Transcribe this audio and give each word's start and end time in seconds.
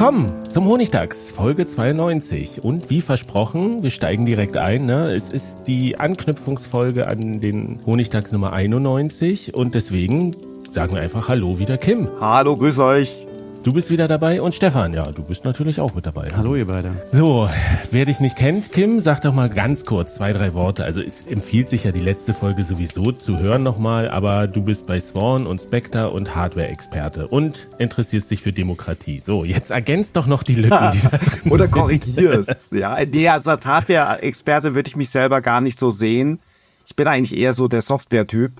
Willkommen 0.00 0.48
zum 0.48 0.64
Honigtags, 0.64 1.28
Folge 1.28 1.66
92. 1.66 2.64
Und 2.64 2.88
wie 2.88 3.02
versprochen, 3.02 3.82
wir 3.82 3.90
steigen 3.90 4.24
direkt 4.24 4.56
ein. 4.56 4.86
Ne? 4.86 5.12
Es 5.12 5.28
ist 5.28 5.64
die 5.66 6.00
Anknüpfungsfolge 6.00 7.06
an 7.06 7.42
den 7.42 7.80
Honigtags 7.84 8.32
Nummer 8.32 8.54
91 8.54 9.54
und 9.54 9.74
deswegen 9.74 10.34
sagen 10.72 10.94
wir 10.94 11.02
einfach 11.02 11.28
Hallo 11.28 11.58
wieder 11.58 11.76
Kim. 11.76 12.08
Hallo, 12.18 12.56
grüß 12.56 12.78
euch. 12.78 13.19
Du 13.62 13.74
bist 13.74 13.90
wieder 13.90 14.08
dabei 14.08 14.40
und 14.40 14.54
Stefan, 14.54 14.94
ja, 14.94 15.02
du 15.02 15.22
bist 15.22 15.44
natürlich 15.44 15.80
auch 15.80 15.94
mit 15.94 16.06
dabei. 16.06 16.30
Hallo 16.34 16.56
ihr 16.56 16.66
beide. 16.66 16.92
So, 17.04 17.46
wer 17.90 18.06
dich 18.06 18.18
nicht 18.18 18.34
kennt, 18.34 18.72
Kim, 18.72 19.02
sag 19.02 19.20
doch 19.20 19.34
mal 19.34 19.50
ganz 19.50 19.84
kurz 19.84 20.14
zwei, 20.14 20.32
drei 20.32 20.54
Worte. 20.54 20.82
Also 20.82 21.02
es 21.02 21.26
empfiehlt 21.26 21.68
sich 21.68 21.84
ja 21.84 21.92
die 21.92 22.00
letzte 22.00 22.32
Folge 22.32 22.62
sowieso 22.62 23.12
zu 23.12 23.38
hören 23.38 23.62
nochmal, 23.62 24.08
aber 24.08 24.46
du 24.46 24.62
bist 24.62 24.86
bei 24.86 24.98
Sworn 24.98 25.46
und 25.46 25.60
Spectre 25.60 26.08
und 26.08 26.34
Hardware-Experte 26.34 27.28
und 27.28 27.68
interessierst 27.76 28.30
dich 28.30 28.40
für 28.40 28.52
Demokratie. 28.52 29.20
So, 29.20 29.44
jetzt 29.44 29.70
ergänzt 29.70 30.16
doch 30.16 30.26
noch 30.26 30.42
die 30.42 30.54
Lücken, 30.54 30.92
die 30.94 31.02
da 31.02 31.18
drin 31.18 31.52
Oder 31.52 31.68
korrigierst. 31.68 32.72
ja, 32.72 32.96
nee, 33.04 33.28
also 33.28 33.50
als 33.50 33.66
Hardware-Experte 33.66 34.74
würde 34.74 34.88
ich 34.88 34.96
mich 34.96 35.10
selber 35.10 35.42
gar 35.42 35.60
nicht 35.60 35.78
so 35.78 35.90
sehen. 35.90 36.40
Ich 36.86 36.96
bin 36.96 37.06
eigentlich 37.06 37.38
eher 37.38 37.52
so 37.52 37.68
der 37.68 37.82
Software-Typ. 37.82 38.52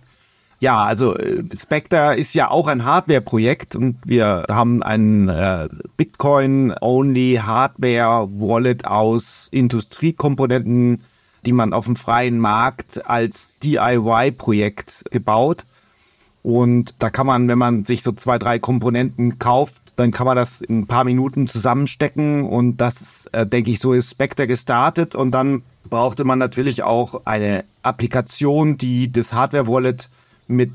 Ja, 0.60 0.84
also 0.84 1.16
äh, 1.16 1.42
Spectre 1.58 2.16
ist 2.16 2.34
ja 2.34 2.50
auch 2.50 2.66
ein 2.66 2.84
Hardware-Projekt 2.84 3.76
und 3.76 3.96
wir 4.04 4.44
haben 4.50 4.82
ein 4.82 5.30
äh, 5.30 5.68
Bitcoin-only 5.96 7.40
Hardware-Wallet 7.42 8.84
aus 8.84 9.48
Industriekomponenten, 9.50 11.02
die 11.46 11.52
man 11.52 11.72
auf 11.72 11.86
dem 11.86 11.96
freien 11.96 12.38
Markt 12.38 13.08
als 13.08 13.52
DIY-Projekt 13.62 15.04
gebaut. 15.10 15.64
Und 16.42 16.94
da 16.98 17.08
kann 17.08 17.26
man, 17.26 17.48
wenn 17.48 17.58
man 17.58 17.84
sich 17.86 18.02
so 18.02 18.12
zwei, 18.12 18.38
drei 18.38 18.58
Komponenten 18.58 19.38
kauft, 19.38 19.80
dann 19.96 20.10
kann 20.10 20.26
man 20.26 20.36
das 20.36 20.60
in 20.60 20.80
ein 20.80 20.86
paar 20.86 21.04
Minuten 21.04 21.46
zusammenstecken. 21.46 22.44
Und 22.44 22.78
das, 22.78 23.26
äh, 23.32 23.46
denke 23.46 23.70
ich, 23.70 23.78
so 23.78 23.94
ist 23.94 24.10
Spectre 24.10 24.46
gestartet. 24.46 25.14
Und 25.14 25.30
dann 25.30 25.62
brauchte 25.88 26.24
man 26.24 26.38
natürlich 26.38 26.82
auch 26.82 27.22
eine 27.24 27.64
Applikation, 27.82 28.76
die 28.76 29.10
das 29.10 29.32
Hardware-Wallet 29.32 30.10
mit 30.50 30.72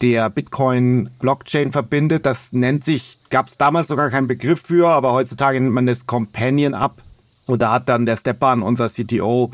der 0.00 0.30
Bitcoin-Blockchain 0.30 1.72
verbindet. 1.72 2.26
Das 2.26 2.52
nennt 2.52 2.84
sich, 2.84 3.18
gab 3.30 3.48
es 3.48 3.56
damals 3.56 3.88
sogar 3.88 4.10
keinen 4.10 4.26
Begriff 4.26 4.62
für, 4.62 4.88
aber 4.88 5.12
heutzutage 5.12 5.60
nennt 5.60 5.74
man 5.74 5.86
das 5.86 6.06
Companion 6.06 6.74
App. 6.74 7.02
Und 7.46 7.62
da 7.62 7.72
hat 7.72 7.88
dann 7.88 8.06
der 8.06 8.16
Stepan, 8.16 8.62
unser 8.62 8.88
CTO, 8.88 9.50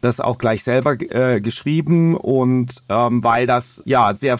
das 0.00 0.20
auch 0.20 0.38
gleich 0.38 0.62
selber 0.62 0.92
äh, 1.00 1.40
geschrieben 1.40 2.16
und 2.16 2.82
ähm, 2.88 3.24
weil 3.24 3.46
das 3.46 3.82
ja 3.84 4.14
sehr 4.14 4.38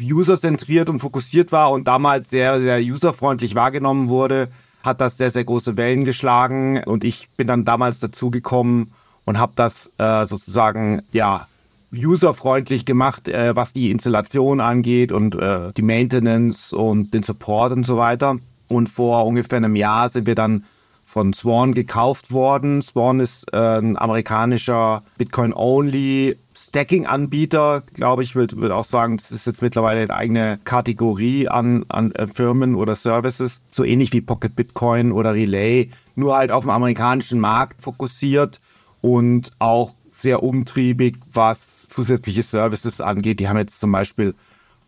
userzentriert 0.00 0.88
und 0.88 1.00
fokussiert 1.00 1.52
war 1.52 1.70
und 1.70 1.86
damals 1.86 2.30
sehr, 2.30 2.60
sehr 2.60 2.78
userfreundlich 2.80 3.54
wahrgenommen 3.54 4.08
wurde, 4.08 4.48
hat 4.82 5.00
das 5.00 5.18
sehr, 5.18 5.30
sehr 5.30 5.44
große 5.44 5.76
Wellen 5.76 6.04
geschlagen 6.04 6.82
und 6.84 7.04
ich 7.04 7.28
bin 7.36 7.46
dann 7.46 7.64
damals 7.64 8.00
dazugekommen 8.00 8.92
und 9.24 9.38
habe 9.38 9.52
das 9.54 9.90
äh, 9.98 10.24
sozusagen, 10.24 11.02
ja, 11.12 11.46
userfreundlich 11.94 12.84
gemacht, 12.84 13.28
äh, 13.28 13.54
was 13.54 13.72
die 13.72 13.90
Installation 13.90 14.60
angeht 14.60 15.12
und 15.12 15.34
äh, 15.34 15.72
die 15.76 15.82
Maintenance 15.82 16.72
und 16.72 17.14
den 17.14 17.22
Support 17.22 17.72
und 17.72 17.84
so 17.84 17.96
weiter. 17.96 18.36
Und 18.68 18.88
vor 18.88 19.26
ungefähr 19.26 19.58
einem 19.58 19.76
Jahr 19.76 20.08
sind 20.08 20.26
wir 20.26 20.34
dann 20.34 20.64
von 21.04 21.34
Swan 21.34 21.74
gekauft 21.74 22.32
worden. 22.32 22.80
Swan 22.80 23.20
ist 23.20 23.52
äh, 23.52 23.78
ein 23.78 23.98
amerikanischer 23.98 25.02
Bitcoin-only 25.18 26.38
Stacking-Anbieter, 26.56 27.82
glaube 27.92 28.22
ich, 28.22 28.34
würde 28.34 28.56
würd 28.56 28.72
auch 28.72 28.84
sagen, 28.84 29.18
das 29.18 29.30
ist 29.30 29.46
jetzt 29.46 29.60
mittlerweile 29.60 30.00
eine 30.00 30.14
eigene 30.14 30.58
Kategorie 30.64 31.48
an, 31.48 31.84
an 31.88 32.12
äh, 32.12 32.26
Firmen 32.26 32.74
oder 32.74 32.96
Services, 32.96 33.60
so 33.70 33.84
ähnlich 33.84 34.12
wie 34.14 34.22
Pocket 34.22 34.56
Bitcoin 34.56 35.12
oder 35.12 35.34
Relay, 35.34 35.90
nur 36.14 36.34
halt 36.34 36.50
auf 36.50 36.64
dem 36.64 36.70
amerikanischen 36.70 37.40
Markt 37.40 37.82
fokussiert 37.82 38.60
und 39.02 39.50
auch 39.58 39.92
sehr 40.10 40.42
umtriebig, 40.42 41.16
was 41.32 41.81
zusätzliche 41.92 42.42
Services 42.42 43.00
angeht. 43.00 43.40
Die 43.40 43.48
haben 43.48 43.58
jetzt 43.58 43.78
zum 43.80 43.92
Beispiel 43.92 44.34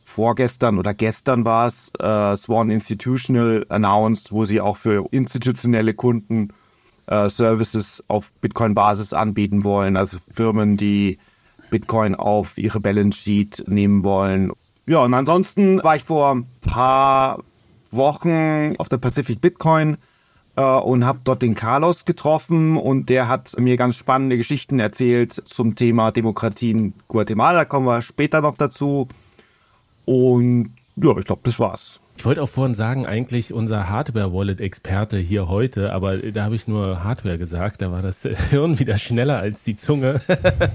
vorgestern 0.03 0.79
oder 0.79 0.95
gestern 0.95 1.45
war 1.45 1.67
es 1.67 1.91
äh, 1.99 2.37
Swan 2.37 2.71
Institutional 2.71 3.65
announced, 3.69 4.33
wo 4.33 4.45
sie 4.45 4.61
auch 4.61 4.77
für 4.77 5.07
institutionelle 5.11 5.95
Kunden 5.95 6.49
äh, 7.07 7.29
Services 7.29 8.05
auf 8.09 8.33
Bitcoin-Basis 8.41 9.13
anbieten 9.13 9.65
wollen. 9.65 9.97
Also 9.97 10.19
Firmen, 10.33 10.77
die 10.77 11.19
Bitcoin 11.71 12.15
auf 12.15 12.59
ihre 12.59 12.81
Balance 12.81 13.19
Sheet 13.19 13.65
nehmen 13.67 14.05
wollen. 14.05 14.53
Ja, 14.87 14.99
und 14.99 15.15
ansonsten 15.15 15.83
war 15.83 15.97
ich 15.97 16.05
vor 16.05 16.35
ein 16.35 16.47
paar 16.61 17.43
Wochen 17.91 18.75
auf 18.79 18.89
der 18.89 18.99
Pacific 18.99 19.41
Bitcoin 19.41 19.97
und 20.63 21.05
habe 21.05 21.21
dort 21.25 21.43
den 21.43 21.55
Carlos 21.55 22.05
getroffen 22.05 22.77
und 22.77 23.09
der 23.09 23.29
hat 23.29 23.59
mir 23.59 23.77
ganz 23.77 23.97
spannende 23.97 24.37
Geschichten 24.37 24.79
erzählt 24.79 25.33
zum 25.33 25.75
Thema 25.75 26.13
Demokratie 26.13 26.71
in 26.71 26.95
Guatemala. 27.09 27.61
Da 27.61 27.65
kommen 27.65 27.87
wir 27.87 28.03
später 28.03 28.41
noch 28.41 28.57
dazu. 28.57 29.09
Und 30.05 30.71
ja, 30.97 31.17
ich 31.17 31.25
glaube, 31.25 31.43
das 31.45 31.59
war's. 31.59 32.01
Ich 32.17 32.25
wollte 32.25 32.43
auch 32.43 32.49
vorhin 32.49 32.75
sagen, 32.75 33.07
eigentlich 33.07 33.53
unser 33.53 33.89
Hardware-Wallet-Experte 33.89 35.19
hier 35.19 35.49
heute, 35.49 35.93
aber 35.93 36.19
da 36.19 36.45
habe 36.45 36.55
ich 36.55 36.69
nur 36.69 37.03
Hardware 37.03 37.39
gesagt, 37.39 37.83
da 37.83 37.91
war 37.91 38.03
das 38.03 38.23
Hirn 38.51 38.79
wieder 38.79 38.99
schneller 38.99 39.39
als 39.39 39.65
die 39.65 39.75
Zunge. 39.75 40.21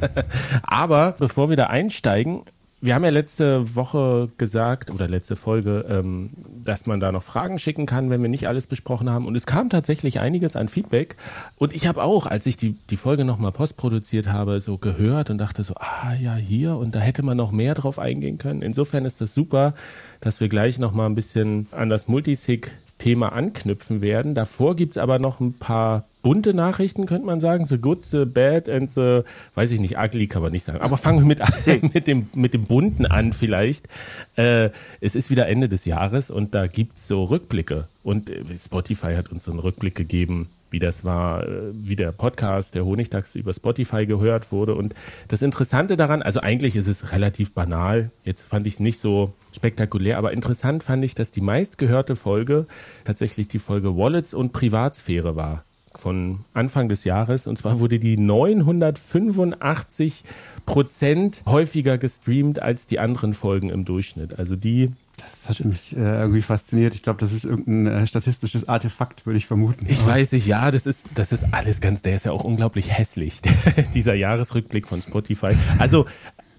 aber 0.64 1.16
bevor 1.18 1.50
wir 1.50 1.56
da 1.56 1.68
einsteigen, 1.68 2.42
wir 2.82 2.96
haben 2.96 3.04
ja 3.04 3.10
letzte 3.10 3.76
Woche 3.76 4.30
gesagt 4.38 4.90
oder 4.90 5.08
letzte 5.08 5.36
Folge, 5.36 5.86
ähm, 5.90 6.30
dass 6.64 6.86
man 6.86 7.00
da 7.00 7.12
noch 7.12 7.24
Fragen 7.24 7.60
schicken 7.60 7.86
kann, 7.86 8.10
wenn 8.10 8.22
wir 8.22 8.30
nicht 8.30 8.48
alles 8.48 8.68
besprochen 8.68 9.10
haben. 9.10 9.26
Und 9.26 9.36
es 9.36 9.46
kam 9.46 9.70
tatsächlich 9.70 10.20
einiges 10.22 10.56
an 10.56 10.70
Feedback. 10.70 11.18
Und 11.58 11.74
ich 11.74 11.88
habe 11.88 12.02
auch, 12.02 12.26
als 12.26 12.46
ich 12.46 12.56
die, 12.56 12.78
die 12.90 12.98
Folge 12.98 13.26
nochmal 13.26 13.52
postproduziert 13.52 14.28
habe, 14.28 14.62
so 14.62 14.78
gehört 14.78 15.30
und 15.30 15.40
dachte 15.40 15.64
so, 15.64 15.74
ah 15.76 16.14
ja, 16.14 16.36
hier 16.36 16.78
und 16.78 16.96
da 16.96 17.00
hätte 17.00 17.22
man 17.24 17.36
noch 17.36 17.52
mehr 17.52 17.76
drauf 17.76 18.00
eingehen 18.00 18.38
können. 18.38 18.62
Insofern 18.62 19.04
ist 19.04 19.20
das 19.20 19.34
super, 19.34 19.74
dass 20.22 20.40
wir 20.40 20.48
gleich 20.48 20.80
nochmal 20.80 21.10
ein 21.10 21.16
bisschen 21.16 21.68
an 21.72 21.90
das 21.90 22.08
Multisig 22.08 22.72
Thema 23.00 23.32
anknüpfen 23.32 24.02
werden. 24.02 24.36
Davor 24.36 24.76
gibt's 24.76 24.98
aber 24.98 25.18
noch 25.18 25.40
ein 25.40 25.54
paar 25.54 26.06
bunte 26.22 26.54
Nachrichten, 26.54 27.06
könnte 27.06 27.26
man 27.26 27.40
sagen. 27.40 27.66
The 27.66 27.80
good, 27.80 28.06
the 28.06 28.26
bad 28.26 28.70
and 28.70 28.92
the, 28.92 29.22
weiß 29.56 29.72
ich 29.72 29.80
nicht, 29.80 29.98
ugly 29.98 30.28
kann 30.28 30.44
man 30.44 30.52
nicht 30.52 30.66
sagen. 30.66 30.82
Aber 30.82 30.98
fangen 30.98 31.20
wir 31.20 31.26
mit, 31.26 31.42
mit, 31.94 32.06
dem, 32.08 32.28
mit 32.36 32.54
dem 32.54 32.66
bunten 32.66 33.06
an 33.06 33.34
vielleicht. 33.34 33.88
Äh, 34.36 34.70
es 35.02 35.16
ist 35.16 35.32
wieder 35.32 35.48
Ende 35.48 35.70
des 35.70 35.86
Jahres 35.86 36.30
und 36.30 36.54
da 36.54 36.68
gibt's 36.68 37.08
so 37.08 37.24
Rückblicke. 37.24 37.88
Und 38.04 38.30
äh, 38.30 38.44
Spotify 38.58 39.16
hat 39.16 39.32
uns 39.32 39.46
so 39.46 39.52
einen 39.52 39.62
Rückblick 39.62 39.96
gegeben, 39.96 40.50
wie 40.72 40.80
das 40.80 41.04
war, 41.04 41.48
äh, 41.48 41.72
wie 41.74 41.96
der 41.96 42.12
Podcast, 42.12 42.76
der 42.76 42.86
Honigdachs 42.86 43.36
über 43.36 43.54
Spotify 43.54 44.06
gehört 44.06 44.52
wurde. 44.52 44.76
Und 44.76 44.94
das 45.28 45.42
Interessante 45.42 45.98
daran, 45.98 46.22
also 46.22 46.40
eigentlich 46.40 46.76
ist 46.76 46.88
es 46.88 47.12
relativ 47.12 47.54
banal. 47.54 48.12
Jetzt 48.24 48.44
fand 48.44 48.68
ich 48.68 48.76
es 48.76 48.80
nicht 48.80 49.00
so 49.00 49.34
spektakulär, 49.56 50.18
aber 50.18 50.34
interessant 50.34 50.84
fand 50.84 51.04
ich, 51.06 51.16
dass 51.16 51.32
die 51.32 51.42
meistgehörte 51.42 52.16
Folge 52.16 52.68
tatsächlich 53.06 53.48
die 53.48 53.60
Folge 53.60 53.98
Wallets 53.98 54.34
und 54.34 54.54
Privatsphäre 54.54 55.36
war 55.36 55.64
von 55.96 56.40
Anfang 56.54 56.90
des 56.90 57.04
Jahres. 57.04 57.48
Und 57.48 57.58
zwar 57.58 57.80
wurde 57.80 58.00
die 58.00 58.18
985 58.18 60.24
Prozent 60.66 61.44
häufiger 61.46 61.98
gestreamt 61.98 62.62
als 62.62 62.88
die 62.88 63.00
anderen 63.00 63.34
Folgen 63.34 63.70
im 63.70 63.86
Durchschnitt. 63.86 64.38
Also 64.38 64.56
die 64.56 64.92
das 65.22 65.50
hat 65.50 65.66
mich 65.66 65.96
äh, 65.96 66.00
irgendwie 66.00 66.42
fasziniert. 66.42 66.94
Ich 66.94 67.04
glaube, 67.04 67.20
das 67.20 67.32
ist 67.32 67.46
irgendein 67.46 68.04
äh, 68.04 68.08
statistisches 68.08 68.68
Artefakt, 68.68 69.26
würde 69.26 69.38
ich 69.38 69.46
vermuten. 69.46 69.86
Ich 69.88 70.02
Aber 70.02 70.12
weiß 70.12 70.32
nicht, 70.34 70.48
ja, 70.48 70.72
das 70.72 70.86
ist, 70.86 71.08
das 71.16 71.32
ist 71.32 71.46
alles 71.52 71.82
ganz, 71.82 72.02
der 72.02 72.16
ist 72.16 72.26
ja 72.26 72.32
auch 72.32 72.44
unglaublich 72.44 72.92
hässlich, 72.92 73.42
dieser 73.94 74.14
Jahresrückblick 74.14 74.88
von 74.88 75.02
Spotify. 75.02 75.56
Also 75.78 76.06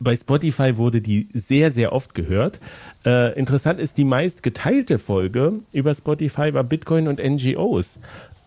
bei 0.00 0.16
Spotify 0.16 0.78
wurde 0.78 1.02
die 1.02 1.28
sehr, 1.32 1.70
sehr 1.70 1.92
oft 1.92 2.14
gehört. 2.14 2.58
Äh, 3.04 3.38
interessant 3.38 3.78
ist, 3.78 3.98
die 3.98 4.04
meist 4.04 4.42
geteilte 4.42 4.98
Folge 4.98 5.58
über 5.72 5.94
Spotify 5.94 6.54
war 6.54 6.64
Bitcoin 6.64 7.06
und 7.06 7.20
NGOs. 7.22 8.00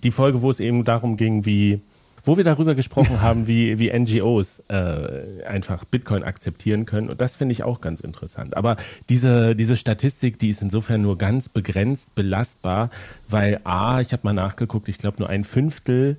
Die 0.04 0.12
Folge, 0.12 0.42
wo 0.42 0.50
es 0.50 0.60
eben 0.60 0.84
darum 0.84 1.16
ging, 1.16 1.46
wie 1.46 1.82
wo 2.24 2.38
wir 2.38 2.44
darüber 2.44 2.76
gesprochen 2.76 3.22
haben, 3.22 3.48
wie, 3.48 3.80
wie 3.80 3.92
NGOs 3.92 4.64
äh, 4.70 5.44
einfach 5.46 5.84
Bitcoin 5.86 6.24
akzeptieren 6.24 6.86
können. 6.86 7.10
Und 7.10 7.22
das 7.22 7.36
finde 7.36 7.54
ich 7.54 7.64
auch 7.64 7.82
ganz 7.82 8.00
interessant. 8.00 8.56
Aber 8.56 8.78
diese, 9.10 9.56
diese 9.56 9.76
Statistik, 9.76 10.40
die 10.40 10.50
ist 10.50 10.62
insofern 10.62 11.02
nur 11.02 11.18
ganz 11.18 11.50
begrenzt 11.50 12.16
belastbar, 12.16 12.90
weil 13.28 13.60
A, 13.64 14.00
ich 14.00 14.14
habe 14.14 14.22
mal 14.24 14.34
nachgeguckt, 14.34 14.88
ich 14.90 14.98
glaube 14.98 15.18
nur 15.20 15.30
ein 15.30 15.44
Fünftel 15.44 16.18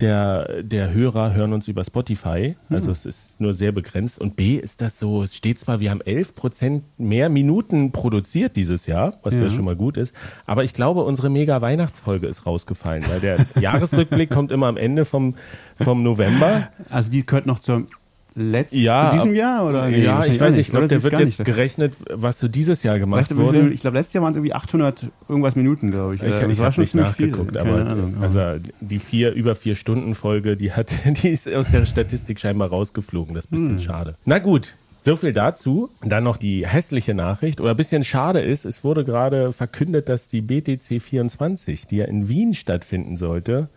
der, 0.00 0.62
der 0.62 0.92
Hörer 0.92 1.32
hören 1.32 1.52
uns 1.54 1.68
über 1.68 1.82
Spotify. 1.82 2.56
Also 2.68 2.86
hm. 2.86 2.92
es 2.92 3.06
ist 3.06 3.40
nur 3.40 3.54
sehr 3.54 3.72
begrenzt. 3.72 4.20
Und 4.20 4.36
B 4.36 4.56
ist 4.56 4.82
das 4.82 4.98
so, 4.98 5.22
es 5.22 5.34
steht 5.34 5.58
zwar, 5.58 5.80
wir 5.80 5.90
haben 5.90 6.02
11 6.02 6.34
Prozent 6.34 6.84
mehr 6.98 7.28
Minuten 7.28 7.92
produziert 7.92 8.56
dieses 8.56 8.86
Jahr, 8.86 9.18
was 9.22 9.34
ja. 9.34 9.44
ja 9.44 9.50
schon 9.50 9.64
mal 9.64 9.76
gut 9.76 9.96
ist. 9.96 10.14
Aber 10.44 10.64
ich 10.64 10.74
glaube, 10.74 11.04
unsere 11.04 11.30
mega 11.30 11.62
Weihnachtsfolge 11.62 12.26
ist 12.26 12.44
rausgefallen, 12.44 13.04
weil 13.08 13.20
der 13.20 13.46
Jahresrückblick 13.60 14.30
kommt 14.30 14.52
immer 14.52 14.66
am 14.66 14.76
Ende 14.76 15.06
vom, 15.06 15.34
vom 15.82 16.02
November. 16.02 16.68
Also 16.90 17.10
die 17.10 17.22
gehört 17.22 17.46
noch 17.46 17.58
zur 17.58 17.86
letzt, 18.36 18.72
ja, 18.72 19.10
zu 19.10 19.16
diesem 19.16 19.34
Jahr? 19.34 19.66
Oder? 19.66 19.88
Nee, 19.88 20.04
ja, 20.04 20.24
ich 20.24 20.38
weiß 20.38 20.56
nicht. 20.56 20.66
Ich 20.66 20.70
glaube, 20.70 20.88
der 20.88 21.02
wird 21.02 21.18
jetzt 21.18 21.44
gerechnet, 21.44 21.96
was 22.10 22.38
so 22.38 22.48
dieses 22.48 22.82
Jahr 22.82 22.98
gemacht 22.98 23.20
weißt 23.20 23.30
du, 23.32 23.36
wurde. 23.38 23.70
Ich 23.70 23.80
glaube, 23.80 23.96
letztes 23.96 24.12
Jahr 24.12 24.22
waren 24.22 24.32
es 24.32 24.36
irgendwie 24.36 24.52
800 24.52 25.06
irgendwas 25.28 25.56
Minuten, 25.56 25.90
glaube 25.90 26.14
ich. 26.14 26.22
Ich, 26.22 26.28
ich, 26.28 26.48
ich 26.48 26.60
habe 26.60 26.80
nicht 26.80 26.94
nachgeguckt, 26.94 27.52
viel. 27.52 27.60
aber 27.60 27.98
also 28.20 28.40
die 28.80 28.98
vier, 28.98 29.32
über 29.32 29.54
vier 29.54 29.74
Stunden 29.74 30.14
Folge, 30.14 30.56
die 30.56 30.72
hat, 30.72 30.92
die 31.22 31.30
ist 31.30 31.52
aus 31.52 31.70
der 31.70 31.86
Statistik 31.86 32.38
scheinbar 32.38 32.68
rausgeflogen. 32.68 33.34
Das 33.34 33.46
ist 33.46 33.52
ein 33.52 33.56
bisschen 33.56 33.78
hm. 33.78 33.78
schade. 33.78 34.16
Na 34.24 34.38
gut. 34.38 34.74
So 35.02 35.14
viel 35.14 35.32
dazu. 35.32 35.90
Dann 36.02 36.24
noch 36.24 36.36
die 36.36 36.66
hässliche 36.66 37.14
Nachricht, 37.14 37.60
oder 37.60 37.70
ein 37.70 37.76
bisschen 37.76 38.02
schade 38.02 38.40
ist, 38.40 38.64
es 38.64 38.82
wurde 38.82 39.04
gerade 39.04 39.52
verkündet, 39.52 40.08
dass 40.08 40.26
die 40.26 40.40
BTC 40.40 41.00
24, 41.00 41.86
die 41.86 41.98
ja 41.98 42.06
in 42.06 42.28
Wien 42.28 42.54
stattfinden 42.54 43.16
sollte, 43.16 43.68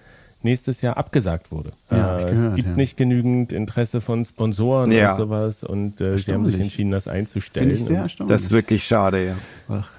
nächstes 0.42 0.82
Jahr 0.82 0.98
abgesagt 0.98 1.52
wurde. 1.52 1.72
Ja, 1.92 2.20
äh, 2.20 2.32
gehört, 2.32 2.50
es 2.50 2.56
gibt 2.56 2.70
ja. 2.70 2.76
nicht 2.76 2.98
genügend 2.98 3.52
Interesse 3.52 4.02
von 4.02 4.24
Sponsoren 4.24 4.92
ja. 4.92 5.12
und 5.12 5.18
sowas 5.18 5.64
und 5.64 6.02
äh, 6.02 6.18
sie 6.18 6.34
haben 6.34 6.46
sich 6.46 6.60
entschieden, 6.60 6.92
das 6.92 7.08
einzustellen. 7.08 8.08
das 8.28 8.44
ist 8.44 8.52
wirklich 8.52 8.86
schade, 8.86 9.26
ja. 9.26 9.36
Ach. 9.68 9.92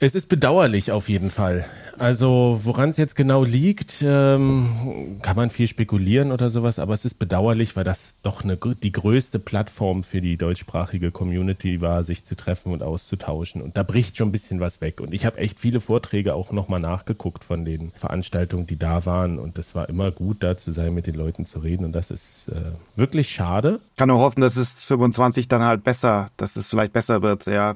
Es 0.00 0.14
ist 0.14 0.28
bedauerlich 0.28 0.92
auf 0.92 1.08
jeden 1.08 1.30
Fall. 1.30 1.66
Also 1.98 2.60
woran 2.62 2.90
es 2.90 2.96
jetzt 2.96 3.16
genau 3.16 3.42
liegt, 3.42 4.04
ähm, 4.06 5.18
kann 5.22 5.34
man 5.34 5.50
viel 5.50 5.66
spekulieren 5.66 6.30
oder 6.30 6.50
sowas, 6.50 6.78
aber 6.78 6.94
es 6.94 7.04
ist 7.04 7.14
bedauerlich, 7.14 7.74
weil 7.74 7.82
das 7.82 8.14
doch 8.22 8.44
eine, 8.44 8.56
die 8.56 8.92
größte 8.92 9.40
Plattform 9.40 10.04
für 10.04 10.20
die 10.20 10.36
deutschsprachige 10.36 11.10
Community 11.10 11.80
war, 11.80 12.04
sich 12.04 12.24
zu 12.24 12.36
treffen 12.36 12.72
und 12.72 12.84
auszutauschen. 12.84 13.60
Und 13.60 13.76
da 13.76 13.82
bricht 13.82 14.16
schon 14.16 14.28
ein 14.28 14.32
bisschen 14.32 14.60
was 14.60 14.80
weg. 14.80 15.00
Und 15.00 15.12
ich 15.12 15.26
habe 15.26 15.38
echt 15.38 15.58
viele 15.58 15.80
Vorträge 15.80 16.34
auch 16.34 16.52
nochmal 16.52 16.78
nachgeguckt 16.78 17.42
von 17.42 17.64
den 17.64 17.90
Veranstaltungen, 17.96 18.68
die 18.68 18.78
da 18.78 19.04
waren. 19.04 19.40
Und 19.40 19.58
es 19.58 19.74
war 19.74 19.88
immer 19.88 20.12
gut, 20.12 20.44
da 20.44 20.56
zu 20.56 20.70
sein, 20.70 20.94
mit 20.94 21.08
den 21.08 21.16
Leuten 21.16 21.44
zu 21.44 21.58
reden. 21.58 21.84
Und 21.84 21.92
das 21.92 22.12
ist 22.12 22.48
äh, 22.50 22.70
wirklich 22.94 23.28
schade. 23.28 23.80
Kann 23.96 24.08
nur 24.08 24.20
hoffen, 24.20 24.42
dass 24.42 24.56
es 24.56 24.84
25 24.84 25.48
dann 25.48 25.62
halt 25.62 25.82
besser, 25.82 26.28
dass 26.36 26.54
es 26.54 26.68
vielleicht 26.68 26.92
besser 26.92 27.22
wird, 27.22 27.46
ja. 27.46 27.74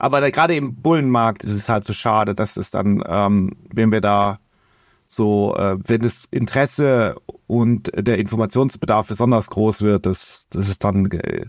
Aber 0.00 0.28
gerade 0.30 0.56
im 0.56 0.76
Bullenmarkt 0.76 1.44
ist 1.44 1.52
es 1.52 1.68
halt 1.68 1.84
so 1.84 1.92
schade, 1.92 2.34
dass 2.34 2.56
es 2.56 2.70
dann, 2.70 3.04
ähm, 3.06 3.52
wenn 3.70 3.92
wir 3.92 4.00
da 4.00 4.40
so, 5.06 5.54
äh, 5.56 5.76
wenn 5.86 6.00
das 6.00 6.24
Interesse 6.24 7.16
und 7.46 7.92
der 7.94 8.16
Informationsbedarf 8.16 9.08
besonders 9.08 9.48
groß 9.50 9.82
wird, 9.82 10.06
das, 10.06 10.46
das 10.48 10.70
ist 10.70 10.84
dann 10.84 11.10
äh, 11.10 11.44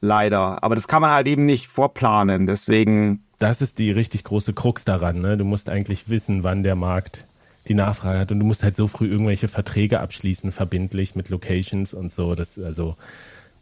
leider. 0.00 0.62
Aber 0.62 0.76
das 0.76 0.86
kann 0.86 1.02
man 1.02 1.10
halt 1.10 1.26
eben 1.26 1.46
nicht 1.46 1.66
vorplanen. 1.66 2.46
Deswegen. 2.46 3.24
Das 3.40 3.60
ist 3.60 3.80
die 3.80 3.90
richtig 3.90 4.22
große 4.22 4.52
Krux 4.52 4.84
daran. 4.84 5.20
Ne? 5.20 5.36
Du 5.36 5.44
musst 5.44 5.68
eigentlich 5.68 6.08
wissen, 6.08 6.44
wann 6.44 6.62
der 6.62 6.76
Markt 6.76 7.26
die 7.66 7.74
Nachfrage 7.74 8.20
hat 8.20 8.30
und 8.30 8.38
du 8.38 8.46
musst 8.46 8.62
halt 8.62 8.76
so 8.76 8.86
früh 8.86 9.08
irgendwelche 9.08 9.48
Verträge 9.48 9.98
abschließen, 9.98 10.52
verbindlich 10.52 11.16
mit 11.16 11.28
Locations 11.28 11.92
und 11.92 12.12
so. 12.12 12.36
Das 12.36 12.56
also 12.56 12.96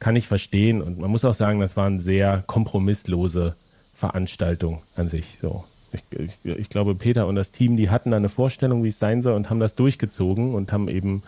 kann 0.01 0.17
ich 0.17 0.29
verstehen 0.29 0.83
und 0.83 1.01
man 1.01 1.11
muss 1.11 1.25
auch 1.25 1.33
sagen, 1.33 1.61
das 1.61 1.79
waren 1.79 1.99
sehr 1.99 2.43
kompromisslose 2.47 3.57
Veranstaltung 3.95 4.83
an 4.97 5.09
sich. 5.09 5.39
So. 5.41 5.65
Ich, 5.93 6.03
ich, 6.19 6.45
ich, 6.45 6.69
glaube, 6.69 6.95
Peter 6.95 7.27
und 7.27 7.37
das 7.37 7.53
Team, 7.53 7.77
die 7.77 7.89
hatten 7.89 8.11
da 8.11 8.17
eine 8.17 8.29
Vorstellung, 8.29 8.83
wie 8.83 8.89
es 8.89 8.99
sein 8.99 9.23
soll 9.23 9.35
und 9.35 9.49
haben 9.49 9.61
das 9.61 9.77
durchgezogen 9.77 10.55
und 10.55 10.73
haben 10.73 10.89
eben, 10.89 11.23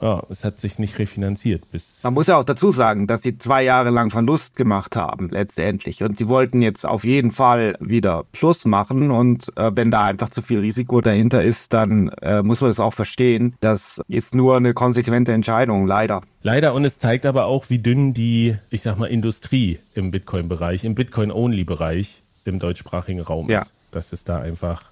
ja, 0.00 0.22
es 0.30 0.44
hat 0.44 0.58
sich 0.58 0.78
nicht 0.78 0.98
refinanziert. 0.98 1.70
Bis 1.70 2.02
Man 2.02 2.14
muss 2.14 2.26
ja 2.26 2.38
auch 2.38 2.44
dazu 2.44 2.70
sagen, 2.70 3.06
dass 3.06 3.22
sie 3.22 3.36
zwei 3.36 3.62
Jahre 3.62 3.90
lang 3.90 4.10
Verlust 4.10 4.56
gemacht 4.56 4.96
haben, 4.96 5.28
letztendlich. 5.28 6.02
Und 6.02 6.16
sie 6.16 6.28
wollten 6.28 6.62
jetzt 6.62 6.86
auf 6.86 7.04
jeden 7.04 7.32
Fall 7.32 7.76
wieder 7.80 8.24
Plus 8.32 8.64
machen. 8.64 9.10
Und 9.10 9.52
äh, 9.56 9.70
wenn 9.74 9.90
da 9.90 10.04
einfach 10.04 10.30
zu 10.30 10.40
viel 10.40 10.60
Risiko 10.60 11.00
dahinter 11.00 11.42
ist, 11.42 11.74
dann 11.74 12.08
äh, 12.22 12.42
muss 12.42 12.62
man 12.62 12.70
das 12.70 12.80
auch 12.80 12.94
verstehen. 12.94 13.54
Das 13.60 14.02
ist 14.08 14.34
nur 14.34 14.56
eine 14.56 14.72
konsequente 14.72 15.32
Entscheidung, 15.32 15.86
leider. 15.86 16.22
Leider 16.42 16.72
und 16.72 16.86
es 16.86 16.98
zeigt 16.98 17.26
aber 17.26 17.44
auch, 17.44 17.68
wie 17.68 17.78
dünn 17.78 18.14
die, 18.14 18.56
ich 18.70 18.80
sag 18.80 18.98
mal, 18.98 19.06
Industrie 19.06 19.80
im 19.94 20.10
Bitcoin-Bereich, 20.10 20.84
im 20.84 20.94
Bitcoin-Only-Bereich 20.94 22.22
im 22.46 22.58
deutschsprachigen 22.58 23.20
Raum 23.20 23.50
ja. 23.50 23.60
ist. 23.60 23.74
Das 23.90 24.14
ist 24.14 24.30
da 24.30 24.38
einfach, 24.38 24.82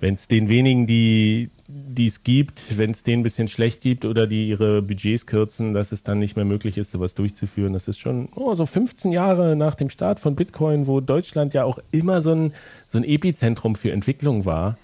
wenn 0.00 0.14
es 0.14 0.28
den 0.28 0.48
wenigen, 0.48 0.86
die 0.86 1.50
es 1.98 2.22
gibt, 2.22 2.78
wenn 2.78 2.90
es 2.90 3.02
denen 3.02 3.20
ein 3.20 3.22
bisschen 3.22 3.48
schlecht 3.48 3.80
gibt 3.80 4.04
oder 4.04 4.26
die 4.26 4.48
ihre 4.48 4.82
Budgets 4.82 5.26
kürzen, 5.26 5.74
dass 5.74 5.92
es 5.92 6.02
dann 6.02 6.18
nicht 6.18 6.36
mehr 6.36 6.44
möglich 6.44 6.78
ist, 6.78 6.90
sowas 6.90 7.14
durchzuführen. 7.14 7.72
Das 7.72 7.88
ist 7.88 7.98
schon 7.98 8.28
oh, 8.34 8.54
so 8.54 8.66
15 8.66 9.12
Jahre 9.12 9.56
nach 9.56 9.74
dem 9.74 9.90
Start 9.90 10.20
von 10.20 10.34
Bitcoin, 10.34 10.86
wo 10.86 11.00
Deutschland 11.00 11.54
ja 11.54 11.64
auch 11.64 11.78
immer 11.90 12.22
so 12.22 12.32
ein, 12.32 12.52
so 12.86 12.98
ein 12.98 13.04
Epizentrum 13.04 13.76
für 13.76 13.92
Entwicklung 13.92 14.44
war. 14.44 14.78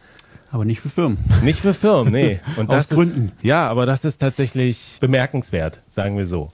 Aber 0.51 0.65
nicht 0.65 0.81
für 0.81 0.89
Firmen. 0.89 1.19
Nicht 1.43 1.61
für 1.61 1.75
Firmen, 1.75 2.13
nee. 2.13 2.41
Und 2.57 2.73
das 2.73 2.91
Aus 2.93 2.97
Gründen. 2.97 3.27
Ist, 3.27 3.45
ja, 3.45 3.69
aber 3.69 3.85
das 3.85 4.05
ist 4.05 4.19
tatsächlich 4.19 4.99
bemerkenswert, 5.01 5.83
sagen 5.89 6.17
wir 6.17 6.27
so. 6.27 6.53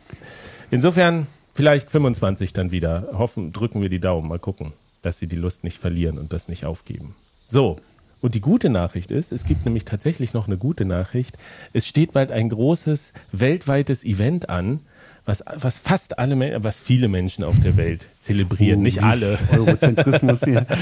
Insofern 0.71 1.27
vielleicht 1.55 1.91
25 1.91 2.53
dann 2.53 2.71
wieder. 2.71 3.09
Hoffen, 3.13 3.53
drücken 3.53 3.83
wir 3.83 3.89
die 3.89 4.01
Daumen, 4.01 4.29
mal 4.29 4.39
gucken, 4.39 4.73
dass 5.03 5.19
sie 5.19 5.27
die 5.27 5.37
Lust 5.37 5.65
nicht 5.65 5.79
verlieren 5.79 6.19
und 6.19 6.33
das 6.33 6.49
nicht 6.49 6.65
aufgeben. 6.65 7.15
So. 7.47 7.79
Und 8.23 8.37
die 8.37 8.41
gute 8.41 8.71
Nachricht 8.71 9.11
ist, 9.11 9.33
es 9.33 9.45
gibt 9.45 9.65
nämlich 9.65 9.85
tatsächlich 9.85 10.33
noch 10.33 10.47
eine 10.47 10.57
gute 10.57 10.85
Nachricht. 10.85 11.37
Es 11.73 11.87
steht 11.87 12.13
bald 12.13 12.31
ein 12.31 12.49
großes 12.49 13.13
weltweites 13.33 14.05
Event 14.05 14.49
an, 14.49 14.81
was, 15.25 15.43
was 15.55 15.77
fast 15.77 16.21
alle, 16.21 16.63
was 16.63 16.79
viele 16.79 17.09
Menschen 17.09 17.43
auf 17.43 17.59
der 17.61 17.77
Welt 17.77 18.09
zelebrieren. 18.21 18.79
Uh, 18.79 18.83
nicht 18.83 19.03
alle. 19.03 19.39
Eurozentrismus 19.53 20.45
hier. 20.45 20.67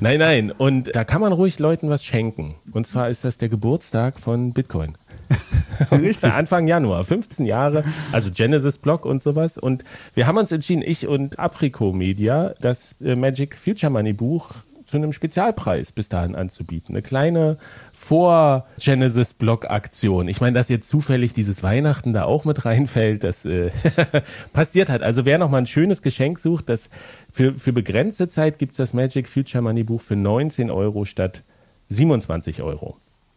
Nein, 0.00 0.18
nein. 0.18 0.50
Und 0.50 0.94
da 0.94 1.04
kann 1.04 1.20
man 1.20 1.32
ruhig 1.32 1.58
Leuten 1.60 1.88
was 1.88 2.04
schenken. 2.04 2.56
Und 2.72 2.86
zwar 2.86 3.08
ist 3.08 3.24
das 3.24 3.38
der 3.38 3.48
Geburtstag 3.48 4.18
von 4.18 4.52
Bitcoin. 4.52 4.98
Anfang 6.22 6.66
Januar, 6.66 7.04
15 7.04 7.46
Jahre, 7.46 7.84
also 8.12 8.30
Genesis 8.30 8.76
Block 8.76 9.06
und 9.06 9.22
sowas. 9.22 9.56
Und 9.56 9.84
wir 10.14 10.26
haben 10.26 10.36
uns 10.36 10.52
entschieden, 10.52 10.82
ich 10.84 11.06
und 11.06 11.38
Aprico 11.38 11.92
Media, 11.92 12.54
das 12.60 12.96
äh, 13.00 13.14
Magic 13.14 13.56
Future 13.56 13.90
Money 13.90 14.12
Buch 14.12 14.50
zu 14.94 14.98
einem 14.98 15.12
Spezialpreis 15.12 15.90
bis 15.90 16.08
dahin 16.08 16.36
anzubieten. 16.36 16.94
Eine 16.94 17.02
kleine 17.02 17.58
Vor-Genesis-Block-Aktion. 17.94 20.28
Ich 20.28 20.40
meine, 20.40 20.54
dass 20.54 20.68
jetzt 20.68 20.88
zufällig 20.88 21.32
dieses 21.32 21.64
Weihnachten 21.64 22.12
da 22.12 22.22
auch 22.22 22.44
mit 22.44 22.64
reinfällt, 22.64 23.24
das 23.24 23.44
äh, 23.44 23.72
passiert 24.52 24.90
halt. 24.90 25.02
Also 25.02 25.24
wer 25.24 25.38
noch 25.38 25.50
mal 25.50 25.58
ein 25.58 25.66
schönes 25.66 26.00
Geschenk 26.00 26.38
sucht, 26.38 26.68
das 26.68 26.90
für, 27.28 27.54
für 27.54 27.72
begrenzte 27.72 28.28
Zeit 28.28 28.60
gibt 28.60 28.74
es 28.74 28.76
das 28.76 28.94
Magic 28.94 29.26
Future 29.26 29.62
Money 29.62 29.82
Buch 29.82 30.00
für 30.00 30.14
19 30.14 30.70
Euro 30.70 31.04
statt 31.04 31.42
27 31.88 32.62
Euro. 32.62 32.96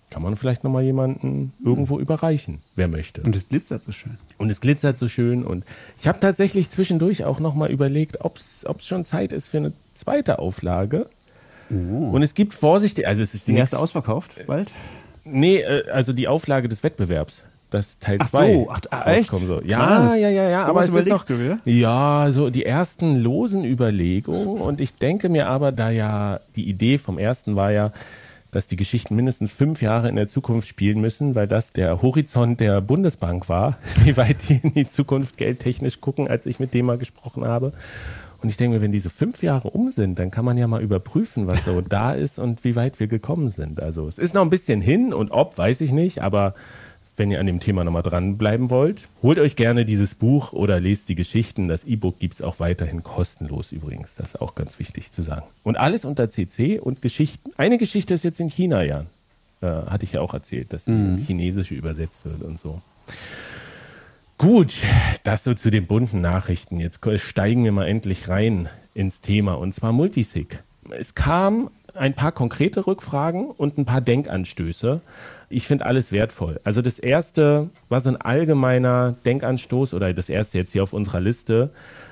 Kann 0.09 0.21
man 0.21 0.35
vielleicht 0.35 0.63
noch 0.63 0.71
mal 0.71 0.83
jemanden 0.83 1.51
irgendwo 1.65 1.99
überreichen, 1.99 2.61
wer 2.75 2.87
möchte. 2.87 3.21
Und 3.23 3.35
es 3.35 3.49
glitzert 3.49 3.83
so 3.83 3.91
schön. 3.91 4.17
Und 4.37 4.49
es 4.49 4.61
glitzert 4.61 4.97
so 4.97 5.09
schön. 5.09 5.43
Und 5.43 5.65
ich 5.97 6.07
habe 6.07 6.19
tatsächlich 6.19 6.69
zwischendurch 6.69 7.25
auch 7.25 7.41
noch 7.41 7.55
mal 7.55 7.69
überlegt, 7.69 8.21
ob 8.21 8.37
es 8.37 8.65
schon 8.79 9.03
Zeit 9.03 9.33
ist 9.33 9.47
für 9.47 9.57
eine 9.57 9.73
zweite 9.91 10.39
Auflage. 10.39 11.09
Oh. 11.69 12.11
Und 12.11 12.23
es 12.23 12.33
gibt 12.33 12.53
vorsichtig, 12.53 13.07
also 13.07 13.21
es 13.21 13.33
ist 13.33 13.47
die 13.47 13.55
erste 13.55 13.79
ausverkauft 13.79 14.45
bald? 14.45 14.71
Nee, 15.23 15.57
äh, 15.57 15.89
also 15.89 16.13
die 16.13 16.27
Auflage 16.27 16.67
des 16.69 16.83
Wettbewerbs. 16.83 17.43
Das 17.69 17.99
Teil 17.99 18.19
2 18.19 18.53
so, 18.53 18.69
ach, 18.71 18.79
rauskommen 19.05 19.47
soll. 19.47 19.63
Ja, 19.65 20.15
ja, 20.15 20.29
ja, 20.29 20.49
ja, 20.49 20.65
aber 20.65 20.85
es 20.85 20.95
ist 20.95 21.09
noch, 21.09 21.25
du, 21.25 21.59
ja, 21.65 22.31
so 22.31 22.49
die 22.49 22.65
ersten 22.65 23.17
losen 23.17 23.65
Überlegungen 23.65 24.61
und 24.61 24.79
ich 24.79 24.95
denke 24.95 25.27
mir 25.27 25.47
aber, 25.47 25.73
da 25.73 25.89
ja 25.89 26.39
die 26.55 26.69
Idee 26.69 26.97
vom 26.97 27.17
ersten 27.17 27.57
war 27.57 27.71
ja, 27.71 27.91
dass 28.51 28.67
die 28.67 28.77
Geschichten 28.77 29.15
mindestens 29.15 29.51
fünf 29.51 29.81
Jahre 29.81 30.07
in 30.07 30.15
der 30.15 30.27
Zukunft 30.27 30.69
spielen 30.69 31.01
müssen, 31.01 31.35
weil 31.35 31.47
das 31.47 31.73
der 31.73 32.01
Horizont 32.01 32.61
der 32.61 32.79
Bundesbank 32.79 33.49
war, 33.49 33.77
wie 34.05 34.15
weit 34.15 34.47
die 34.47 34.61
in 34.63 34.73
die 34.73 34.87
Zukunft 34.87 35.37
geldtechnisch 35.37 35.99
gucken, 35.99 36.29
als 36.29 36.45
ich 36.45 36.61
mit 36.61 36.73
dem 36.73 36.85
mal 36.85 36.97
gesprochen 36.97 37.45
habe. 37.45 37.73
Und 38.41 38.49
ich 38.49 38.57
denke 38.57 38.77
mir, 38.77 38.81
wenn 38.81 38.91
diese 38.91 39.09
fünf 39.09 39.41
Jahre 39.41 39.69
um 39.69 39.91
sind, 39.91 40.19
dann 40.19 40.31
kann 40.31 40.45
man 40.45 40.57
ja 40.57 40.67
mal 40.67 40.81
überprüfen, 40.81 41.47
was 41.47 41.65
so 41.65 41.81
da 41.87 42.13
ist 42.13 42.39
und 42.39 42.63
wie 42.63 42.75
weit 42.75 42.99
wir 42.99 43.07
gekommen 43.07 43.49
sind. 43.49 43.81
Also 43.81 44.07
es 44.07 44.17
ist 44.17 44.33
noch 44.33 44.41
ein 44.41 44.49
bisschen 44.49 44.81
hin 44.81 45.13
und 45.13 45.31
ob, 45.31 45.57
weiß 45.57 45.81
ich 45.81 45.91
nicht, 45.91 46.21
aber 46.21 46.53
wenn 47.17 47.31
ihr 47.31 47.39
an 47.39 47.47
dem 47.47 47.59
Thema 47.59 47.83
nochmal 47.83 48.03
dranbleiben 48.03 48.69
wollt, 48.69 49.09
holt 49.23 49.39
euch 49.39 49.55
gerne 49.55 49.85
dieses 49.85 50.13
Buch 50.13 50.53
oder 50.53 50.79
lest 50.79 51.09
die 51.09 51.15
Geschichten. 51.15 51.67
Das 51.67 51.83
E-Book 51.83 52.19
gibt 52.19 52.35
es 52.35 52.41
auch 52.43 52.59
weiterhin 52.59 53.03
kostenlos 53.03 53.71
übrigens. 53.71 54.15
Das 54.15 54.35
ist 54.35 54.41
auch 54.41 54.53
ganz 54.53 54.77
wichtig 54.77 55.11
zu 55.11 55.23
sagen. 55.23 55.45
Und 55.63 55.77
alles 55.77 56.05
unter 56.05 56.29
CC 56.29 56.79
und 56.79 57.01
Geschichten. 57.01 57.51
Eine 57.57 57.79
Geschichte 57.79 58.13
ist 58.13 58.23
jetzt 58.23 58.39
in 58.39 58.49
China, 58.49 58.83
Jan. 58.83 59.07
Äh, 59.61 59.67
hatte 59.67 60.05
ich 60.05 60.11
ja 60.11 60.21
auch 60.21 60.35
erzählt, 60.35 60.71
dass 60.71 60.85
mhm. 60.85 61.15
ins 61.15 61.25
Chinesische 61.25 61.73
übersetzt 61.73 62.23
wird 62.23 62.43
und 62.43 62.59
so. 62.59 62.81
Gut, 64.37 64.75
das 65.23 65.43
so 65.43 65.55
zu 65.55 65.71
den 65.71 65.87
bunten 65.87 66.21
Nachrichten. 66.21 66.79
Jetzt 66.79 66.99
steigen 67.19 67.63
wir 67.63 67.71
mal 67.71 67.87
endlich 67.87 68.29
rein 68.29 68.69
ins 68.93 69.21
Thema 69.21 69.53
und 69.53 69.73
zwar 69.73 69.93
Multisig. 69.93 70.63
Es 70.91 71.15
kam 71.15 71.71
ein 71.95 72.13
paar 72.13 72.31
konkrete 72.31 72.85
Rückfragen 72.85 73.49
und 73.49 73.79
ein 73.79 73.85
paar 73.85 74.01
Denkanstöße 74.01 75.01
ich 75.49 75.67
finde 75.67 75.85
alles 75.85 76.11
wertvoll. 76.11 76.59
Also 76.63 76.81
das 76.81 76.99
erste 76.99 77.69
war 77.89 78.01
so 78.01 78.09
ein 78.09 78.17
allgemeiner 78.17 79.15
Denkanstoß 79.25 79.93
oder 79.93 80.13
das 80.13 80.29
erste 80.29 80.57
jetzt 80.57 80.71
hier 80.71 80.83
auf 80.83 80.93
unserer 80.93 81.21
Liste. 81.21 81.69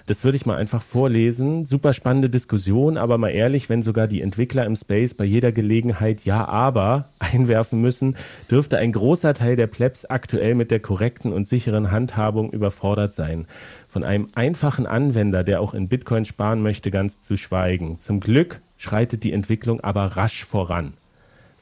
Das 0.08 0.24
würde 0.24 0.36
ich 0.36 0.46
mal 0.46 0.58
einfach 0.58 0.84
vorlesen. 0.84 1.66
Super 1.66 1.94
spannende 1.94 2.30
Diskussion, 2.30 2.98
aber 2.98 3.18
mal 3.18 3.30
ehrlich, 3.30 3.70
wenn 3.70 3.82
sogar 3.82 4.08
die 4.08 4.22
Entwickler 4.22 4.66
im 4.66 4.76
Space 4.76 5.16
bei 5.16 5.26
jeder 5.26 5.52
Gelegenheit 5.52 6.26
ja, 6.26 6.48
aber 6.48 7.10
einwerfen 7.20 7.82
müssen, 7.82 8.16
dürfte 8.50 8.78
ein 8.78 8.92
großer 8.92 9.34
Teil 9.34 9.56
der 9.56 9.68
Plebs 9.68 10.06
aktuell 10.06 10.54
mit 10.54 10.70
der 10.70 10.80
korrekten 10.80 11.34
und 11.34 11.48
sicheren 11.48 11.90
Handhabung 11.90 12.52
überfordert 12.52 13.16
sein. 13.16 13.48
Von 13.88 14.04
einem 14.04 14.30
einfachen 14.36 14.86
Anwender, 14.86 15.44
der 15.44 15.60
auch 15.60 15.74
in 15.74 15.88
Bitcoin 15.88 16.26
sparen 16.26 16.62
möchte, 16.62 16.92
ganz 16.92 17.22
zu 17.22 17.36
schweigen. 17.36 18.00
Zum 18.00 18.20
Glück 18.20 18.62
schreitet 18.78 19.24
die 19.24 19.34
Entwicklung 19.34 19.82
aber 19.82 20.06
rasch 20.18 20.46
voran. 20.46 20.94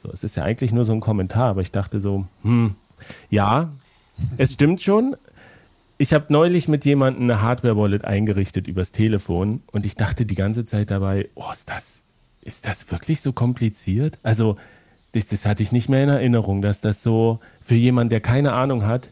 So, 0.02 0.10
es 0.12 0.22
ist 0.22 0.36
ja 0.36 0.42
eigentlich 0.42 0.72
nur 0.72 0.84
so 0.84 0.92
ein 0.92 1.00
Kommentar, 1.00 1.48
aber 1.48 1.62
ich 1.62 1.70
dachte 1.70 1.98
so, 1.98 2.26
hm, 2.42 2.74
ja, 3.30 3.70
es 4.36 4.52
stimmt 4.52 4.82
schon. 4.82 5.16
Ich 6.04 6.12
habe 6.12 6.26
neulich 6.28 6.68
mit 6.68 6.84
jemandem 6.84 7.22
eine 7.22 7.40
Hardware-Wallet 7.40 8.04
eingerichtet 8.04 8.68
übers 8.68 8.92
Telefon 8.92 9.62
und 9.72 9.86
ich 9.86 9.94
dachte 9.94 10.26
die 10.26 10.34
ganze 10.34 10.66
Zeit 10.66 10.90
dabei, 10.90 11.30
oh, 11.34 11.50
ist 11.50 11.70
das, 11.70 12.02
ist 12.42 12.66
das 12.66 12.92
wirklich 12.92 13.22
so 13.22 13.32
kompliziert? 13.32 14.18
Also, 14.22 14.58
das, 15.12 15.28
das 15.28 15.46
hatte 15.46 15.62
ich 15.62 15.72
nicht 15.72 15.88
mehr 15.88 16.04
in 16.04 16.10
Erinnerung, 16.10 16.60
dass 16.60 16.82
das 16.82 17.02
so 17.02 17.40
für 17.62 17.76
jemanden, 17.76 18.10
der 18.10 18.20
keine 18.20 18.52
Ahnung 18.52 18.84
hat, 18.84 19.08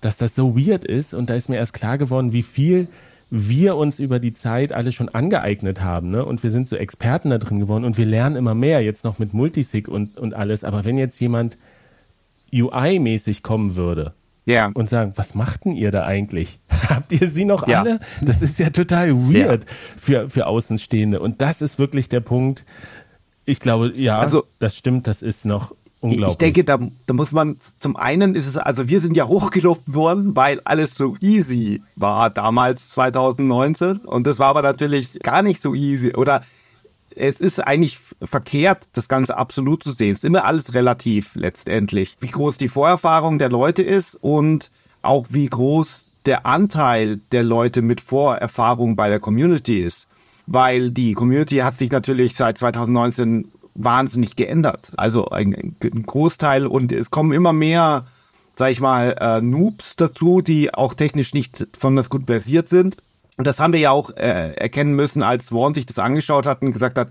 dass 0.00 0.18
das 0.18 0.36
so 0.36 0.56
weird 0.56 0.84
ist. 0.84 1.14
Und 1.14 1.30
da 1.30 1.34
ist 1.34 1.48
mir 1.48 1.56
erst 1.56 1.74
klar 1.74 1.98
geworden, 1.98 2.32
wie 2.32 2.44
viel 2.44 2.86
wir 3.28 3.74
uns 3.74 3.98
über 3.98 4.20
die 4.20 4.32
Zeit 4.32 4.72
alle 4.72 4.92
schon 4.92 5.08
angeeignet 5.08 5.82
haben. 5.82 6.12
Ne? 6.12 6.24
Und 6.24 6.44
wir 6.44 6.52
sind 6.52 6.68
so 6.68 6.76
Experten 6.76 7.30
da 7.30 7.38
drin 7.38 7.58
geworden 7.58 7.84
und 7.84 7.98
wir 7.98 8.06
lernen 8.06 8.36
immer 8.36 8.54
mehr, 8.54 8.82
jetzt 8.82 9.02
noch 9.02 9.18
mit 9.18 9.34
Multisig 9.34 9.88
und, 9.88 10.16
und 10.16 10.32
alles. 10.32 10.62
Aber 10.62 10.84
wenn 10.84 10.96
jetzt 10.96 11.18
jemand 11.18 11.58
UI-mäßig 12.54 13.42
kommen 13.42 13.74
würde 13.74 14.14
yeah. 14.46 14.70
und 14.74 14.88
sagen, 14.88 15.12
was 15.16 15.34
machten 15.34 15.72
ihr 15.72 15.90
da 15.90 16.04
eigentlich? 16.04 16.60
Habt 16.88 17.12
ihr 17.12 17.28
sie 17.28 17.44
noch 17.44 17.66
ja. 17.66 17.80
alle? 17.80 18.00
Das 18.20 18.42
ist 18.42 18.58
ja 18.58 18.70
total 18.70 19.14
weird 19.14 19.64
ja. 19.64 19.70
für, 19.98 20.30
für 20.30 20.46
Außenstehende. 20.46 21.20
Und 21.20 21.40
das 21.42 21.62
ist 21.62 21.78
wirklich 21.78 22.08
der 22.08 22.20
Punkt. 22.20 22.64
Ich 23.44 23.60
glaube, 23.60 23.92
ja, 23.94 24.18
also, 24.18 24.44
das 24.58 24.76
stimmt, 24.76 25.06
das 25.06 25.22
ist 25.22 25.44
noch 25.44 25.74
Unglaublich. 26.00 26.32
Ich 26.32 26.38
denke, 26.38 26.64
da, 26.64 26.78
da 27.06 27.14
muss 27.14 27.32
man, 27.32 27.56
zum 27.78 27.96
einen 27.96 28.34
ist 28.34 28.46
es, 28.46 28.56
also 28.56 28.88
wir 28.88 29.00
sind 29.00 29.16
ja 29.16 29.26
hochgelobt 29.28 29.94
worden, 29.94 30.36
weil 30.36 30.60
alles 30.64 30.94
so 30.94 31.16
easy 31.20 31.82
war 31.96 32.30
damals 32.30 32.90
2019 32.90 33.98
und 33.98 34.26
das 34.26 34.38
war 34.38 34.48
aber 34.48 34.62
natürlich 34.62 35.18
gar 35.20 35.42
nicht 35.42 35.60
so 35.60 35.74
easy 35.74 36.14
oder 36.14 36.42
es 37.16 37.40
ist 37.40 37.58
eigentlich 37.60 37.98
verkehrt, 38.22 38.86
das 38.92 39.08
Ganze 39.08 39.36
absolut 39.36 39.82
zu 39.82 39.90
sehen. 39.90 40.12
Es 40.12 40.18
ist 40.18 40.24
immer 40.24 40.44
alles 40.44 40.74
relativ 40.74 41.34
letztendlich. 41.34 42.16
Wie 42.20 42.28
groß 42.28 42.58
die 42.58 42.68
Vorerfahrung 42.68 43.38
der 43.38 43.48
Leute 43.48 43.82
ist 43.82 44.14
und 44.16 44.70
auch 45.02 45.26
wie 45.30 45.46
groß 45.46 46.12
der 46.26 46.44
Anteil 46.44 47.18
der 47.32 47.42
Leute 47.42 47.82
mit 47.82 48.00
Vorerfahrung 48.00 48.96
bei 48.96 49.08
der 49.08 49.20
Community 49.20 49.80
ist. 49.80 50.08
Weil 50.46 50.90
die 50.90 51.14
Community 51.14 51.56
hat 51.56 51.78
sich 51.78 51.90
natürlich 51.90 52.36
seit 52.36 52.58
2019 52.58 53.48
wahnsinnig 53.74 54.36
geändert. 54.36 54.92
Also 54.96 55.28
ein, 55.28 55.74
ein 55.82 56.02
Großteil 56.02 56.66
und 56.66 56.92
es 56.92 57.10
kommen 57.10 57.32
immer 57.32 57.52
mehr, 57.52 58.04
sag 58.54 58.70
ich 58.70 58.80
mal, 58.80 59.16
äh, 59.20 59.40
Noobs 59.40 59.96
dazu, 59.96 60.42
die 60.42 60.72
auch 60.72 60.94
technisch 60.94 61.34
nicht 61.34 61.72
besonders 61.72 62.10
gut 62.10 62.26
versiert 62.26 62.68
sind. 62.68 62.96
Und 63.36 63.46
das 63.46 63.60
haben 63.60 63.72
wir 63.72 63.80
ja 63.80 63.90
auch 63.90 64.10
äh, 64.16 64.52
erkennen 64.54 64.94
müssen, 64.94 65.22
als 65.22 65.52
Warren 65.52 65.74
sich 65.74 65.86
das 65.86 65.98
angeschaut 65.98 66.46
hat 66.46 66.62
und 66.62 66.72
gesagt 66.72 66.96
hat, 66.98 67.10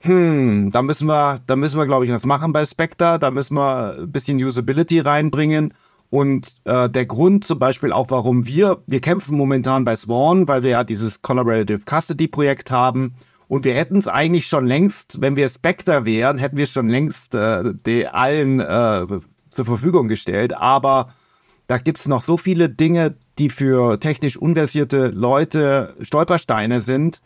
hm, 0.00 0.70
da 0.70 0.82
müssen 0.82 1.08
wir, 1.08 1.40
da 1.46 1.56
müssen 1.56 1.78
wir, 1.78 1.86
glaube 1.86 2.04
ich, 2.04 2.10
was 2.12 2.24
machen 2.24 2.52
bei 2.52 2.64
Spectre, 2.64 3.18
da 3.18 3.30
müssen 3.30 3.56
wir 3.56 3.96
ein 3.98 4.12
bisschen 4.12 4.38
Usability 4.38 5.00
reinbringen. 5.00 5.74
Und 6.10 6.54
äh, 6.64 6.88
der 6.88 7.06
Grund 7.06 7.44
zum 7.44 7.58
Beispiel 7.58 7.92
auch, 7.92 8.10
warum 8.10 8.46
wir, 8.46 8.82
wir 8.86 9.00
kämpfen 9.00 9.36
momentan 9.36 9.84
bei 9.84 9.96
Swan, 9.96 10.48
weil 10.48 10.62
wir 10.62 10.70
ja 10.70 10.84
dieses 10.84 11.20
Collaborative 11.20 11.80
Custody 11.84 12.28
Projekt 12.28 12.70
haben 12.70 13.14
und 13.48 13.64
wir 13.64 13.74
hätten 13.74 13.96
es 13.96 14.06
eigentlich 14.06 14.46
schon 14.46 14.66
längst, 14.66 15.20
wenn 15.22 15.34
wir 15.34 15.48
Spectre 15.48 16.04
wären, 16.04 16.38
hätten 16.38 16.58
wir 16.58 16.64
es 16.64 16.70
schon 16.70 16.88
längst 16.88 17.34
äh, 17.34 17.72
die 17.86 18.06
allen 18.06 18.60
äh, 18.60 19.06
zur 19.50 19.64
Verfügung 19.64 20.08
gestellt. 20.08 20.54
Aber 20.54 21.08
da 21.68 21.78
gibt's 21.78 22.08
noch 22.08 22.22
so 22.22 22.36
viele 22.36 22.68
Dinge, 22.68 23.14
die 23.38 23.48
für 23.50 24.00
technisch 24.00 24.36
unversierte 24.36 25.08
Leute 25.08 25.94
Stolpersteine 26.00 26.80
sind. 26.80 27.20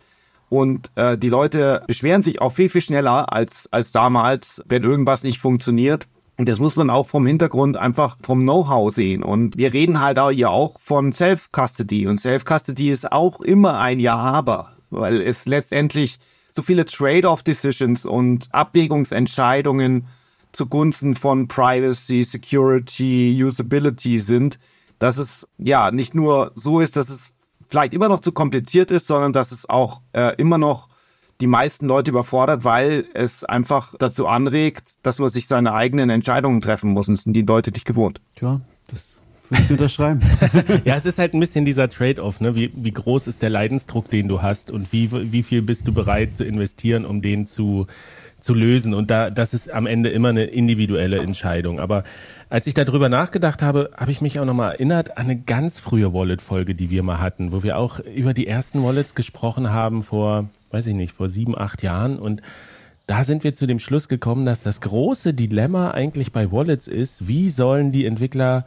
Und 0.50 0.90
äh, 0.96 1.16
die 1.16 1.30
Leute 1.30 1.82
beschweren 1.87 2.22
sich 2.22 2.42
auch 2.42 2.52
viel, 2.52 2.68
viel 2.68 2.82
schneller 2.82 3.32
als, 3.32 3.68
als 3.72 3.92
damals, 3.92 4.62
wenn 4.66 4.82
irgendwas 4.82 5.22
nicht 5.22 5.38
funktioniert. 5.38 6.06
Und 6.37 6.49
das 6.49 6.58
muss 6.58 6.76
man 6.76 6.90
auch 6.90 7.06
vom 7.06 7.26
Hintergrund 7.26 7.78
einfach 7.78 8.18
vom 8.20 8.42
Know-how 8.42 8.92
sehen. 8.92 9.22
Und 9.22 9.56
wir 9.56 9.72
reden 9.72 10.00
halt 10.00 10.18
auch 10.18 10.30
hier 10.30 10.50
auch 10.50 10.78
von 10.80 11.12
Self-Custody. 11.12 12.06
Und 12.06 12.18
Self-Custody 12.18 12.90
ist 12.90 13.11
auch 13.11 13.40
immer 13.40 13.78
ein 13.78 13.99
Ja-Aber 13.99 14.72
weil 14.92 15.20
es 15.22 15.46
letztendlich 15.46 16.18
so 16.54 16.62
viele 16.62 16.84
Trade-off-Decisions 16.84 18.04
und 18.04 18.49
Abwägungsentscheidungen 18.52 20.06
zugunsten 20.52 21.14
von 21.14 21.49
Privacy, 21.49 22.23
Security, 22.25 23.42
Usability 23.42 24.18
sind, 24.18 24.59
dass 24.99 25.18
es 25.18 25.49
ja 25.59 25.90
nicht 25.90 26.14
nur 26.14 26.52
so 26.54 26.80
ist, 26.80 26.97
dass 26.97 27.09
es 27.09 27.32
vielleicht 27.66 27.94
immer 27.94 28.09
noch 28.09 28.21
zu 28.21 28.32
kompliziert 28.32 28.90
ist, 28.90 29.06
sondern 29.06 29.32
dass 29.32 29.50
es 29.50 29.68
auch 29.68 30.00
äh, 30.12 30.35
immer 30.37 30.59
noch 30.59 30.88
die 31.40 31.47
meisten 31.47 31.87
Leute 31.87 32.11
überfordert, 32.11 32.64
weil 32.64 33.06
es 33.14 33.42
einfach 33.42 33.94
dazu 33.99 34.28
anregt, 34.28 34.92
dass 35.02 35.18
man 35.18 35.28
sich 35.28 35.49
seine 35.49 35.73
eigenen 35.73 36.11
Entscheidungen 36.11 36.61
treffen 36.61 36.90
muss. 36.90 37.09
Und 37.09 37.16
das 37.16 37.25
sind 37.25 37.32
die 37.32 37.42
Leute 37.42 37.73
nicht 37.73 37.87
gewohnt. 37.87 38.21
Ja, 38.40 38.61
würde 39.52 39.64
ich 39.64 39.71
unterschreiben. 39.71 40.21
ja, 40.85 40.97
es 40.97 41.06
ist 41.06 41.18
halt 41.18 41.35
ein 41.35 41.40
bisschen 41.40 41.64
dieser 41.64 41.88
Trade-off, 41.88 42.40
ne? 42.40 42.54
Wie, 42.54 42.73
wie 42.75 42.90
groß 42.90 43.26
ist 43.26 43.42
der 43.42 43.50
Leidensdruck, 43.50 44.09
den 44.09 44.28
du 44.28 44.42
hast 44.42 44.71
und 44.71 44.92
wie, 44.92 45.11
wie 45.32 45.42
viel 45.42 45.62
bist 45.62 45.87
du 45.87 45.92
bereit 45.92 46.35
zu 46.35 46.44
investieren, 46.44 47.04
um 47.04 47.23
den 47.23 47.47
zu, 47.47 47.87
zu 48.42 48.54
lösen. 48.54 48.92
Und 48.92 49.11
da, 49.11 49.30
das 49.30 49.54
ist 49.54 49.72
am 49.72 49.87
Ende 49.87 50.11
immer 50.11 50.30
eine 50.30 50.44
individuelle 50.44 51.18
Entscheidung. 51.18 51.80
Aber 51.80 52.04
als 52.50 52.66
ich 52.66 52.75
darüber 52.75 53.08
nachgedacht 53.08 53.62
habe, 53.62 53.90
habe 53.96 54.11
ich 54.11 54.20
mich 54.20 54.38
auch 54.40 54.44
nochmal 54.44 54.72
erinnert 54.72 55.16
an 55.16 55.25
eine 55.25 55.40
ganz 55.40 55.80
frühe 55.80 56.12
Wallet-Folge, 56.12 56.75
die 56.75 56.90
wir 56.90 57.02
mal 57.02 57.20
hatten, 57.20 57.52
wo 57.52 57.62
wir 57.62 57.78
auch 57.78 58.00
über 58.00 58.34
die 58.34 58.46
ersten 58.46 58.82
Wallets 58.82 59.14
gesprochen 59.14 59.70
haben 59.70 60.02
vor, 60.02 60.50
weiß 60.70 60.88
ich 60.88 60.94
nicht, 60.94 61.12
vor 61.12 61.28
sieben, 61.28 61.56
acht 61.56 61.82
Jahren 61.82 62.18
und 62.18 62.42
da 63.06 63.25
sind 63.25 63.42
wir 63.42 63.52
zu 63.52 63.66
dem 63.66 63.80
Schluss 63.80 64.08
gekommen, 64.08 64.46
dass 64.46 64.62
das 64.62 64.80
große 64.80 65.34
Dilemma 65.34 65.90
eigentlich 65.90 66.32
bei 66.32 66.52
Wallets 66.52 66.87
ist, 66.87 67.26
wie 67.26 67.49
sollen 67.49 67.90
die 67.90 68.06
Entwickler 68.06 68.64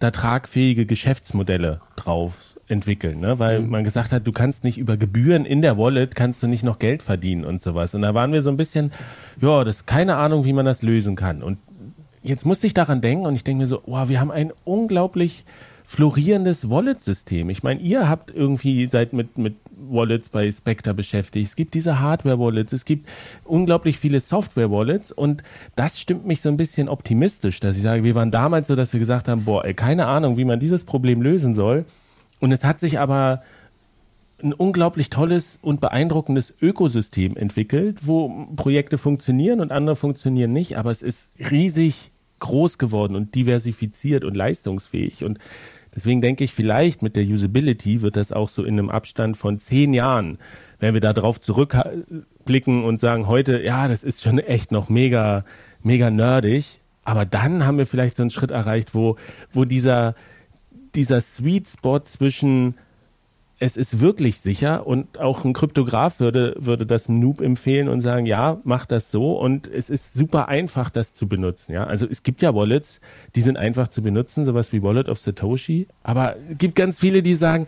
da 0.00 0.10
tragfähige 0.10 0.86
Geschäftsmodelle 0.86 1.80
drauf 1.94 2.49
entwickeln, 2.70 3.20
ne? 3.20 3.38
weil 3.38 3.60
mhm. 3.60 3.70
man 3.70 3.84
gesagt 3.84 4.12
hat, 4.12 4.26
du 4.26 4.32
kannst 4.32 4.64
nicht 4.64 4.78
über 4.78 4.96
Gebühren 4.96 5.44
in 5.44 5.62
der 5.62 5.76
Wallet 5.76 6.14
kannst 6.14 6.42
du 6.42 6.46
nicht 6.46 6.62
noch 6.62 6.78
Geld 6.78 7.02
verdienen 7.02 7.44
und 7.44 7.62
sowas. 7.62 7.94
Und 7.94 8.02
da 8.02 8.14
waren 8.14 8.32
wir 8.32 8.42
so 8.42 8.50
ein 8.50 8.56
bisschen, 8.56 8.92
ja, 9.40 9.64
das 9.64 9.76
ist 9.76 9.86
keine 9.86 10.16
Ahnung, 10.16 10.44
wie 10.44 10.52
man 10.52 10.66
das 10.66 10.82
lösen 10.82 11.16
kann. 11.16 11.42
Und 11.42 11.58
jetzt 12.22 12.46
musste 12.46 12.66
ich 12.66 12.74
daran 12.74 13.00
denken 13.00 13.26
und 13.26 13.34
ich 13.34 13.44
denke 13.44 13.62
mir 13.62 13.68
so, 13.68 13.82
wow, 13.86 14.08
wir 14.08 14.20
haben 14.20 14.30
ein 14.30 14.52
unglaublich 14.64 15.44
florierendes 15.90 16.70
Wallet-System. 16.70 17.50
Ich 17.50 17.64
meine, 17.64 17.80
ihr 17.80 18.08
habt 18.08 18.30
irgendwie 18.30 18.86
seid 18.86 19.12
mit, 19.12 19.36
mit 19.38 19.56
Wallets 19.76 20.28
bei 20.28 20.50
Spectre 20.52 20.94
beschäftigt. 20.94 21.48
Es 21.48 21.56
gibt 21.56 21.74
diese 21.74 21.98
Hardware-Wallets, 21.98 22.72
es 22.72 22.84
gibt 22.84 23.08
unglaublich 23.42 23.98
viele 23.98 24.20
Software-Wallets 24.20 25.10
und 25.10 25.42
das 25.74 25.98
stimmt 25.98 26.26
mich 26.26 26.42
so 26.42 26.48
ein 26.48 26.56
bisschen 26.56 26.88
optimistisch, 26.88 27.58
dass 27.58 27.76
ich 27.76 27.82
sage, 27.82 28.04
wir 28.04 28.14
waren 28.14 28.30
damals 28.30 28.68
so, 28.68 28.76
dass 28.76 28.92
wir 28.92 29.00
gesagt 29.00 29.26
haben, 29.26 29.44
boah, 29.44 29.64
ey, 29.64 29.74
keine 29.74 30.06
Ahnung, 30.06 30.36
wie 30.36 30.44
man 30.44 30.60
dieses 30.60 30.84
Problem 30.84 31.22
lösen 31.22 31.56
soll. 31.56 31.84
Und 32.40 32.52
es 32.52 32.64
hat 32.64 32.80
sich 32.80 32.98
aber 32.98 33.42
ein 34.42 34.52
unglaublich 34.52 35.10
tolles 35.10 35.58
und 35.60 35.80
beeindruckendes 35.80 36.54
Ökosystem 36.60 37.36
entwickelt, 37.36 38.06
wo 38.06 38.46
Projekte 38.56 38.98
funktionieren 38.98 39.60
und 39.60 39.70
andere 39.70 39.96
funktionieren 39.96 40.52
nicht, 40.52 40.78
aber 40.78 40.90
es 40.90 41.02
ist 41.02 41.32
riesig 41.50 42.10
groß 42.38 42.78
geworden 42.78 43.16
und 43.16 43.34
diversifiziert 43.34 44.24
und 44.24 44.34
leistungsfähig 44.34 45.24
und 45.24 45.38
Deswegen 45.94 46.20
denke 46.20 46.44
ich, 46.44 46.52
vielleicht 46.52 47.02
mit 47.02 47.16
der 47.16 47.24
Usability 47.24 48.02
wird 48.02 48.16
das 48.16 48.32
auch 48.32 48.48
so 48.48 48.62
in 48.62 48.78
einem 48.78 48.90
Abstand 48.90 49.36
von 49.36 49.58
zehn 49.58 49.92
Jahren, 49.92 50.38
wenn 50.78 50.94
wir 50.94 51.00
da 51.00 51.12
drauf 51.12 51.40
zurückblicken 51.40 52.84
und 52.84 53.00
sagen 53.00 53.26
heute, 53.26 53.62
ja, 53.62 53.88
das 53.88 54.04
ist 54.04 54.22
schon 54.22 54.38
echt 54.38 54.70
noch 54.70 54.88
mega, 54.88 55.44
mega 55.82 56.10
nerdig. 56.10 56.80
Aber 57.02 57.24
dann 57.24 57.66
haben 57.66 57.78
wir 57.78 57.86
vielleicht 57.86 58.14
so 58.14 58.22
einen 58.22 58.30
Schritt 58.30 58.52
erreicht, 58.52 58.94
wo, 58.94 59.16
wo 59.50 59.64
dieser, 59.64 60.14
dieser 60.94 61.20
Sweet 61.20 61.68
Spot 61.68 62.00
zwischen 62.00 62.74
es 63.62 63.76
ist 63.76 64.00
wirklich 64.00 64.40
sicher 64.40 64.86
und 64.86 65.20
auch 65.20 65.44
ein 65.44 65.52
Kryptograf 65.52 66.18
würde, 66.18 66.54
würde 66.58 66.86
das 66.86 67.10
Noob 67.10 67.42
empfehlen 67.42 67.88
und 67.90 68.00
sagen, 68.00 68.24
ja, 68.24 68.58
mach 68.64 68.86
das 68.86 69.10
so 69.10 69.38
und 69.38 69.66
es 69.66 69.90
ist 69.90 70.14
super 70.14 70.48
einfach, 70.48 70.88
das 70.88 71.12
zu 71.12 71.28
benutzen, 71.28 71.72
ja. 71.74 71.84
Also 71.84 72.06
es 72.08 72.22
gibt 72.22 72.40
ja 72.40 72.54
Wallets, 72.54 73.02
die 73.36 73.42
sind 73.42 73.58
einfach 73.58 73.88
zu 73.88 74.00
benutzen, 74.00 74.46
sowas 74.46 74.72
wie 74.72 74.82
Wallet 74.82 75.10
of 75.10 75.18
Satoshi, 75.18 75.88
aber 76.02 76.36
es 76.48 76.56
gibt 76.56 76.74
ganz 76.74 76.98
viele, 76.98 77.22
die 77.22 77.34
sagen, 77.34 77.66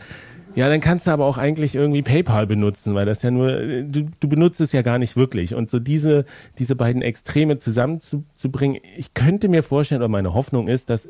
ja, 0.54 0.68
dann 0.68 0.80
kannst 0.80 1.06
du 1.06 1.10
aber 1.10 1.26
auch 1.26 1.38
eigentlich 1.38 1.74
irgendwie 1.74 2.02
PayPal 2.02 2.46
benutzen, 2.46 2.94
weil 2.94 3.06
das 3.06 3.22
ja 3.22 3.30
nur, 3.30 3.56
du, 3.84 4.08
du 4.18 4.28
benutzt 4.28 4.60
es 4.60 4.72
ja 4.72 4.82
gar 4.82 4.98
nicht 4.98 5.16
wirklich. 5.16 5.54
Und 5.54 5.70
so 5.70 5.78
diese, 5.78 6.26
diese 6.58 6.76
beiden 6.76 7.00
Extreme 7.00 7.56
zusammenzubringen, 7.56 8.80
ich 8.96 9.14
könnte 9.14 9.48
mir 9.48 9.62
vorstellen, 9.62 10.02
oder 10.02 10.08
meine 10.08 10.34
Hoffnung 10.34 10.68
ist, 10.68 10.90
dass 10.90 11.08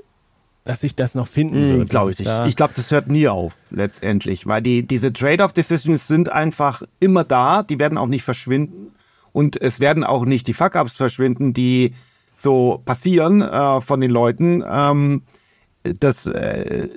dass 0.65 0.83
sich 0.83 0.95
das 0.95 1.15
noch 1.15 1.27
finden 1.27 1.65
mm, 1.65 1.79
wird. 1.79 1.91
Glaube 1.91 2.13
ich 2.13 2.19
nicht. 2.19 2.31
Ich 2.47 2.57
glaube, 2.57 2.73
das 2.77 2.91
hört 2.91 3.09
nie 3.09 3.29
auf, 3.29 3.55
letztendlich, 3.71 4.47
weil 4.47 4.63
die, 4.63 4.87
diese 4.87 5.13
Trade-off-Decisions 5.13 6.07
sind 6.07 6.31
einfach 6.31 6.83
immer 7.01 7.25
da, 7.25 7.63
die 7.63 7.79
werden 7.79 7.99
auch 7.99 8.07
nicht 8.07 8.23
verschwinden 8.23 8.93
und 9.33 9.61
es 9.61 9.81
werden 9.81 10.05
auch 10.05 10.25
nicht 10.25 10.47
die 10.47 10.55
Fuck-ups 10.55 10.93
verschwinden, 10.93 11.53
die 11.53 11.95
so 12.35 12.81
passieren 12.85 13.41
äh, 13.41 13.81
von 13.81 14.01
den 14.01 14.11
Leuten. 14.11 14.63
Ähm, 14.69 15.23
das, 15.83 16.27
äh, 16.27 16.89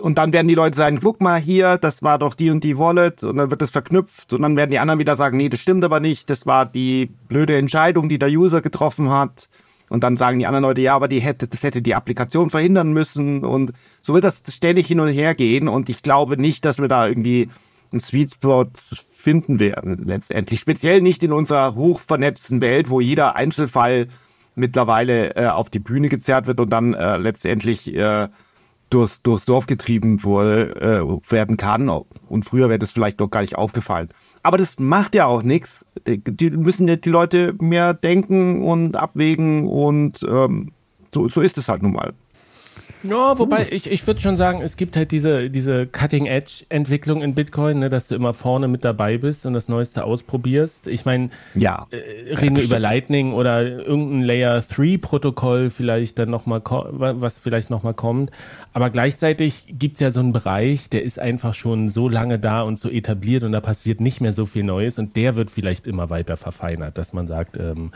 und 0.00 0.18
dann 0.18 0.32
werden 0.32 0.48
die 0.48 0.54
Leute 0.54 0.76
sagen, 0.76 1.00
guck 1.02 1.20
mal 1.20 1.40
hier, 1.40 1.78
das 1.78 2.02
war 2.02 2.18
doch 2.18 2.34
die 2.34 2.50
und 2.50 2.64
die 2.64 2.78
Wallet 2.78 3.22
und 3.24 3.36
dann 3.36 3.50
wird 3.50 3.62
das 3.62 3.70
verknüpft 3.70 4.32
und 4.32 4.42
dann 4.42 4.56
werden 4.56 4.70
die 4.70 4.78
anderen 4.78 5.00
wieder 5.00 5.16
sagen, 5.16 5.36
nee, 5.36 5.48
das 5.48 5.60
stimmt 5.60 5.84
aber 5.84 6.00
nicht, 6.00 6.30
das 6.30 6.46
war 6.46 6.66
die 6.66 7.10
blöde 7.28 7.56
Entscheidung, 7.56 8.08
die 8.08 8.18
der 8.18 8.28
User 8.28 8.60
getroffen 8.60 9.10
hat. 9.10 9.48
Und 9.94 10.02
dann 10.02 10.16
sagen 10.16 10.40
die 10.40 10.46
anderen 10.46 10.64
Leute, 10.64 10.80
ja, 10.80 10.96
aber 10.96 11.06
die 11.06 11.20
hätte, 11.20 11.46
das 11.46 11.62
hätte 11.62 11.80
die 11.80 11.94
Applikation 11.94 12.50
verhindern 12.50 12.92
müssen. 12.92 13.44
Und 13.44 13.72
so 14.02 14.12
wird 14.12 14.24
das 14.24 14.42
ständig 14.48 14.88
hin 14.88 14.98
und 14.98 15.08
her 15.08 15.36
gehen. 15.36 15.68
Und 15.68 15.88
ich 15.88 16.02
glaube 16.02 16.36
nicht, 16.36 16.64
dass 16.64 16.80
wir 16.80 16.88
da 16.88 17.06
irgendwie 17.06 17.48
einen 17.92 18.00
Sweet 18.00 18.34
Spot 18.34 18.66
finden 18.74 19.60
werden, 19.60 20.02
letztendlich. 20.04 20.58
Speziell 20.58 21.00
nicht 21.00 21.22
in 21.22 21.32
unserer 21.32 21.76
hochvernetzten 21.76 22.60
Welt, 22.60 22.90
wo 22.90 23.00
jeder 23.00 23.36
Einzelfall 23.36 24.08
mittlerweile 24.56 25.36
äh, 25.36 25.46
auf 25.46 25.70
die 25.70 25.78
Bühne 25.78 26.08
gezerrt 26.08 26.48
wird 26.48 26.58
und 26.58 26.70
dann 26.70 26.94
äh, 26.94 27.16
letztendlich 27.16 27.94
äh, 27.94 28.28
durchs, 28.90 29.22
durchs 29.22 29.44
Dorf 29.44 29.66
getrieben 29.66 30.24
wurde, 30.24 30.74
äh, 30.80 31.30
werden 31.32 31.56
kann. 31.56 31.88
Und 31.88 32.44
früher 32.44 32.68
wäre 32.68 32.80
das 32.80 32.90
vielleicht 32.90 33.20
doch 33.20 33.30
gar 33.30 33.42
nicht 33.42 33.54
aufgefallen. 33.54 34.08
Aber 34.44 34.58
das 34.58 34.78
macht 34.78 35.14
ja 35.14 35.26
auch 35.26 35.42
nichts. 35.42 35.86
Die 36.06 36.50
müssen 36.50 36.86
ja 36.86 36.96
die 36.96 37.08
Leute 37.08 37.54
mehr 37.60 37.94
denken 37.94 38.62
und 38.62 38.94
abwägen 38.94 39.66
und 39.66 40.22
ähm, 40.28 40.72
so, 41.14 41.28
so 41.28 41.40
ist 41.40 41.56
es 41.56 41.68
halt 41.68 41.82
nun 41.82 41.94
mal. 41.94 42.12
Ja, 43.04 43.38
wobei 43.38 43.66
ich, 43.70 43.90
ich 43.90 44.06
würde 44.06 44.20
schon 44.20 44.38
sagen, 44.38 44.62
es 44.62 44.78
gibt 44.78 44.96
halt 44.96 45.10
diese, 45.10 45.50
diese 45.50 45.86
Cutting-Edge-Entwicklung 45.86 47.20
in 47.20 47.34
Bitcoin, 47.34 47.80
ne, 47.80 47.90
dass 47.90 48.08
du 48.08 48.14
immer 48.14 48.32
vorne 48.32 48.66
mit 48.66 48.82
dabei 48.82 49.18
bist 49.18 49.44
und 49.44 49.52
das 49.52 49.68
Neueste 49.68 50.04
ausprobierst. 50.04 50.86
Ich 50.86 51.04
meine, 51.04 51.28
ja, 51.54 51.86
äh, 51.90 52.34
reden 52.34 52.56
wir 52.56 52.64
über 52.64 52.78
Lightning 52.78 53.34
oder 53.34 53.62
irgendein 53.62 54.22
Layer 54.22 54.58
3-Protokoll 54.58 55.68
vielleicht 55.68 56.18
dann 56.18 56.30
nochmal, 56.30 56.62
was 56.64 57.38
vielleicht 57.38 57.68
nochmal 57.68 57.92
kommt. 57.92 58.30
Aber 58.72 58.88
gleichzeitig 58.88 59.66
gibt's 59.78 60.00
ja 60.00 60.10
so 60.10 60.20
einen 60.20 60.32
Bereich, 60.32 60.88
der 60.88 61.02
ist 61.02 61.18
einfach 61.18 61.52
schon 61.52 61.90
so 61.90 62.08
lange 62.08 62.38
da 62.38 62.62
und 62.62 62.78
so 62.78 62.88
etabliert 62.88 63.44
und 63.44 63.52
da 63.52 63.60
passiert 63.60 64.00
nicht 64.00 64.22
mehr 64.22 64.32
so 64.32 64.46
viel 64.46 64.64
Neues 64.64 64.98
und 64.98 65.14
der 65.14 65.36
wird 65.36 65.50
vielleicht 65.50 65.86
immer 65.86 66.08
weiter 66.08 66.38
verfeinert, 66.38 66.96
dass 66.96 67.12
man 67.12 67.26
sagt, 67.28 67.58
ähm, 67.58 67.92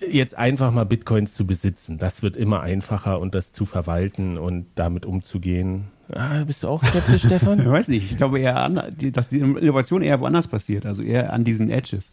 jetzt 0.00 0.36
einfach 0.36 0.72
mal 0.72 0.84
Bitcoins 0.84 1.34
zu 1.34 1.46
besitzen. 1.46 1.98
Das 1.98 2.22
wird 2.22 2.36
immer 2.36 2.60
einfacher 2.60 3.18
und 3.20 3.34
das 3.34 3.52
zu 3.52 3.66
verwalten 3.66 4.38
und 4.38 4.66
damit 4.74 5.06
umzugehen. 5.06 5.88
Ah, 6.14 6.42
bist 6.44 6.62
du 6.62 6.68
auch 6.68 6.82
skeptisch, 6.82 7.22
Stefan? 7.26 7.60
Ich 7.60 7.68
weiß 7.68 7.88
nicht. 7.88 8.10
Ich 8.10 8.16
glaube 8.16 8.40
eher, 8.40 8.56
an, 8.56 8.80
dass 9.12 9.28
die 9.28 9.40
Innovation 9.40 10.00
eher 10.00 10.20
woanders 10.20 10.48
passiert. 10.48 10.86
Also 10.86 11.02
eher 11.02 11.32
an 11.32 11.44
diesen 11.44 11.68
Edges. 11.68 12.10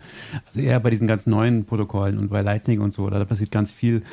Also 0.47 0.59
eher 0.59 0.79
bei 0.81 0.89
diesen 0.89 1.07
ganz 1.07 1.27
neuen 1.27 1.65
Protokollen 1.65 2.17
und 2.17 2.29
bei 2.29 2.41
Lightning 2.41 2.81
und 2.81 2.91
so. 2.91 3.09
Da 3.09 3.23
passiert 3.23 3.51
ganz 3.51 3.71
viel 3.71 4.03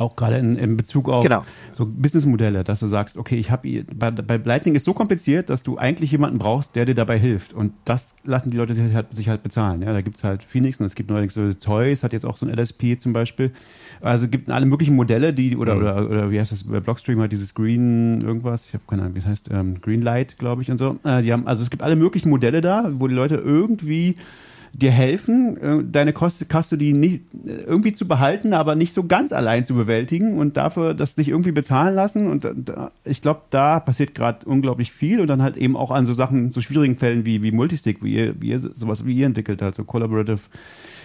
auch 0.00 0.16
gerade 0.16 0.38
in, 0.38 0.56
in 0.56 0.76
Bezug 0.76 1.08
auf 1.08 1.22
genau. 1.22 1.44
so 1.72 1.86
Businessmodelle, 1.86 2.64
dass 2.64 2.80
du 2.80 2.86
sagst, 2.86 3.16
okay, 3.16 3.36
ich 3.36 3.50
habe 3.50 3.84
bei, 3.94 4.10
bei 4.10 4.36
Lightning 4.36 4.74
ist 4.74 4.84
so 4.84 4.94
kompliziert, 4.94 5.50
dass 5.50 5.62
du 5.62 5.78
eigentlich 5.78 6.10
jemanden 6.12 6.38
brauchst, 6.38 6.74
der 6.74 6.86
dir 6.86 6.94
dabei 6.94 7.18
hilft. 7.18 7.52
Und 7.52 7.72
das 7.84 8.14
lassen 8.24 8.50
die 8.50 8.56
Leute 8.56 8.74
sich 8.74 8.94
halt, 8.94 9.14
sich 9.14 9.28
halt 9.28 9.42
bezahlen. 9.42 9.82
Ja, 9.82 9.92
da 9.92 10.00
gibt's 10.00 10.24
halt 10.24 10.42
Phoenix 10.42 10.80
und 10.80 10.86
es 10.86 10.94
gibt 10.94 11.10
neuerdings 11.10 11.34
so 11.34 11.52
Zeus, 11.52 12.02
hat 12.02 12.12
jetzt 12.12 12.24
auch 12.24 12.36
so 12.36 12.46
ein 12.46 12.52
LSP 12.52 12.98
zum 12.98 13.12
Beispiel. 13.12 13.52
Also 14.00 14.24
es 14.24 14.30
gibt 14.30 14.50
alle 14.50 14.66
möglichen 14.66 14.96
Modelle, 14.96 15.34
die, 15.34 15.56
oder, 15.56 15.74
mhm. 15.74 15.80
oder, 15.82 16.10
oder 16.10 16.30
wie 16.30 16.40
heißt 16.40 16.52
das, 16.52 16.64
bei 16.64 16.80
Blockstream 16.80 17.20
hat 17.20 17.32
dieses 17.32 17.54
Green 17.54 18.20
irgendwas, 18.22 18.66
ich 18.66 18.74
habe 18.74 18.84
keine 18.88 19.02
Ahnung, 19.02 19.16
wie 19.16 19.20
das 19.20 19.28
heißt, 19.28 19.50
ähm, 19.52 19.80
Greenlight, 19.80 20.38
glaube 20.38 20.62
ich, 20.62 20.70
und 20.70 20.78
so. 20.78 20.98
Äh, 21.04 21.22
die 21.22 21.32
haben, 21.32 21.46
also 21.46 21.62
es 21.62 21.70
gibt 21.70 21.82
alle 21.82 21.96
möglichen 21.96 22.30
Modelle 22.30 22.60
da, 22.60 22.90
wo 22.94 23.06
die 23.06 23.14
Leute 23.14 23.36
irgendwie 23.36 24.16
dir 24.72 24.90
helfen, 24.90 25.56
äh, 25.56 25.84
deine 25.84 26.12
Custody 26.12 26.92
nicht 26.92 27.22
äh, 27.44 27.62
irgendwie 27.66 27.92
zu 27.92 28.06
behalten, 28.06 28.52
aber 28.54 28.74
nicht 28.74 28.94
so 28.94 29.04
ganz 29.04 29.32
allein 29.32 29.66
zu 29.66 29.74
bewältigen 29.74 30.38
und 30.38 30.56
dafür 30.56 30.94
das 30.94 31.14
sich 31.14 31.28
irgendwie 31.28 31.52
bezahlen 31.52 31.94
lassen. 31.94 32.28
Und 32.28 32.48
ich 33.04 33.20
glaube, 33.22 33.42
da 33.50 33.80
passiert 33.80 34.14
gerade 34.14 34.46
unglaublich 34.46 34.92
viel 34.92 35.20
und 35.20 35.26
dann 35.26 35.42
halt 35.42 35.56
eben 35.56 35.76
auch 35.76 35.90
an 35.90 36.06
so 36.06 36.14
Sachen, 36.14 36.50
so 36.50 36.60
schwierigen 36.60 36.96
Fällen 36.96 37.24
wie, 37.24 37.42
wie 37.42 37.52
Multistig, 37.52 38.02
wie 38.02 38.14
ihr, 38.14 38.40
wie 38.40 38.50
ihr, 38.50 38.60
sowas 38.60 39.04
wie 39.04 39.14
ihr 39.14 39.26
entwickelt 39.26 39.60
halt, 39.62 39.74
so 39.74 39.84
Collaborative. 39.84 40.40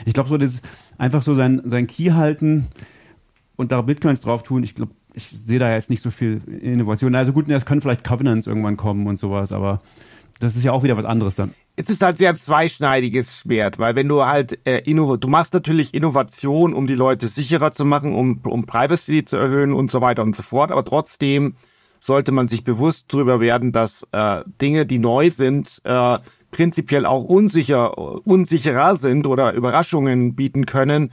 Ich 0.06 0.14
glaube, 0.14 0.30
so 0.30 0.38
das 0.38 0.62
einfach 0.98 1.24
so 1.24 1.34
sein, 1.36 1.62
sein 1.66 1.88
Key 1.88 2.12
halten 2.12 2.68
und 3.56 3.72
da 3.72 3.82
Bitcoins 3.82 4.22
drauf 4.22 4.44
tun, 4.44 4.64
ich 4.64 4.76
glaube, 4.76 4.92
ich 5.14 5.30
sehe 5.30 5.60
da 5.60 5.74
jetzt 5.74 5.90
nicht 5.90 6.04
so 6.04 6.12
viel 6.12 6.42
Innovation. 6.62 7.16
Also 7.16 7.32
gut, 7.32 7.48
es 7.48 7.66
können 7.66 7.82
vielleicht 7.82 8.04
Covenants 8.04 8.48
irgendwann 8.48 8.76
kommen 8.78 9.08
und 9.08 9.18
sowas, 9.18 9.52
aber 9.54 9.80
das 10.40 10.56
ist 10.56 10.64
ja 10.64 10.72
auch 10.72 10.84
wieder 10.84 10.98
was 10.98 11.06
anderes 11.06 11.36
dann 11.36 11.54
es 11.78 11.90
ist 11.90 12.02
halt 12.02 12.18
sehr 12.18 12.36
zweischneidiges 12.36 13.40
Schwert, 13.40 13.80
weil 13.80 13.96
wenn 13.96 14.08
du 14.08 14.26
halt 14.26 14.66
äh, 14.66 14.82
du 14.84 15.28
machst 15.28 15.54
natürlich 15.54 15.94
Innovation, 15.94 16.74
um 16.74 16.88
die 16.88 16.96
Leute 16.96 17.28
sicherer 17.28 17.72
zu 17.72 17.84
machen, 17.84 18.14
um, 18.14 18.40
um 18.46 18.66
Privacy 18.66 19.26
zu 19.26 19.36
erhöhen 19.38 19.74
und 19.74 19.92
so 19.92 20.00
weiter 20.02 20.24
und 20.24 20.36
so 20.36 20.42
fort, 20.42 20.72
aber 20.72 20.86
trotzdem 20.86 21.56
sollte 22.00 22.32
man 22.32 22.48
sich 22.48 22.64
bewusst 22.64 23.06
darüber 23.10 23.40
werden, 23.40 23.72
dass 23.72 24.08
äh, 24.12 24.44
Dinge, 24.62 24.86
die 24.86 25.00
neu 25.00 25.32
sind, 25.32 25.82
äh, 25.84 26.20
prinzipiell 26.52 27.06
auch 27.06 27.24
unsicher, 27.24 27.98
unsicherer 27.98 28.96
sind 28.96 29.28
oder 29.28 29.54
Überraschungen 29.54 30.36
bieten 30.36 30.66
können 30.66 31.12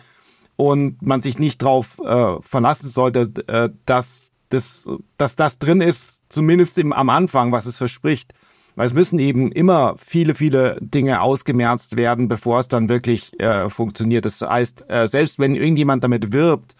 und 0.56 1.02
man 1.02 1.22
sich 1.22 1.38
nicht 1.38 1.62
darauf 1.62 1.98
äh, 1.98 2.40
verlassen 2.42 2.88
sollte, 2.88 3.32
äh, 3.48 3.70
dass, 3.86 4.32
das, 4.50 4.88
dass 5.16 5.34
das 5.34 5.58
drin 5.58 5.80
ist, 5.80 6.24
zumindest 6.28 6.76
im, 6.78 6.92
am 6.92 7.08
Anfang, 7.08 7.52
was 7.52 7.66
es 7.66 7.78
verspricht. 7.78 8.34
Weil 8.74 8.86
es 8.86 8.94
müssen 8.94 9.18
eben 9.18 9.52
immer 9.52 9.94
viele, 9.98 10.34
viele 10.34 10.78
Dinge 10.80 11.20
ausgemerzt 11.20 11.96
werden, 11.96 12.28
bevor 12.28 12.58
es 12.58 12.68
dann 12.68 12.88
wirklich 12.88 13.38
äh, 13.38 13.68
funktioniert. 13.68 14.24
Das 14.24 14.40
heißt, 14.40 14.84
äh, 14.88 15.06
selbst 15.06 15.38
wenn 15.38 15.54
irgendjemand 15.54 16.02
damit 16.04 16.32
wirbt, 16.32 16.74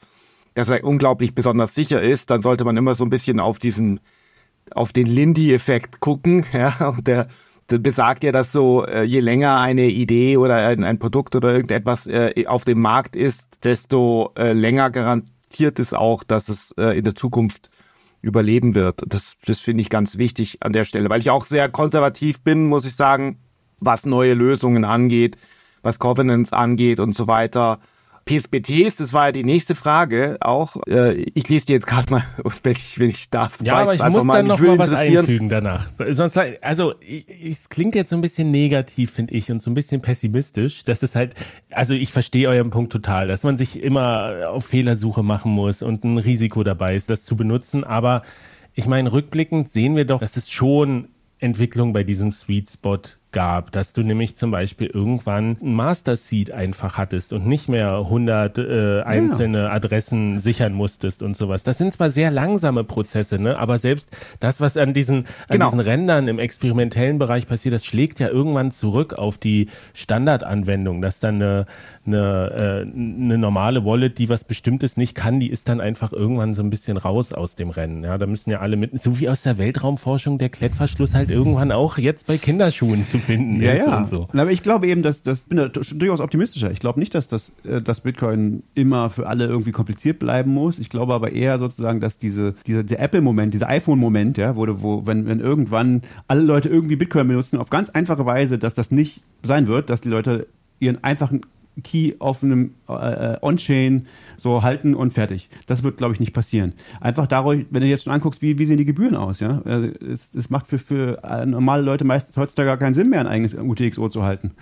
dass 0.55 0.71
er 0.71 0.85
unglaublich 0.85 1.35
besonders 1.35 1.75
sicher 1.75 2.01
ist, 2.01 2.31
dann 2.31 2.43
sollte 2.43 2.65
man 2.65 2.77
immer 2.77 2.95
so 2.95 3.05
ein 3.05 3.11
bisschen 3.11 3.41
auf 3.41 3.59
diesen, 3.59 4.01
auf 4.75 4.93
den 4.93 5.07
Lindy-Effekt 5.07 6.01
gucken. 6.01 6.45
Ja, 6.53 6.89
und 6.89 7.07
der, 7.07 7.29
der 7.71 7.79
besagt 7.79 8.25
ja, 8.25 8.33
dass 8.33 8.53
so, 8.53 8.87
äh, 8.87 9.03
je 9.03 9.21
länger 9.21 9.59
eine 9.59 9.87
Idee 9.87 10.37
oder 10.37 10.57
ein, 10.57 10.85
ein 10.85 10.99
Produkt 10.99 11.35
oder 11.35 11.53
irgendetwas 11.53 12.07
äh, 12.07 12.47
auf 12.47 12.65
dem 12.65 12.81
Markt 12.81 13.17
ist, 13.17 13.65
desto 13.65 14.33
äh, 14.37 14.53
länger 14.53 14.91
garantiert 14.91 15.79
es 15.79 15.93
auch, 15.93 16.23
dass 16.23 16.49
es 16.49 16.73
äh, 16.79 16.97
in 16.99 17.05
der 17.05 17.15
Zukunft 17.15 17.71
überleben 18.23 18.75
wird. 18.75 19.03
Das, 19.07 19.37
das 19.45 19.59
finde 19.59 19.83
ich 19.83 19.91
ganz 19.91 20.17
wichtig 20.17 20.59
an 20.63 20.73
der 20.73 20.85
Stelle, 20.85 21.11
weil 21.11 21.21
ich 21.21 21.31
auch 21.31 21.45
sehr 21.45 21.69
konservativ 21.69 22.43
bin, 22.43 22.69
muss 22.69 22.87
ich 22.87 22.95
sagen, 22.95 23.39
was 23.81 24.07
neue 24.07 24.35
Lösungen 24.35 24.85
angeht, 24.85 25.37
was 25.83 25.99
Covenants 25.99 26.53
angeht 26.53 27.01
und 27.01 27.15
so 27.15 27.27
weiter. 27.27 27.81
PSBTs, 28.25 28.97
das 28.97 29.13
war 29.13 29.27
ja 29.27 29.33
die 29.33 29.43
nächste 29.43 29.75
Frage 29.75 30.37
auch. 30.41 30.77
Äh, 30.87 31.15
ich 31.35 31.49
lese 31.49 31.67
die 31.67 31.73
jetzt 31.73 31.87
gerade 31.87 32.11
mal, 32.11 32.25
wenn 32.63 32.73
ich, 32.73 32.99
wenn 32.99 33.11
ich 33.11 33.31
darf. 33.31 33.59
Ja, 33.63 33.79
aber 33.79 33.95
ich 33.95 34.03
muss 34.05 34.25
mal, 34.25 34.35
dann 34.35 34.47
noch 34.47 34.61
mal 34.61 34.79
was 34.79 34.93
einfügen 34.93 35.49
danach. 35.49 35.89
Sonst, 35.91 36.39
also, 36.61 36.95
es 37.01 37.69
klingt 37.69 37.95
jetzt 37.95 38.11
so 38.11 38.17
ein 38.17 38.23
bisschen 38.23 38.51
negativ, 38.51 39.11
finde 39.11 39.35
ich, 39.35 39.51
und 39.51 39.61
so 39.61 39.71
ein 39.71 39.75
bisschen 39.75 40.03
pessimistisch. 40.03 40.85
Das 40.85 41.03
ist 41.03 41.17
halt, 41.17 41.35
also 41.71 41.95
ich 41.95 42.13
verstehe 42.13 42.49
euren 42.49 42.71
Punkt 42.71 42.93
total, 42.93 43.27
dass 43.27 43.43
man 43.43 43.57
sich 43.57 43.83
immer 43.83 44.49
auf 44.49 44.67
Fehlersuche 44.67 45.23
machen 45.23 45.53
muss 45.53 45.83
und 45.83 46.05
ein 46.05 46.19
Risiko 46.19 46.63
dabei 46.63 46.95
ist, 46.95 47.11
das 47.11 47.25
zu 47.25 47.37
benutzen. 47.37 47.83
Aber 47.83 48.23
ich 48.75 48.87
meine, 48.87 49.13
rückblickend 49.13 49.69
sehen 49.69 49.97
wir 49.97 50.05
doch, 50.05 50.21
dass 50.21 50.37
es 50.37 50.51
schon 50.51 51.09
Entwicklung 51.39 51.93
bei 51.93 52.05
diesem 52.05 52.31
Sweet 52.31 52.71
Spot 52.71 53.01
gab, 53.33 53.73
dass 53.73 53.93
du 53.93 54.03
nämlich 54.03 54.37
zum 54.37 54.51
Beispiel 54.51 54.89
irgendwann 54.89 55.57
ein 55.61 55.75
Master 55.75 56.17
Seed 56.17 56.53
einfach 56.53 56.99
hattest 56.99 57.33
und 57.33 57.47
nicht 57.47 57.69
mehr 57.69 57.97
100 57.97 58.59
äh, 58.59 59.03
einzelne 59.03 59.71
Adressen 59.71 60.39
sichern 60.39 60.73
musstest 60.75 61.23
und 61.23 61.37
sowas. 61.37 61.63
Das 61.65 61.79
sind 61.79 61.93
zwar 61.93 62.11
sehr 62.11 62.31
langsame 62.31 62.85
Prozesse, 62.85 63.39
ne, 63.39 63.59
aber 63.59 63.79
selbst 63.79 64.11
das, 64.41 64.61
was 64.61 64.77
an 64.77 64.93
diesen, 64.93 65.19
an 65.19 65.25
Genau. 65.49 65.67
diesen 65.67 65.81
Rändern 65.81 66.29
im 66.29 66.39
experimentellen 66.39 67.19
Bereich 67.19 67.47
passiert, 67.47 67.75
das 67.75 67.85
schlägt 67.85 68.21
ja 68.21 68.29
irgendwann 68.29 68.71
zurück 68.71 69.15
auf 69.15 69.39
die 69.39 69.69
Standardanwendung, 69.95 71.01
dass 71.01 71.21
dann 71.21 71.37
eine, 71.37 71.67
eine, 72.07 72.85
äh, 72.87 72.91
eine 72.91 73.39
normale 73.39 73.85
Wallet, 73.85 74.19
die 74.19 74.29
was 74.29 74.45
Bestimmtes 74.45 74.97
nicht 74.97 75.15
kann, 75.15 75.41
die 75.41 75.49
ist 75.51 75.69
dann 75.69 75.81
einfach 75.81 76.13
irgendwann 76.13 76.55
so 76.55 76.63
ein 76.63 76.71
bisschen 76.71 76.97
raus 76.97 77.33
aus 77.33 77.55
dem 77.55 77.71
Rennen. 77.71 78.05
Ja, 78.05 78.19
da 78.19 78.27
müssen 78.27 78.51
ja 78.51 78.61
alle 78.61 78.77
mit, 78.77 78.99
so 79.01 79.19
wie 79.21 79.29
aus 79.29 79.43
der 79.43 79.59
Weltraumforschung 79.59 80.39
der 80.39 80.49
Klettverschluss 80.49 81.15
halt 81.15 81.31
irgendwann 81.31 81.73
auch 81.73 81.99
jetzt 81.99 82.27
bei 82.27 82.39
Kinderschuhen 82.39 83.05
zu 83.05 83.19
finden 83.19 83.61
ist 83.61 83.87
und 83.99 84.07
so. 84.09 84.29
Aber 84.33 84.51
ich 84.51 84.63
glaube 84.63 84.87
eben, 84.87 85.03
dass 85.03 85.23
das 85.23 85.43
bin 85.43 85.59
da 85.59 85.69
durchaus 85.69 86.21
optimistischer. 86.21 86.71
Ich 86.71 86.81
glaube 86.81 86.99
nicht, 87.01 87.15
dass 87.15 87.29
das 87.29 87.53
äh, 87.65 87.81
dass 87.81 88.01
Bitcoin 88.03 88.63
immer 88.75 89.11
für 89.11 89.27
alle 89.27 89.47
irgendwie 89.47 89.71
kompliziert 89.73 90.19
bleiben 90.19 90.53
muss. 90.53 90.79
Ich 90.79 90.89
glaube 90.89 91.15
aber 91.15 91.33
eher 91.33 91.59
sozusagen, 91.59 92.01
dass 92.01 92.19
diese 92.19 92.55
dieser, 92.67 92.83
dieser 92.83 93.01
Apple-Moment, 93.01 93.55
dieser 93.55 93.69
iPhone-Moment, 93.69 94.39
ja, 94.39 94.53
du- 94.53 94.83
wo 94.83 95.07
wenn 95.07 95.27
wenn 95.27 95.41
irgendwann 95.41 96.03
alle 96.29 96.43
Leute 96.43 96.69
irgendwie 96.69 96.97
Bitcoin 96.97 97.29
benutzen 97.29 97.59
auf 97.59 97.71
ganz 97.71 97.91
einfache 97.91 98.27
Weise, 98.27 98.59
dass 98.59 98.75
das 98.75 98.91
nicht 98.91 99.23
sein 99.43 99.67
wird, 99.67 99.91
dass 99.91 100.01
die 100.03 100.09
Leute 100.09 100.47
ihren 100.81 101.03
einfachen 101.05 101.43
Key 101.83 102.15
auf 102.19 102.43
einem 102.43 102.75
äh, 102.89 103.37
On-Chain 103.41 104.07
so 104.37 104.63
halten 104.63 104.95
und 104.95 105.13
fertig. 105.13 105.49
Das 105.67 105.83
wird, 105.83 105.97
glaube 105.97 106.13
ich, 106.15 106.21
nicht 106.21 106.33
passieren. 106.33 106.75
Einfach 107.01 107.27
dadurch, 107.27 107.65
wenn 107.71 107.81
du 107.81 107.87
jetzt 107.87 108.05
schon 108.05 108.13
anguckst, 108.13 108.43
wie, 108.43 108.59
wie 108.59 108.67
sehen 108.67 108.77
die 108.77 108.85
Gebühren 108.85 109.17
aus, 109.17 109.41
ja? 109.41 109.63
Äh, 109.65 109.93
Es, 110.05 110.35
es 110.35 110.51
macht 110.51 110.67
für, 110.67 110.79
für 110.79 111.23
äh, 111.25 111.47
normale 111.47 111.83
Leute 111.83 112.05
meistens 112.05 112.37
heutzutage 112.37 112.67
gar 112.67 112.77
keinen 112.77 112.95
Sinn 112.95 113.09
mehr, 113.09 113.21
ein 113.21 113.27
eigenes 113.27 113.55
UTXO 113.55 114.09
zu 114.11 114.23
halten. 114.23 114.53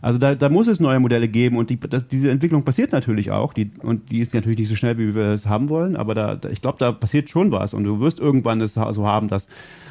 Also 0.00 0.18
da, 0.18 0.34
da 0.34 0.48
muss 0.48 0.68
es 0.68 0.78
neue 0.78 1.00
Modelle 1.00 1.28
geben 1.28 1.56
und 1.56 1.70
die, 1.70 1.80
das, 1.80 2.06
diese 2.06 2.30
Entwicklung 2.30 2.64
passiert 2.64 2.92
natürlich 2.92 3.30
auch. 3.32 3.52
Die, 3.52 3.70
und 3.82 4.10
die 4.12 4.20
ist 4.20 4.32
natürlich 4.34 4.58
nicht 4.58 4.68
so 4.68 4.76
schnell, 4.76 4.96
wie 4.98 5.14
wir 5.14 5.24
es 5.24 5.46
haben 5.46 5.68
wollen, 5.68 5.96
aber 5.96 6.14
da, 6.14 6.36
da 6.36 6.48
ich 6.50 6.60
glaube, 6.60 6.78
da 6.78 6.92
passiert 6.92 7.30
schon 7.30 7.50
was 7.50 7.74
und 7.74 7.84
du 7.84 8.00
wirst 8.00 8.20
irgendwann 8.20 8.60
es 8.60 8.74
so 8.74 9.06
haben, 9.06 9.28
dass 9.28 9.48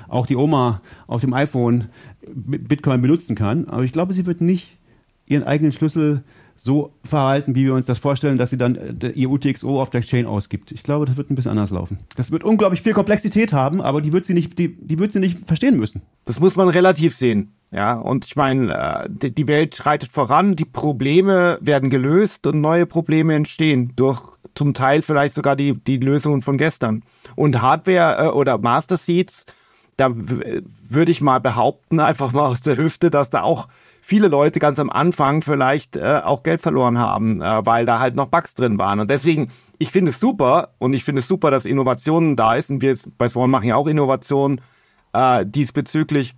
auch 0.07 0.25
die 0.25 0.35
Oma 0.35 0.81
auf 1.07 1.21
dem 1.21 1.33
iPhone 1.33 1.87
Bitcoin 2.25 3.01
benutzen 3.01 3.35
kann. 3.35 3.67
Aber 3.67 3.83
ich 3.83 3.91
glaube, 3.91 4.13
sie 4.13 4.25
wird 4.25 4.41
nicht 4.41 4.77
ihren 5.27 5.43
eigenen 5.43 5.71
Schlüssel 5.71 6.23
so 6.59 6.93
verhalten, 7.03 7.55
wie 7.55 7.65
wir 7.65 7.73
uns 7.73 7.85
das 7.85 7.99
vorstellen, 7.99 8.37
dass 8.37 8.49
sie 8.49 8.57
dann 8.57 8.75
äh, 8.75 9.09
ihr 9.09 9.29
UTXO 9.29 9.81
auf 9.81 9.89
der 9.89 10.01
Chain 10.01 10.25
ausgibt. 10.25 10.71
Ich 10.71 10.83
glaube, 10.83 11.05
das 11.05 11.17
wird 11.17 11.31
ein 11.31 11.35
bisschen 11.35 11.51
anders 11.51 11.71
laufen. 11.71 11.99
Das 12.15 12.31
wird 12.31 12.43
unglaublich 12.43 12.81
viel 12.81 12.93
Komplexität 12.93 13.53
haben, 13.53 13.81
aber 13.81 14.01
die 14.01 14.11
wird 14.11 14.25
sie 14.25 14.33
nicht, 14.33 14.59
die, 14.59 14.75
die 14.75 14.99
wird 14.99 15.13
sie 15.13 15.19
nicht 15.19 15.39
verstehen 15.47 15.77
müssen. 15.77 16.01
Das 16.25 16.39
muss 16.39 16.55
man 16.55 16.67
relativ 16.69 17.15
sehen. 17.15 17.53
Ja, 17.71 17.93
und 17.93 18.25
ich 18.25 18.35
meine, 18.35 19.07
äh, 19.21 19.31
die 19.31 19.47
Welt 19.47 19.75
schreitet 19.75 20.09
voran, 20.09 20.55
die 20.55 20.65
Probleme 20.65 21.59
werden 21.61 21.89
gelöst 21.89 22.47
und 22.47 22.61
neue 22.61 22.85
Probleme 22.85 23.35
entstehen 23.35 23.93
durch 23.95 24.21
zum 24.55 24.73
Teil 24.73 25.01
vielleicht 25.03 25.35
sogar 25.35 25.55
die, 25.55 25.73
die 25.73 25.97
Lösungen 25.97 26.41
von 26.41 26.57
gestern. 26.57 27.03
Und 27.35 27.61
Hardware 27.61 28.25
äh, 28.25 28.29
oder 28.29 28.57
Master 28.57 28.97
Seeds, 28.97 29.45
da 29.97 30.09
würde 30.11 31.11
ich 31.11 31.21
mal 31.21 31.39
behaupten, 31.39 31.99
einfach 31.99 32.31
mal 32.33 32.47
aus 32.47 32.61
der 32.61 32.77
Hüfte, 32.77 33.09
dass 33.11 33.29
da 33.29 33.43
auch 33.43 33.67
viele 34.09 34.27
Leute 34.27 34.59
ganz 34.59 34.79
am 34.79 34.89
Anfang 34.89 35.41
vielleicht 35.41 35.95
äh, 35.95 36.21
auch 36.23 36.41
Geld 36.41 36.61
verloren 36.61 36.97
haben, 36.97 37.41
äh, 37.41 37.65
weil 37.65 37.85
da 37.85 37.99
halt 37.99 38.15
noch 38.15 38.25
Bugs 38.25 38.55
drin 38.55 38.79
waren. 38.79 38.99
Und 38.99 39.09
deswegen, 39.11 39.49
ich 39.77 39.91
finde 39.91 40.09
es 40.09 40.19
super 40.19 40.69
und 40.79 40.93
ich 40.93 41.03
finde 41.03 41.19
es 41.19 41.27
super, 41.27 41.51
dass 41.51 41.65
Innovationen 41.65 42.35
da 42.35 42.55
ist. 42.55 42.71
Und 42.71 42.81
wir 42.81 42.97
bei 43.19 43.29
Swan 43.29 43.51
machen 43.51 43.67
ja 43.67 43.75
auch 43.75 43.85
Innovationen 43.85 44.61
äh, 45.13 45.45
diesbezüglich. 45.45 46.33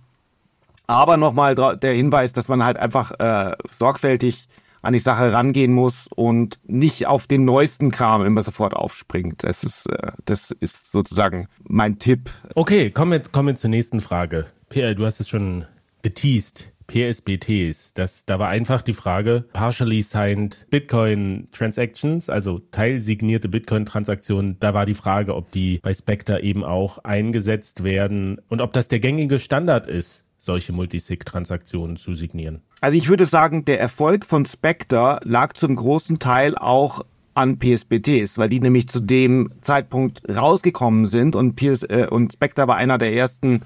Aber 0.86 1.16
nochmal 1.16 1.54
der 1.54 1.94
Hinweis, 1.94 2.34
dass 2.34 2.48
man 2.48 2.62
halt 2.62 2.76
einfach 2.76 3.12
äh, 3.18 3.56
sorgfältig 3.70 4.48
an 4.82 4.92
die 4.92 4.98
Sache 4.98 5.32
rangehen 5.32 5.72
muss 5.72 6.08
und 6.14 6.58
nicht 6.64 7.06
auf 7.06 7.26
den 7.26 7.46
neuesten 7.46 7.90
Kram 7.90 8.26
immer 8.26 8.42
sofort 8.42 8.74
aufspringt. 8.74 9.44
Das 9.44 9.64
ist, 9.64 9.86
äh, 9.86 10.12
das 10.26 10.50
ist 10.50 10.92
sozusagen 10.92 11.48
mein 11.62 11.98
Tipp. 11.98 12.28
Okay, 12.54 12.90
kommen 12.90 13.12
wir, 13.12 13.20
kommen 13.20 13.48
wir 13.48 13.56
zur 13.56 13.70
nächsten 13.70 14.02
Frage. 14.02 14.46
PR, 14.68 14.94
du 14.94 15.06
hast 15.06 15.20
es 15.20 15.28
schon 15.30 15.64
geteased. 16.02 16.71
PSBTs, 16.92 17.94
das, 17.94 18.26
da 18.26 18.38
war 18.38 18.50
einfach 18.50 18.82
die 18.82 18.92
Frage, 18.92 19.44
partially 19.54 20.02
signed 20.02 20.66
Bitcoin 20.68 21.48
Transactions, 21.50 22.28
also 22.28 22.58
teilsignierte 22.70 23.48
Bitcoin 23.48 23.86
Transaktionen, 23.86 24.58
da 24.60 24.74
war 24.74 24.84
die 24.84 24.94
Frage, 24.94 25.34
ob 25.34 25.50
die 25.52 25.78
bei 25.82 25.94
Spectre 25.94 26.42
eben 26.42 26.64
auch 26.64 26.98
eingesetzt 26.98 27.82
werden 27.82 28.42
und 28.48 28.60
ob 28.60 28.74
das 28.74 28.88
der 28.88 29.00
gängige 29.00 29.38
Standard 29.38 29.86
ist, 29.86 30.24
solche 30.38 30.74
Multisig-Transaktionen 30.74 31.96
zu 31.96 32.14
signieren. 32.14 32.60
Also 32.82 32.98
ich 32.98 33.08
würde 33.08 33.24
sagen, 33.24 33.64
der 33.64 33.80
Erfolg 33.80 34.26
von 34.26 34.44
Spectre 34.44 35.18
lag 35.22 35.54
zum 35.54 35.76
großen 35.76 36.18
Teil 36.18 36.58
auch 36.58 37.06
an 37.32 37.58
PSBTs, 37.58 38.36
weil 38.36 38.50
die 38.50 38.60
nämlich 38.60 38.88
zu 38.88 39.00
dem 39.00 39.50
Zeitpunkt 39.62 40.28
rausgekommen 40.28 41.06
sind 41.06 41.36
und, 41.36 41.56
PS, 41.56 41.84
äh, 41.84 42.06
und 42.10 42.34
Spectre 42.34 42.68
war 42.68 42.76
einer 42.76 42.98
der 42.98 43.14
ersten 43.14 43.60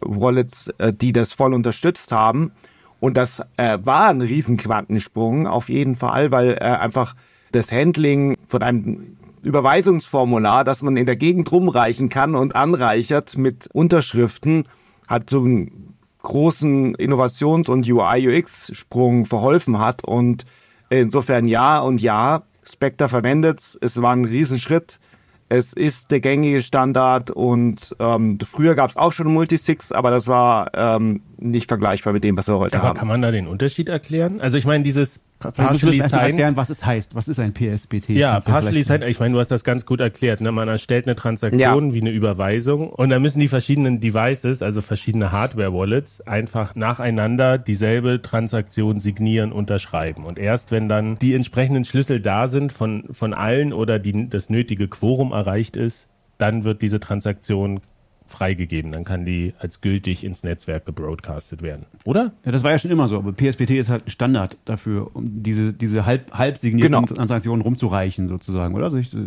Wallets, 0.00 0.68
äh, 0.78 0.92
die 0.92 1.12
das 1.12 1.32
voll 1.32 1.54
unterstützt 1.54 2.12
haben. 2.12 2.52
Und 3.00 3.16
das 3.16 3.42
äh, 3.56 3.78
war 3.82 4.08
ein 4.08 4.22
Riesenquantensprung 4.22 5.46
auf 5.46 5.68
jeden 5.68 5.96
Fall, 5.96 6.30
weil 6.30 6.52
äh, 6.52 6.64
einfach 6.64 7.14
das 7.52 7.70
Handling 7.70 8.36
von 8.44 8.62
einem 8.62 9.16
Überweisungsformular, 9.42 10.64
das 10.64 10.82
man 10.82 10.96
in 10.96 11.06
der 11.06 11.16
Gegend 11.16 11.50
rumreichen 11.52 12.08
kann 12.08 12.34
und 12.34 12.56
anreichert 12.56 13.38
mit 13.38 13.68
Unterschriften, 13.72 14.64
hat 15.06 15.30
so 15.30 15.40
einen 15.40 15.94
großen 16.22 16.94
Innovations- 16.96 17.68
und 17.68 17.88
UI-UX-Sprung 17.88 19.24
verholfen 19.24 19.78
hat. 19.78 20.04
Und 20.04 20.44
insofern 20.90 21.46
ja 21.46 21.78
und 21.78 22.02
ja, 22.02 22.42
Spectre 22.64 23.08
verwendet 23.08 23.78
es. 23.80 24.02
war 24.02 24.12
ein 24.12 24.24
Riesenschritt. 24.24 24.98
Es 25.50 25.72
ist 25.72 26.10
der 26.10 26.20
gängige 26.20 26.60
Standard 26.60 27.30
und 27.30 27.96
ähm, 28.00 28.38
früher 28.40 28.74
gab 28.74 28.90
es 28.90 28.96
auch 28.96 29.12
schon 29.12 29.32
Multisigs, 29.32 29.92
aber 29.92 30.10
das 30.10 30.28
war 30.28 30.70
ähm, 30.74 31.22
nicht 31.38 31.68
vergleichbar 31.68 32.12
mit 32.12 32.22
dem, 32.22 32.36
was 32.36 32.48
wir 32.48 32.58
heute 32.58 32.78
Aber 32.78 32.88
haben. 32.88 32.98
kann 32.98 33.08
man 33.08 33.22
da 33.22 33.30
den 33.30 33.46
Unterschied 33.46 33.88
erklären? 33.88 34.40
Also 34.40 34.58
ich 34.58 34.66
meine, 34.66 34.84
dieses 34.84 35.20
Partially 35.38 36.00
signed 36.00 36.12
erklären, 36.12 36.56
was 36.56 36.68
es 36.68 36.84
heißt. 36.84 37.14
Was 37.14 37.28
ist 37.28 37.38
ein 37.38 37.54
PSBT? 37.54 38.10
Ja, 38.10 38.40
partially 38.40 38.82
vielleicht- 38.82 38.86
signed, 38.88 39.04
ich 39.04 39.20
meine, 39.20 39.34
du 39.34 39.40
hast 39.40 39.50
das 39.50 39.62
ganz 39.62 39.86
gut 39.86 40.00
erklärt. 40.00 40.40
Ne? 40.40 40.50
Man 40.50 40.66
erstellt 40.68 41.06
eine 41.06 41.14
Transaktion 41.14 41.92
wie 41.94 42.00
eine 42.00 42.10
Überweisung 42.10 42.90
und 42.90 43.10
dann 43.10 43.22
müssen 43.22 43.38
die 43.38 43.46
verschiedenen 43.48 44.00
Devices, 44.00 44.62
also 44.62 44.80
verschiedene 44.80 45.30
Hardware-Wallets, 45.30 46.22
einfach 46.22 46.74
nacheinander 46.74 47.56
dieselbe 47.58 48.20
Transaktion 48.20 48.98
signieren, 48.98 49.52
unterschreiben. 49.52 50.24
Und 50.24 50.38
erst 50.38 50.72
wenn 50.72 50.88
dann 50.88 51.18
die 51.18 51.34
entsprechenden 51.34 51.84
Schlüssel 51.84 52.20
da 52.20 52.48
sind 52.48 52.72
von, 52.72 53.04
von 53.12 53.32
allen 53.32 53.72
oder 53.72 53.98
die, 54.00 54.28
das 54.28 54.50
nötige 54.50 54.88
Quorum 54.88 55.30
erreicht 55.32 55.76
ist, 55.76 56.08
dann 56.38 56.64
wird 56.64 56.82
diese 56.82 57.00
Transaktion 57.00 57.80
freigegeben. 58.28 58.92
Dann 58.92 59.04
kann 59.04 59.24
die 59.24 59.54
als 59.58 59.80
gültig 59.80 60.22
ins 60.22 60.44
Netzwerk 60.44 60.86
gebroadcastet 60.86 61.62
werden. 61.62 61.86
Oder? 62.04 62.32
Ja, 62.44 62.52
das 62.52 62.62
war 62.62 62.70
ja 62.70 62.78
schon 62.78 62.90
immer 62.90 63.08
so, 63.08 63.16
aber 63.16 63.32
PSBT 63.32 63.70
ist 63.70 63.90
halt 63.90 64.06
ein 64.06 64.10
Standard 64.10 64.56
dafür, 64.64 65.10
um 65.14 65.42
diese, 65.42 65.72
diese 65.72 66.06
halb, 66.06 66.32
halb 66.32 66.58
signierten 66.58 66.92
Genau. 66.92 67.06
Transaktionen 67.06 67.62
rumzureichen, 67.62 68.28
sozusagen, 68.28 68.74
oder? 68.74 68.84
Also 68.84 68.98
ich, 68.98 69.12
äh, 69.14 69.18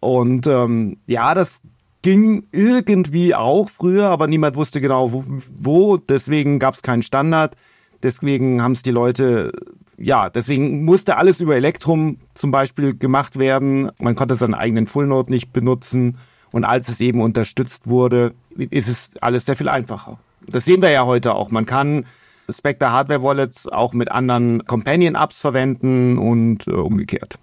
Und 0.00 0.46
ähm, 0.46 0.98
ja, 1.06 1.32
das 1.32 1.62
ging 2.02 2.46
irgendwie 2.52 3.34
auch 3.34 3.70
früher, 3.70 4.08
aber 4.08 4.26
niemand 4.26 4.56
wusste 4.56 4.82
genau 4.82 5.10
wo. 5.10 5.24
wo. 5.56 5.96
Deswegen 5.96 6.58
gab 6.58 6.74
es 6.74 6.82
keinen 6.82 7.02
Standard. 7.02 7.56
Deswegen 8.02 8.62
haben 8.62 8.72
es 8.72 8.82
die 8.82 8.90
Leute, 8.90 9.52
ja, 9.96 10.28
deswegen 10.28 10.84
musste 10.84 11.16
alles 11.16 11.40
über 11.40 11.56
Electrum 11.56 12.18
zum 12.34 12.50
Beispiel 12.50 12.94
gemacht 12.94 13.38
werden. 13.38 13.90
Man 14.00 14.16
konnte 14.16 14.34
seinen 14.34 14.52
eigenen 14.52 14.86
Fullnode 14.86 15.32
nicht 15.32 15.54
benutzen. 15.54 16.18
Und 16.52 16.64
als 16.64 16.88
es 16.88 17.00
eben 17.00 17.22
unterstützt 17.22 17.86
wurde, 17.86 18.34
ist 18.54 18.88
es 18.88 19.12
alles 19.22 19.46
sehr 19.46 19.56
viel 19.56 19.70
einfacher. 19.70 20.18
Das 20.50 20.64
sehen 20.64 20.82
wir 20.82 20.90
ja 20.90 21.06
heute 21.06 21.34
auch. 21.34 21.50
Man 21.50 21.66
kann 21.66 22.04
Spectre 22.50 22.90
Hardware 22.90 23.22
Wallets 23.22 23.68
auch 23.68 23.92
mit 23.92 24.10
anderen 24.10 24.64
Companion 24.66 25.14
Apps 25.14 25.40
verwenden 25.40 26.18
und 26.18 26.66
äh, 26.66 26.72
umgekehrt. 26.72 27.38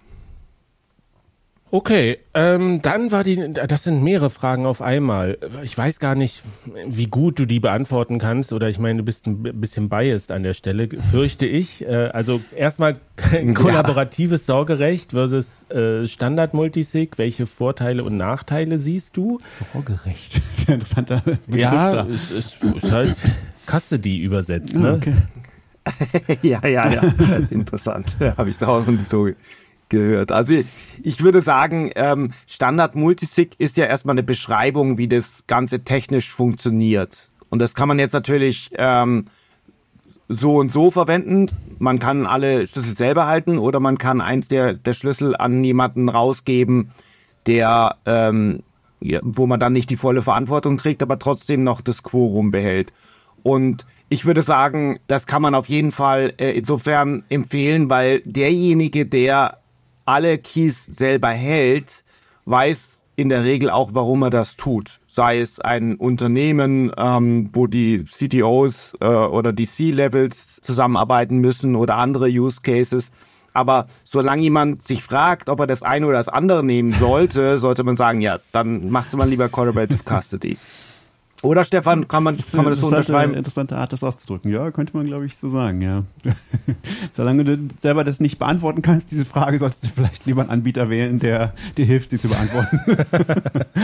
Okay, 1.70 2.16
ähm, 2.32 2.80
dann 2.80 3.10
war 3.12 3.24
die, 3.24 3.52
das 3.52 3.82
sind 3.82 4.02
mehrere 4.02 4.30
Fragen 4.30 4.64
auf 4.64 4.80
einmal. 4.80 5.36
Ich 5.62 5.76
weiß 5.76 6.00
gar 6.00 6.14
nicht, 6.14 6.42
wie 6.86 7.06
gut 7.06 7.38
du 7.38 7.44
die 7.44 7.60
beantworten 7.60 8.18
kannst, 8.18 8.54
oder 8.54 8.70
ich 8.70 8.78
meine, 8.78 9.00
du 9.00 9.04
bist 9.04 9.26
ein 9.26 9.42
bisschen 9.60 9.90
biased 9.90 10.32
an 10.32 10.42
der 10.44 10.54
Stelle, 10.54 10.88
fürchte 11.10 11.44
ich. 11.44 11.86
Äh, 11.86 12.08
also 12.14 12.40
erstmal 12.56 12.96
kollaboratives 13.54 14.46
Sorgerecht 14.46 15.10
versus 15.10 15.68
äh, 15.70 16.06
Standard-Multisig. 16.06 17.18
Welche 17.18 17.44
Vorteile 17.44 18.02
und 18.02 18.16
Nachteile 18.16 18.78
siehst 18.78 19.18
du? 19.18 19.38
Sorgerecht. 19.74 20.40
Sehr 20.64 20.74
interessanter 20.76 21.20
Begriff 21.24 21.60
Ja, 21.60 21.92
da. 21.92 22.06
es 22.10 22.30
ist, 22.30 22.64
ist 22.64 22.92
halt 22.92 23.14
Custody 23.66 24.18
übersetzt, 24.22 24.74
Ah, 24.74 24.78
ne? 24.78 24.92
okay. 24.94 25.14
ja, 26.42 26.66
ja, 26.66 26.90
ja. 26.92 27.02
Interessant. 27.50 28.16
Ja, 28.20 28.36
Habe 28.38 28.48
ich 28.50 28.56
da 28.58 28.68
auch 28.68 28.80
noch 28.86 28.92
nicht 28.92 29.08
so 29.08 29.28
gehört. 29.88 30.32
Also 30.32 30.54
ich 31.02 31.22
würde 31.22 31.40
sagen, 31.40 31.90
ähm, 31.94 32.30
Standard 32.46 32.94
Multisig 32.94 33.54
ist 33.58 33.76
ja 33.76 33.86
erstmal 33.86 34.14
eine 34.14 34.22
Beschreibung, 34.22 34.98
wie 34.98 35.08
das 35.08 35.46
Ganze 35.46 35.84
technisch 35.84 36.32
funktioniert. 36.32 37.30
Und 37.50 37.60
das 37.60 37.74
kann 37.74 37.88
man 37.88 37.98
jetzt 37.98 38.12
natürlich 38.12 38.70
ähm, 38.76 39.24
so 40.28 40.56
und 40.56 40.70
so 40.70 40.90
verwenden. 40.90 41.46
Man 41.78 41.98
kann 41.98 42.26
alle 42.26 42.66
Schlüssel 42.66 42.96
selber 42.96 43.26
halten 43.26 43.58
oder 43.58 43.80
man 43.80 43.98
kann 43.98 44.20
eins 44.20 44.48
der, 44.48 44.74
der 44.74 44.94
Schlüssel 44.94 45.34
an 45.36 45.64
jemanden 45.64 46.08
rausgeben, 46.08 46.90
der 47.46 47.96
ähm, 48.04 48.62
ja, 49.00 49.20
wo 49.22 49.46
man 49.46 49.60
dann 49.60 49.72
nicht 49.72 49.90
die 49.90 49.96
volle 49.96 50.22
Verantwortung 50.22 50.76
trägt, 50.76 51.02
aber 51.02 51.18
trotzdem 51.18 51.64
noch 51.64 51.80
das 51.80 52.02
Quorum 52.02 52.50
behält. 52.50 52.92
Und 53.42 53.86
ich 54.08 54.24
würde 54.24 54.42
sagen, 54.42 54.98
das 55.06 55.26
kann 55.26 55.42
man 55.42 55.54
auf 55.54 55.68
jeden 55.68 55.92
Fall 55.92 56.32
äh, 56.38 56.50
insofern 56.50 57.24
empfehlen, 57.28 57.88
weil 57.90 58.20
derjenige, 58.24 59.06
der 59.06 59.57
alle 60.08 60.38
Keys 60.38 60.86
selber 60.86 61.28
hält, 61.28 62.02
weiß 62.46 63.02
in 63.14 63.28
der 63.28 63.44
Regel 63.44 63.68
auch, 63.68 63.90
warum 63.92 64.22
er 64.22 64.30
das 64.30 64.56
tut. 64.56 65.00
Sei 65.06 65.38
es 65.38 65.60
ein 65.60 65.96
Unternehmen, 65.96 66.90
ähm, 66.96 67.50
wo 67.52 67.66
die 67.66 68.04
CTOs 68.04 68.96
äh, 69.00 69.06
oder 69.06 69.52
die 69.52 69.66
C-Levels 69.66 70.62
zusammenarbeiten 70.62 71.38
müssen 71.38 71.76
oder 71.76 71.96
andere 71.96 72.28
Use 72.28 72.60
Cases. 72.62 73.10
Aber 73.52 73.86
solange 74.04 74.42
jemand 74.42 74.82
sich 74.82 75.02
fragt, 75.02 75.50
ob 75.50 75.60
er 75.60 75.66
das 75.66 75.82
eine 75.82 76.06
oder 76.06 76.16
das 76.16 76.28
andere 76.28 76.64
nehmen 76.64 76.94
sollte, 76.94 77.58
sollte 77.58 77.84
man 77.84 77.96
sagen, 77.96 78.22
ja, 78.22 78.38
dann 78.52 78.88
machst 78.88 79.12
du 79.12 79.18
mal 79.18 79.28
lieber 79.28 79.50
Collaborative 79.50 80.04
Custody. 80.04 80.56
Oder 81.42 81.62
Stefan, 81.62 82.08
kann 82.08 82.24
man, 82.24 82.36
kann 82.36 82.64
man 82.64 82.70
das 82.70 82.80
so 82.80 82.88
unterschreiben? 82.88 83.34
Interessante 83.34 83.76
Art, 83.76 83.92
das 83.92 84.02
auszudrücken. 84.02 84.50
Ja, 84.50 84.72
könnte 84.72 84.96
man, 84.96 85.06
glaube 85.06 85.24
ich, 85.24 85.36
so 85.36 85.48
sagen, 85.48 85.80
ja. 85.82 86.02
Solange 87.14 87.44
du 87.44 87.58
selber 87.80 88.02
das 88.02 88.18
nicht 88.18 88.40
beantworten 88.40 88.82
kannst, 88.82 89.12
diese 89.12 89.24
Frage, 89.24 89.58
solltest 89.58 89.84
du 89.84 89.88
vielleicht 89.88 90.26
lieber 90.26 90.40
einen 90.42 90.50
Anbieter 90.50 90.90
wählen, 90.90 91.20
der 91.20 91.52
dir 91.76 91.84
hilft, 91.84 92.10
sie 92.10 92.18
zu 92.18 92.28
beantworten. 92.28 92.80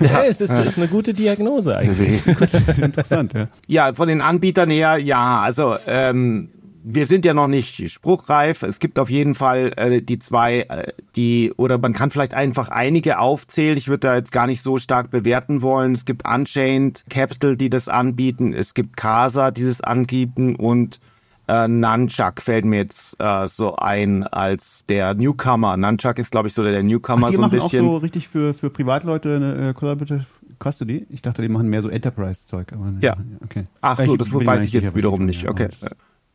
Ja, 0.00 0.22
es 0.22 0.40
ist, 0.40 0.50
ist 0.50 0.78
eine 0.78 0.88
gute 0.88 1.12
Diagnose 1.12 1.76
eigentlich. 1.76 2.26
Interessant, 2.80 3.34
ja. 3.34 3.48
Ja, 3.66 3.94
von 3.94 4.08
den 4.08 4.20
Anbietern 4.20 4.70
her, 4.70 4.96
ja, 4.96 5.40
also 5.40 5.76
ähm, 5.86 6.48
wir 6.82 7.06
sind 7.06 7.24
ja 7.24 7.34
noch 7.34 7.48
nicht 7.48 7.90
spruchreif. 7.90 8.62
Es 8.62 8.78
gibt 8.78 8.98
auf 8.98 9.10
jeden 9.10 9.34
Fall 9.34 9.72
äh, 9.76 10.02
die 10.02 10.18
zwei, 10.18 10.60
äh, 10.62 10.92
die, 11.16 11.52
oder 11.56 11.78
man 11.78 11.92
kann 11.92 12.10
vielleicht 12.10 12.34
einfach 12.34 12.68
einige 12.68 13.18
aufzählen. 13.18 13.76
Ich 13.76 13.88
würde 13.88 14.08
da 14.08 14.16
jetzt 14.16 14.32
gar 14.32 14.46
nicht 14.46 14.62
so 14.62 14.78
stark 14.78 15.10
bewerten 15.10 15.62
wollen. 15.62 15.92
Es 15.92 16.04
gibt 16.04 16.26
Unchained 16.26 17.04
Capital, 17.10 17.56
die 17.56 17.70
das 17.70 17.88
anbieten. 17.88 18.52
Es 18.52 18.74
gibt 18.74 18.96
Casa, 18.96 19.50
die 19.50 19.64
das 19.64 19.80
anbieten 19.80 20.56
und 20.56 21.00
äh, 21.48 21.66
Nunchuck 21.66 22.40
fällt 22.40 22.64
mir 22.64 22.76
jetzt 22.78 23.16
äh, 23.18 23.48
so 23.48 23.76
ein 23.76 24.22
als 24.24 24.84
der 24.88 25.14
Newcomer. 25.14 25.76
Nunchuck 25.76 26.18
ist, 26.18 26.30
glaube 26.30 26.48
ich, 26.48 26.54
so 26.54 26.62
der, 26.62 26.72
der 26.72 26.82
Newcomer 26.82 27.26
Ach, 27.26 27.30
die 27.30 27.36
so 27.36 27.42
ein 27.42 27.50
machen 27.50 27.60
auch 27.60 27.64
bisschen. 27.70 27.84
so 27.86 27.96
richtig 27.96 28.28
für, 28.28 28.54
für 28.54 28.70
Privatleute 28.70 29.36
eine 29.36 29.70
äh, 29.70 29.74
Collaborative 29.74 30.24
Custody. 30.62 31.06
Ich 31.10 31.22
dachte, 31.22 31.42
die 31.42 31.48
machen 31.48 31.68
mehr 31.68 31.82
so 31.82 31.88
Enterprise-Zeug. 31.88 32.72
ne, 32.72 32.98
Ja. 33.00 33.16
Okay. 33.42 33.66
Ach 33.80 33.98
so, 33.98 34.16
das 34.16 34.32
weiß 34.32 34.64
ich 34.64 34.72
jetzt 34.72 34.94
wiederum 34.94 35.24
nicht. 35.24 35.48
Okay. 35.48 35.68
machen, 35.80 35.90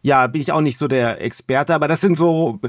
Ja, 0.06 0.28
bin 0.28 0.40
ich 0.40 0.52
auch 0.52 0.62
nicht 0.62 0.78
so 0.78 0.88
der 0.88 1.20
Experte, 1.20 1.74
aber 1.74 1.88
das 1.88 2.00
sind 2.00 2.16
so, 2.16 2.60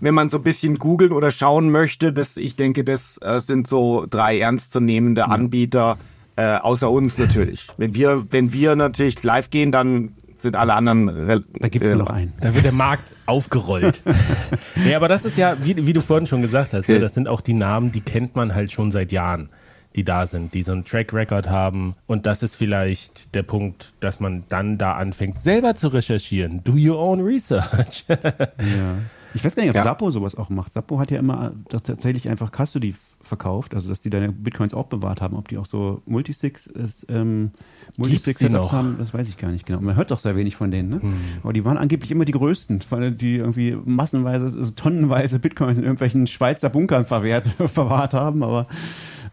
wenn 0.00 0.14
man 0.14 0.30
so 0.30 0.38
ein 0.38 0.42
bisschen 0.42 0.78
googeln 0.78 1.12
oder 1.12 1.30
schauen 1.30 1.70
möchte, 1.70 2.10
das, 2.10 2.38
ich 2.38 2.56
denke, 2.56 2.84
das 2.84 3.18
äh, 3.20 3.38
sind 3.38 3.68
so 3.68 4.06
drei 4.08 4.38
ernstzunehmende 4.38 5.28
Anbieter, 5.28 5.98
äh, 6.36 6.56
außer 6.56 6.90
uns 6.90 7.18
natürlich. 7.18 7.66
Wenn 7.76 7.94
wir, 7.94 8.24
wenn 8.30 8.54
wir 8.54 8.76
natürlich 8.76 9.22
live 9.22 9.50
gehen, 9.50 9.72
dann 9.72 10.14
sind 10.36 10.56
alle 10.56 10.72
anderen. 10.72 11.44
Da 11.60 11.68
gibt 11.68 11.84
es 11.84 11.92
äh, 11.92 11.96
noch 11.96 12.08
einen. 12.08 12.32
Da 12.40 12.54
wird 12.54 12.64
der 12.64 12.72
Markt 12.72 13.12
aufgerollt. 13.26 14.02
nee, 14.76 14.94
aber 14.94 15.08
das 15.08 15.26
ist 15.26 15.36
ja, 15.36 15.58
wie, 15.62 15.86
wie 15.86 15.92
du 15.92 16.00
vorhin 16.00 16.26
schon 16.26 16.40
gesagt 16.40 16.72
hast, 16.72 16.88
ne, 16.88 16.98
das 16.98 17.12
sind 17.12 17.28
auch 17.28 17.42
die 17.42 17.52
Namen, 17.52 17.92
die 17.92 18.00
kennt 18.00 18.36
man 18.36 18.54
halt 18.54 18.72
schon 18.72 18.90
seit 18.90 19.12
Jahren, 19.12 19.50
die 19.96 20.04
da 20.04 20.26
sind, 20.26 20.54
die 20.54 20.62
so 20.62 20.72
einen 20.72 20.84
Track 20.84 21.12
Record 21.12 21.48
haben. 21.48 21.94
Und 22.06 22.26
das 22.26 22.42
ist 22.42 22.54
vielleicht 22.54 23.34
der 23.34 23.42
Punkt, 23.42 23.94
dass 24.00 24.20
man 24.20 24.44
dann 24.48 24.78
da 24.78 24.92
anfängt, 24.92 25.40
selber 25.40 25.74
zu 25.74 25.88
recherchieren. 25.88 26.62
Do 26.62 26.74
your 26.74 26.98
own 26.98 27.20
research. 27.20 28.04
Ja. 28.58 28.96
Ich 29.34 29.44
weiß 29.44 29.54
gar 29.54 29.62
nicht, 29.62 29.70
ob 29.70 29.76
Ja. 29.76 29.82
Sappo 29.82 30.10
sowas 30.10 30.34
auch 30.34 30.48
macht. 30.48 30.72
Sappo 30.72 30.98
hat 30.98 31.10
ja 31.10 31.18
immer 31.18 31.52
das 31.68 31.82
tatsächlich 31.82 32.28
einfach 32.30 32.50
Custody 32.50 32.94
verkauft, 33.20 33.74
also 33.74 33.88
dass 33.88 34.00
die 34.00 34.08
deine 34.08 34.32
Bitcoins 34.32 34.72
auch 34.72 34.86
bewahrt 34.86 35.20
haben. 35.20 35.36
Ob 35.36 35.48
die 35.48 35.58
auch 35.58 35.66
so 35.66 36.00
Multisigs 36.06 36.70
ähm, 37.08 37.50
Multisig 37.98 38.50
haben, 38.50 38.96
das 38.98 39.12
weiß 39.12 39.28
ich 39.28 39.36
gar 39.36 39.50
nicht 39.50 39.66
genau. 39.66 39.80
Man 39.80 39.96
hört 39.96 40.10
doch 40.10 40.20
sehr 40.20 40.36
wenig 40.36 40.56
von 40.56 40.70
denen, 40.70 40.88
ne? 40.88 41.02
Hm. 41.02 41.14
Aber 41.42 41.52
die 41.52 41.64
waren 41.64 41.76
angeblich 41.76 42.10
immer 42.10 42.24
die 42.24 42.32
größten, 42.32 42.80
weil 42.88 43.12
die 43.12 43.36
irgendwie 43.36 43.76
massenweise, 43.84 44.46
also 44.46 44.70
tonnenweise 44.70 45.38
Bitcoins 45.38 45.76
in 45.76 45.84
irgendwelchen 45.84 46.26
Schweizer 46.26 46.70
Bunkern 46.70 47.04
verwehrt, 47.04 47.46
verwahrt 47.66 48.14
haben, 48.14 48.42
aber 48.42 48.66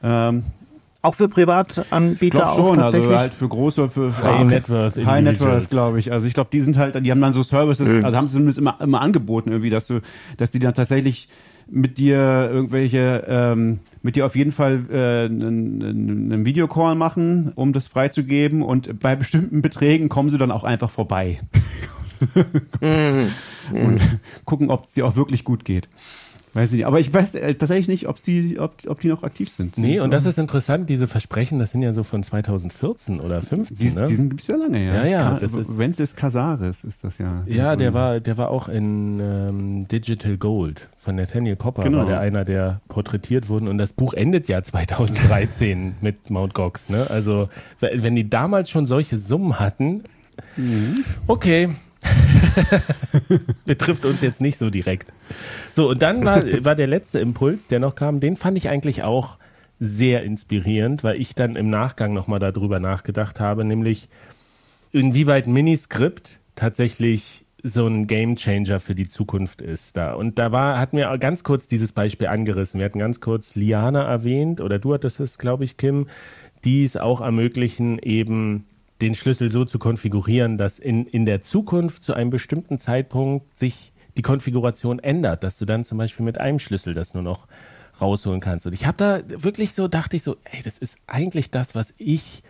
ähm, 0.04 0.44
Auch 1.02 1.16
für 1.16 1.26
ich 1.26 1.32
Privatanbieter 1.32 2.38
glaube 2.38 2.52
auch 2.52 2.56
schon, 2.56 2.76
tatsächlich. 2.78 3.08
also 3.10 3.20
halt 3.20 3.34
für 3.34 3.48
große, 3.48 3.90
für, 3.90 4.12
für 4.12 4.24
High 4.24 4.46
Net 4.46 4.70
Worth 4.70 4.96
High 4.98 5.06
Net 5.06 5.34
Individuals. 5.34 5.64
Worth, 5.64 5.70
glaube 5.70 6.00
ich. 6.00 6.12
Also 6.12 6.28
ich 6.28 6.34
glaube, 6.34 6.50
die 6.52 6.62
sind 6.62 6.78
halt, 6.78 7.04
die 7.04 7.12
haben 7.12 7.22
dann 7.22 7.34
so 7.34 7.44
Services, 7.44 8.04
also 8.04 8.18
haben 8.18 8.28
sie 8.28 8.34
zumindest 8.34 8.60
immer, 8.60 8.78
immer 8.80 9.02
angeboten 9.02 9.52
irgendwie, 9.52 9.70
dass 9.70 9.88
du, 9.88 10.02
dass 10.38 10.52
die 10.52 10.60
dann 10.60 10.74
tatsächlich 10.74 11.28
mit 11.70 11.98
dir 11.98 12.50
irgendwelche, 12.52 13.24
ähm, 13.28 13.80
mit 14.02 14.16
dir 14.16 14.26
auf 14.26 14.36
jeden 14.36 14.52
Fall 14.52 14.86
äh, 14.92 15.26
einen, 15.26 15.82
einen 16.32 16.46
Videocall 16.46 16.96
machen, 16.96 17.52
um 17.56 17.74
das 17.74 17.88
freizugeben 17.88 18.62
und 18.62 19.00
bei 19.00 19.16
bestimmten 19.16 19.62
Beträgen 19.62 20.10
kommen 20.10 20.30
sie 20.30 20.38
dann 20.38 20.52
auch 20.52 20.64
einfach 20.64 20.90
vorbei. 20.90 21.40
und 22.82 24.00
gucken, 24.46 24.70
ob 24.70 24.86
es 24.86 24.94
dir 24.94 25.06
auch 25.06 25.16
wirklich 25.16 25.44
gut 25.44 25.66
geht. 25.66 25.90
Weiß 26.56 26.70
ich 26.70 26.78
nicht. 26.78 26.86
Aber 26.86 27.00
ich 27.00 27.12
weiß 27.12 27.34
äh, 27.36 27.56
tatsächlich 27.56 27.88
nicht, 27.88 28.08
ob 28.08 28.22
die, 28.24 28.60
ob, 28.60 28.76
ob 28.88 29.00
die 29.00 29.08
noch 29.08 29.24
aktiv 29.24 29.50
sind. 29.52 29.76
nee, 29.78 30.00
und 30.00 30.12
das 30.12 30.28
ist 30.28 30.38
interessant, 30.38 30.88
diese 30.88 31.08
Versprechen, 31.08 31.58
das 31.58 31.72
sind 31.72 31.82
ja 31.82 31.94
so 31.94 32.04
von 32.04 32.22
2014 32.22 33.20
oder 33.20 33.42
15, 33.42 33.76
Die, 33.76 33.96
ne? 33.96 34.06
Diesen 34.08 34.30
gibt's 34.30 34.46
ja 34.46 34.56
lange, 34.56 34.86
ja. 34.86 34.94
Ja, 34.98 35.06
ja, 35.06 35.30
Ka- 35.32 35.38
das 35.40 35.54
ist- 35.54 35.80
Wences 35.80 36.16
Casares 36.16 36.84
ist 36.84 37.04
das 37.04 37.18
ja. 37.18 37.42
Ja, 37.48 37.76
der 37.76 37.96
war, 37.96 38.20
der 38.20 38.38
war 38.38 38.52
auch 38.52 38.70
in 38.70 39.20
ähm, 39.20 39.88
Digital 39.88 40.38
Gold 40.38 40.90
von 40.96 41.16
Nathaniel 41.16 41.56
Popper, 41.56 41.84
Genau. 41.84 41.98
war 42.00 42.06
der 42.06 42.20
einer, 42.20 42.46
der 42.46 42.82
porträtiert 42.88 43.50
wurden. 43.50 43.68
Und 43.68 43.80
das 43.80 43.92
Buch 43.94 44.14
endet 44.14 44.48
ja 44.48 44.62
2013 44.64 45.96
mit 46.02 46.30
Mount 46.30 46.54
Gox. 46.54 46.88
Ne? 46.90 47.08
Also 47.10 47.50
wenn 47.80 48.16
die 48.16 48.30
damals 48.30 48.70
schon 48.70 48.86
solche 48.86 49.18
Summen 49.18 49.60
hatten, 49.60 50.04
okay. 51.28 51.70
Betrifft 53.66 54.06
uns 54.06 54.22
jetzt 54.22 54.42
nicht 54.42 54.58
so 54.58 54.70
direkt. 54.70 55.12
So, 55.72 55.90
und 55.90 56.02
dann 56.02 56.26
war, 56.26 56.44
war 56.64 56.76
der 56.76 56.88
letzte 56.88 57.20
Impuls, 57.20 57.68
der 57.68 57.80
noch 57.80 57.96
kam, 57.96 58.20
den 58.20 58.36
fand 58.36 58.58
ich 58.58 58.70
eigentlich 58.70 59.04
auch 59.04 59.38
sehr 59.80 60.24
inspirierend, 60.24 61.04
weil 61.04 61.20
ich 61.20 61.36
dann 61.36 61.56
im 61.56 61.70
Nachgang 61.70 62.14
nochmal 62.14 62.40
darüber 62.40 62.80
nachgedacht 62.80 63.40
habe, 63.40 63.66
nämlich 63.66 64.08
inwieweit 64.92 65.48
Miniscript 65.48 66.40
tatsächlich 66.56 67.46
so 67.64 67.88
ein 67.88 68.08
Gamechanger 68.08 68.80
für 68.80 68.94
die 68.94 69.08
Zukunft 69.08 69.62
ist 69.62 69.96
da. 69.96 70.14
Und 70.14 70.38
da 70.38 70.52
war, 70.52 70.80
hatten 70.80 70.98
wir 70.98 71.18
ganz 71.18 71.44
kurz 71.44 71.68
dieses 71.68 71.94
Beispiel 71.94 72.28
angerissen. 72.28 72.80
Wir 72.80 72.86
hatten 72.86 73.00
ganz 73.00 73.22
kurz 73.22 73.56
Liana 73.56 74.04
erwähnt, 74.04 74.60
oder 74.60 74.80
du 74.80 74.94
hattest 74.94 75.22
es, 75.22 75.38
glaube 75.38 75.64
ich, 75.64 75.78
Kim, 75.78 76.08
die 76.66 76.84
es 76.84 76.98
auch 76.98 77.22
ermöglichen, 77.22 78.00
eben 78.00 78.66
den 79.04 79.16
Schlüssel 79.16 79.50
so 79.50 79.66
zu 79.66 79.80
konfigurieren, 79.80 80.58
dass 80.58 80.80
in, 80.80 81.06
in 81.06 81.26
der 81.26 81.42
Zukunft 81.42 82.04
zu 82.04 82.14
einem 82.14 82.30
bestimmten 82.30 82.80
Zeitpunkt 82.80 83.58
sich 83.58 83.92
die 84.18 84.22
Konfiguration 84.22 85.00
ändert, 85.00 85.44
dass 85.44 85.58
du 85.58 85.66
dann 85.66 85.84
zum 85.84 85.98
Beispiel 85.98 86.24
mit 86.26 86.40
einem 86.40 86.60
Schlüssel 86.60 86.94
das 86.94 87.14
nur 87.14 87.24
noch 87.24 87.48
rausholen 88.00 88.40
kannst. 88.40 88.66
Und 88.66 88.74
ich 88.74 88.86
habe 88.86 88.98
da 88.98 89.20
wirklich 89.44 89.74
so, 89.74 89.88
dachte 89.88 90.16
ich 90.16 90.24
so, 90.24 90.38
ey, 90.46 90.62
das 90.64 90.78
ist 90.78 90.98
eigentlich 91.08 91.52
das, 91.52 91.76
was 91.76 91.94
ich 91.98 92.44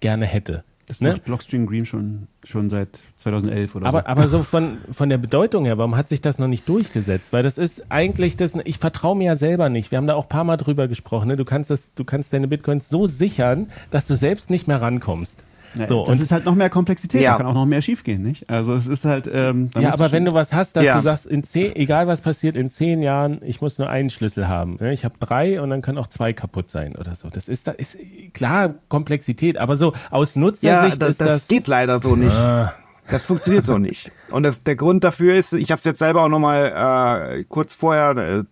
gerne 0.00 0.26
hätte. 0.26 0.64
Das 0.88 1.00
Ne? 1.00 1.10
macht 1.10 1.24
Blockstream 1.24 1.66
Green 1.66 1.86
schon, 1.86 2.26
schon 2.42 2.68
seit 2.68 2.98
2011 3.18 3.76
oder 3.76 3.86
Aber, 3.86 4.00
so. 4.00 4.06
aber 4.06 4.28
so 4.28 4.42
von, 4.42 4.78
von 4.90 5.08
der 5.08 5.18
Bedeutung 5.18 5.64
her, 5.64 5.78
warum 5.78 5.96
hat 5.96 6.08
sich 6.08 6.20
das 6.20 6.40
noch 6.40 6.48
nicht 6.48 6.68
durchgesetzt? 6.68 7.32
Weil 7.32 7.44
das 7.44 7.58
ist 7.58 7.92
eigentlich 7.92 8.36
das, 8.36 8.56
ich 8.64 8.78
vertraue 8.78 9.16
mir 9.16 9.26
ja 9.26 9.36
selber 9.36 9.68
nicht. 9.68 9.92
Wir 9.92 9.98
haben 9.98 10.08
da 10.08 10.14
auch 10.16 10.24
ein 10.24 10.28
paar 10.28 10.42
Mal 10.44 10.56
drüber 10.56 10.88
gesprochen. 10.88 11.28
Ne? 11.28 11.36
Du 11.36 11.44
kannst 11.44 11.70
das, 11.70 11.94
du 11.94 12.02
kannst 12.02 12.32
deine 12.32 12.48
Bitcoins 12.48 12.88
so 12.88 13.06
sichern, 13.06 13.70
dass 13.92 14.08
du 14.08 14.16
selbst 14.16 14.50
nicht 14.50 14.66
mehr 14.66 14.80
rankommst. 14.80 15.44
So, 15.74 16.04
das 16.04 16.20
ist 16.20 16.32
halt 16.32 16.44
noch 16.46 16.54
mehr 16.54 16.70
Komplexität, 16.70 17.22
ja. 17.22 17.32
da 17.32 17.36
kann 17.38 17.46
auch 17.46 17.54
noch 17.54 17.66
mehr 17.66 17.82
schiefgehen, 17.82 18.22
nicht? 18.22 18.48
Also 18.50 18.74
es 18.74 18.86
ist 18.86 19.04
halt. 19.04 19.30
Ähm, 19.32 19.70
ja, 19.78 19.92
aber 19.92 20.12
wenn 20.12 20.24
du 20.24 20.32
was 20.32 20.52
hast, 20.52 20.76
dass 20.76 20.84
ja. 20.84 20.96
du 20.96 21.00
sagst, 21.00 21.26
in 21.26 21.44
zehn, 21.44 21.74
egal 21.76 22.06
was 22.06 22.20
passiert, 22.20 22.56
in 22.56 22.70
zehn 22.70 23.02
Jahren, 23.02 23.40
ich 23.44 23.60
muss 23.60 23.78
nur 23.78 23.88
einen 23.88 24.10
Schlüssel 24.10 24.48
haben. 24.48 24.76
Ne? 24.80 24.92
Ich 24.92 25.04
habe 25.04 25.14
drei 25.20 25.60
und 25.60 25.70
dann 25.70 25.82
können 25.82 25.98
auch 25.98 26.08
zwei 26.08 26.32
kaputt 26.32 26.70
sein 26.70 26.96
oder 26.96 27.14
so. 27.14 27.28
Das 27.30 27.48
ist 27.48 27.66
da 27.66 27.72
ist 27.72 27.98
klar 28.32 28.74
Komplexität, 28.88 29.58
aber 29.58 29.76
so 29.76 29.92
aus 30.10 30.36
Nutzersicht 30.36 30.94
ja, 30.94 30.98
das, 30.98 31.10
ist 31.10 31.20
das. 31.20 31.28
Das 31.28 31.48
geht 31.48 31.66
leider 31.68 32.00
so 32.00 32.16
nicht. 32.16 32.32
Ah. 32.32 32.72
Das 33.10 33.24
funktioniert 33.24 33.64
so 33.64 33.78
nicht. 33.78 34.10
Und 34.30 34.44
das, 34.44 34.62
der 34.62 34.76
Grund 34.76 35.02
dafür 35.02 35.34
ist, 35.34 35.52
ich 35.52 35.70
habe 35.70 35.78
es 35.78 35.84
jetzt 35.84 35.98
selber 35.98 36.22
auch 36.22 36.28
nochmal 36.28 37.38
äh, 37.38 37.44
kurz 37.44 37.74
vorher 37.74 38.16
äh, 38.16 38.44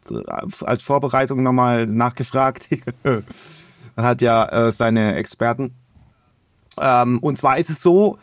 als 0.65 0.83
Vorbereitung 0.83 1.43
nochmal 1.43 1.87
nachgefragt. 1.87 2.69
Man 3.05 3.25
hat 3.97 4.21
ja 4.21 4.67
äh, 4.67 4.73
seine 4.73 5.15
Experten. 5.15 5.75
Ähm, 6.81 7.19
und 7.21 7.39
zwar 7.39 7.59
ist 7.59 7.71
es 7.71 7.83
so, 7.83 8.19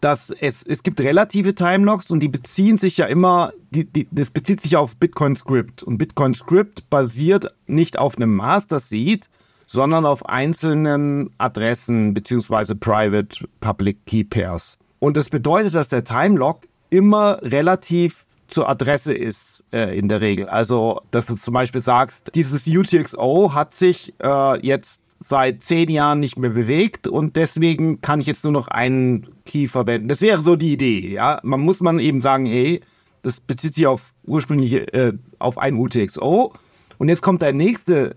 dass 0.00 0.30
es, 0.30 0.62
es 0.62 0.82
gibt 0.82 1.00
relative 1.00 1.54
Timelocks 1.54 2.10
und 2.10 2.20
die 2.20 2.28
beziehen 2.28 2.76
sich 2.76 2.96
ja 2.96 3.06
immer, 3.06 3.52
die, 3.70 3.84
die, 3.84 4.06
das 4.10 4.30
bezieht 4.30 4.60
sich 4.60 4.76
auf 4.76 4.96
Bitcoin 4.96 5.34
Script. 5.36 5.82
Und 5.82 5.98
Bitcoin 5.98 6.34
Script 6.34 6.88
basiert 6.88 7.52
nicht 7.66 7.98
auf 7.98 8.16
einem 8.16 8.36
Master 8.36 8.78
Seed, 8.78 9.28
sondern 9.66 10.06
auf 10.06 10.26
einzelnen 10.26 11.30
Adressen 11.38 12.14
beziehungsweise 12.14 12.74
Private 12.74 13.46
Public 13.60 14.06
Key 14.06 14.24
Pairs. 14.24 14.78
Und 14.98 15.16
das 15.16 15.28
bedeutet, 15.30 15.74
dass 15.74 15.88
der 15.88 16.04
Timelock 16.04 16.60
immer 16.90 17.38
relativ 17.42 18.24
zur 18.48 18.68
Adresse 18.68 19.12
ist 19.12 19.62
äh, 19.72 19.96
in 19.96 20.08
der 20.08 20.22
Regel. 20.22 20.48
Also, 20.48 21.02
dass 21.10 21.26
du 21.26 21.36
zum 21.36 21.52
Beispiel 21.52 21.82
sagst, 21.82 22.30
dieses 22.34 22.66
UTXO 22.66 23.52
hat 23.54 23.74
sich 23.74 24.14
äh, 24.22 24.66
jetzt 24.66 25.02
seit 25.18 25.62
zehn 25.62 25.90
Jahren 25.90 26.20
nicht 26.20 26.38
mehr 26.38 26.50
bewegt 26.50 27.08
und 27.08 27.36
deswegen 27.36 28.00
kann 28.00 28.20
ich 28.20 28.26
jetzt 28.26 28.44
nur 28.44 28.52
noch 28.52 28.68
einen 28.68 29.26
Key 29.44 29.66
verwenden. 29.66 30.08
Das 30.08 30.20
wäre 30.20 30.42
so 30.42 30.56
die 30.56 30.72
Idee, 30.72 31.08
ja. 31.12 31.40
Man 31.42 31.60
muss 31.60 31.80
man 31.80 31.98
eben 31.98 32.20
sagen, 32.20 32.46
hey, 32.46 32.80
das 33.22 33.40
bezieht 33.40 33.74
sich 33.74 33.86
auf 33.86 34.12
ursprünglich 34.26 34.94
äh, 34.94 35.12
auf 35.38 35.58
ein 35.58 35.74
UTXO 35.74 36.52
und 36.98 37.08
jetzt 37.08 37.22
kommt 37.22 37.42
der 37.42 37.52
nächste, 37.52 38.16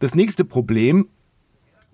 das 0.00 0.14
nächste 0.14 0.44
Problem, 0.44 1.08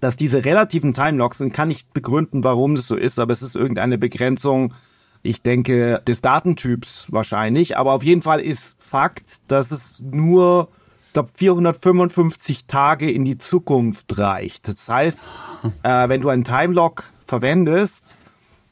dass 0.01 0.17
diese 0.17 0.45
relativen 0.45 0.95
Timelocks 0.95 1.39
sind, 1.39 1.53
kann 1.53 1.71
ich 1.71 1.87
begründen, 1.89 2.43
warum 2.43 2.75
das 2.75 2.89
so 2.89 2.97
ist, 2.97 3.19
aber 3.19 3.33
es 3.33 3.43
ist 3.43 3.55
irgendeine 3.55 3.99
Begrenzung, 3.99 4.73
ich 5.23 5.43
denke, 5.43 6.01
des 6.07 6.23
Datentyps 6.23 7.09
wahrscheinlich. 7.11 7.77
Aber 7.77 7.93
auf 7.93 8.03
jeden 8.03 8.23
Fall 8.23 8.41
ist 8.41 8.83
Fakt, 8.83 9.43
dass 9.49 9.71
es 9.71 10.03
nur 10.11 10.69
glaube, 11.13 11.31
455 11.35 12.67
Tage 12.67 13.11
in 13.11 13.25
die 13.25 13.39
Zukunft 13.39 14.19
reicht. 14.19 14.69
Das 14.69 14.89
heißt, 14.89 15.25
äh, 15.83 16.09
wenn 16.09 16.21
du 16.21 16.29
einen 16.29 16.45
Timelock 16.45 17.13
verwendest, 17.27 18.17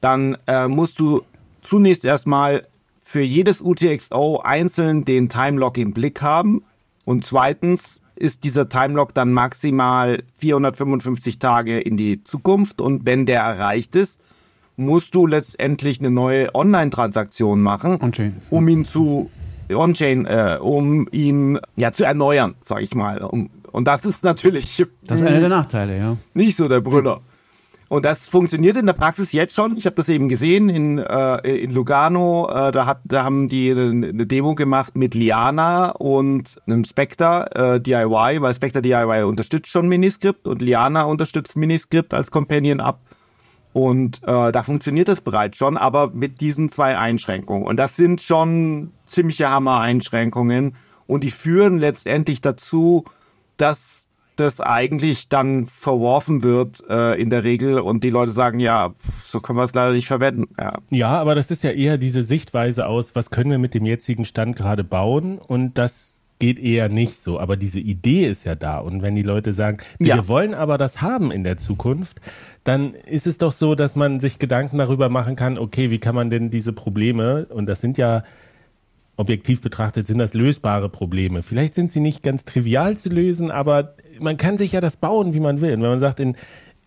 dann 0.01 0.37
äh, 0.46 0.68
musst 0.68 1.01
du 1.01 1.22
zunächst 1.62 2.05
erstmal 2.05 2.66
für 3.01 3.22
jedes 3.22 3.61
UTXO 3.61 4.40
einzeln 4.40 5.05
den 5.05 5.29
Timelock 5.29 5.79
im 5.79 5.92
Blick 5.92 6.20
haben. 6.22 6.62
Und 7.05 7.24
zweitens 7.24 8.03
ist 8.16 8.44
dieser 8.44 8.68
Timelock 8.68 9.14
dann 9.14 9.33
maximal 9.33 10.22
455 10.35 11.38
Tage 11.38 11.81
in 11.81 11.96
die 11.96 12.22
Zukunft. 12.22 12.81
Und 12.81 13.07
wenn 13.07 13.24
der 13.24 13.40
erreicht 13.40 13.96
ist, 13.96 14.20
musst 14.77 15.14
du 15.14 15.27
letztendlich 15.27 16.01
eine 16.01 16.11
neue 16.11 16.55
Online-Transaktion 16.55 17.61
machen, 17.61 17.98
okay. 18.01 18.33
um 18.51 18.68
ihn 18.68 18.85
zu 18.85 19.31
On-Chain, 19.71 20.27
äh, 20.27 20.59
um 20.61 21.09
ihn 21.11 21.59
ja 21.77 21.93
zu 21.93 22.05
erneuern, 22.05 22.55
sag 22.61 22.83
ich 22.83 22.95
mal. 22.95 23.19
Um, 23.19 23.51
und 23.73 23.87
das 23.87 24.05
ist 24.05 24.25
natürlich. 24.25 24.85
Das 25.03 25.21
ist 25.21 25.27
einer 25.27 25.41
der 25.41 25.49
Nachteile, 25.49 25.99
ja. 25.99 26.17
Nicht 26.35 26.57
so 26.57 26.69
der 26.69 26.81
Brüller. 26.81 27.21
Und 27.89 28.05
das 28.05 28.29
funktioniert 28.29 28.77
in 28.77 28.85
der 28.85 28.93
Praxis 28.93 29.33
jetzt 29.33 29.55
schon. 29.55 29.77
Ich 29.79 29.87
habe 29.87 29.97
das 29.97 30.11
eben 30.11 30.29
gesehen 30.29 30.69
in, 30.69 30.99
äh, 30.99 31.37
in 31.57 31.71
Lugano. 31.71 32.47
Äh, 32.51 32.71
da, 32.71 32.85
hat, 32.85 33.01
da 33.05 33.25
haben 33.25 33.49
die 33.49 33.71
eine 33.71 34.27
Demo 34.27 34.55
gemacht 34.55 34.97
mit 34.97 35.15
Liana 35.15 35.91
und 35.93 36.61
einem 36.67 36.85
Spectre 36.85 37.47
äh, 37.55 37.81
DIY, 37.81 38.43
weil 38.43 38.53
Spectre 38.53 38.83
DIY 38.83 39.23
unterstützt 39.23 39.71
schon 39.71 39.89
Miniscript 39.89 40.47
und 40.47 40.61
Liana 40.61 41.05
unterstützt 41.05 41.57
Miniscript 41.57 42.13
als 42.13 42.31
Companion 42.31 42.81
ab. 42.81 43.01
Und 43.73 44.23
äh, 44.25 44.53
da 44.53 44.63
funktioniert 44.63 45.09
das 45.09 45.21
bereits 45.21 45.59
schon, 45.59 45.77
aber 45.77 46.11
mit 46.11 46.41
diesen 46.41 46.69
zwei 46.69 46.97
Einschränkungen. 46.99 47.67
Und 47.67 47.77
das 47.77 47.97
sind 47.97 48.21
schon 48.21 48.93
ziemliche 49.05 49.51
Hammer-Einschränkungen. 49.51 50.75
Und 51.07 51.25
die 51.25 51.31
führen 51.31 51.79
letztendlich 51.79 52.41
dazu, 52.41 53.05
dass 53.57 54.09
das 54.37 54.61
eigentlich 54.61 55.29
dann 55.29 55.67
verworfen 55.67 56.43
wird 56.43 56.83
äh, 56.89 57.21
in 57.21 57.29
der 57.29 57.45
Regel 57.45 57.81
und 57.81 58.05
die 58.05 58.11
Leute 58.11 58.31
sagen, 58.31 58.61
ja, 58.61 58.95
so 59.23 59.41
können 59.41 59.59
wir 59.59 59.65
es 59.65 59.75
leider 59.75 59.93
nicht 59.93 60.07
verwenden. 60.07 60.47
Ja. 60.59 60.75
ja, 60.91 61.21
aber 61.21 61.35
das 61.35 61.51
ist 61.51 61.65
ja 61.65 61.71
eher 61.71 61.99
diese 61.99 62.23
Sichtweise 62.23 62.87
aus, 62.87 63.15
was 63.15 63.31
können 63.31 63.51
wir 63.51 63.59
mit 63.59 63.75
dem 63.75 63.85
jetzigen 63.85 64.25
Stand 64.25 64.57
gerade 64.57 64.85
bauen 64.85 65.39
und 65.39 65.77
das 65.77 66.19
geht 66.39 66.59
eher 66.59 66.89
nicht 66.89 67.17
so. 67.17 67.41
Aber 67.41 67.57
diese 67.57 67.81
Idee 67.81 68.27
ist 68.27 68.45
ja 68.45 68.55
da. 68.55 68.79
Und 68.79 69.03
wenn 69.03 69.15
die 69.15 69.23
Leute 69.23 69.53
sagen, 69.53 69.79
ja. 69.99 70.17
wir 70.17 70.29
wollen 70.29 70.55
aber 70.55 70.79
das 70.79 71.01
haben 71.03 71.31
in 71.33 71.45
der 71.45 71.57
Zukunft, 71.57 72.21
dann 72.69 72.93
ist 72.93 73.27
es 73.27 73.39
doch 73.39 73.53
so, 73.53 73.75
dass 73.75 73.97
man 73.97 74.21
sich 74.21 74.39
Gedanken 74.39 74.77
darüber 74.77 75.09
machen 75.09 75.37
kann, 75.37 75.59
okay, 75.59 75.91
wie 75.91 75.99
kann 75.99 76.15
man 76.15 76.29
denn 76.29 76.51
diese 76.51 76.75
Probleme, 76.75 77.47
und 77.47 77.67
das 77.67 77.81
sind 77.81 77.97
ja 77.97 78.23
objektiv 79.17 79.63
betrachtet, 79.63 80.07
sind 80.07 80.19
das 80.19 80.35
lösbare 80.35 80.89
Probleme. 80.89 81.43
Vielleicht 81.43 81.75
sind 81.75 81.91
sie 81.91 82.01
nicht 82.01 82.23
ganz 82.23 82.45
trivial 82.45 82.97
zu 82.97 83.09
lösen, 83.09 83.51
aber 83.51 83.95
man 84.21 84.37
kann 84.37 84.59
sich 84.59 84.73
ja 84.73 84.81
das 84.81 84.97
bauen, 84.97 85.33
wie 85.33 85.41
man 85.41 85.61
will. 85.61 85.75
Und 85.75 85.83
wenn 85.83 85.89
man 85.89 86.01
sagt, 86.01 86.21
in, 86.21 86.37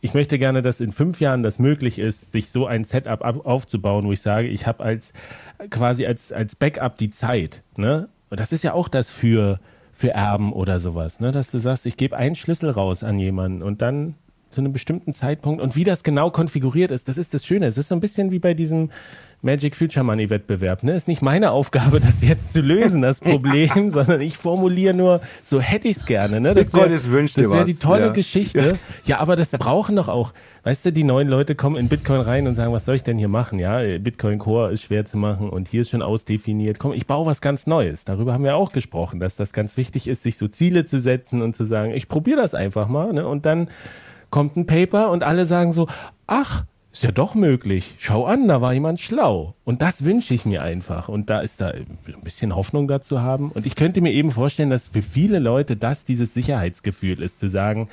ich 0.01 0.13
möchte 0.13 0.37
gerne, 0.37 0.61
dass 0.61 0.79
in 0.79 0.91
fünf 0.91 1.19
Jahren 1.19 1.43
das 1.43 1.59
möglich 1.59 1.99
ist, 1.99 2.31
sich 2.31 2.51
so 2.51 2.67
ein 2.67 2.83
Setup 2.83 3.21
aufzubauen, 3.21 4.05
wo 4.05 4.11
ich 4.11 4.21
sage, 4.21 4.47
ich 4.47 4.67
habe 4.67 4.83
als 4.83 5.13
quasi 5.71 6.05
als, 6.05 6.31
als 6.31 6.55
Backup 6.55 6.97
die 6.97 7.09
Zeit. 7.09 7.63
Ne? 7.75 8.07
Und 8.29 8.39
das 8.39 8.53
ist 8.53 8.63
ja 8.63 8.73
auch 8.73 8.87
das 8.87 9.09
für, 9.09 9.59
für 9.91 10.11
Erben 10.11 10.53
oder 10.53 10.79
sowas, 10.79 11.19
ne? 11.19 11.31
dass 11.31 11.51
du 11.51 11.59
sagst, 11.59 11.85
ich 11.85 11.97
gebe 11.97 12.15
einen 12.15 12.35
Schlüssel 12.35 12.69
raus 12.69 13.03
an 13.03 13.19
jemanden 13.19 13.61
und 13.61 13.81
dann 13.81 14.15
zu 14.51 14.61
einem 14.61 14.73
bestimmten 14.73 15.13
Zeitpunkt 15.13 15.61
und 15.61 15.75
wie 15.75 15.83
das 15.83 16.03
genau 16.03 16.31
konfiguriert 16.31 16.91
ist, 16.91 17.07
das 17.07 17.17
ist 17.17 17.33
das 17.33 17.45
Schöne. 17.45 17.65
Es 17.65 17.77
ist 17.77 17.87
so 17.87 17.95
ein 17.95 18.01
bisschen 18.01 18.31
wie 18.31 18.39
bei 18.39 18.53
diesem 18.53 18.89
Magic 19.43 19.75
Future 19.75 20.05
Money 20.05 20.29
Wettbewerb. 20.29 20.83
Ne? 20.83 20.93
Ist 20.93 21.07
nicht 21.07 21.21
meine 21.21 21.51
Aufgabe, 21.51 21.99
das 22.05 22.21
jetzt 22.21 22.53
zu 22.53 22.61
lösen, 22.61 23.01
das 23.01 23.19
Problem, 23.21 23.91
sondern 23.91 24.21
ich 24.21 24.37
formuliere 24.37 24.93
nur, 24.93 25.21
so 25.43 25.59
hätte 25.59 25.87
ich 25.87 25.97
es 25.97 26.05
gerne. 26.05 26.39
Ne? 26.39 26.53
Das 26.53 26.73
wäre 26.73 26.89
wär 26.89 27.63
die 27.65 27.75
tolle 27.75 28.07
ja. 28.07 28.11
Geschichte. 28.11 28.59
Ja. 28.59 28.73
ja, 29.05 29.19
aber 29.19 29.35
das 29.35 29.51
brauchen 29.51 29.95
doch 29.95 30.09
auch, 30.09 30.33
weißt 30.63 30.85
du, 30.85 30.93
die 30.93 31.03
neuen 31.03 31.27
Leute 31.27 31.55
kommen 31.55 31.75
in 31.75 31.89
Bitcoin 31.89 32.21
rein 32.21 32.47
und 32.47 32.55
sagen, 32.55 32.71
was 32.71 32.85
soll 32.85 32.95
ich 32.95 33.03
denn 33.03 33.17
hier 33.17 33.29
machen? 33.29 33.59
Ja, 33.59 33.79
Bitcoin 33.97 34.37
Core 34.37 34.71
ist 34.71 34.83
schwer 34.83 35.05
zu 35.05 35.17
machen 35.17 35.49
und 35.49 35.67
hier 35.67 35.81
ist 35.81 35.89
schon 35.89 36.01
ausdefiniert. 36.01 36.77
Komm, 36.79 36.93
ich 36.93 37.07
baue 37.07 37.25
was 37.25 37.41
ganz 37.41 37.65
Neues. 37.65 38.05
Darüber 38.05 38.33
haben 38.33 38.43
wir 38.43 38.55
auch 38.55 38.71
gesprochen, 38.71 39.19
dass 39.19 39.35
das 39.35 39.53
ganz 39.53 39.77
wichtig 39.77 40.07
ist, 40.07 40.23
sich 40.23 40.37
so 40.37 40.47
Ziele 40.47 40.85
zu 40.85 40.99
setzen 40.99 41.41
und 41.41 41.55
zu 41.55 41.65
sagen, 41.65 41.91
ich 41.93 42.07
probiere 42.07 42.39
das 42.41 42.53
einfach 42.53 42.87
mal. 42.87 43.13
Ne? 43.13 43.27
Und 43.27 43.45
dann 43.45 43.69
kommt 44.31 44.57
ein 44.57 44.65
Paper 44.65 45.11
und 45.11 45.23
alle 45.23 45.45
sagen 45.45 45.73
so, 45.73 45.87
ach, 46.25 46.65
ist 46.91 47.03
ja 47.03 47.11
doch 47.11 47.35
möglich. 47.35 47.95
Schau 47.99 48.25
an, 48.25 48.47
da 48.47 48.59
war 48.59 48.73
jemand 48.73 48.99
schlau. 48.99 49.55
Und 49.63 49.81
das 49.81 50.03
wünsche 50.03 50.33
ich 50.33 50.45
mir 50.45 50.61
einfach. 50.61 51.07
Und 51.07 51.29
da 51.29 51.39
ist 51.39 51.61
da 51.61 51.69
ein 51.69 51.97
bisschen 52.23 52.55
Hoffnung 52.55 52.87
dazu 52.87 53.21
haben. 53.21 53.51
Und 53.51 53.65
ich 53.65 53.75
könnte 53.75 54.01
mir 54.01 54.11
eben 54.11 54.31
vorstellen, 54.31 54.69
dass 54.69 54.89
für 54.89 55.01
viele 55.01 55.39
Leute 55.39 55.77
das 55.77 56.03
dieses 56.03 56.33
Sicherheitsgefühl 56.33 57.21
ist, 57.21 57.39
zu 57.39 57.47
sagen, 57.47 57.87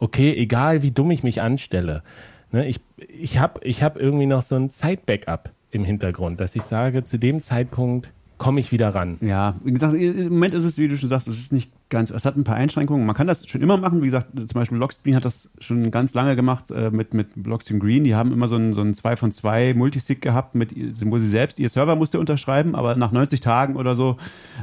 okay, 0.00 0.34
egal 0.34 0.82
wie 0.82 0.90
dumm 0.90 1.12
ich 1.12 1.22
mich 1.22 1.40
anstelle, 1.42 2.02
ne, 2.50 2.66
ich, 2.66 2.80
ich 2.96 3.38
habe 3.38 3.60
ich 3.62 3.84
hab 3.84 3.96
irgendwie 3.96 4.26
noch 4.26 4.42
so 4.42 4.56
ein 4.56 4.70
Zeitbackup 4.70 5.50
im 5.70 5.84
Hintergrund, 5.84 6.40
dass 6.40 6.56
ich 6.56 6.62
sage, 6.62 7.04
zu 7.04 7.18
dem 7.18 7.42
Zeitpunkt 7.42 8.10
komme 8.40 8.58
ich 8.58 8.72
wieder 8.72 8.94
ran. 8.94 9.18
Ja, 9.20 9.54
wie 9.62 9.70
gesagt, 9.70 9.94
im 9.94 10.30
Moment 10.30 10.54
ist 10.54 10.64
es, 10.64 10.78
wie 10.78 10.88
du 10.88 10.96
schon 10.96 11.10
sagst, 11.10 11.28
es 11.28 11.38
ist 11.38 11.52
nicht 11.52 11.70
ganz, 11.90 12.10
es 12.10 12.24
hat 12.24 12.36
ein 12.36 12.44
paar 12.44 12.56
Einschränkungen. 12.56 13.04
Man 13.04 13.14
kann 13.14 13.26
das 13.26 13.46
schon 13.46 13.60
immer 13.60 13.76
machen. 13.76 14.00
Wie 14.00 14.06
gesagt, 14.06 14.28
zum 14.34 14.48
Beispiel 14.54 14.78
Blockstream 14.78 15.14
hat 15.14 15.26
das 15.26 15.50
schon 15.58 15.90
ganz 15.90 16.14
lange 16.14 16.36
gemacht 16.36 16.70
äh, 16.70 16.90
mit, 16.90 17.12
mit 17.12 17.28
Blockstream 17.36 17.78
Green. 17.78 18.02
Die 18.02 18.14
haben 18.14 18.32
immer 18.32 18.48
so 18.48 18.56
ein, 18.56 18.72
so 18.72 18.80
ein 18.80 18.94
2 18.94 19.16
von 19.16 19.30
2 19.30 19.74
Multisig 19.74 20.22
gehabt, 20.22 20.54
mit, 20.54 20.74
wo 20.74 21.18
sie 21.18 21.28
selbst, 21.28 21.58
ihr 21.58 21.68
Server 21.68 21.96
musste 21.96 22.18
unterschreiben, 22.18 22.74
aber 22.74 22.96
nach 22.96 23.12
90 23.12 23.40
Tagen 23.40 23.76
oder 23.76 23.94
so 23.94 24.16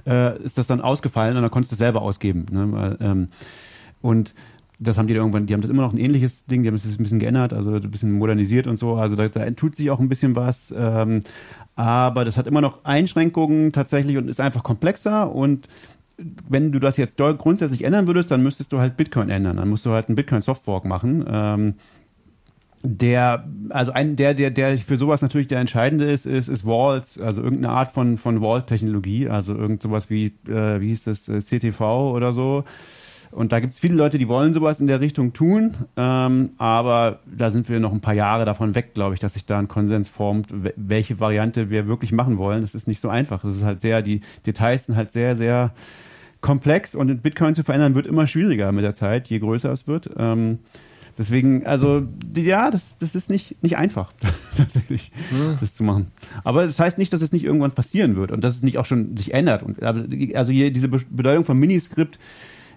äh, 0.08 0.42
ist 0.42 0.58
das 0.58 0.66
dann 0.66 0.82
ausgefallen 0.82 1.38
und 1.38 1.44
dann 1.44 1.52
konntest 1.52 1.72
du 1.72 1.76
es 1.76 1.80
selber 1.80 2.02
ausgeben. 2.02 2.48
Ne? 2.50 2.98
Ähm, 3.00 3.28
und 4.02 4.34
das 4.80 4.98
haben 4.98 5.08
die 5.08 5.14
irgendwann, 5.16 5.48
die 5.48 5.54
haben 5.54 5.62
das 5.62 5.72
immer 5.72 5.82
noch 5.82 5.94
ein 5.94 5.98
ähnliches 5.98 6.46
Ding, 6.46 6.62
die 6.62 6.70
haben 6.70 6.76
es 6.76 6.86
ein 6.86 6.98
bisschen 6.98 7.20
geändert, 7.20 7.54
also 7.54 7.72
ein 7.72 7.92
bisschen 7.92 8.12
modernisiert 8.12 8.68
und 8.68 8.78
so. 8.78 8.96
Also 8.96 9.16
da, 9.16 9.28
da 9.28 9.50
tut 9.52 9.76
sich 9.76 9.90
auch 9.90 10.00
ein 10.00 10.10
bisschen 10.10 10.36
was. 10.36 10.74
Ähm, 10.78 11.24
aber 11.76 12.26
das 12.26 12.38
hat 12.38 12.48
immer 12.48 12.62
noch 12.62 12.86
Einschränkungen 12.86 13.72
tatsächlich 13.72 14.18
und 14.18 14.28
ist 14.28 14.40
einfach 14.40 14.64
komplexer 14.64 15.34
und 15.34 15.68
wenn 16.50 16.72
du 16.72 16.80
das 16.80 16.98
jetzt 16.98 17.18
grundsätzlich 17.18 17.84
ändern 17.84 18.08
würdest, 18.08 18.32
dann 18.32 18.42
müsstest 18.42 18.74
du 18.74 18.80
halt 18.80 18.98
Bitcoin 18.98 19.30
ändern. 19.30 19.58
Dann 19.58 19.70
musst 19.70 19.86
du 19.86 19.92
halt 19.92 20.08
einen 20.08 20.16
Bitcoin 20.16 20.42
Softfork 20.42 20.84
machen. 20.86 21.24
Ähm, 21.28 21.76
der, 22.84 23.48
also 23.70 23.92
ein, 23.92 24.16
der, 24.16 24.34
der, 24.34 24.52
der 24.52 24.78
für 24.78 24.98
sowas 24.98 25.22
natürlich 25.22 25.48
der 25.48 25.60
entscheidende 25.60 26.06
ist, 26.06 26.26
ist, 26.26 26.48
ist 26.48 26.66
Walls, 26.66 27.20
also 27.20 27.42
irgendeine 27.42 27.74
Art 27.74 27.92
von, 27.92 28.18
von 28.18 28.40
Vault-Technologie, 28.40 29.30
also 29.30 29.56
irgend 29.56 29.82
sowas 29.82 30.10
wie, 30.10 30.28
äh, 30.48 30.80
wie 30.80 30.90
hieß 30.90 31.04
das, 31.04 31.24
CTV 31.24 32.12
oder 32.12 32.34
so. 32.34 32.64
Und 33.32 33.52
da 33.52 33.60
gibt 33.60 33.74
es 33.74 33.80
viele 33.80 33.96
Leute, 33.96 34.18
die 34.18 34.28
wollen 34.28 34.54
sowas 34.54 34.80
in 34.80 34.88
der 34.88 35.02
Richtung 35.02 35.34
tun, 35.34 35.74
ähm, 35.96 36.52
aber 36.58 37.20
da 37.26 37.52
sind 37.52 37.70
wir 37.70 37.80
noch 37.80 37.92
ein 37.92 38.02
paar 38.02 38.14
Jahre 38.14 38.46
davon 38.46 38.76
weg, 38.76 38.94
glaube 38.94 39.14
ich, 39.14 39.20
dass 39.20 39.34
sich 39.34 39.46
da 39.46 39.60
ein 39.60 39.68
Konsens 39.68 40.10
formt, 40.10 40.48
welche 40.76 41.20
Variante 41.20 41.70
wir 41.70 41.88
wirklich 41.88 42.12
machen 42.12 42.38
wollen. 42.38 42.62
Das 42.62 42.76
ist 42.76 42.88
nicht 42.88 43.02
so 43.02 43.10
einfach. 43.10 43.44
Es 43.44 43.58
ist 43.58 43.64
halt 43.64 43.82
sehr, 43.82 44.02
die 44.02 44.22
Details 44.46 44.86
sind 44.86 44.96
halt 44.96 45.12
sehr, 45.12 45.36
sehr 45.36 45.74
komplex 46.42 46.96
und 46.96 47.22
Bitcoin 47.22 47.56
zu 47.56 47.64
verändern 47.64 47.96
wird 47.96 48.08
immer 48.08 48.28
schwieriger 48.28 48.72
mit 48.72 48.84
der 48.84 48.94
Zeit, 48.96 49.28
je 49.28 49.40
größer 49.40 49.72
es 49.72 49.88
wird. 49.88 50.10
Ähm, 50.18 50.60
Deswegen, 51.18 51.66
also 51.66 52.04
ja, 52.36 52.70
das, 52.70 52.98
das 52.98 53.16
ist 53.16 53.30
nicht, 53.32 53.62
nicht 53.64 53.76
einfach, 53.76 54.14
tatsächlich, 54.58 55.12
hm. 55.30 55.58
das 55.60 55.74
zu 55.74 55.84
machen. 55.84 56.12
Aber 56.44 56.66
das 56.66 56.80
heißt 56.80 57.00
nicht, 57.00 57.12
dass 57.12 57.24
es 57.24 57.32
nicht 57.32 57.44
irgendwann 57.44 57.72
passieren 57.72 58.16
wird 58.16 58.32
und 58.32 58.44
dass 58.44 58.56
es 58.56 58.62
nicht 58.62 58.78
auch 58.78 58.86
schon 58.86 59.18
sich 59.18 59.34
ändert. 59.34 59.64
Und, 59.64 59.82
also 59.82 60.52
hier 60.52 60.72
diese 60.72 60.88
Bedeutung 60.90 61.44
von 61.44 61.58
Miniskript, 61.58 62.20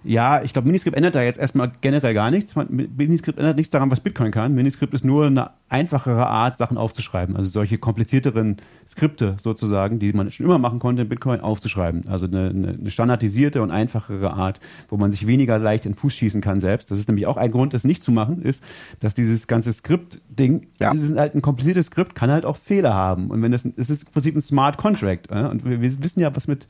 ja, 0.03 0.41
ich 0.41 0.53
glaube, 0.53 0.67
Miniscript 0.67 0.97
ändert 0.97 1.15
da 1.15 1.21
jetzt 1.21 1.39
erstmal 1.39 1.71
generell 1.81 2.13
gar 2.13 2.31
nichts. 2.31 2.55
Miniscript 2.55 3.37
ändert 3.37 3.57
nichts 3.57 3.71
daran, 3.71 3.91
was 3.91 3.99
Bitcoin 3.99 4.31
kann. 4.31 4.55
Miniscript 4.55 4.93
ist 4.93 5.05
nur 5.05 5.27
eine 5.27 5.51
einfachere 5.69 6.27
Art, 6.27 6.57
Sachen 6.57 6.77
aufzuschreiben. 6.77 7.35
Also 7.37 7.51
solche 7.51 7.77
komplizierteren 7.77 8.57
Skripte 8.87 9.37
sozusagen, 9.41 9.99
die 9.99 10.11
man 10.11 10.29
schon 10.31 10.45
immer 10.45 10.57
machen 10.57 10.79
konnte 10.79 11.03
in 11.03 11.09
Bitcoin, 11.09 11.39
aufzuschreiben. 11.39 12.07
Also 12.07 12.25
eine, 12.25 12.49
eine 12.49 12.89
standardisierte 12.89 13.61
und 13.61 13.71
einfachere 13.71 14.33
Art, 14.33 14.59
wo 14.89 14.97
man 14.97 15.11
sich 15.11 15.27
weniger 15.27 15.59
leicht 15.59 15.85
in 15.85 15.93
den 15.93 15.97
Fuß 15.97 16.13
schießen 16.13 16.41
kann 16.41 16.59
selbst. 16.59 16.89
Das 16.89 16.97
ist 16.97 17.07
nämlich 17.07 17.27
auch 17.27 17.37
ein 17.37 17.51
Grund, 17.51 17.73
das 17.73 17.83
nicht 17.83 18.03
zu 18.03 18.11
machen, 18.11 18.41
ist, 18.41 18.63
dass 18.99 19.13
dieses 19.13 19.47
ganze 19.47 19.71
Skript-Ding, 19.71 20.67
ja. 20.79 20.91
dieses 20.91 21.11
ist 21.11 21.17
halt 21.17 21.35
ein 21.35 21.41
kompliziertes 21.41 21.85
Skript, 21.85 22.15
kann 22.15 22.31
halt 22.31 22.45
auch 22.45 22.57
Fehler 22.57 22.93
haben. 22.93 23.29
Und 23.29 23.41
wenn 23.41 23.51
das, 23.51 23.65
es 23.77 23.89
ist 23.89 24.03
im 24.07 24.13
Prinzip 24.13 24.35
ein 24.35 24.41
Smart 24.41 24.77
Contract. 24.77 25.31
Und 25.31 25.63
wir, 25.63 25.79
wir 25.79 26.03
wissen 26.03 26.19
ja, 26.19 26.35
was 26.35 26.47
mit 26.47 26.67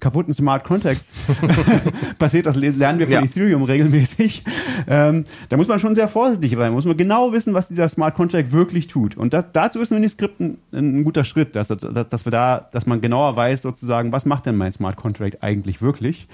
kaputten 0.00 0.34
Smart 0.34 0.64
Contracts 0.64 1.14
passiert. 2.18 2.46
Das 2.46 2.56
lernen 2.76 2.98
wir 2.98 3.06
von 3.06 3.14
ja. 3.14 3.22
Ethereum 3.22 3.62
regelmäßig. 3.62 4.44
Ähm, 4.86 5.24
da 5.48 5.56
muss 5.56 5.68
man 5.68 5.78
schon 5.78 5.94
sehr 5.94 6.08
vorsichtig 6.08 6.52
sein. 6.52 6.60
Da 6.60 6.70
muss 6.70 6.84
man 6.84 6.96
genau 6.96 7.32
wissen, 7.32 7.54
was 7.54 7.68
dieser 7.68 7.88
Smart 7.88 8.14
Contract 8.14 8.52
wirklich 8.52 8.86
tut. 8.86 9.16
Und 9.16 9.32
das, 9.32 9.46
dazu 9.52 9.80
ist 9.80 9.90
Miniscript 9.90 10.40
ein, 10.40 10.58
ein 10.72 11.04
guter 11.04 11.24
Schritt, 11.24 11.56
dass, 11.56 11.68
dass, 11.68 12.08
dass 12.08 12.26
wir 12.26 12.30
da, 12.30 12.68
dass 12.72 12.86
man 12.86 13.00
genauer 13.00 13.36
weiß, 13.36 13.62
sozusagen, 13.62 14.12
was 14.12 14.26
macht 14.26 14.46
denn 14.46 14.56
mein 14.56 14.72
Smart 14.72 14.96
Contract 14.96 15.42
eigentlich 15.42 15.80
wirklich? 15.80 16.26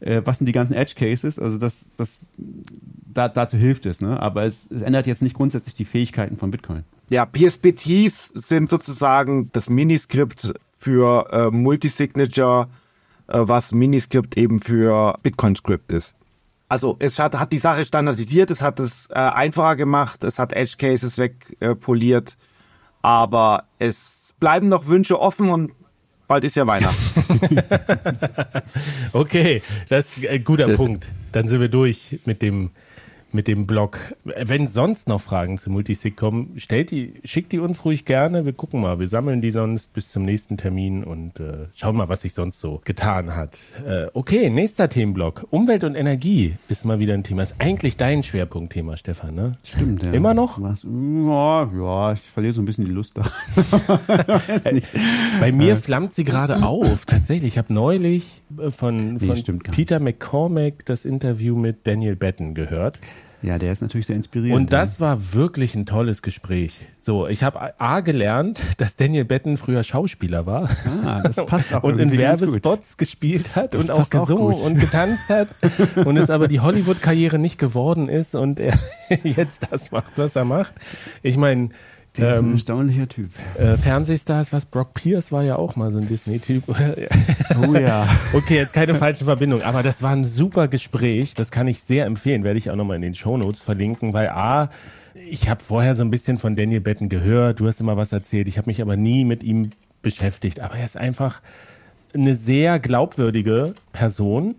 Äh, 0.00 0.22
was 0.24 0.38
sind 0.38 0.46
die 0.46 0.52
ganzen 0.52 0.74
Edge 0.74 0.94
Cases? 0.94 1.38
Also 1.38 1.58
das, 1.58 1.90
das, 1.96 2.18
da, 3.12 3.28
dazu 3.28 3.56
hilft 3.56 3.86
es. 3.86 4.00
Ne? 4.00 4.20
Aber 4.20 4.44
es, 4.44 4.70
es 4.70 4.82
ändert 4.82 5.06
jetzt 5.06 5.22
nicht 5.22 5.34
grundsätzlich 5.34 5.74
die 5.74 5.84
Fähigkeiten 5.84 6.36
von 6.36 6.50
Bitcoin. 6.50 6.84
Ja, 7.08 7.24
PSBTs 7.24 8.28
sind 8.28 8.68
sozusagen 8.68 9.48
das 9.52 9.68
Miniskript 9.68 10.54
für 10.78 11.28
äh, 11.32 11.50
Multisignature 11.50 12.68
was 13.28 13.72
Miniscript 13.72 14.36
eben 14.36 14.60
für 14.60 15.16
Bitcoin-Script 15.22 15.92
ist. 15.92 16.14
Also 16.68 16.96
es 16.98 17.18
hat, 17.18 17.38
hat 17.38 17.52
die 17.52 17.58
Sache 17.58 17.84
standardisiert, 17.84 18.50
es 18.50 18.60
hat 18.60 18.80
es 18.80 19.08
äh, 19.10 19.14
einfacher 19.14 19.76
gemacht, 19.76 20.24
es 20.24 20.38
hat 20.38 20.52
Edge 20.52 20.74
Cases 20.78 21.16
wegpoliert, 21.16 22.30
äh, 22.30 22.34
aber 23.02 23.64
es 23.78 24.34
bleiben 24.40 24.68
noch 24.68 24.86
Wünsche 24.88 25.20
offen 25.20 25.48
und 25.48 25.72
bald 26.26 26.42
ist 26.42 26.56
ja 26.56 26.66
Weihnachten. 26.66 27.62
okay, 29.12 29.62
das 29.88 30.16
ist 30.16 30.26
ein 30.26 30.42
guter 30.42 30.74
Punkt. 30.74 31.08
Dann 31.30 31.46
sind 31.46 31.60
wir 31.60 31.68
durch 31.68 32.18
mit 32.24 32.42
dem 32.42 32.70
mit 33.36 33.46
dem 33.46 33.66
Blog. 33.66 34.16
Wenn 34.24 34.66
sonst 34.66 35.08
noch 35.08 35.20
Fragen 35.20 35.58
zu 35.58 35.70
Multisig 35.70 36.16
kommen, 36.16 36.54
stellt 36.56 36.90
die, 36.90 37.12
schickt 37.22 37.52
die 37.52 37.60
uns 37.60 37.84
ruhig 37.84 38.04
gerne. 38.04 38.46
Wir 38.46 38.54
gucken 38.54 38.80
mal. 38.80 38.98
Wir 38.98 39.06
sammeln 39.06 39.40
die 39.40 39.52
sonst 39.52 39.92
bis 39.92 40.10
zum 40.10 40.24
nächsten 40.24 40.56
Termin 40.56 41.04
und 41.04 41.38
äh, 41.38 41.66
schauen 41.74 41.96
mal, 41.96 42.08
was 42.08 42.22
sich 42.22 42.32
sonst 42.32 42.58
so 42.58 42.80
getan 42.84 43.36
hat. 43.36 43.58
Äh, 43.86 44.06
okay, 44.14 44.50
nächster 44.50 44.88
Themenblock. 44.88 45.46
Umwelt 45.50 45.84
und 45.84 45.94
Energie 45.94 46.56
ist 46.68 46.84
mal 46.84 46.98
wieder 46.98 47.14
ein 47.14 47.22
Thema. 47.22 47.42
Ist 47.42 47.56
eigentlich 47.58 47.96
dein 47.96 48.22
Schwerpunktthema, 48.22 48.96
Stefan, 48.96 49.34
ne? 49.34 49.58
Stimmt, 49.62 50.02
ja. 50.02 50.12
Immer 50.12 50.34
noch? 50.34 50.60
Was? 50.60 50.84
Ja, 50.84 51.70
ja, 51.72 52.12
ich 52.14 52.20
verliere 52.20 52.54
so 52.54 52.62
ein 52.62 52.64
bisschen 52.64 52.86
die 52.86 52.90
Lust 52.90 53.18
daran. 53.18 53.32
Bei 55.40 55.52
mir 55.52 55.74
äh. 55.74 55.76
flammt 55.76 56.14
sie 56.14 56.24
gerade 56.24 56.62
auf. 56.64 57.04
Tatsächlich, 57.04 57.52
ich 57.52 57.58
habe 57.58 57.72
neulich 57.72 58.42
äh, 58.58 58.70
von, 58.70 59.20
von 59.20 59.28
nee, 59.28 59.70
Peter 59.70 60.00
McCormack 60.00 60.86
das 60.86 61.04
Interview 61.04 61.54
mit 61.54 61.86
Daniel 61.86 62.16
Batten 62.16 62.54
gehört. 62.54 62.98
Ja, 63.46 63.58
der 63.58 63.70
ist 63.70 63.80
natürlich 63.80 64.06
sehr 64.06 64.16
inspirierend. 64.16 64.60
Und 64.60 64.72
das 64.72 64.98
ja. 64.98 65.06
war 65.06 65.32
wirklich 65.34 65.76
ein 65.76 65.86
tolles 65.86 66.22
Gespräch. 66.22 66.88
So, 66.98 67.28
ich 67.28 67.44
habe 67.44 67.80
A 67.80 68.00
gelernt, 68.00 68.60
dass 68.78 68.96
Daniel 68.96 69.24
Betten 69.24 69.56
früher 69.56 69.84
Schauspieler 69.84 70.46
war. 70.46 70.68
Ah, 71.04 71.22
das 71.22 71.36
passt 71.46 71.72
auch. 71.72 71.82
und 71.84 72.00
in 72.00 72.10
Werbespots 72.18 72.96
gespielt 72.96 73.54
hat 73.54 73.72
das 73.72 73.84
und 73.84 73.90
auch 73.92 74.10
gesungen 74.10 74.56
auch 74.56 74.64
und 74.64 74.80
getanzt 74.80 75.28
hat. 75.28 75.46
und 76.04 76.16
es 76.16 76.28
aber 76.28 76.48
die 76.48 76.58
Hollywood-Karriere 76.58 77.38
nicht 77.38 77.56
geworden 77.56 78.08
ist 78.08 78.34
und 78.34 78.58
er 78.58 78.76
jetzt 79.22 79.68
das 79.70 79.92
macht, 79.92 80.14
was 80.16 80.34
er 80.34 80.44
macht. 80.44 80.74
Ich 81.22 81.36
meine, 81.36 81.68
der 82.16 82.32
ist 82.32 82.38
ein 82.38 82.44
ähm, 82.46 82.52
erstaunlicher 82.52 83.08
Typ. 83.08 83.30
Äh, 83.58 83.76
Fernsehstars, 83.76 84.52
was 84.52 84.66
Brock 84.66 84.94
Pierce 84.94 85.32
war 85.32 85.42
ja 85.42 85.56
auch 85.56 85.76
mal 85.76 85.90
so 85.90 85.98
ein 85.98 86.08
Disney-Typ. 86.08 86.64
oh 86.68 87.74
ja. 87.74 88.08
Okay, 88.32 88.56
jetzt 88.56 88.72
keine 88.72 88.94
falsche 88.94 89.24
Verbindung, 89.24 89.62
aber 89.62 89.82
das 89.82 90.02
war 90.02 90.12
ein 90.12 90.24
super 90.24 90.68
Gespräch. 90.68 91.34
Das 91.34 91.50
kann 91.50 91.68
ich 91.68 91.82
sehr 91.82 92.06
empfehlen, 92.06 92.44
werde 92.44 92.58
ich 92.58 92.70
auch 92.70 92.76
nochmal 92.76 92.96
in 92.96 93.02
den 93.02 93.14
Shownotes 93.14 93.60
verlinken, 93.60 94.12
weil 94.14 94.30
A, 94.30 94.70
ich 95.28 95.48
habe 95.48 95.62
vorher 95.62 95.94
so 95.94 96.04
ein 96.04 96.10
bisschen 96.10 96.38
von 96.38 96.54
Daniel 96.54 96.80
Betten 96.80 97.08
gehört, 97.08 97.60
du 97.60 97.66
hast 97.66 97.80
immer 97.80 97.96
was 97.96 98.12
erzählt, 98.12 98.48
ich 98.48 98.58
habe 98.58 98.68
mich 98.68 98.82
aber 98.82 98.96
nie 98.96 99.24
mit 99.24 99.42
ihm 99.42 99.70
beschäftigt. 100.02 100.60
Aber 100.60 100.76
er 100.76 100.84
ist 100.84 100.96
einfach 100.96 101.40
eine 102.14 102.36
sehr 102.36 102.78
glaubwürdige 102.78 103.74
Person, 103.92 104.54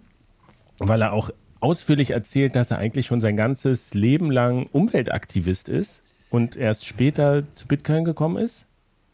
weil 0.79 1.01
er 1.01 1.13
auch 1.13 1.29
ausführlich 1.59 2.11
erzählt, 2.11 2.55
dass 2.55 2.71
er 2.71 2.77
eigentlich 2.77 3.05
schon 3.05 3.21
sein 3.21 3.35
ganzes 3.35 3.93
Leben 3.93 4.31
lang 4.31 4.67
Umweltaktivist 4.71 5.69
ist 5.69 6.03
und 6.29 6.55
erst 6.55 6.85
später 6.85 7.43
zu 7.53 7.67
Bitcoin 7.67 8.05
gekommen 8.05 8.37
ist? 8.37 8.65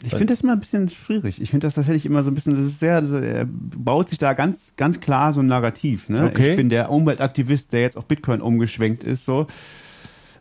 Ich 0.06 0.10
finde 0.10 0.34
das 0.34 0.42
immer 0.42 0.52
ein 0.52 0.60
bisschen 0.60 0.90
schwierig. 0.90 1.42
Ich 1.42 1.50
finde 1.50 1.66
das 1.66 1.76
tatsächlich 1.76 2.06
immer 2.06 2.24
so 2.24 2.32
ein 2.32 2.36
bisschen, 2.36 2.56
das 2.56 2.66
ist 2.66 2.80
sehr, 2.80 3.02
er 3.02 3.46
baut 3.48 4.10
sich 4.10 4.18
da 4.18 4.34
ganz, 4.34 4.74
ganz 4.76 5.00
klar 5.00 5.32
so 5.32 5.40
ein 5.40 5.46
Narrativ. 5.46 6.10
Ne? 6.10 6.26
Okay. 6.26 6.52
Ich 6.52 6.56
bin 6.58 6.70
der 6.70 6.92
Umweltaktivist, 6.92 7.72
der 7.72 7.82
jetzt 7.82 7.98
auf 7.98 8.06
Bitcoin 8.06 8.42
umgeschwenkt 8.42 9.06
ist. 9.06 9.24
So. 9.24 9.48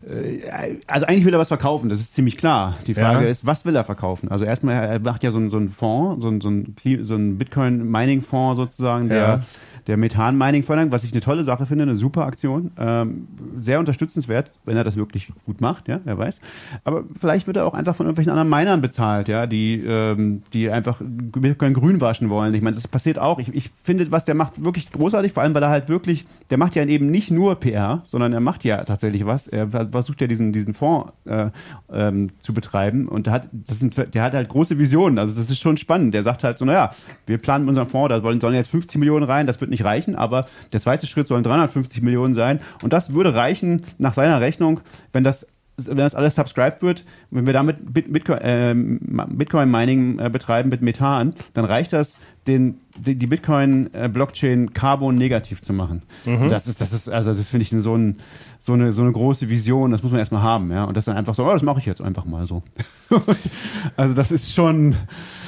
Äh, 0.05 0.79
also 0.87 1.05
eigentlich 1.05 1.23
will 1.23 1.33
er 1.33 1.39
was 1.39 1.47
verkaufen, 1.47 1.87
das 1.87 2.01
ist 2.01 2.13
ziemlich 2.13 2.35
klar. 2.35 2.77
Die 2.87 2.93
Frage 2.93 3.23
ja. 3.23 3.31
ist, 3.31 3.45
was 3.45 3.63
will 3.63 3.75
er 3.75 3.85
verkaufen? 3.85 4.29
Also 4.29 4.43
erstmal, 4.43 4.75
er 4.75 4.99
macht 4.99 5.23
ja 5.23 5.31
so, 5.31 5.49
so 5.49 5.55
einen 5.55 5.71
Fonds, 5.71 6.21
so, 6.23 6.41
so 6.41 6.49
einen, 6.49 6.75
so 7.03 7.15
einen 7.15 7.37
Bitcoin-Mining-Fonds 7.37 8.57
sozusagen, 8.57 9.07
der 9.07 9.17
ja 9.17 9.41
der 9.87 9.97
Methan-Mining 9.97 10.63
fördern, 10.63 10.91
was 10.91 11.03
ich 11.03 11.11
eine 11.11 11.21
tolle 11.21 11.43
Sache 11.43 11.65
finde, 11.65 11.83
eine 11.83 11.95
super 11.95 12.25
Aktion. 12.25 12.71
Ähm, 12.77 13.27
sehr 13.59 13.79
unterstützenswert, 13.79 14.51
wenn 14.65 14.77
er 14.77 14.83
das 14.83 14.95
wirklich 14.95 15.31
gut 15.45 15.61
macht, 15.61 15.87
ja, 15.87 15.99
wer 16.03 16.17
weiß. 16.17 16.39
Aber 16.83 17.03
vielleicht 17.19 17.47
wird 17.47 17.57
er 17.57 17.65
auch 17.65 17.73
einfach 17.73 17.95
von 17.95 18.05
irgendwelchen 18.05 18.31
anderen 18.31 18.49
Minern 18.49 18.81
bezahlt, 18.81 19.27
ja, 19.27 19.47
die, 19.47 19.83
ähm, 19.85 20.43
die 20.53 20.69
einfach 20.69 21.01
Bitcoin 21.01 21.73
grün 21.73 22.01
waschen 22.01 22.29
wollen. 22.29 22.53
Ich 22.53 22.61
meine, 22.61 22.75
das 22.75 22.87
passiert 22.87 23.19
auch. 23.19 23.39
Ich, 23.39 23.53
ich 23.53 23.71
finde, 23.83 24.11
was 24.11 24.25
der 24.25 24.35
macht, 24.35 24.63
wirklich 24.63 24.91
großartig, 24.91 25.33
vor 25.33 25.43
allem, 25.43 25.53
weil 25.53 25.63
er 25.63 25.69
halt 25.69 25.89
wirklich, 25.89 26.25
der 26.49 26.57
macht 26.57 26.75
ja 26.75 26.85
eben 26.85 27.11
nicht 27.11 27.31
nur 27.31 27.55
PR, 27.55 28.01
sondern 28.05 28.33
er 28.33 28.39
macht 28.39 28.63
ja 28.63 28.83
tatsächlich 28.83 29.25
was. 29.25 29.47
Er 29.47 29.69
versucht 29.69 30.21
ja 30.21 30.27
diesen, 30.27 30.53
diesen 30.53 30.73
Fonds 30.73 31.11
äh, 31.25 31.49
ähm, 31.91 32.31
zu 32.39 32.53
betreiben 32.53 33.07
und 33.07 33.27
der 33.27 33.33
hat, 33.33 33.49
das 33.51 33.79
sind, 33.79 33.95
der 34.13 34.23
hat 34.23 34.33
halt 34.33 34.49
große 34.49 34.79
Visionen. 34.79 35.19
Also 35.19 35.35
das 35.35 35.49
ist 35.49 35.59
schon 35.59 35.77
spannend. 35.77 36.13
Der 36.13 36.23
sagt 36.23 36.43
halt 36.43 36.57
so, 36.57 36.65
naja, 36.65 36.91
wir 37.25 37.37
planen 37.37 37.67
unseren 37.67 37.87
Fonds, 37.87 38.09
da 38.09 38.21
sollen, 38.21 38.39
sollen 38.39 38.55
jetzt 38.55 38.69
50 38.69 38.97
Millionen 38.97 39.25
rein, 39.25 39.47
das 39.47 39.59
wird 39.59 39.72
nicht 39.73 39.83
reichen, 39.83 40.15
aber 40.15 40.45
der 40.71 40.79
zweite 40.79 41.07
Schritt 41.07 41.27
sollen 41.27 41.43
350 41.43 42.01
Millionen 42.01 42.33
sein. 42.33 42.59
Und 42.81 42.93
das 42.93 43.13
würde 43.13 43.33
reichen 43.33 43.83
nach 43.97 44.13
seiner 44.13 44.39
Rechnung, 44.39 44.79
wenn 45.11 45.23
das 45.23 45.47
wenn 45.77 45.97
das 45.97 46.13
alles 46.15 46.35
subscribed 46.35 46.81
wird, 46.81 47.03
wenn 47.31 47.45
wir 47.45 47.53
damit 47.53 47.77
Bitcoin, 47.93 48.37
äh, 48.39 48.75
Bitcoin 48.75 49.71
Mining 49.71 50.19
äh, 50.19 50.29
betreiben 50.29 50.69
mit 50.69 50.81
Methan, 50.81 51.33
dann 51.53 51.65
reicht 51.65 51.93
das, 51.93 52.17
den, 52.45 52.79
die, 52.97 53.15
die 53.15 53.27
Bitcoin 53.27 53.89
äh, 53.93 54.07
Blockchain 54.07 54.73
Carbon 54.73 55.17
negativ 55.17 55.61
zu 55.61 55.73
machen. 55.73 56.03
Mhm. 56.25 56.49
Das 56.49 56.67
ist, 56.67 56.79
das 56.79 56.93
ist, 56.93 57.09
also 57.09 57.33
das 57.33 57.47
finde 57.47 57.63
ich 57.63 57.69
so, 57.69 57.95
ein, 57.95 58.17
so, 58.59 58.73
eine, 58.73 58.91
so 58.91 59.01
eine 59.01 59.11
große 59.11 59.49
Vision, 59.49 59.91
das 59.91 60.03
muss 60.03 60.11
man 60.11 60.19
erstmal 60.19 60.43
haben, 60.43 60.71
ja. 60.71 60.83
Und 60.83 60.95
das 60.95 61.05
dann 61.05 61.17
einfach 61.17 61.33
so, 61.33 61.43
oh, 61.43 61.51
das 61.51 61.63
mache 61.63 61.79
ich 61.79 61.85
jetzt 61.85 62.01
einfach 62.01 62.25
mal 62.25 62.45
so. 62.45 62.61
also 63.97 64.13
das 64.13 64.31
ist 64.31 64.53
schon 64.53 64.95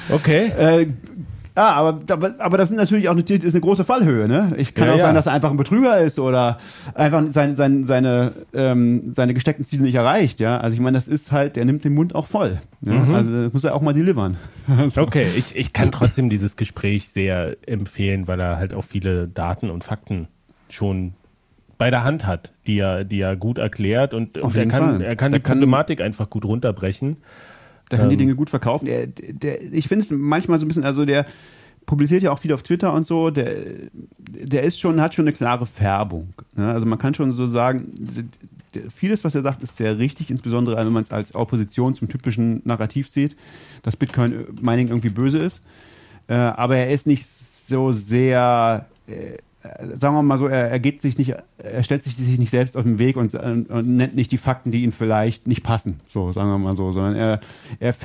okay. 0.09 0.47
Äh, 0.47 0.87
ja, 1.55 1.73
aber, 1.73 1.99
aber, 2.39 2.57
das 2.57 2.71
ist 2.71 2.77
natürlich 2.77 3.07
auch 3.07 3.13
eine, 3.13 3.21
ist 3.21 3.53
eine 3.53 3.61
große 3.61 3.85
Fallhöhe. 3.85 4.27
Ne? 4.27 4.53
Ich 4.57 4.73
kann 4.73 4.87
ja, 4.87 4.93
auch 4.93 4.97
ja. 4.97 5.05
sein, 5.05 5.15
dass 5.15 5.25
er 5.25 5.33
einfach 5.33 5.51
ein 5.51 5.57
Betrüger 5.57 5.99
ist 5.99 6.19
oder 6.19 6.57
einfach 6.93 7.23
sein, 7.29 7.55
sein, 7.55 7.85
seine, 7.85 8.33
ähm, 8.53 9.13
seine 9.13 9.33
gesteckten 9.33 9.65
Ziele 9.65 9.83
nicht 9.83 9.95
erreicht. 9.95 10.39
Ja, 10.39 10.59
also 10.59 10.73
ich 10.73 10.81
meine, 10.81 10.97
das 10.97 11.07
ist 11.07 11.31
halt, 11.31 11.55
der 11.55 11.65
nimmt 11.65 11.85
den 11.85 11.93
Mund 11.93 12.13
auch 12.13 12.27
voll. 12.27 12.59
Ja? 12.81 12.93
Mhm. 12.93 13.15
Also 13.15 13.31
muss 13.53 13.63
er 13.63 13.75
auch 13.75 13.81
mal 13.81 13.93
delivern. 13.93 14.37
so. 14.87 15.01
Okay, 15.01 15.27
ich, 15.35 15.55
ich 15.55 15.71
kann 15.71 15.91
trotzdem 15.91 16.29
dieses 16.29 16.57
Gespräch 16.57 17.09
sehr 17.09 17.55
empfehlen, 17.67 18.27
weil 18.27 18.39
er 18.39 18.57
halt 18.57 18.73
auch 18.73 18.83
viele 18.83 19.27
Daten 19.27 19.69
und 19.69 19.83
Fakten 19.83 20.27
schon 20.69 21.13
bei 21.77 21.89
der 21.89 22.03
Hand 22.03 22.25
hat, 22.25 22.53
die 22.67 22.79
er, 22.79 23.03
die 23.03 23.19
er 23.19 23.35
gut 23.35 23.57
erklärt 23.57 24.13
und, 24.13 24.37
und 24.37 24.55
er, 24.55 24.67
kann, 24.67 25.01
er 25.01 25.15
kann 25.15 25.31
die 25.31 25.39
Problematik 25.39 26.01
einfach 26.01 26.29
gut 26.29 26.45
runterbrechen. 26.45 27.17
Da 27.89 27.97
kann 27.97 28.05
ähm, 28.05 28.11
die 28.11 28.17
Dinge 28.17 28.35
gut 28.35 28.49
verkaufen. 28.49 28.85
Der, 28.85 29.07
der, 29.07 29.61
ich 29.61 29.87
finde 29.87 30.05
es 30.05 30.11
manchmal 30.11 30.59
so 30.59 30.65
ein 30.65 30.67
bisschen, 30.67 30.85
also 30.85 31.05
der, 31.05 31.25
publiziert 31.85 32.23
ja 32.23 32.31
auch 32.31 32.39
viel 32.39 32.53
auf 32.53 32.63
Twitter 32.63 32.93
und 32.93 33.05
so, 33.05 33.29
der, 33.29 33.55
der 34.17 34.63
ist 34.63 34.79
schon, 34.79 35.01
hat 35.01 35.13
schon 35.13 35.25
eine 35.25 35.33
klare 35.33 35.65
Färbung. 35.65 36.29
Ne? 36.55 36.67
Also 36.67 36.85
man 36.85 36.97
kann 36.97 37.13
schon 37.13 37.33
so 37.33 37.47
sagen, 37.47 37.93
vieles, 38.89 39.23
was 39.23 39.35
er 39.35 39.41
sagt, 39.41 39.63
ist 39.63 39.77
sehr 39.77 39.97
richtig, 39.97 40.29
insbesondere 40.29 40.77
wenn 40.77 40.91
man 40.91 41.03
es 41.03 41.11
als 41.11 41.35
Opposition 41.35 41.93
zum 41.93 42.09
typischen 42.09 42.61
Narrativ 42.65 43.09
sieht, 43.09 43.35
dass 43.83 43.95
Bitcoin-Mining 43.95 44.87
irgendwie 44.89 45.09
böse 45.09 45.39
ist. 45.39 45.61
Äh, 46.27 46.33
aber 46.33 46.77
er 46.77 46.89
ist 46.89 47.07
nicht 47.07 47.25
so 47.27 47.91
sehr, 47.91 48.87
äh, 49.07 49.37
sagen 49.93 50.15
wir 50.15 50.21
mal 50.21 50.37
so, 50.37 50.47
er, 50.47 50.69
er 50.69 50.79
geht 50.79 51.01
sich 51.01 51.17
nicht, 51.17 51.33
er 51.57 51.83
stellt 51.83 52.03
sich 52.03 52.15
sich 52.15 52.39
nicht 52.39 52.51
selbst 52.51 52.77
auf 52.77 52.83
den 52.83 52.99
Weg 52.99 53.17
und, 53.17 53.33
und, 53.33 53.87
nennt 53.87 54.15
nicht 54.15 54.31
die 54.31 54.37
Fakten, 54.37 54.71
die 54.71 54.83
ihm 54.83 54.91
vielleicht 54.91 55.47
nicht 55.47 55.63
passen, 55.63 55.99
so 56.05 56.31
sagen 56.31 56.49
wir 56.49 56.57
mal 56.57 56.75
so, 56.75 56.91
sondern 56.91 57.15
er, 57.15 57.39
er, 57.79 57.95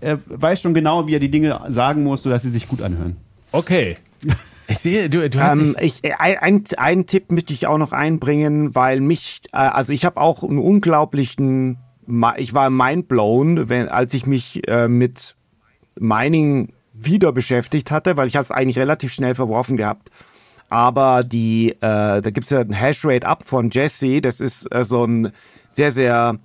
er 0.00 0.18
weiß 0.26 0.60
schon 0.60 0.74
genau, 0.74 1.06
wie 1.06 1.14
er 1.14 1.20
die 1.20 1.30
Dinge 1.30 1.60
sagen 1.68 2.02
muss, 2.02 2.22
sodass 2.22 2.42
sie 2.42 2.50
sich 2.50 2.68
gut 2.68 2.82
anhören. 2.82 3.16
Okay. 3.52 3.96
Ich 4.68 4.78
sehe, 4.78 5.08
du, 5.08 5.30
du 5.30 5.40
hast 5.40 5.60
ähm, 5.60 5.76
ich, 5.80 6.02
ein, 6.18 6.64
ein 6.76 7.06
Tipp 7.06 7.30
möchte 7.30 7.52
ich 7.52 7.68
auch 7.68 7.78
noch 7.78 7.92
einbringen, 7.92 8.74
weil 8.74 9.00
mich, 9.00 9.42
äh, 9.52 9.58
also 9.58 9.92
ich 9.92 10.04
habe 10.04 10.20
auch 10.20 10.42
einen 10.42 10.58
unglaublichen, 10.58 11.78
ich 12.36 12.52
war 12.52 12.68
mindblown, 12.68 13.68
wenn, 13.68 13.88
als 13.88 14.12
ich 14.12 14.26
mich 14.26 14.66
äh, 14.68 14.88
mit 14.88 15.36
Mining 16.00 16.72
wieder 16.98 17.32
beschäftigt 17.32 17.90
hatte, 17.90 18.16
weil 18.16 18.28
ich 18.28 18.34
es 18.34 18.50
eigentlich 18.50 18.78
relativ 18.78 19.12
schnell 19.12 19.34
verworfen 19.34 19.76
gehabt. 19.76 20.10
Aber 20.68 21.22
die, 21.22 21.70
äh, 21.70 22.20
da 22.20 22.30
gibt's 22.30 22.50
ja 22.50 22.60
ein 22.60 22.72
Hashrate 22.72 23.26
Up 23.26 23.44
von 23.44 23.70
Jesse, 23.70 24.20
das 24.20 24.40
ist 24.40 24.66
äh, 24.74 24.84
so 24.84 25.04
ein 25.04 25.32
sehr, 25.68 25.92
sehr 25.92 26.38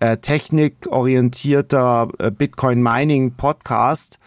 äh, 0.00 0.18
technikorientierter 0.18 2.08
äh, 2.18 2.30
Bitcoin 2.30 2.82
Mining 2.82 3.34
Podcast 3.34 4.18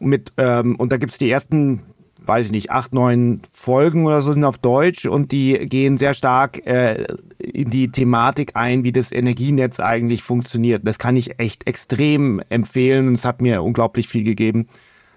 mit 0.00 0.32
ähm, 0.36 0.76
und 0.76 0.92
da 0.92 0.96
gibt's 0.96 1.18
die 1.18 1.30
ersten 1.30 1.82
weiß 2.26 2.46
ich 2.46 2.52
nicht, 2.52 2.70
acht, 2.70 2.92
neun 2.92 3.40
Folgen 3.50 4.06
oder 4.06 4.22
so 4.22 4.32
sind 4.32 4.44
auf 4.44 4.58
Deutsch 4.58 5.06
und 5.06 5.32
die 5.32 5.54
gehen 5.66 5.98
sehr 5.98 6.14
stark 6.14 6.64
äh, 6.66 7.06
in 7.38 7.70
die 7.70 7.90
Thematik 7.90 8.52
ein, 8.54 8.84
wie 8.84 8.92
das 8.92 9.10
Energienetz 9.12 9.80
eigentlich 9.80 10.22
funktioniert. 10.22 10.86
Das 10.86 10.98
kann 10.98 11.16
ich 11.16 11.38
echt 11.38 11.66
extrem 11.66 12.40
empfehlen 12.48 13.08
und 13.08 13.14
es 13.14 13.24
hat 13.24 13.40
mir 13.40 13.62
unglaublich 13.62 14.08
viel 14.08 14.24
gegeben. 14.24 14.68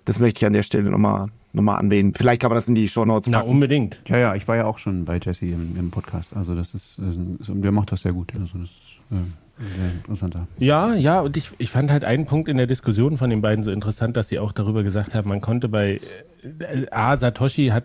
Das 0.05 0.19
möchte 0.19 0.39
ich 0.39 0.45
an 0.45 0.53
der 0.53 0.63
Stelle 0.63 0.89
nochmal 0.89 1.29
nochmal 1.53 1.79
anwählen. 1.79 2.13
Vielleicht 2.13 2.41
kann 2.41 2.49
man 2.49 2.57
das 2.57 2.67
in 2.67 2.75
die 2.75 2.89
Show 2.89 3.05
Notes 3.05 3.29
Na, 3.31 3.41
unbedingt. 3.41 4.01
Ja, 4.07 4.17
ja, 4.17 4.35
ich 4.35 4.47
war 4.47 4.55
ja 4.55 4.65
auch 4.65 4.79
schon 4.79 5.05
bei 5.05 5.19
Jesse 5.23 5.45
im, 5.45 5.77
im 5.77 5.91
Podcast. 5.91 6.35
Also 6.35 6.55
das 6.55 6.73
ist, 6.73 6.99
äh, 6.99 7.53
der 7.53 7.71
macht 7.71 7.91
das 7.91 8.01
sehr 8.01 8.13
gut. 8.13 8.33
Also 8.33 8.57
das 8.57 8.69
ist, 8.69 8.99
äh, 9.11 9.15
sehr 9.59 9.91
interessanter. 9.93 10.47
Ja, 10.57 10.95
ja, 10.95 11.21
und 11.21 11.37
ich, 11.37 11.51
ich 11.59 11.69
fand 11.69 11.91
halt 11.91 12.03
einen 12.03 12.25
Punkt 12.25 12.49
in 12.49 12.57
der 12.57 12.65
Diskussion 12.65 13.17
von 13.17 13.29
den 13.29 13.41
beiden 13.41 13.63
so 13.63 13.71
interessant, 13.71 14.17
dass 14.17 14.27
sie 14.29 14.39
auch 14.39 14.51
darüber 14.51 14.81
gesagt 14.81 15.13
haben, 15.13 15.29
man 15.29 15.41
konnte 15.41 15.69
bei 15.69 15.99
äh, 16.41 16.89
A, 16.89 17.15
Satoshi 17.15 17.67
hat 17.67 17.83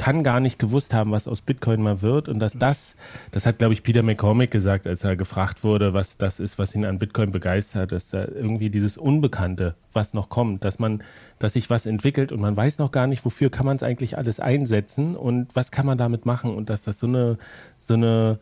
kann 0.00 0.24
gar 0.24 0.40
nicht 0.40 0.58
gewusst 0.58 0.94
haben, 0.94 1.10
was 1.10 1.28
aus 1.28 1.42
Bitcoin 1.42 1.82
mal 1.82 2.00
wird. 2.00 2.30
Und 2.30 2.38
dass 2.38 2.54
das, 2.54 2.96
das 3.32 3.44
hat 3.44 3.58
glaube 3.58 3.74
ich 3.74 3.82
Peter 3.82 4.02
McCormick 4.02 4.50
gesagt, 4.50 4.86
als 4.86 5.04
er 5.04 5.14
gefragt 5.14 5.62
wurde, 5.62 5.92
was 5.92 6.16
das 6.16 6.40
ist, 6.40 6.58
was 6.58 6.74
ihn 6.74 6.86
an 6.86 6.98
Bitcoin 6.98 7.32
begeistert, 7.32 7.92
dass 7.92 8.08
da 8.08 8.24
irgendwie 8.24 8.70
dieses 8.70 8.96
Unbekannte, 8.96 9.74
was 9.92 10.14
noch 10.14 10.30
kommt, 10.30 10.64
dass 10.64 10.78
man, 10.78 11.02
dass 11.38 11.52
sich 11.52 11.68
was 11.68 11.84
entwickelt 11.84 12.32
und 12.32 12.40
man 12.40 12.56
weiß 12.56 12.78
noch 12.78 12.92
gar 12.92 13.06
nicht, 13.06 13.26
wofür 13.26 13.50
kann 13.50 13.66
man 13.66 13.76
es 13.76 13.82
eigentlich 13.82 14.16
alles 14.16 14.40
einsetzen 14.40 15.16
und 15.16 15.54
was 15.54 15.70
kann 15.70 15.84
man 15.84 15.98
damit 15.98 16.24
machen? 16.24 16.54
Und 16.54 16.70
dass 16.70 16.80
das 16.80 16.98
so 16.98 17.06
eine, 17.06 17.36
so 17.78 17.92
eine 17.92 18.38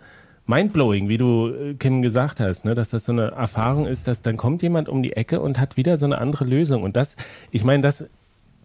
mindblowing, 0.46 1.08
wie 1.08 1.18
du, 1.18 1.48
äh, 1.48 1.74
Kim, 1.74 2.02
gesagt 2.02 2.38
hast, 2.38 2.66
ne, 2.66 2.76
dass 2.76 2.90
das 2.90 3.04
so 3.04 3.10
eine 3.10 3.32
Erfahrung 3.32 3.88
ist, 3.88 4.06
dass 4.06 4.22
dann 4.22 4.36
kommt 4.36 4.62
jemand 4.62 4.88
um 4.88 5.02
die 5.02 5.14
Ecke 5.14 5.40
und 5.40 5.58
hat 5.58 5.76
wieder 5.76 5.96
so 5.96 6.06
eine 6.06 6.18
andere 6.18 6.44
Lösung. 6.44 6.84
Und 6.84 6.94
das, 6.94 7.16
ich 7.50 7.64
meine, 7.64 7.82
dass 7.82 8.08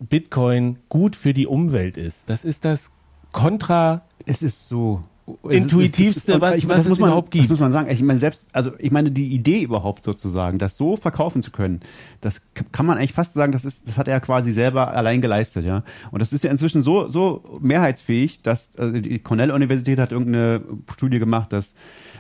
Bitcoin 0.10 0.80
gut 0.90 1.16
für 1.16 1.34
die 1.34 1.48
Umwelt 1.48 1.98
ist, 1.98 2.30
das 2.30 2.46
ist 2.46 2.66
das 2.66 2.92
Kontra. 3.32 4.06
Es 4.26 4.42
ist 4.42 4.68
so 4.68 5.04
intuitivste, 5.50 6.42
was, 6.42 6.58
ich, 6.58 6.68
was 6.68 6.86
es 6.86 7.00
man, 7.00 7.10
überhaupt 7.10 7.32
gibt. 7.32 7.46
Das 7.46 7.52
muss 7.52 7.60
man 7.60 7.72
sagen. 7.72 7.90
Ich 7.90 8.02
meine, 8.02 8.20
selbst, 8.20 8.46
also 8.52 8.72
ich 8.80 8.92
meine, 8.92 9.12
die 9.12 9.30
Idee 9.30 9.62
überhaupt 9.62 10.04
sozusagen, 10.04 10.58
das 10.58 10.76
so 10.76 10.98
verkaufen 10.98 11.42
zu 11.42 11.52
können, 11.52 11.80
das 12.22 12.42
kann 12.72 12.86
man 12.86 12.98
eigentlich 12.98 13.14
fast 13.14 13.34
sagen, 13.34 13.52
das 13.52 13.64
ist, 13.64 13.88
das 13.88 13.98
hat 13.98 14.08
er 14.08 14.20
quasi 14.20 14.52
selber 14.52 14.94
allein 14.94 15.22
geleistet, 15.22 15.66
ja. 15.66 15.84
Und 16.12 16.22
das 16.22 16.34
ist 16.34 16.44
ja 16.44 16.52
inzwischen 16.52 16.82
so, 16.82 17.08
so 17.08 17.44
mehrheitsfähig, 17.62 18.42
dass 18.42 18.76
also 18.76 19.00
die 19.00 19.20
Cornell-Universität 19.20 20.00
hat 20.00 20.12
irgendeine 20.12 20.62
Studie 20.92 21.20
gemacht, 21.20 21.54
dass 21.54 21.74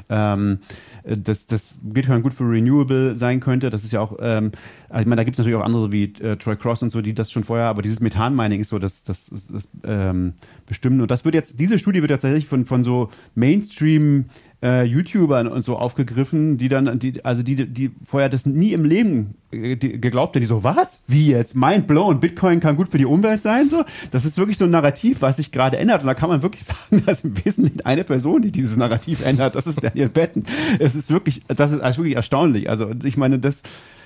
ähm, 0.09 0.59
dass 1.03 1.47
das 1.47 1.79
Bitcoin 1.81 2.21
gut 2.21 2.33
für 2.33 2.43
Renewable 2.43 3.17
sein 3.17 3.39
könnte. 3.39 3.69
Das 3.69 3.83
ist 3.83 3.93
ja 3.93 4.01
auch, 4.01 4.17
ähm, 4.19 4.51
also 4.89 5.01
ich 5.01 5.07
meine, 5.07 5.17
da 5.17 5.23
gibt 5.23 5.35
es 5.35 5.39
natürlich 5.39 5.57
auch 5.57 5.65
andere 5.65 5.91
wie 5.91 6.13
äh, 6.21 6.37
Troy 6.37 6.55
Cross 6.55 6.83
und 6.83 6.89
so, 6.89 7.01
die 7.01 7.13
das 7.13 7.31
schon 7.31 7.43
vorher, 7.43 7.67
aber 7.67 7.81
dieses 7.81 7.99
Methan-Mining 7.99 8.59
ist 8.59 8.69
so 8.69 8.79
das, 8.79 9.03
das, 9.03 9.27
das, 9.27 9.47
das 9.47 9.67
ähm, 9.83 10.33
Bestimmen. 10.65 11.01
Und 11.01 11.11
das 11.11 11.25
wird 11.25 11.35
jetzt, 11.35 11.59
diese 11.59 11.79
Studie 11.79 12.01
wird 12.01 12.11
tatsächlich 12.11 12.47
von, 12.47 12.65
von 12.65 12.83
so 12.83 12.92
Mainstream 13.35 14.25
äh, 14.63 14.85
YouTubern 14.85 15.47
und 15.47 15.61
so 15.61 15.77
aufgegriffen, 15.77 16.57
die 16.57 16.69
dann, 16.69 16.97
die, 16.97 17.23
also 17.25 17.43
die, 17.43 17.67
die 17.67 17.91
vorher 18.05 18.29
das 18.29 18.45
nie 18.45 18.71
im 18.71 18.85
Leben 18.85 19.35
äh, 19.51 19.75
geglaubt 19.75 20.35
haben, 20.35 20.41
die 20.41 20.47
so, 20.47 20.63
was? 20.63 21.01
Wie 21.05 21.27
jetzt? 21.27 21.53
Mind 21.53 21.85
blown, 21.85 22.21
Bitcoin 22.21 22.61
kann 22.61 22.77
gut 22.77 22.87
für 22.87 22.97
die 22.97 23.05
Umwelt 23.05 23.41
sein? 23.41 23.67
So, 23.67 23.83
das 24.11 24.23
ist 24.23 24.37
wirklich 24.37 24.57
so 24.57 24.63
ein 24.63 24.71
Narrativ, 24.71 25.21
was 25.21 25.35
sich 25.35 25.51
gerade 25.51 25.77
ändert. 25.77 26.01
Und 26.01 26.07
da 26.07 26.13
kann 26.13 26.29
man 26.29 26.43
wirklich 26.43 26.63
sagen, 26.63 27.03
dass 27.05 27.25
im 27.25 27.43
Wesentlichen 27.43 27.81
eine 27.81 28.05
Person, 28.05 28.41
die 28.41 28.53
dieses 28.53 28.77
Narrativ 28.77 29.25
ändert, 29.25 29.55
das 29.55 29.67
ist 29.67 29.83
Daniel 29.83 30.07
Betten. 30.07 30.45
Es 30.79 30.95
ist 30.95 31.11
wirklich, 31.11 31.41
das 31.49 31.73
ist 31.73 31.81
also 31.81 31.97
wirklich 31.97 32.15
erstaunlich. 32.15 32.69
Also 32.69 32.89
ich 33.03 33.17
meine, 33.17 33.39
das, 33.39 33.63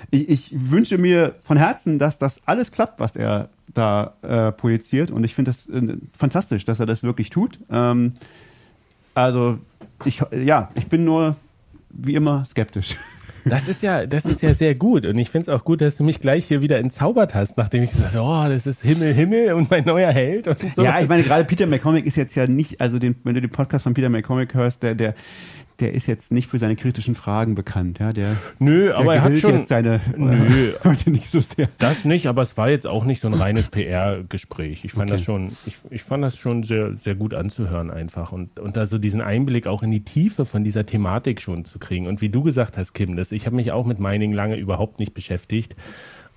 ich, 0.10 0.28
ich 0.28 0.50
wünsche 0.54 0.98
mir 0.98 1.36
von 1.42 1.58
Herzen, 1.58 2.00
dass 2.00 2.18
das 2.18 2.42
alles 2.48 2.72
klappt, 2.72 3.00
was 3.00 3.16
er 3.16 3.50
da 3.76 4.16
äh, 4.24 4.52
projiziert. 4.54 5.12
Und 5.12 5.24
ich 5.24 5.36
finde 5.36 5.52
das 5.52 5.70
äh, 5.70 5.98
fantastisch, 6.18 6.66
dass 6.66 6.80
er 6.80 6.88
das 6.88 7.04
wirklich 7.04 7.30
tut. 7.30 7.60
Ähm, 7.70 8.14
also 9.18 9.58
ich, 10.06 10.22
ja, 10.46 10.70
ich 10.76 10.88
bin 10.88 11.04
nur 11.04 11.36
wie 11.90 12.14
immer 12.14 12.46
skeptisch. 12.46 12.96
Das 13.46 13.68
ist 13.68 13.82
ja, 13.82 14.06
das 14.06 14.26
ist 14.26 14.42
ja 14.42 14.54
sehr 14.54 14.76
gut. 14.76 15.06
Und 15.06 15.18
ich 15.18 15.30
finde 15.30 15.50
es 15.50 15.58
auch 15.58 15.64
gut, 15.64 15.80
dass 15.80 15.96
du 15.96 16.04
mich 16.04 16.20
gleich 16.20 16.46
hier 16.46 16.62
wieder 16.62 16.80
entzaubert 16.80 17.34
hast, 17.34 17.58
nachdem 17.58 17.82
ich 17.82 17.92
gesagt 17.92 18.14
habe, 18.14 18.28
oh, 18.28 18.50
das 18.50 18.68
ist 18.68 18.82
Himmel, 18.82 19.14
Himmel 19.14 19.54
und 19.54 19.72
mein 19.72 19.86
neuer 19.86 20.12
Held 20.12 20.50
und 20.50 20.62
so. 20.74 20.84
Ja, 20.84 21.00
ich 21.00 21.08
meine, 21.08 21.24
gerade 21.24 21.46
Peter 21.46 21.66
McCormick 21.66 22.06
ist 22.06 22.18
jetzt 22.18 22.36
ja 22.36 22.46
nicht, 22.46 22.82
also 22.82 23.00
den, 23.00 23.16
wenn 23.24 23.36
du 23.36 23.42
den 23.42 23.50
Podcast 23.50 23.84
von 23.84 23.94
Peter 23.94 24.10
McCormick 24.10 24.54
hörst, 24.54 24.84
der, 24.84 24.96
der, 24.96 25.16
der 25.80 25.94
ist 25.94 26.08
jetzt 26.08 26.32
nicht 26.32 26.48
für 26.48 26.60
seine 26.60 26.76
kritischen 26.76 27.16
Fragen 27.16 27.56
bekannt, 27.56 28.00
ja. 28.00 28.14
Der, 28.14 28.36
nö, 28.60 28.86
der 28.86 28.98
aber 28.98 29.16
er 29.16 29.24
hat 29.24 29.38
schon 29.38 29.60
jetzt 29.60 29.70
seine 29.70 30.02
nö, 30.16 30.74
heute 30.84 31.12
nicht 31.12 31.30
so 31.30 31.40
sehr. 31.40 31.68
Das 31.78 32.06
nicht, 32.06 32.28
aber 32.28 32.42
es 32.42 32.58
war 32.58 32.70
jetzt 32.70 32.88
auch 32.88 33.06
nicht 33.06 33.22
so 33.22 33.28
ein 33.28 33.34
reines 33.34 33.70
PR-Gespräch. 33.70 34.84
Ich 34.84 34.94
fand 34.94 35.12
okay. 35.12 35.18
das 35.18 35.24
schon, 35.24 35.52
ich, 35.66 35.78
ich 35.90 36.04
fand 36.04 36.24
das 36.24 36.38
schon 36.38 36.64
sehr, 36.64 36.96
sehr 36.98 37.16
gut 37.16 37.34
anzuhören 37.34 37.92
einfach 37.92 38.32
und 38.32 38.60
und 38.60 38.78
da 38.78 38.86
so 38.86 38.98
diesen 38.98 39.22
Einblick 39.22 39.68
auch 39.68 39.84
in 39.84 39.92
die 39.92 40.04
Tiefe 40.04 40.46
von 40.46 40.64
dieser 40.64 40.86
Thematik 40.86 41.42
schon 41.42 41.66
zu 41.66 41.80
kriegen. 41.80 42.08
Und 42.08 42.22
wie 42.22 42.30
du 42.30 42.44
gesagt 42.44 42.78
hast, 42.78 42.94
Kim, 42.94 43.16
das, 43.16 43.32
ich 43.32 43.46
habe 43.46 43.56
mich 43.56 43.72
auch 43.72 43.86
mit 43.86 44.00
Mining 44.00 44.34
lange 44.34 44.58
überhaupt 44.58 45.00
nicht 45.00 45.14
beschäftigt. 45.14 45.76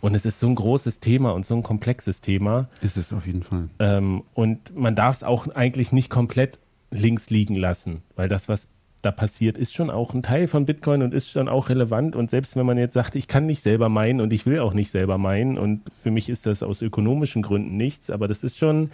Und 0.01 0.15
es 0.15 0.25
ist 0.25 0.41
so 0.41 0.47
ein 0.47 0.55
großes 0.55 1.01
Thema 1.01 1.33
und 1.33 1.45
so 1.45 1.55
ein 1.55 1.63
komplexes 1.63 2.23
Thema. 2.23 2.69
Ist 2.81 2.97
es 2.97 3.13
auf 3.13 3.27
jeden 3.27 3.43
Fall. 3.43 3.69
Ähm, 3.79 4.23
und 4.33 4.75
man 4.75 4.95
darf 4.95 5.17
es 5.17 5.25
auch 5.25 5.49
eigentlich 5.55 5.93
nicht 5.93 6.09
komplett 6.09 6.59
links 6.91 7.31
liegen 7.31 7.55
lassen, 7.55 8.03
weil 8.17 8.29
das, 8.29 8.49
was 8.49 8.69
da 9.03 9.11
passiert, 9.11 9.57
ist 9.57 9.75
schon 9.75 9.91
auch 9.91 10.13
ein 10.13 10.23
Teil 10.23 10.47
von 10.47 10.67
Bitcoin 10.67 11.03
und 11.03 11.15
ist 11.15 11.31
schon 11.31 11.49
auch 11.49 11.69
relevant. 11.69 12.17
Und 12.17 12.31
selbst 12.31 12.57
wenn 12.57 12.67
man 12.67 12.79
jetzt 12.79 12.95
sagt, 12.95 13.15
ich 13.15 13.29
kann 13.29 13.47
nicht 13.47 13.63
selber 13.63 13.89
meinen 13.89 14.21
und 14.21 14.33
ich 14.33 14.47
will 14.47 14.61
auch 14.61 14.75
nicht 14.75 14.91
selber 14.91 15.19
meinen 15.19 15.59
und 15.59 15.83
für 16.03 16.11
mich 16.11 16.29
ist 16.29 16.47
das 16.47 16.63
aus 16.63 16.83
ökonomischen 16.83 17.43
Gründen 17.43 17.77
nichts, 17.77 18.11
aber 18.11 18.29
das 18.29 18.45
ist 18.45 18.59
schon, 18.59 18.91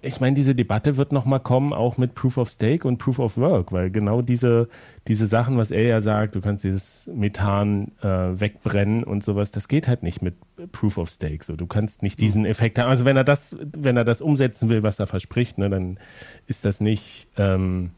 ich 0.00 0.20
meine, 0.20 0.34
diese 0.34 0.54
Debatte 0.54 0.96
wird 0.96 1.12
nochmal 1.12 1.40
kommen, 1.40 1.72
auch 1.72 1.96
mit 1.96 2.14
Proof 2.14 2.36
of 2.38 2.48
Stake 2.48 2.86
und 2.86 2.98
Proof 2.98 3.18
of 3.18 3.36
Work, 3.36 3.72
weil 3.72 3.90
genau 3.90 4.22
diese, 4.22 4.68
diese 5.08 5.26
Sachen, 5.26 5.56
was 5.56 5.70
er 5.70 5.82
ja 5.82 6.00
sagt, 6.00 6.34
du 6.34 6.40
kannst 6.40 6.64
dieses 6.64 7.08
Methan 7.12 7.92
äh, 8.02 8.08
wegbrennen 8.08 9.04
und 9.04 9.22
sowas, 9.22 9.52
das 9.52 9.68
geht 9.68 9.88
halt 9.88 10.02
nicht 10.02 10.22
mit 10.22 10.34
Proof 10.72 10.98
of 10.98 11.10
Stake. 11.10 11.44
So, 11.44 11.56
du 11.56 11.66
kannst 11.66 12.02
nicht 12.02 12.18
diesen 12.18 12.44
Effekt 12.44 12.78
haben. 12.78 12.88
Also 12.88 13.04
wenn 13.04 13.16
er 13.16 13.24
das, 13.24 13.56
wenn 13.60 13.96
er 13.96 14.04
das 14.04 14.20
umsetzen 14.20 14.68
will, 14.68 14.82
was 14.82 14.98
er 14.98 15.06
verspricht, 15.06 15.58
ne, 15.58 15.68
dann 15.68 15.98
ist 16.46 16.64
das 16.64 16.80
nicht, 16.80 17.28
ähm, 17.36 17.90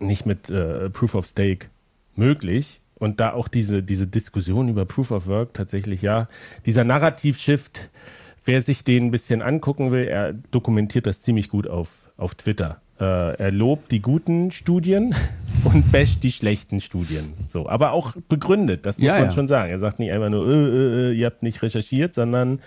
nicht 0.00 0.26
mit 0.26 0.50
äh, 0.50 0.90
Proof 0.90 1.14
of 1.14 1.26
Stake 1.26 1.68
möglich. 2.16 2.80
Und 2.96 3.18
da 3.18 3.32
auch 3.32 3.48
diese, 3.48 3.82
diese 3.82 4.06
Diskussion 4.06 4.68
über 4.68 4.84
Proof 4.84 5.10
of 5.10 5.26
Work 5.26 5.54
tatsächlich, 5.54 6.02
ja, 6.02 6.28
dieser 6.66 6.84
Narrativ-Shift, 6.84 7.88
wer 8.44 8.60
sich 8.60 8.84
den 8.84 9.06
ein 9.06 9.10
bisschen 9.10 9.40
angucken 9.40 9.90
will, 9.90 10.06
er 10.06 10.34
dokumentiert 10.34 11.06
das 11.06 11.22
ziemlich 11.22 11.48
gut 11.48 11.66
auf, 11.66 12.10
auf 12.18 12.34
Twitter. 12.34 12.82
Äh, 13.00 13.36
er 13.36 13.50
lobt 13.50 13.90
die 13.90 14.02
guten 14.02 14.50
Studien 14.50 15.14
und 15.64 15.90
basht 15.90 16.22
die 16.22 16.30
schlechten 16.32 16.80
Studien. 16.80 17.32
So, 17.48 17.68
aber 17.68 17.92
auch 17.92 18.14
begründet, 18.28 18.84
das 18.84 18.98
muss 18.98 19.06
ja, 19.06 19.14
man 19.14 19.24
ja. 19.24 19.30
schon 19.30 19.48
sagen. 19.48 19.70
Er 19.70 19.78
sagt 19.78 19.98
nicht 19.98 20.12
einfach 20.12 20.28
nur, 20.28 20.46
äh, 20.46 20.52
äh, 20.52 21.10
äh 21.10 21.12
ihr 21.12 21.26
habt 21.26 21.42
nicht 21.42 21.62
recherchiert, 21.62 22.12
sondern 22.12 22.60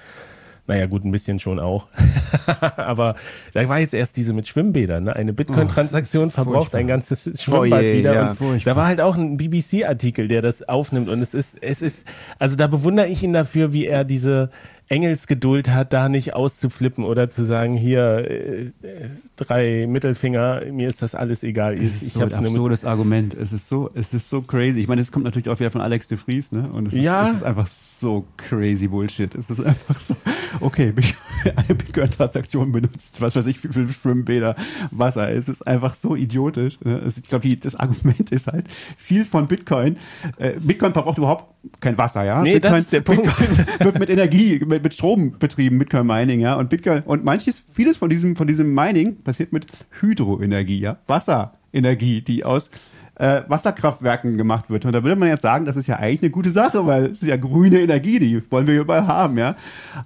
naja, 0.66 0.86
gut, 0.86 1.04
ein 1.04 1.12
bisschen 1.12 1.40
schon 1.40 1.60
auch. 1.60 1.88
Aber 2.78 3.16
da 3.54 3.68
war 3.68 3.80
jetzt 3.80 3.94
erst 3.94 4.16
diese 4.16 4.34
mit 4.34 4.48
Schwimmbädern. 4.48 5.04
Ne? 5.04 5.16
Eine 5.16 5.34
Bitcoin-Transaktion 5.34 6.28
oh, 6.28 6.32
verbraucht 6.32 6.56
furchtbar. 6.56 6.80
ein 6.80 6.88
ganzes 6.88 7.42
Schwimmbad 7.42 7.82
oh 7.82 7.84
je, 7.84 7.98
wieder. 7.98 8.14
Ja, 8.14 8.36
da 8.64 8.76
war 8.76 8.88
halt 8.88 9.02
auch 9.02 9.18
ein 9.18 9.36
BBC-Artikel, 9.38 10.30
der 10.30 10.42
das 10.42 10.68
aufnimmt. 10.70 11.10
Und 11.10 11.22
es 11.22 11.34
ist, 11.34 11.58
es 11.62 11.82
ist, 11.82 12.06
also 12.40 12.56
da 12.56 12.68
bewundere 12.68 13.08
ich 13.08 13.24
ihn 13.24 13.34
dafür, 13.34 13.74
wie 13.74 13.86
er 13.86 14.06
diese 14.06 14.52
Engelsgeduld 14.94 15.72
hat, 15.72 15.92
da 15.92 16.08
nicht 16.08 16.36
auszuflippen 16.36 17.04
oder 17.04 17.28
zu 17.28 17.44
sagen, 17.46 17.76
hier 17.76 18.30
äh, 18.30 18.72
drei 19.36 19.88
Mittelfinger, 19.88 20.62
mir 20.72 20.88
ist 20.88 21.02
das 21.02 21.16
alles 21.16 21.42
egal. 21.42 21.74
Ich, 21.82 22.04
ich 22.04 22.14
so 22.14 22.22
habe 22.22 22.36
ein 22.36 22.46
absurdes 22.46 22.86
Argument. 22.86 23.34
Es 23.34 23.54
ist 23.54 23.68
so, 23.68 23.90
es 23.96 24.14
ist 24.14 24.30
so 24.30 24.42
crazy. 24.42 24.80
Ich 24.82 24.88
meine, 24.88 25.02
es 25.02 25.12
kommt 25.12 25.26
natürlich 25.26 25.50
auch 25.50 25.60
wieder 25.60 25.72
von 25.72 25.82
Alex 25.82 26.10
de 26.10 26.18
Vries, 26.20 26.52
ne? 26.52 26.70
Und 26.72 26.90
es 26.90 26.94
ist, 26.94 27.04
ja. 27.04 27.28
es 27.28 27.38
ist 27.38 27.44
einfach 27.44 27.66
so 27.66 28.26
crazy 28.38 28.88
Bullshit. 28.88 29.34
Es 29.34 29.50
ist 29.50 29.66
einfach 29.66 29.98
so, 29.98 30.16
okay, 30.60 30.94
eine 31.56 31.76
Bitcoin-Transaktion 31.76 32.72
benutzt, 32.72 33.20
was 33.20 33.36
weiß 33.36 33.48
ich, 33.48 33.64
wie 33.64 33.70
viel 33.70 33.88
Schwimmbäder, 33.88 34.56
Wasser. 34.92 35.32
Es 35.32 35.50
ist 35.50 35.66
einfach 35.66 35.96
so 35.96 36.16
idiotisch. 36.16 36.80
Ne? 36.82 37.02
Ich 37.08 37.24
glaube, 37.24 37.50
das 37.58 37.76
Argument 37.76 38.30
ist 38.30 38.46
halt, 38.46 38.68
viel 38.96 39.26
von 39.26 39.48
Bitcoin, 39.48 39.98
äh, 40.38 40.52
Bitcoin 40.60 40.94
braucht 40.94 41.18
überhaupt 41.18 41.54
kein 41.80 41.98
Wasser, 41.98 42.24
ja? 42.24 42.42
Nee, 42.42 42.60
Bitcoin, 42.60 42.72
das 42.74 42.82
ist 42.82 42.94
der 42.94 43.02
Punkt. 43.02 43.24
Bitcoin 43.24 43.68
wird 43.80 44.00
mit 44.00 44.10
Energie, 44.10 44.62
mit, 44.66 44.83
mit 44.84 44.94
Strom 44.94 45.38
betrieben, 45.40 45.80
Bitcoin 45.80 46.06
Mining, 46.06 46.40
ja? 46.40 46.56
Und 46.56 46.70
Bitcoin, 46.70 47.02
und 47.04 47.24
manches, 47.24 47.64
vieles 47.74 47.98
von 47.98 48.10
diesem, 48.10 48.36
von 48.36 48.48
diesem 48.48 48.74
Mining 48.74 49.24
passiert 49.24 49.54
mit 49.54 49.66
Hydroenergie, 50.02 50.80
ja? 50.80 50.98
Wasserenergie, 51.08 52.22
die 52.22 52.44
aus 52.44 52.70
äh, 53.16 53.42
Wasserkraftwerken 53.48 54.38
gemacht 54.38 54.70
wird. 54.70 54.86
Und 54.86 54.94
da 54.94 55.04
würde 55.04 55.16
man 55.16 55.30
jetzt 55.30 55.42
sagen, 55.42 55.66
das 55.66 55.76
ist 55.76 55.88
ja 55.88 55.98
eigentlich 55.98 56.24
eine 56.24 56.32
gute 56.32 56.50
Sache, 56.50 56.86
weil 56.88 57.06
es 57.06 57.22
ist 57.22 57.28
ja 57.28 57.38
grüne 57.38 57.80
Energie, 57.80 58.18
die 58.18 58.42
wollen 58.52 58.66
wir 58.66 58.80
überall 58.80 59.06
haben, 59.06 59.38
ja. 59.38 59.56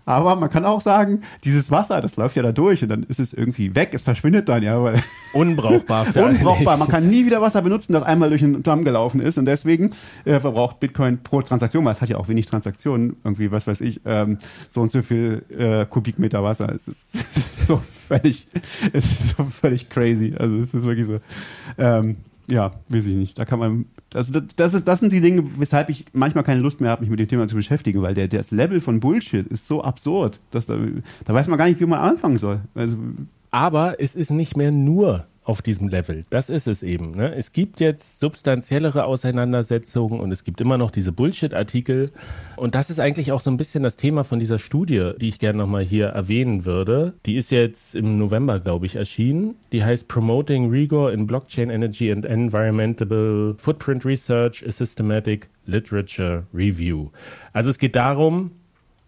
Aber 0.05 0.35
man 0.35 0.49
kann 0.49 0.65
auch 0.65 0.81
sagen, 0.81 1.21
dieses 1.43 1.71
Wasser, 1.71 2.01
das 2.01 2.17
läuft 2.17 2.35
ja 2.35 2.43
da 2.43 2.51
durch 2.51 2.83
und 2.83 2.89
dann 2.89 3.03
ist 3.03 3.19
es 3.19 3.33
irgendwie 3.33 3.75
weg, 3.75 3.91
es 3.93 4.03
verschwindet 4.03 4.49
dann, 4.49 4.61
ja, 4.61 4.81
weil 4.83 5.01
unbrauchbar. 5.33 6.05
Unbrauchbar. 6.15 6.77
Man 6.77 6.87
kann 6.89 7.07
nie 7.07 7.25
wieder 7.25 7.41
Wasser 7.41 7.61
benutzen, 7.61 7.93
das 7.93 8.03
einmal 8.03 8.29
durch 8.29 8.41
den 8.41 8.61
Damm 8.63 8.83
gelaufen 8.83 9.21
ist 9.21 9.37
und 9.37 9.45
deswegen 9.45 9.91
äh, 10.25 10.39
verbraucht 10.39 10.79
Bitcoin 10.79 11.23
pro 11.23 11.41
Transaktion, 11.41 11.85
weil 11.85 11.93
es 11.93 12.01
hat 12.01 12.09
ja 12.09 12.17
auch 12.17 12.27
wenig 12.27 12.45
Transaktionen, 12.45 13.15
irgendwie, 13.23 13.51
was 13.51 13.67
weiß 13.67 13.81
ich, 13.81 14.01
ähm, 14.05 14.37
so 14.73 14.81
und 14.81 14.91
so 14.91 15.01
viel 15.01 15.43
äh, 15.57 15.85
Kubikmeter 15.85 16.43
Wasser. 16.43 16.73
Es 16.75 16.87
ist, 16.87 17.15
es 17.15 17.37
ist 17.37 17.67
so 17.67 17.81
völlig, 18.07 18.47
es 18.91 19.05
ist 19.05 19.37
so 19.37 19.43
völlig 19.45 19.89
crazy. 19.89 20.35
Also 20.37 20.57
es 20.57 20.73
ist 20.73 20.83
wirklich 20.83 21.07
so. 21.07 21.19
Ähm, 21.77 22.17
ja, 22.49 22.73
weiß 22.89 23.05
ich 23.05 23.15
nicht. 23.15 23.37
Da 23.37 23.45
kann 23.45 23.59
man, 23.59 23.85
also 24.13 24.33
das, 24.33 24.55
das, 24.55 24.73
ist, 24.73 24.87
das 24.87 24.99
sind 25.01 25.11
die 25.11 25.21
Dinge, 25.21 25.43
weshalb 25.57 25.89
ich 25.89 26.05
manchmal 26.13 26.43
keine 26.43 26.61
Lust 26.61 26.79
mehr 26.79 26.91
habe, 26.91 27.01
mich 27.01 27.09
mit 27.09 27.19
dem 27.19 27.27
Thema 27.27 27.47
zu 27.47 27.55
beschäftigen, 27.55 28.01
weil 28.01 28.13
der, 28.13 28.27
das 28.27 28.51
Level 28.51 28.79
von 28.81 28.99
Bullshit 28.99 29.45
ist 29.47 29.67
so 29.67 29.83
absurd, 29.83 30.39
dass 30.51 30.65
da, 30.65 30.77
da 31.25 31.33
weiß 31.33 31.47
man 31.47 31.57
gar 31.57 31.67
nicht, 31.67 31.79
wie 31.79 31.85
man 31.85 31.99
anfangen 31.99 32.37
soll. 32.37 32.61
Also, 32.73 32.97
Aber 33.51 33.99
es 33.99 34.15
ist 34.15 34.31
nicht 34.31 34.55
mehr 34.55 34.71
nur 34.71 35.27
auf 35.47 35.61
diesem 35.61 35.87
Level. 35.87 36.25
Das 36.29 36.49
ist 36.49 36.67
es 36.67 36.83
eben. 36.83 37.11
Ne? 37.11 37.33
Es 37.33 37.53
gibt 37.53 37.79
jetzt 37.79 38.19
substanziellere 38.19 39.05
Auseinandersetzungen 39.05 40.19
und 40.19 40.31
es 40.31 40.43
gibt 40.43 40.59
immer 40.59 40.77
noch 40.77 40.91
diese 40.91 41.13
Bullshit-Artikel. 41.13 42.11
Und 42.57 42.75
das 42.75 42.89
ist 42.89 42.99
eigentlich 42.99 43.31
auch 43.31 43.39
so 43.39 43.49
ein 43.49 43.55
bisschen 43.55 43.81
das 43.81 43.95
Thema 43.95 44.25
von 44.25 44.39
dieser 44.39 44.59
Studie, 44.59 45.11
die 45.19 45.29
ich 45.29 45.39
gerne 45.39 45.59
nochmal 45.59 45.83
hier 45.83 46.07
erwähnen 46.07 46.65
würde. 46.65 47.13
Die 47.25 47.37
ist 47.37 47.49
jetzt 47.51 47.95
im 47.95 48.17
November, 48.17 48.59
glaube 48.59 48.87
ich, 48.87 48.97
erschienen. 48.97 49.55
Die 49.71 49.85
heißt 49.85 50.09
Promoting 50.09 50.69
Rigor 50.69 51.13
in 51.13 51.27
Blockchain 51.27 51.69
Energy 51.69 52.11
and 52.11 52.25
Environmental 52.25 53.55
Footprint 53.57 54.05
Research, 54.05 54.65
a 54.67 54.71
Systematic 54.71 55.47
Literature 55.65 56.43
Review. 56.53 57.09
Also 57.53 57.69
es 57.69 57.77
geht 57.77 57.95
darum, 57.95 58.51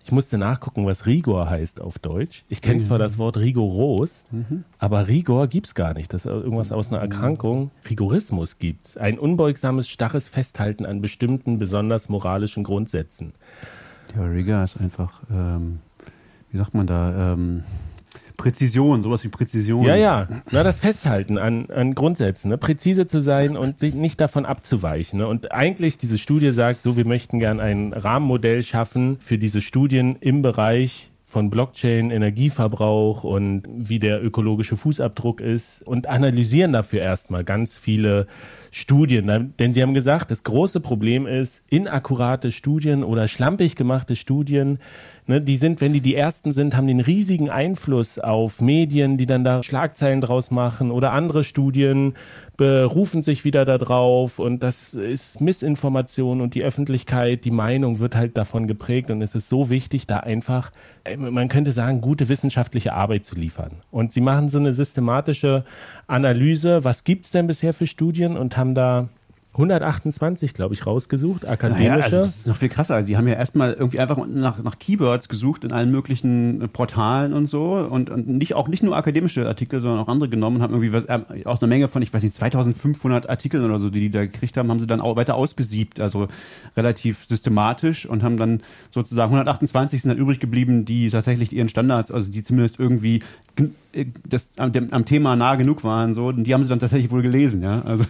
ich 0.10 0.14
musste 0.14 0.40
nachgucken, 0.40 0.88
was 0.88 1.06
Rigor 1.06 1.52
heißt 1.52 1.80
auf 1.80 2.00
Deutsch. 2.00 2.44
Ich 2.50 2.64
kenne 2.64 2.80
mhm. 2.80 2.84
zwar 2.84 2.98
das 2.98 3.20
Wort 3.20 3.38
rigoros, 3.38 4.24
mhm. 4.32 4.64
aber 4.80 5.08
Rigor 5.08 5.46
gibt 5.46 5.68
es 5.68 5.76
gar 5.76 5.94
nicht. 5.94 6.12
Das 6.12 6.26
ist 6.26 6.32
irgendwas 6.32 6.72
aus 6.72 6.92
einer 6.92 7.00
Erkrankung. 7.00 7.70
Rigorismus 7.88 8.58
gibt 8.58 8.88
es. 8.88 8.98
Ein 8.98 9.20
unbeugsames, 9.20 9.88
starres 9.88 10.28
Festhalten 10.28 10.88
an 10.88 11.00
bestimmten, 11.00 11.60
besonders 11.60 12.10
moralischen 12.10 12.64
Grundsätzen. 12.64 13.34
Ja, 14.16 14.26
Rigor 14.26 14.64
ist 14.64 14.78
einfach, 14.82 15.22
ähm, 15.30 15.78
wie 16.50 16.58
sagt 16.58 16.74
man 16.74 16.88
da, 16.88 17.34
ähm, 17.34 17.64
Präzision, 18.40 19.04
sowas 19.04 19.24
wie 19.26 19.28
Präzision. 19.28 19.86
Ja, 19.86 19.96
ja. 19.96 20.28
Na, 20.50 20.64
das 20.64 20.80
Festhalten 20.80 21.38
an, 21.38 21.70
an 21.70 21.94
Grundsätzen, 21.94 22.50
ne? 22.50 22.58
präzise 22.58 23.06
zu 23.06 23.20
sein 23.20 23.58
und 23.58 23.80
sich 23.80 23.94
nicht 23.94 24.22
davon 24.22 24.46
abzuweichen. 24.46 25.20
Ne? 25.20 25.28
Und 25.28 25.52
eigentlich, 25.52 25.98
diese 25.98 26.18
Studie 26.18 26.52
sagt 26.52 26.82
so, 26.82 26.96
wir 26.96 27.06
möchten 27.06 27.40
gern 27.40 27.60
ein 27.60 27.92
Rahmenmodell 27.92 28.64
schaffen 28.64 29.18
für 29.20 29.38
diese 29.38 29.60
Studien 29.60 30.16
im 30.22 30.42
Bereich 30.42 31.12
von 31.30 31.52
Blockchain, 31.52 32.10
Energieverbrauch 32.10 33.24
und 33.24 33.64
wie 33.68 34.00
der 34.00 34.24
ökologische 34.24 34.78
Fußabdruck 34.78 35.42
ist 35.42 35.84
und 35.84 36.08
analysieren 36.08 36.74
dafür 36.74 37.02
erstmal 37.02 37.44
ganz 37.44 37.78
viele 37.78 38.26
Studien. 38.72 39.54
Denn 39.60 39.74
sie 39.74 39.84
haben 39.84 39.94
gesagt, 39.94 40.32
das 40.32 40.44
große 40.44 40.80
Problem 40.80 41.28
ist, 41.28 41.64
inakkurate 41.70 42.52
Studien 42.52 43.04
oder 43.04 43.28
schlampig 43.28 43.76
gemachte 43.76 44.16
Studien 44.16 44.80
Ne, 45.30 45.42
die 45.42 45.58
sind, 45.58 45.80
wenn 45.80 45.94
die 45.94 46.02
die 46.02 46.16
ersten 46.16 46.54
sind, 46.54 46.76
haben 46.76 46.88
den 46.88 47.02
riesigen 47.02 47.52
Einfluss 47.52 48.18
auf 48.18 48.62
Medien, 48.62 49.16
die 49.16 49.28
dann 49.28 49.44
da 49.44 49.62
Schlagzeilen 49.62 50.22
draus 50.22 50.50
machen 50.50 50.90
oder 50.90 51.14
andere 51.14 51.44
Studien 51.44 52.16
berufen 52.58 53.22
sich 53.22 53.46
wieder 53.46 53.64
darauf 53.64 54.40
und 54.40 54.64
das 54.64 54.96
ist 54.96 55.40
Missinformation 55.40 56.42
und 56.42 56.56
die 56.56 56.64
Öffentlichkeit, 56.64 57.46
die 57.46 57.52
Meinung 57.52 58.00
wird 58.00 58.16
halt 58.16 58.38
davon 58.38 58.66
geprägt 58.66 59.12
und 59.12 59.22
es 59.22 59.36
ist 59.36 59.50
so 59.50 59.70
wichtig, 59.70 60.08
da 60.08 60.18
einfach, 60.18 60.72
äh, 61.04 61.16
man 61.16 61.48
könnte 61.48 61.74
sagen, 61.74 62.02
gute 62.02 62.28
wissenschaftliche 62.28 62.94
Arbeit 62.94 63.24
zu 63.24 63.36
liefern. 63.36 63.84
Und 63.92 64.12
sie 64.12 64.22
machen 64.22 64.50
so 64.50 64.58
eine 64.58 64.74
systematische 64.74 65.64
Analyse, 66.08 66.84
was 66.84 67.04
gibt's 67.04 67.30
denn 67.30 67.46
bisher 67.46 67.76
für 67.76 67.86
Studien 67.86 68.36
und 68.36 68.58
haben 68.58 68.74
da 68.74 69.10
128, 69.60 70.54
glaube 70.54 70.74
ich, 70.74 70.86
rausgesucht, 70.86 71.46
akademische. 71.46 71.90
Naja, 71.90 72.04
also 72.04 72.18
das 72.18 72.38
ist 72.38 72.48
noch 72.48 72.56
viel 72.56 72.70
krasser. 72.70 72.96
Also 72.96 73.08
die 73.08 73.18
haben 73.18 73.28
ja 73.28 73.34
erstmal 73.34 73.74
irgendwie 73.74 74.00
einfach 74.00 74.26
nach, 74.26 74.64
nach 74.64 74.80
Keywords 74.80 75.28
gesucht 75.28 75.66
in 75.66 75.74
allen 75.74 75.92
möglichen 75.92 76.70
Portalen 76.72 77.34
und 77.34 77.46
so 77.46 77.74
und, 77.74 78.10
und 78.10 78.28
nicht 78.28 78.56
auch 78.56 78.70
nicht 78.70 78.84
nur 78.84 78.96
akademische 78.96 79.46
Artikel, 79.46 79.82
sondern 79.82 80.00
auch 80.00 80.08
andere 80.08 80.30
genommen 80.30 80.58
und 80.58 80.62
haben 80.62 80.74
irgendwie 80.74 80.94
was, 80.94 81.06
äh, 81.06 81.44
aus 81.44 81.62
einer 81.62 81.68
Menge 81.68 81.90
von, 81.90 82.02
ich 82.02 82.14
weiß 82.14 82.24
nicht, 82.24 82.36
2500 82.36 83.30
Artikeln 83.30 83.66
oder 83.66 83.80
so, 83.80 83.90
die 83.90 84.00
die 84.00 84.10
da 84.10 84.22
gekriegt 84.22 84.56
haben, 84.56 84.70
haben 84.70 84.80
sie 84.80 84.88
dann 84.88 85.02
auch 85.02 85.18
weiter 85.18 85.36
ausgesiebt, 85.36 86.00
also 86.00 86.30
relativ 86.78 87.26
systematisch 87.26 88.06
und 88.06 88.24
haben 88.24 88.38
dann 88.38 88.62
sozusagen 88.92 89.34
128 89.34 90.02
sind 90.02 90.10
dann 90.10 90.18
übrig 90.18 90.40
geblieben, 90.40 90.86
die 90.86 91.10
tatsächlich 91.10 91.52
ihren 91.52 91.68
Standards, 91.68 92.12
also 92.12 92.32
die 92.32 92.44
zumindest 92.44 92.80
irgendwie 92.80 93.22
das 94.28 94.50
am, 94.58 94.72
am, 94.92 95.06
Thema 95.06 95.36
nah 95.36 95.56
genug 95.56 95.84
waren, 95.84 96.14
so, 96.14 96.28
und 96.28 96.44
die 96.44 96.54
haben 96.54 96.64
sie 96.64 96.70
dann 96.70 96.80
tatsächlich 96.80 97.10
wohl 97.12 97.24
gelesen, 97.24 97.64
ja. 97.64 97.82
Also, 97.82 98.06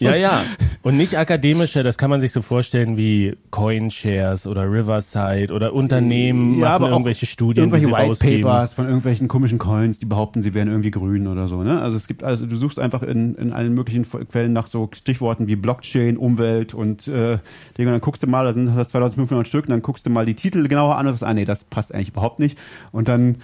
ja, 0.00 0.16
ja. 0.16 0.42
Und 0.82 0.96
nicht 0.96 1.16
akademische, 1.16 1.84
das 1.84 1.96
kann 1.96 2.10
man 2.10 2.20
sich 2.20 2.32
so 2.32 2.42
vorstellen 2.42 2.96
wie 2.96 3.36
Coinshares 3.50 4.48
oder 4.48 4.64
Riverside 4.64 5.52
oder 5.54 5.74
Unternehmen 5.74 6.58
ja, 6.58 6.78
machen 6.78 6.90
irgendwelche 6.90 7.26
Studien, 7.26 7.64
irgendwelche 7.64 7.86
die 7.86 7.92
sie 7.92 7.96
White 7.96 8.08
rausgeben. 8.08 8.42
Papers 8.42 8.72
von 8.72 8.86
irgendwelchen 8.86 9.28
komischen 9.28 9.58
Coins, 9.58 10.00
die 10.00 10.06
behaupten, 10.06 10.42
sie 10.42 10.54
wären 10.54 10.68
irgendwie 10.68 10.90
grün 10.90 11.28
oder 11.28 11.46
so, 11.46 11.62
ne? 11.62 11.80
Also 11.80 11.96
es 11.96 12.08
gibt 12.08 12.24
also 12.24 12.46
du 12.46 12.56
suchst 12.56 12.80
einfach 12.80 13.04
in, 13.04 13.36
in 13.36 13.52
allen 13.52 13.74
möglichen 13.74 14.04
Quellen 14.04 14.52
nach 14.52 14.66
so 14.66 14.90
Stichworten 14.92 15.46
wie 15.46 15.54
Blockchain, 15.54 16.16
Umwelt 16.16 16.74
und 16.74 17.06
äh, 17.06 17.38
Dinge, 17.78 17.88
und 17.88 17.94
dann 17.94 18.00
guckst 18.00 18.24
du 18.24 18.26
mal, 18.26 18.44
da 18.44 18.52
sind 18.52 18.74
das 18.74 18.88
2500 18.88 19.46
Stück, 19.46 19.66
und 19.66 19.70
dann 19.70 19.82
guckst 19.82 20.04
du 20.04 20.10
mal 20.10 20.26
die 20.26 20.34
Titel 20.34 20.66
genauer 20.66 20.96
an 20.96 21.06
und 21.06 21.12
sagst, 21.12 21.24
ah 21.24 21.34
nee, 21.34 21.44
das 21.44 21.62
passt 21.62 21.94
eigentlich 21.94 22.10
überhaupt 22.10 22.40
nicht. 22.40 22.58
Und 22.90 23.08
dann 23.08 23.36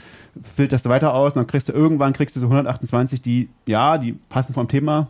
filterst 0.43 0.87
du 0.87 0.91
weiter 0.91 1.15
aus 1.15 1.35
und 1.35 1.41
dann 1.41 1.47
kriegst 1.47 1.69
du 1.69 1.73
irgendwann 1.73 2.13
kriegst 2.13 2.37
du 2.37 2.41
so 2.41 2.47
128, 2.47 3.23
die, 3.23 3.49
ja, 3.67 3.99
die 3.99 4.13
passen 4.29 4.55
vom 4.55 4.69
Thema. 4.69 5.09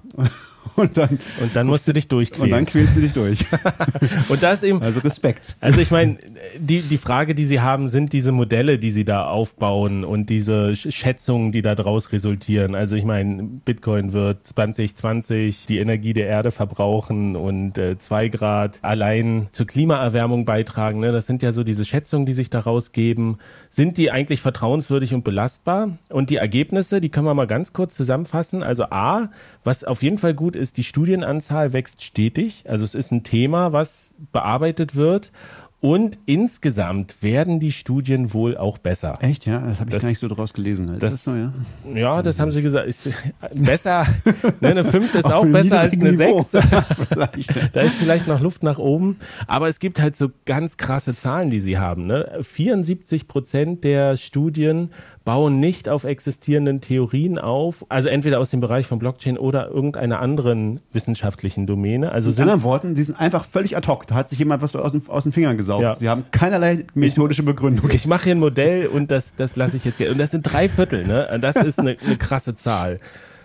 Und 0.77 0.97
dann, 0.97 1.19
und 1.41 1.57
dann 1.57 1.66
musst 1.66 1.89
du 1.89 1.93
dich 1.93 2.09
durchquälen. 2.09 2.45
Und 2.45 2.51
dann 2.51 2.66
quälst 2.66 2.97
du 2.97 3.01
dich 3.01 3.12
durch. 3.12 3.41
und 4.29 4.43
das 4.43 4.62
eben. 4.62 4.83
Also 4.83 5.01
Respekt. 5.01 5.57
Also 5.61 5.81
ich 5.81 5.91
meine, 5.91 6.19
die, 6.59 6.83
die 6.83 6.99
Frage, 6.99 7.35
die 7.35 7.45
sie 7.45 7.61
haben, 7.61 7.89
sind 7.89 8.12
diese 8.12 8.33
Modelle, 8.33 8.79
die 8.79 8.91
sie 8.91 9.05
da 9.05 9.27
aufbauen 9.27 10.05
und 10.05 10.31
diese 10.31 10.77
Schätzungen, 10.77 11.53
die 11.53 11.62
da 11.62 11.75
draus 11.75 12.12
resultieren. 12.12 12.75
Also 12.75 12.97
ich 12.97 13.05
meine, 13.05 13.43
Bitcoin 13.43 14.12
wird 14.12 14.47
2020 14.47 15.66
die 15.66 15.79
Energie 15.79 16.12
der 16.12 16.27
Erde 16.27 16.51
verbrauchen 16.51 17.37
und 17.37 17.79
äh, 17.79 17.99
zwei 17.99 18.29
Grad 18.29 18.79
allein 18.83 19.49
zur 19.51 19.66
Klimaerwärmung 19.66 20.45
beitragen. 20.45 21.01
Ne? 21.01 21.12
Das 21.12 21.27
sind 21.27 21.43
ja 21.43 21.53
so 21.53 21.64
diese 21.64 21.85
Schätzungen, 21.85 22.27
die 22.27 22.33
sich 22.33 22.51
daraus 22.51 22.93
geben. 22.93 23.39
Sind 23.71 23.99
die 23.99 24.11
eigentlich 24.11 24.41
vertrauenswürdig 24.41 25.14
und 25.14 25.25
belastbar? 25.25 25.99
Und 26.09 26.31
die 26.31 26.37
Ergebnisse, 26.37 27.01
die 27.01 27.09
können 27.09 27.27
wir 27.27 27.35
mal 27.35 27.47
ganz 27.47 27.73
kurz 27.73 27.95
zusammenfassen. 27.95 28.62
Also 28.62 28.85
A, 28.85 29.31
was 29.64 29.85
auf 29.85 30.03
jeden 30.03 30.19
Fall 30.19 30.35
gut 30.35 30.57
ist, 30.59 30.77
die 30.77 30.85
Studienanzahl 30.85 31.73
wächst 31.73 32.03
stetig. 32.03 32.65
Also 32.69 32.85
es 32.85 32.95
ist 32.95 33.13
ein 33.13 33.25
Thema, 33.25 33.73
was 33.73 34.15
bearbeitet 34.33 34.97
wird. 34.97 35.33
Und 35.81 36.19
insgesamt 36.27 37.23
werden 37.23 37.61
die 37.61 37.71
Studien 37.71 38.35
wohl 38.35 38.57
auch 38.57 38.79
besser. 38.79 39.17
Echt, 39.21 39.47
ja? 39.47 39.61
Das 39.61 39.79
habe 39.79 39.91
ich 39.91 39.95
das, 39.95 40.03
gar 40.03 40.09
nicht 40.09 40.19
so 40.19 40.27
draus 40.27 40.53
gelesen. 40.53 40.89
Ist 40.89 41.03
das, 41.05 41.23
das 41.23 41.25
so, 41.25 41.37
ja? 41.37 41.53
Ja, 41.95 42.21
das 42.21 42.41
haben 42.41 42.51
sie 42.51 42.63
gesagt. 42.63 42.89
Ist 42.89 43.11
besser, 43.55 44.05
ne, 44.61 44.71
eine 44.71 44.85
5 44.85 45.15
ist 45.15 45.33
auch 45.33 45.47
besser 45.47 45.79
als 45.79 46.01
eine 46.01 46.15
6. 46.15 46.51
da 47.73 47.81
ist 47.81 47.95
vielleicht 47.95 48.27
noch 48.27 48.41
Luft 48.41 48.65
nach 48.65 48.79
oben. 48.79 49.19
Aber 49.47 49.69
es 49.69 49.79
gibt 49.79 50.01
halt 50.01 50.17
so 50.17 50.31
ganz 50.47 50.79
krasse 50.79 51.15
Zahlen, 51.15 51.49
die 51.49 51.61
sie 51.61 51.79
haben. 51.79 52.07
Ne? 52.07 52.29
74 52.41 53.29
Prozent 53.29 53.85
der 53.85 54.17
Studien 54.17 54.91
bauen 55.29 55.61
nicht 55.61 55.91
auf 55.91 56.05
existierenden 56.05 56.81
Theorien 56.81 57.39
auf, 57.39 57.85
also 57.91 58.09
entweder 58.09 58.41
aus 58.41 58.49
dem 58.49 58.61
Bereich 58.61 58.87
von 58.87 58.99
Blockchain 58.99 59.37
oder 59.37 59.68
irgendeiner 59.68 60.20
anderen 60.20 60.81
wissenschaftlichen 60.95 61.66
Domäne. 61.66 62.12
Also 62.12 62.31
Mit 62.31 62.41
anderen 62.41 62.62
Worten, 62.62 62.95
die 62.95 63.03
sind 63.03 63.20
einfach 63.20 63.45
völlig 63.45 63.76
ad 63.76 63.87
hoc. 63.87 64.07
Da 64.07 64.14
hat 64.14 64.31
sich 64.31 64.39
jemand 64.39 64.62
was 64.62 64.74
aus 64.74 64.93
den, 64.93 65.07
aus 65.07 65.24
den 65.24 65.33
Fingern 65.33 65.51
rausgesaugt. 65.51 65.83
Ja. 65.83 65.95
Sie 65.97 66.09
haben 66.09 66.24
keinerlei 66.31 66.87
methodische 66.95 67.43
Begründung. 67.43 67.91
Ich 67.93 68.07
mache 68.07 68.24
hier 68.24 68.37
ein 68.37 68.39
Modell 68.39 68.87
und 68.87 69.11
das, 69.11 69.35
das 69.37 69.55
lasse 69.57 69.76
ich 69.76 69.85
jetzt. 69.85 70.01
Und 70.01 70.16
das 70.16 70.31
sind 70.31 70.45
drei 70.45 70.66
Viertel, 70.66 71.07
ne? 71.07 71.39
Das 71.43 71.57
ist 71.57 71.79
eine, 71.79 71.99
eine 72.07 72.16
krasse 72.16 72.57
Zahl. 72.57 72.97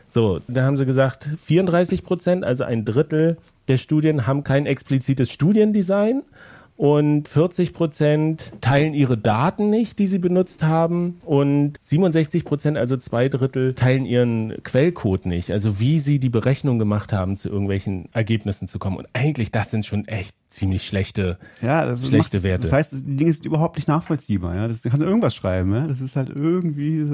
So, 0.07 0.39
da 0.47 0.63
haben 0.63 0.77
sie 0.77 0.85
gesagt, 0.85 1.27
34 1.43 2.03
Prozent, 2.03 2.45
also 2.45 2.63
ein 2.63 2.85
Drittel 2.85 3.35
der 3.67 3.77
Studien 3.77 4.25
haben 4.25 4.45
kein 4.45 4.65
explizites 4.67 5.29
Studiendesign 5.31 6.21
und 6.75 7.27
40 7.27 7.73
Prozent 7.73 8.51
teilen 8.61 8.93
ihre 8.93 9.17
Daten 9.17 9.69
nicht, 9.69 9.99
die 9.99 10.07
sie 10.07 10.19
benutzt 10.19 10.63
haben 10.63 11.19
und 11.23 11.73
67 11.79 12.45
Prozent, 12.45 12.77
also 12.77 12.97
zwei 12.97 13.29
Drittel, 13.29 13.73
teilen 13.75 14.05
ihren 14.05 14.61
Quellcode 14.63 15.25
nicht, 15.25 15.51
also 15.51 15.79
wie 15.79 15.99
sie 15.99 16.19
die 16.19 16.29
Berechnung 16.29 16.79
gemacht 16.79 17.13
haben, 17.13 17.37
zu 17.37 17.49
irgendwelchen 17.49 18.09
Ergebnissen 18.11 18.67
zu 18.67 18.79
kommen. 18.79 18.97
Und 18.97 19.07
eigentlich, 19.13 19.51
das 19.51 19.71
sind 19.71 19.85
schon 19.85 20.07
echt 20.07 20.35
ziemlich 20.53 20.83
schlechte, 20.85 21.37
Ja, 21.61 21.85
das 21.85 22.07
schlechte 22.07 22.43
Werte. 22.43 22.63
Das 22.63 22.71
heißt, 22.71 22.93
das 22.93 23.03
Ding 23.05 23.27
ist 23.27 23.45
überhaupt 23.45 23.75
nicht 23.75 23.87
nachvollziehbar. 23.87 24.55
Ja, 24.55 24.67
das 24.67 24.81
du 24.81 24.89
kannst 24.89 25.03
irgendwas 25.05 25.35
schreiben. 25.35 25.73
Ja, 25.73 25.87
das 25.87 26.01
ist 26.01 26.15
halt 26.15 26.29
irgendwie. 26.29 27.07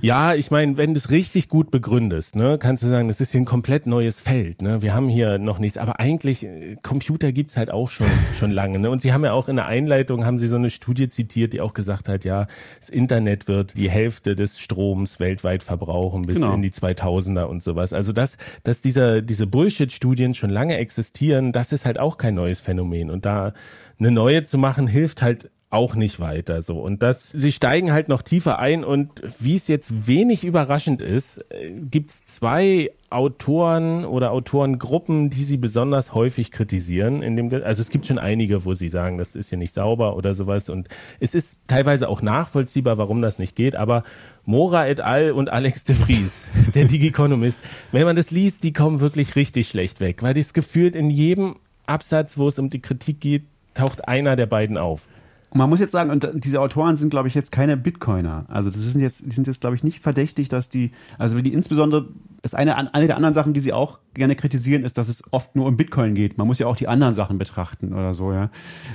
Ja, 0.00 0.34
ich 0.40 0.50
meine, 0.50 0.76
wenn 0.76 0.94
du 0.94 0.98
es 0.98 1.10
richtig 1.10 1.48
gut 1.48 1.70
begründest, 1.70 2.36
ne, 2.36 2.58
kannst 2.58 2.82
du 2.82 2.88
sagen, 2.88 3.08
das 3.08 3.20
ist 3.20 3.32
hier 3.32 3.40
ein 3.40 3.44
komplett 3.44 3.86
neues 3.86 4.20
Feld. 4.20 4.62
Ne? 4.62 4.82
Wir 4.82 4.94
haben 4.94 5.08
hier 5.08 5.38
noch 5.38 5.58
nichts, 5.58 5.78
aber 5.78 6.00
eigentlich 6.00 6.44
äh, 6.44 6.76
Computer 6.82 7.32
gibt's 7.32 7.56
halt 7.56 7.70
auch 7.70 7.90
schon 7.90 8.06
schon 8.38 8.50
lange. 8.50 8.78
Ne? 8.78 8.90
Und 8.90 9.02
sie 9.02 9.12
haben 9.12 9.24
ja 9.24 9.32
auch 9.32 9.48
in 9.48 9.56
der 9.56 9.66
Einleitung 9.66 10.24
haben 10.24 10.38
sie 10.38 10.48
so 10.48 10.56
eine 10.56 10.70
Studie 10.70 11.08
zitiert, 11.08 11.52
die 11.52 11.60
auch 11.60 11.74
gesagt 11.74 12.08
hat, 12.08 12.24
ja, 12.24 12.46
das 12.78 12.88
Internet 12.88 13.48
wird 13.48 13.76
die 13.76 13.90
Hälfte 13.90 14.34
des 14.36 14.58
Stroms 14.58 15.20
weltweit 15.20 15.62
verbrauchen 15.62 16.22
bis 16.22 16.36
Genau. 16.40 16.54
in 16.54 16.62
die 16.62 16.70
2000er 16.70 17.44
und 17.44 17.62
sowas. 17.62 17.92
Also 17.92 18.12
dass 18.12 18.36
dass 18.64 18.80
dieser 18.80 19.20
diese 19.22 19.46
Bullshit-Studien 19.46 20.34
schon 20.34 20.50
lange 20.50 20.76
existieren, 20.78 21.52
das 21.52 21.72
ist 21.72 21.86
halt 21.86 21.98
auch 21.98 22.16
kein 22.16 22.34
neues 22.34 22.60
Phänomen. 22.70 23.10
Und 23.10 23.26
da 23.26 23.52
eine 23.98 24.10
neue 24.10 24.44
zu 24.44 24.58
machen 24.58 24.86
hilft 24.86 25.22
halt 25.22 25.50
auch 25.70 25.94
nicht 25.94 26.18
weiter 26.18 26.62
so. 26.62 26.80
Und 26.80 27.02
das 27.02 27.28
sie 27.28 27.52
steigen 27.52 27.92
halt 27.92 28.08
noch 28.08 28.22
tiefer 28.22 28.58
ein 28.58 28.82
und 28.82 29.22
wie 29.38 29.54
es 29.54 29.68
jetzt 29.68 30.08
wenig 30.08 30.44
überraschend 30.44 31.00
ist 31.00 31.38
äh, 31.50 31.80
gibt's 31.80 32.24
zwei 32.24 32.90
Autoren 33.08 34.04
oder 34.04 34.32
Autorengruppen 34.32 35.30
die 35.30 35.44
sie 35.44 35.56
besonders 35.56 36.12
häufig 36.12 36.50
kritisieren 36.50 37.22
in 37.22 37.36
dem 37.36 37.52
also 37.62 37.82
es 37.82 37.90
gibt 37.90 38.06
schon 38.06 38.18
einige 38.18 38.64
wo 38.64 38.74
sie 38.74 38.88
sagen 38.88 39.16
das 39.16 39.36
ist 39.36 39.50
hier 39.50 39.58
nicht 39.58 39.72
sauber 39.72 40.16
oder 40.16 40.34
sowas. 40.34 40.68
Und 40.68 40.88
es 41.20 41.36
ist 41.36 41.58
teilweise 41.68 42.08
auch 42.08 42.20
nachvollziehbar 42.20 42.98
warum 42.98 43.22
das 43.22 43.38
nicht 43.38 43.54
geht. 43.54 43.76
Aber 43.76 44.02
Mora 44.44 44.88
et 44.88 45.00
al. 45.00 45.30
und 45.30 45.52
Alex 45.52 45.84
de 45.84 45.94
Vries 45.94 46.48
der 46.74 46.84
Digiconomist 46.86 47.60
wenn 47.92 48.04
man 48.04 48.16
das 48.16 48.32
liest 48.32 48.64
die 48.64 48.72
kommen 48.72 48.98
wirklich 48.98 49.36
richtig 49.36 49.68
schlecht 49.68 50.00
weg 50.00 50.20
weil 50.24 50.34
das 50.34 50.52
gefühlt 50.52 50.96
in 50.96 51.10
jedem 51.10 51.54
Absatz 51.90 52.38
wo 52.38 52.48
es 52.48 52.58
um 52.58 52.70
die 52.70 52.80
Kritik 52.80 53.20
geht 53.20 53.44
taucht 53.74 54.08
einer 54.08 54.36
der 54.36 54.46
beiden 54.46 54.78
auf 54.78 55.08
Man 55.52 55.68
muss 55.68 55.80
jetzt 55.80 55.92
sagen, 55.92 56.10
und 56.10 56.28
diese 56.34 56.60
Autoren 56.60 56.96
sind, 56.96 57.10
glaube 57.10 57.26
ich, 57.26 57.34
jetzt 57.34 57.50
keine 57.50 57.76
Bitcoiner. 57.76 58.46
Also 58.48 58.70
das 58.70 58.80
sind 58.80 59.00
jetzt, 59.00 59.26
die 59.26 59.34
sind 59.34 59.46
jetzt, 59.46 59.60
glaube 59.60 59.74
ich, 59.74 59.82
nicht 59.82 60.02
verdächtig, 60.02 60.48
dass 60.48 60.68
die, 60.68 60.92
also 61.18 61.40
die 61.40 61.52
insbesondere, 61.52 62.08
das 62.42 62.54
eine, 62.54 62.76
eine 62.94 63.06
der 63.06 63.16
anderen 63.16 63.34
Sachen, 63.34 63.52
die 63.52 63.60
sie 63.60 63.72
auch 63.72 63.98
gerne 64.14 64.36
kritisieren, 64.36 64.84
ist, 64.84 64.96
dass 64.96 65.08
es 65.08 65.24
oft 65.32 65.56
nur 65.56 65.66
um 65.66 65.76
Bitcoin 65.76 66.14
geht. 66.14 66.38
Man 66.38 66.46
muss 66.46 66.60
ja 66.60 66.66
auch 66.68 66.76
die 66.76 66.88
anderen 66.88 67.14
Sachen 67.14 67.38
betrachten 67.38 67.92
oder 67.92 68.14
so, 68.14 68.32
ja. 68.32 68.50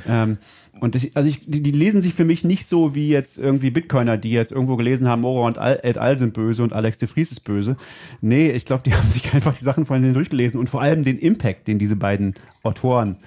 Ähm, 0.07 0.37
und 0.81 0.95
ich, 0.95 1.15
also 1.15 1.29
ich, 1.29 1.41
die, 1.45 1.61
die 1.61 1.71
lesen 1.71 2.01
sich 2.01 2.13
für 2.13 2.25
mich 2.25 2.43
nicht 2.43 2.67
so 2.67 2.95
wie 2.95 3.07
jetzt 3.07 3.37
irgendwie 3.37 3.69
Bitcoiner, 3.69 4.17
die 4.17 4.31
jetzt 4.31 4.51
irgendwo 4.51 4.75
gelesen 4.75 5.07
haben, 5.07 5.21
Mora 5.21 5.47
und 5.47 5.57
Al, 5.57 5.79
et 5.83 5.97
al. 5.97 6.17
sind 6.17 6.33
böse 6.33 6.63
und 6.63 6.73
Alex 6.73 6.97
de 6.97 7.07
Vries 7.07 7.31
ist 7.31 7.41
böse. 7.41 7.77
Nee, 8.21 8.51
ich 8.51 8.65
glaube, 8.65 8.83
die 8.83 8.93
haben 8.95 9.09
sich 9.09 9.33
einfach 9.33 9.55
die 9.55 9.63
Sachen 9.63 9.85
denen 9.85 10.13
durchgelesen 10.13 10.59
und 10.59 10.69
vor 10.69 10.81
allem 10.81 11.03
den 11.03 11.17
Impact, 11.17 11.67
den 11.67 11.79
diese 11.79 11.95
beiden 11.95 12.35
Autoren 12.63 13.17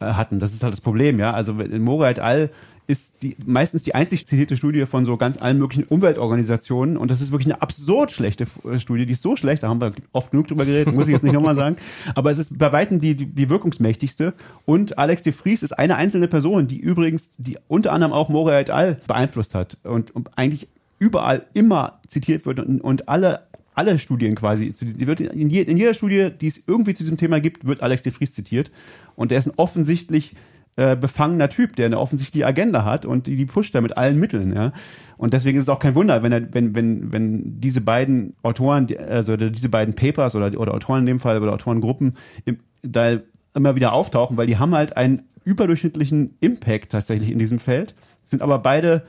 äh, 0.00 0.06
hatten. 0.06 0.38
Das 0.38 0.54
ist 0.54 0.62
halt 0.62 0.72
das 0.72 0.80
Problem, 0.80 1.18
ja. 1.18 1.32
Also 1.32 1.54
Mora 1.54 2.10
et 2.10 2.20
al. 2.20 2.50
Ist 2.86 3.22
die, 3.22 3.36
meistens 3.46 3.82
die 3.82 3.94
einzig 3.94 4.26
zitierte 4.26 4.56
Studie 4.56 4.84
von 4.86 5.04
so 5.04 5.16
ganz 5.16 5.40
allen 5.40 5.58
möglichen 5.58 5.84
Umweltorganisationen 5.84 6.96
und 6.96 7.10
das 7.10 7.20
ist 7.20 7.32
wirklich 7.32 7.52
eine 7.52 7.62
absurd 7.62 8.10
schlechte 8.10 8.46
äh, 8.64 8.78
Studie, 8.78 9.06
die 9.06 9.14
ist 9.14 9.22
so 9.22 9.36
schlecht, 9.36 9.62
da 9.62 9.68
haben 9.68 9.80
wir 9.80 9.92
oft 10.12 10.30
genug 10.30 10.48
drüber 10.48 10.64
geredet, 10.64 10.94
muss 10.94 11.06
ich 11.06 11.12
jetzt 11.12 11.22
nicht 11.22 11.32
nochmal 11.32 11.54
sagen, 11.54 11.76
aber 12.14 12.30
es 12.30 12.38
ist 12.38 12.58
bei 12.58 12.72
Weitem 12.72 13.00
die, 13.00 13.14
die, 13.14 13.26
die 13.26 13.48
wirkungsmächtigste 13.48 14.34
und 14.66 14.98
Alex 14.98 15.22
de 15.22 15.32
Vries 15.32 15.62
ist 15.62 15.72
eine 15.72 15.96
einzelne 15.96 16.28
Person, 16.28 16.68
die 16.68 16.78
übrigens, 16.78 17.30
die 17.38 17.56
unter 17.68 17.92
anderem 17.92 18.12
auch 18.12 18.28
Mora 18.28 18.60
et 18.60 18.70
al. 18.70 18.98
beeinflusst 19.06 19.54
hat 19.54 19.78
und, 19.84 20.14
und 20.14 20.36
eigentlich 20.36 20.68
überall 20.98 21.46
immer 21.54 22.00
zitiert 22.06 22.44
wird 22.46 22.60
und, 22.60 22.80
und 22.80 23.08
alle 23.08 23.46
alle 23.74 23.98
Studien 23.98 24.36
quasi, 24.36 24.72
die 24.72 25.06
wird 25.06 25.20
in 25.20 25.50
jeder 25.50 25.94
Studie, 25.94 26.30
die 26.30 26.46
es 26.46 26.60
irgendwie 26.66 26.94
zu 26.94 27.02
diesem 27.02 27.16
Thema 27.16 27.40
gibt, 27.40 27.66
wird 27.66 27.82
Alex 27.82 28.02
de 28.02 28.12
Vries 28.12 28.32
zitiert. 28.32 28.70
Und 29.16 29.30
der 29.30 29.38
ist 29.38 29.48
ein 29.48 29.54
offensichtlich 29.56 30.34
äh, 30.76 30.96
befangener 30.96 31.48
Typ, 31.48 31.76
der 31.76 31.86
eine 31.86 32.00
offensichtliche 32.00 32.46
Agenda 32.46 32.84
hat 32.84 33.06
und 33.06 33.26
die, 33.26 33.36
die 33.36 33.46
pusht 33.46 33.74
er 33.74 33.80
mit 33.80 33.96
allen 33.96 34.18
Mitteln, 34.18 34.54
ja. 34.54 34.72
Und 35.16 35.32
deswegen 35.32 35.56
ist 35.56 35.64
es 35.64 35.68
auch 35.68 35.78
kein 35.78 35.94
Wunder, 35.94 36.22
wenn 36.22 36.32
er, 36.32 36.52
wenn, 36.52 36.74
wenn, 36.74 37.12
wenn 37.12 37.60
diese 37.60 37.80
beiden 37.80 38.34
Autoren, 38.42 38.88
also 39.08 39.36
diese 39.36 39.68
beiden 39.68 39.94
Papers 39.94 40.34
oder, 40.34 40.58
oder 40.58 40.74
Autoren 40.74 41.00
in 41.00 41.06
dem 41.06 41.20
Fall 41.20 41.40
oder 41.40 41.52
Autorengruppen 41.52 42.14
im, 42.44 42.58
da 42.82 43.18
immer 43.54 43.76
wieder 43.76 43.92
auftauchen, 43.92 44.36
weil 44.36 44.48
die 44.48 44.58
haben 44.58 44.74
halt 44.74 44.96
einen 44.96 45.22
überdurchschnittlichen 45.44 46.36
Impact 46.40 46.90
tatsächlich 46.90 47.30
in 47.30 47.38
diesem 47.38 47.60
Feld, 47.60 47.94
sind 48.24 48.42
aber 48.42 48.58
beide 48.58 49.04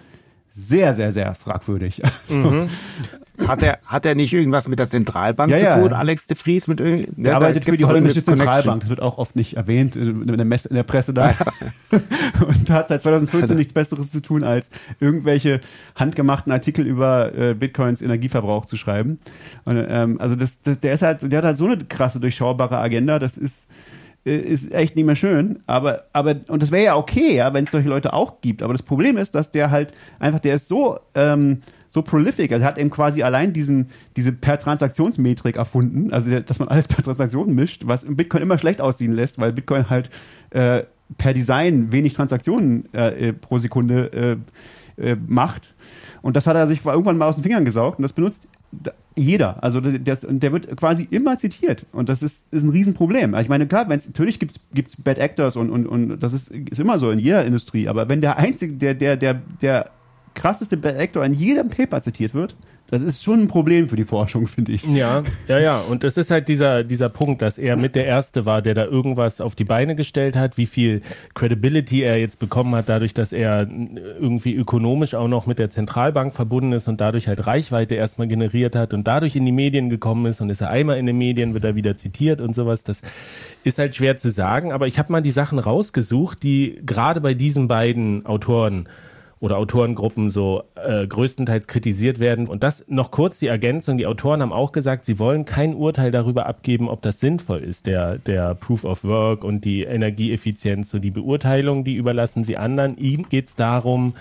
sehr, 0.57 0.93
sehr, 0.93 1.11
sehr 1.11 1.35
fragwürdig. 1.35 2.01
Also, 2.05 2.69
Hat 3.45 3.61
er, 3.61 3.79
hat 3.85 4.05
er 4.05 4.15
nicht 4.15 4.31
irgendwas 4.31 4.69
mit 4.69 4.79
der 4.79 4.87
Zentralbank 4.87 5.51
Ja, 5.51 5.57
zu 5.57 5.63
ja. 5.65 5.81
tun, 5.81 5.91
Alex 5.91 6.27
de 6.27 6.37
Vries? 6.37 6.69
Mit 6.69 6.79
irgend- 6.79 7.09
Der 7.17 7.31
da 7.31 7.35
arbeitet 7.35 7.65
für 7.65 7.75
die 7.75 7.83
holländische 7.83 8.23
Zentralbank. 8.23 8.79
Das 8.79 8.89
wird 8.89 9.01
auch 9.01 9.17
oft 9.17 9.35
nicht 9.35 9.57
erwähnt 9.57 9.97
äh, 9.97 9.99
in 9.99 10.25
der, 10.37 10.45
Messe, 10.45 10.69
in 10.69 10.75
der 10.75 10.83
Presse 10.83 11.13
da. 11.13 11.33
Und 12.47 12.69
hat 12.69 12.87
seit 12.87 13.01
2014 13.01 13.57
nichts 13.57 13.73
Besseres 13.73 14.09
zu 14.13 14.21
tun, 14.21 14.45
als 14.45 14.71
irgendwelche 15.01 15.59
handgemachten 15.95 16.53
Artikel 16.53 16.87
über 16.87 17.33
äh, 17.37 17.53
Bitcoins 17.53 18.01
Energieverbrauch 18.01 18.63
zu 18.65 18.77
schreiben. 18.77 19.17
Und, 19.65 19.85
ähm, 19.89 20.21
also 20.21 20.35
das, 20.37 20.61
das, 20.61 20.79
der 20.79 20.93
ist 20.93 21.01
halt, 21.01 21.29
der 21.29 21.39
hat 21.39 21.45
halt 21.45 21.57
so 21.57 21.65
eine 21.65 21.77
krasse 21.77 22.21
durchschaubare 22.21 22.77
Agenda. 22.77 23.19
Das 23.19 23.37
ist 23.37 23.67
ist 24.25 24.73
echt 24.73 24.95
nicht 24.95 25.05
mehr 25.05 25.15
schön, 25.15 25.59
aber 25.67 26.05
aber 26.11 26.35
und 26.47 26.63
das 26.63 26.71
wäre 26.71 26.83
ja 26.83 26.95
okay, 26.95 27.35
ja, 27.35 27.53
wenn 27.53 27.65
es 27.65 27.71
solche 27.71 27.89
Leute 27.89 28.11
auch 28.13 28.41
gibt. 28.41 28.63
Aber 28.63 28.73
das 28.73 28.81
Problem 28.81 29.17
ist, 29.17 29.35
dass 29.35 29.51
der 29.51 29.69
halt 29.69 29.93
einfach, 30.17 30.39
der 30.39 30.55
ist 30.55 30.67
so 30.67 30.99
ähm, 31.13 31.61
so 31.87 32.01
prolific, 32.01 32.51
also 32.51 32.63
er 32.63 32.67
hat 32.67 32.79
eben 32.79 32.89
quasi 32.89 33.21
allein 33.21 33.53
diesen 33.53 33.89
diese 34.17 34.31
per 34.31 34.57
Transaktionsmetrik 34.57 35.57
erfunden, 35.57 36.11
also 36.11 36.31
der, 36.31 36.41
dass 36.41 36.57
man 36.57 36.67
alles 36.67 36.87
per 36.89 37.03
Transaktion 37.03 37.53
mischt, 37.53 37.83
was 37.85 38.03
im 38.03 38.15
Bitcoin 38.15 38.41
immer 38.41 38.57
schlecht 38.57 38.81
aussehen 38.81 39.13
lässt, 39.13 39.39
weil 39.39 39.53
Bitcoin 39.53 39.91
halt 39.91 40.09
äh, 40.49 40.83
per 41.19 41.33
Design 41.33 41.91
wenig 41.91 42.15
Transaktionen 42.15 42.91
äh, 42.93 43.27
äh, 43.27 43.33
pro 43.33 43.59
Sekunde 43.59 44.39
äh, 44.97 45.11
äh, 45.11 45.15
macht. 45.27 45.75
Und 46.23 46.35
das 46.35 46.47
hat 46.47 46.55
er 46.55 46.65
sich 46.65 46.83
irgendwann 46.83 47.17
mal 47.17 47.27
aus 47.27 47.35
den 47.35 47.43
Fingern 47.43 47.63
gesaugt 47.63 47.99
und 47.99 48.03
das 48.03 48.13
benutzt 48.13 48.47
jeder. 49.15 49.63
Also 49.63 49.79
das, 49.79 50.25
der 50.29 50.51
wird 50.51 50.75
quasi 50.77 51.07
immer 51.09 51.37
zitiert 51.37 51.85
und 51.91 52.09
das 52.09 52.21
ist, 52.21 52.51
ist 52.51 52.63
ein 52.63 52.69
Riesenproblem. 52.69 53.35
Ich 53.35 53.49
meine, 53.49 53.67
klar, 53.67 53.87
wenn's, 53.89 54.05
natürlich 54.05 54.39
gibt's 54.39 54.59
gibt's 54.73 54.95
Bad 54.97 55.17
Actors 55.17 55.55
und, 55.55 55.69
und, 55.69 55.87
und 55.87 56.19
das 56.19 56.33
ist, 56.33 56.51
ist 56.51 56.79
immer 56.79 56.99
so 56.99 57.11
in 57.11 57.19
jeder 57.19 57.45
Industrie, 57.45 57.87
aber 57.87 58.09
wenn 58.09 58.21
der 58.21 58.37
einzige, 58.37 58.73
der, 58.73 58.93
der, 58.93 59.17
der, 59.17 59.35
der 59.61 59.89
krasseste 60.33 60.77
Bad 60.77 60.97
Actor 60.97 61.23
in 61.25 61.33
jedem 61.33 61.69
Paper 61.69 62.01
zitiert 62.01 62.33
wird, 62.33 62.55
das 62.87 63.01
ist 63.01 63.23
schon 63.23 63.41
ein 63.41 63.47
Problem 63.47 63.89
für 63.89 63.95
die 63.95 64.03
Forschung, 64.03 64.45
finde 64.45 64.71
ich. 64.71 64.83
Ja, 64.85 65.23
ja, 65.47 65.59
ja. 65.59 65.79
Und 65.79 66.03
es 66.03 66.17
ist 66.17 66.29
halt 66.29 66.47
dieser, 66.47 66.83
dieser 66.83 67.09
Punkt, 67.09 67.41
dass 67.41 67.57
er 67.57 67.77
mit 67.77 67.95
der 67.95 68.05
Erste 68.05 68.45
war, 68.45 68.61
der 68.61 68.75
da 68.75 68.85
irgendwas 68.85 69.41
auf 69.41 69.55
die 69.55 69.63
Beine 69.63 69.95
gestellt 69.95 70.35
hat, 70.35 70.57
wie 70.57 70.67
viel 70.67 71.01
Credibility 71.33 72.03
er 72.03 72.19
jetzt 72.19 72.37
bekommen 72.37 72.75
hat, 72.75 72.87
dadurch, 72.87 73.15
dass 73.15 73.33
er 73.33 73.67
irgendwie 74.19 74.55
ökonomisch 74.55 75.15
auch 75.15 75.27
noch 75.27 75.47
mit 75.47 75.57
der 75.57 75.71
Zentralbank 75.71 76.33
verbunden 76.33 76.73
ist 76.73 76.87
und 76.87 77.01
dadurch 77.01 77.27
halt 77.27 77.47
Reichweite 77.47 77.95
erstmal 77.95 78.27
generiert 78.27 78.75
hat 78.75 78.93
und 78.93 79.07
dadurch 79.07 79.35
in 79.35 79.45
die 79.45 79.51
Medien 79.51 79.89
gekommen 79.89 80.27
ist 80.27 80.39
und 80.39 80.51
ist 80.51 80.61
er 80.61 80.69
einmal 80.69 80.99
in 80.99 81.07
den 81.07 81.17
Medien, 81.17 81.55
wird 81.55 81.63
er 81.63 81.75
wieder 81.75 81.97
zitiert 81.97 82.39
und 82.39 82.53
sowas. 82.53 82.83
Das 82.83 83.01
ist 83.63 83.79
halt 83.79 83.95
schwer 83.95 84.17
zu 84.17 84.29
sagen, 84.29 84.71
aber 84.71 84.85
ich 84.85 84.99
habe 84.99 85.11
mal 85.11 85.21
die 85.21 85.31
Sachen 85.31 85.57
rausgesucht, 85.57 86.43
die 86.43 86.79
gerade 86.85 87.19
bei 87.19 87.33
diesen 87.33 87.67
beiden 87.67 88.27
Autoren 88.27 88.87
oder 89.45 89.57
Autorengruppen 89.57 90.31
so 90.31 90.63
äh, 90.73 91.05
größtenteils 91.05 91.67
kritisiert 91.67 92.19
werden. 92.19 92.47
Und 92.47 92.63
das 92.63 92.85
noch 92.87 93.11
kurz 93.11 93.37
die 93.37 93.45
Ergänzung. 93.45 93.99
Die 93.99 94.07
Autoren 94.07 94.41
haben 94.41 94.51
auch 94.51 94.71
gesagt, 94.71 95.05
sie 95.05 95.19
wollen 95.19 95.45
kein 95.45 95.75
Urteil 95.75 96.09
darüber 96.09 96.47
abgeben, 96.47 96.89
ob 96.89 97.03
das 97.03 97.19
sinnvoll 97.19 97.59
ist, 97.59 97.85
der, 97.85 98.17
der 98.17 98.55
Proof 98.55 98.83
of 98.83 99.03
Work 99.03 99.43
und 99.43 99.63
die 99.63 99.83
Energieeffizienz. 99.83 100.89
So 100.89 100.97
die 100.97 101.11
Beurteilung, 101.11 101.83
die 101.83 101.93
überlassen 101.93 102.43
sie 102.43 102.57
anderen. 102.57 102.97
Ihm 102.97 103.29
geht 103.29 103.47
es 103.49 103.55
darum, 103.55 104.15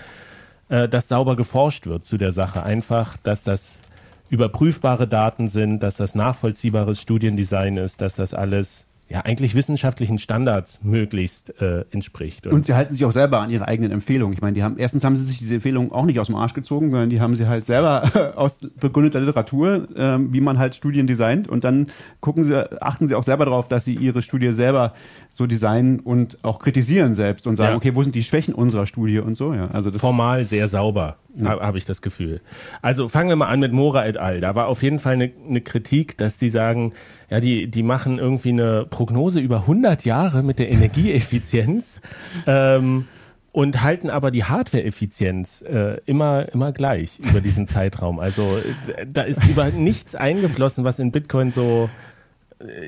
äh, 0.69 0.87
dass 0.87 1.07
sauber 1.07 1.35
geforscht 1.35 1.87
wird 1.87 2.05
zu 2.05 2.17
der 2.17 2.31
Sache. 2.31 2.61
Einfach, 2.61 3.17
dass 3.17 3.43
das 3.43 3.81
überprüfbare 4.29 5.07
Daten 5.07 5.47
sind, 5.47 5.81
dass 5.81 5.97
das 5.97 6.13
nachvollziehbares 6.13 7.01
Studiendesign 7.01 7.77
ist, 7.77 7.99
dass 7.99 8.15
das 8.15 8.35
alles 8.35 8.85
ja 9.07 9.21
eigentlich 9.21 9.53
wissenschaftlichen 9.53 10.17
Standards 10.17 10.79
möglichst 10.83 11.61
äh, 11.61 11.85
entspricht. 11.91 12.47
Und, 12.47 12.53
und, 12.53 12.65
sie 12.65 12.73
halten 12.73 12.93
sich 12.93 13.05
auch 13.05 13.11
selber 13.11 13.39
an 13.39 13.51
ihre 13.51 13.67
eigenen 13.67 13.91
Empfehlungen. 13.91 14.33
Ich 14.33 14.41
meine, 14.41 14.55
die 14.55 14.63
haben 14.63 14.77
erstens 14.77 15.03
haben 15.03 15.15
sie 15.15 15.23
sich 15.23 15.37
diese 15.37 15.55
Empfehlungen 15.55 15.91
auch 15.91 16.05
nicht 16.05 16.19
aus 16.19 16.27
dem 16.27 16.35
Arsch 16.35 16.55
gezogen, 16.55 16.89
sondern 16.89 17.11
die 17.11 17.21
haben 17.21 17.35
sie 17.35 17.47
halt 17.47 17.65
selber 17.65 18.33
aus 18.35 18.59
begründeter 18.79 19.19
Literatur, 19.19 19.87
äh, 19.95 20.17
wie 20.19 20.41
man 20.41 20.57
halt 20.57 20.73
Studien 20.73 21.05
designt. 21.05 21.47
Und 21.47 21.63
dann 21.63 21.87
gucken 22.19 22.43
sie, 22.45 22.81
achten 22.81 23.07
sie 23.07 23.13
auch 23.13 23.23
selber 23.23 23.45
darauf, 23.45 23.67
dass 23.67 23.85
sie 23.85 23.93
ihre 23.93 24.23
Studie 24.23 24.53
selber 24.53 24.93
so 25.29 25.45
designen 25.45 25.99
und 25.99 26.43
auch 26.43 26.57
kritisieren 26.57 27.13
selbst 27.13 27.45
und 27.45 27.57
sagen, 27.57 27.73
ja. 27.73 27.77
okay, 27.77 27.93
wo 27.93 28.01
sind 28.01 28.15
die 28.15 28.23
Schwächen 28.23 28.55
unserer 28.55 28.87
Studie 28.87 29.19
und 29.19 29.35
so. 29.35 29.53
Ja, 29.53 29.67
also 29.67 29.91
das 29.91 30.01
formal 30.01 30.45
sehr 30.45 30.67
sauber 30.67 31.17
ja. 31.35 31.59
habe 31.59 31.77
ich 31.77 31.85
das 31.85 32.01
Gefühl. 32.01 32.41
Also 32.81 33.07
fangen 33.07 33.29
wir 33.29 33.35
mal 33.35 33.47
an 33.47 33.59
mit 33.59 33.71
Mora 33.71 34.05
et 34.05 34.17
al. 34.17 34.41
Da 34.41 34.55
war 34.55 34.67
auf 34.67 34.83
jeden 34.83 34.99
Fall 34.99 35.13
eine, 35.13 35.31
eine 35.47 35.61
Kritik, 35.61 36.17
dass 36.17 36.37
die 36.37 36.49
sagen, 36.49 36.93
ja, 37.29 37.39
die, 37.39 37.67
die 37.67 37.83
machen 37.83 38.19
irgendwie 38.19 38.49
eine 38.49 38.85
Prognose 38.89 39.39
über 39.39 39.61
100 39.61 40.05
Jahre 40.05 40.43
mit 40.43 40.59
der 40.59 40.69
Energieeffizienz 40.71 42.01
ähm, 42.47 43.07
und 43.51 43.81
halten 43.81 44.09
aber 44.09 44.31
die 44.31 44.43
Hardware-Effizienz 44.43 45.61
äh, 45.61 45.97
immer, 46.05 46.51
immer 46.53 46.71
gleich 46.71 47.19
über 47.19 47.41
diesen 47.41 47.67
Zeitraum. 47.67 48.19
Also 48.19 48.59
da 49.07 49.21
ist 49.21 49.45
über 49.45 49.69
nichts 49.71 50.13
eingeflossen, 50.15 50.83
was 50.83 50.99
in 50.99 51.11
Bitcoin 51.11 51.51
so 51.51 51.89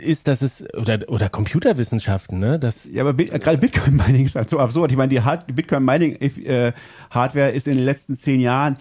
ist, 0.02 0.28
dass 0.28 0.42
es 0.42 0.66
oder 0.74 1.00
oder 1.08 1.30
Computerwissenschaften, 1.30 2.40
ne? 2.40 2.58
Das 2.58 2.90
ja, 2.90 3.02
aber 3.04 3.14
Bit, 3.14 3.32
gerade 3.32 3.58
Bitcoin 3.58 3.96
Mining 3.96 4.26
ist 4.26 4.36
halt 4.36 4.50
so 4.50 4.60
absurd. 4.60 4.92
Ich 4.92 4.98
meine, 4.98 5.10
die, 5.10 5.22
Hard, 5.22 5.50
die 5.50 5.54
Bitcoin 5.54 5.84
Mining 5.84 6.16
äh, 6.16 6.72
Hardware 7.10 7.52
ist 7.52 7.68
in 7.68 7.76
den 7.76 7.86
letzten 7.86 8.16
zehn 8.16 8.40
Jahren 8.40 8.78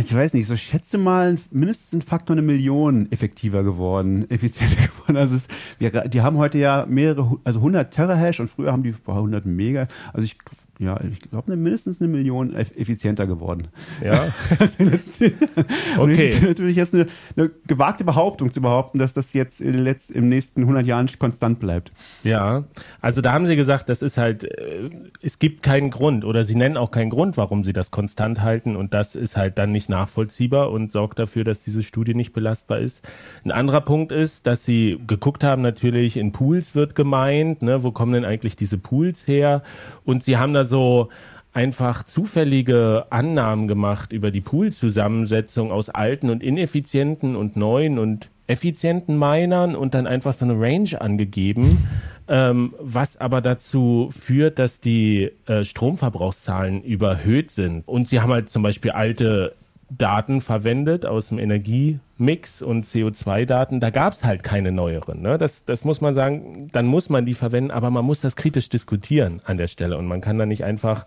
ich 0.00 0.12
weiß 0.12 0.34
nicht, 0.34 0.46
so 0.46 0.56
schätze 0.56 0.98
mal 0.98 1.36
mindestens 1.52 1.92
ein 1.92 2.02
Faktor 2.02 2.34
eine 2.34 2.42
Million 2.42 3.10
effektiver 3.12 3.62
geworden, 3.62 4.28
effizienter 4.30 4.88
geworden. 4.88 5.16
Also 5.16 5.36
es, 5.36 5.46
wir, 5.78 5.90
die 5.90 6.22
haben 6.22 6.38
heute 6.38 6.58
ja 6.58 6.86
mehrere, 6.88 7.38
also 7.44 7.60
100 7.60 7.92
Terahash 7.92 8.40
und 8.40 8.48
früher 8.48 8.72
haben 8.72 8.82
die 8.82 8.94
100 9.06 9.46
Mega. 9.46 9.86
Also 10.12 10.24
ich 10.24 10.36
ja, 10.78 11.00
ich 11.10 11.20
glaube, 11.30 11.56
mindestens 11.56 12.02
eine 12.02 12.08
Million 12.08 12.54
effizienter 12.54 13.26
geworden. 13.26 13.68
Ja. 14.04 14.22
okay. 15.98 16.28
ist 16.28 16.42
natürlich 16.42 16.76
jetzt 16.76 16.94
eine, 16.94 17.06
eine, 17.34 17.50
gewagte 17.66 18.04
Behauptung 18.04 18.52
zu 18.52 18.60
behaupten, 18.60 18.98
dass 18.98 19.14
das 19.14 19.32
jetzt 19.32 19.62
in 19.62 19.76
Letz-, 19.78 20.12
im 20.12 20.28
nächsten 20.28 20.62
100 20.62 20.86
Jahren 20.86 21.08
konstant 21.18 21.60
bleibt. 21.60 21.92
Ja, 22.24 22.64
also 23.00 23.22
da 23.22 23.32
haben 23.32 23.46
Sie 23.46 23.56
gesagt, 23.56 23.88
das 23.88 24.02
ist 24.02 24.18
halt, 24.18 24.44
äh, 24.44 24.90
es 25.22 25.38
gibt 25.38 25.62
keinen 25.62 25.90
Grund 25.90 26.26
oder 26.26 26.44
Sie 26.44 26.56
nennen 26.56 26.76
auch 26.76 26.90
keinen 26.90 27.08
Grund, 27.08 27.38
warum 27.38 27.64
Sie 27.64 27.72
das 27.72 27.90
konstant 27.90 28.42
halten 28.42 28.76
und 28.76 28.92
das 28.92 29.14
ist 29.14 29.36
halt 29.36 29.56
dann 29.56 29.72
nicht 29.72 29.88
nachvollziehbar 29.88 30.70
und 30.70 30.92
sorgt 30.92 31.18
dafür, 31.18 31.44
dass 31.44 31.64
diese 31.64 31.82
Studie 31.82 32.14
nicht 32.14 32.34
belastbar 32.34 32.80
ist. 32.80 33.02
Ein 33.44 33.50
anderer 33.50 33.80
Punkt 33.80 34.12
ist, 34.12 34.46
dass 34.46 34.66
Sie 34.66 34.98
geguckt 35.06 35.42
haben, 35.42 35.62
natürlich 35.62 36.18
in 36.18 36.32
Pools 36.32 36.74
wird 36.74 36.94
gemeint, 36.94 37.62
ne, 37.62 37.82
wo 37.82 37.92
kommen 37.92 38.12
denn 38.12 38.26
eigentlich 38.26 38.56
diese 38.56 38.76
Pools 38.76 39.26
her? 39.26 39.62
Und 40.04 40.22
Sie 40.22 40.36
haben 40.36 40.52
da 40.52 40.65
so 40.66 41.08
einfach 41.52 42.02
zufällige 42.02 43.06
Annahmen 43.08 43.66
gemacht 43.66 44.12
über 44.12 44.30
die 44.30 44.42
Poolzusammensetzung 44.42 45.72
aus 45.72 45.88
alten 45.88 46.28
und 46.28 46.42
ineffizienten 46.42 47.34
und 47.34 47.56
neuen 47.56 47.98
und 47.98 48.28
effizienten 48.46 49.18
Minern 49.18 49.74
und 49.74 49.94
dann 49.94 50.06
einfach 50.06 50.34
so 50.34 50.44
eine 50.44 50.60
Range 50.60 51.00
angegeben, 51.00 51.88
ähm, 52.28 52.74
was 52.78 53.16
aber 53.16 53.40
dazu 53.40 54.10
führt, 54.10 54.58
dass 54.58 54.80
die 54.80 55.30
äh, 55.46 55.64
Stromverbrauchszahlen 55.64 56.82
überhöht 56.82 57.50
sind. 57.50 57.88
Und 57.88 58.08
sie 58.08 58.20
haben 58.20 58.32
halt 58.32 58.50
zum 58.50 58.62
Beispiel 58.62 58.90
alte 58.90 59.54
Daten 59.88 60.40
verwendet 60.40 61.06
aus 61.06 61.28
dem 61.28 61.38
Energiemix 61.38 62.60
und 62.60 62.86
CO2-Daten. 62.86 63.78
Da 63.80 63.90
gab 63.90 64.12
es 64.12 64.24
halt 64.24 64.42
keine 64.42 64.72
neueren. 64.72 65.22
Ne? 65.22 65.38
Das, 65.38 65.64
das 65.64 65.84
muss 65.84 66.00
man 66.00 66.14
sagen, 66.14 66.68
dann 66.72 66.86
muss 66.86 67.08
man 67.08 67.24
die 67.24 67.34
verwenden, 67.34 67.70
aber 67.70 67.90
man 67.90 68.04
muss 68.04 68.20
das 68.20 68.36
kritisch 68.36 68.68
diskutieren 68.68 69.40
an 69.44 69.56
der 69.56 69.68
Stelle. 69.68 69.96
Und 69.96 70.06
man 70.06 70.20
kann 70.20 70.38
da 70.38 70.46
nicht 70.46 70.64
einfach 70.64 71.06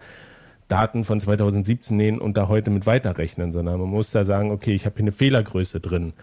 Daten 0.70 1.04
von 1.04 1.20
2017 1.20 1.98
nehmen 1.98 2.20
und 2.20 2.38
da 2.38 2.48
heute 2.48 2.70
mit 2.70 2.86
weiterrechnen, 2.86 3.52
sondern 3.52 3.80
man 3.80 3.90
muss 3.90 4.12
da 4.12 4.24
sagen, 4.24 4.52
okay, 4.52 4.74
ich 4.74 4.86
habe 4.86 4.96
hier 4.96 5.04
eine 5.04 5.12
Fehlergröße 5.12 5.80
drin. 5.82 6.14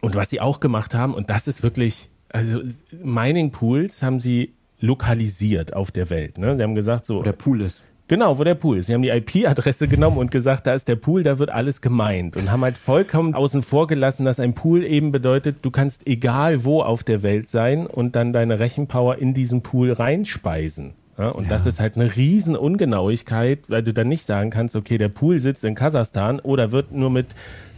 Und 0.00 0.16
was 0.16 0.30
sie 0.30 0.40
auch 0.40 0.60
gemacht 0.60 0.94
haben, 0.94 1.14
und 1.14 1.30
das 1.30 1.46
ist 1.46 1.62
wirklich, 1.62 2.10
also 2.30 2.60
Mining 3.02 3.52
Pools 3.52 4.02
haben 4.02 4.18
sie 4.18 4.54
lokalisiert 4.80 5.74
auf 5.74 5.92
der 5.92 6.10
Welt. 6.10 6.38
Ne? 6.38 6.56
Sie 6.56 6.62
haben 6.62 6.74
gesagt, 6.74 7.06
so. 7.06 7.22
Der 7.22 7.32
Pool 7.32 7.60
ist. 7.60 7.82
Genau, 8.10 8.40
wo 8.40 8.42
der 8.42 8.56
Pool 8.56 8.78
ist. 8.78 8.88
Sie 8.88 8.94
haben 8.94 9.02
die 9.02 9.10
IP-Adresse 9.10 9.86
genommen 9.86 10.18
und 10.18 10.32
gesagt, 10.32 10.66
da 10.66 10.74
ist 10.74 10.88
der 10.88 10.96
Pool, 10.96 11.22
da 11.22 11.38
wird 11.38 11.50
alles 11.50 11.80
gemeint. 11.80 12.36
Und 12.36 12.50
haben 12.50 12.62
halt 12.62 12.76
vollkommen 12.76 13.36
außen 13.36 13.62
vor 13.62 13.86
gelassen, 13.86 14.24
dass 14.24 14.40
ein 14.40 14.52
Pool 14.52 14.82
eben 14.82 15.12
bedeutet, 15.12 15.58
du 15.62 15.70
kannst 15.70 16.08
egal 16.08 16.64
wo 16.64 16.82
auf 16.82 17.04
der 17.04 17.22
Welt 17.22 17.48
sein 17.48 17.86
und 17.86 18.16
dann 18.16 18.32
deine 18.32 18.58
Rechenpower 18.58 19.18
in 19.18 19.32
diesen 19.32 19.62
Pool 19.62 19.92
reinspeisen. 19.92 20.94
Ja, 21.18 21.28
und 21.28 21.44
ja. 21.44 21.50
das 21.50 21.66
ist 21.66 21.78
halt 21.78 21.94
eine 21.94 22.16
riesen 22.16 22.56
Ungenauigkeit, 22.56 23.60
weil 23.68 23.84
du 23.84 23.92
dann 23.92 24.08
nicht 24.08 24.26
sagen 24.26 24.50
kannst, 24.50 24.74
okay, 24.74 24.98
der 24.98 25.08
Pool 25.08 25.38
sitzt 25.38 25.62
in 25.62 25.76
Kasachstan 25.76 26.40
oder 26.40 26.72
wird 26.72 26.90
nur 26.90 27.10
mit 27.10 27.28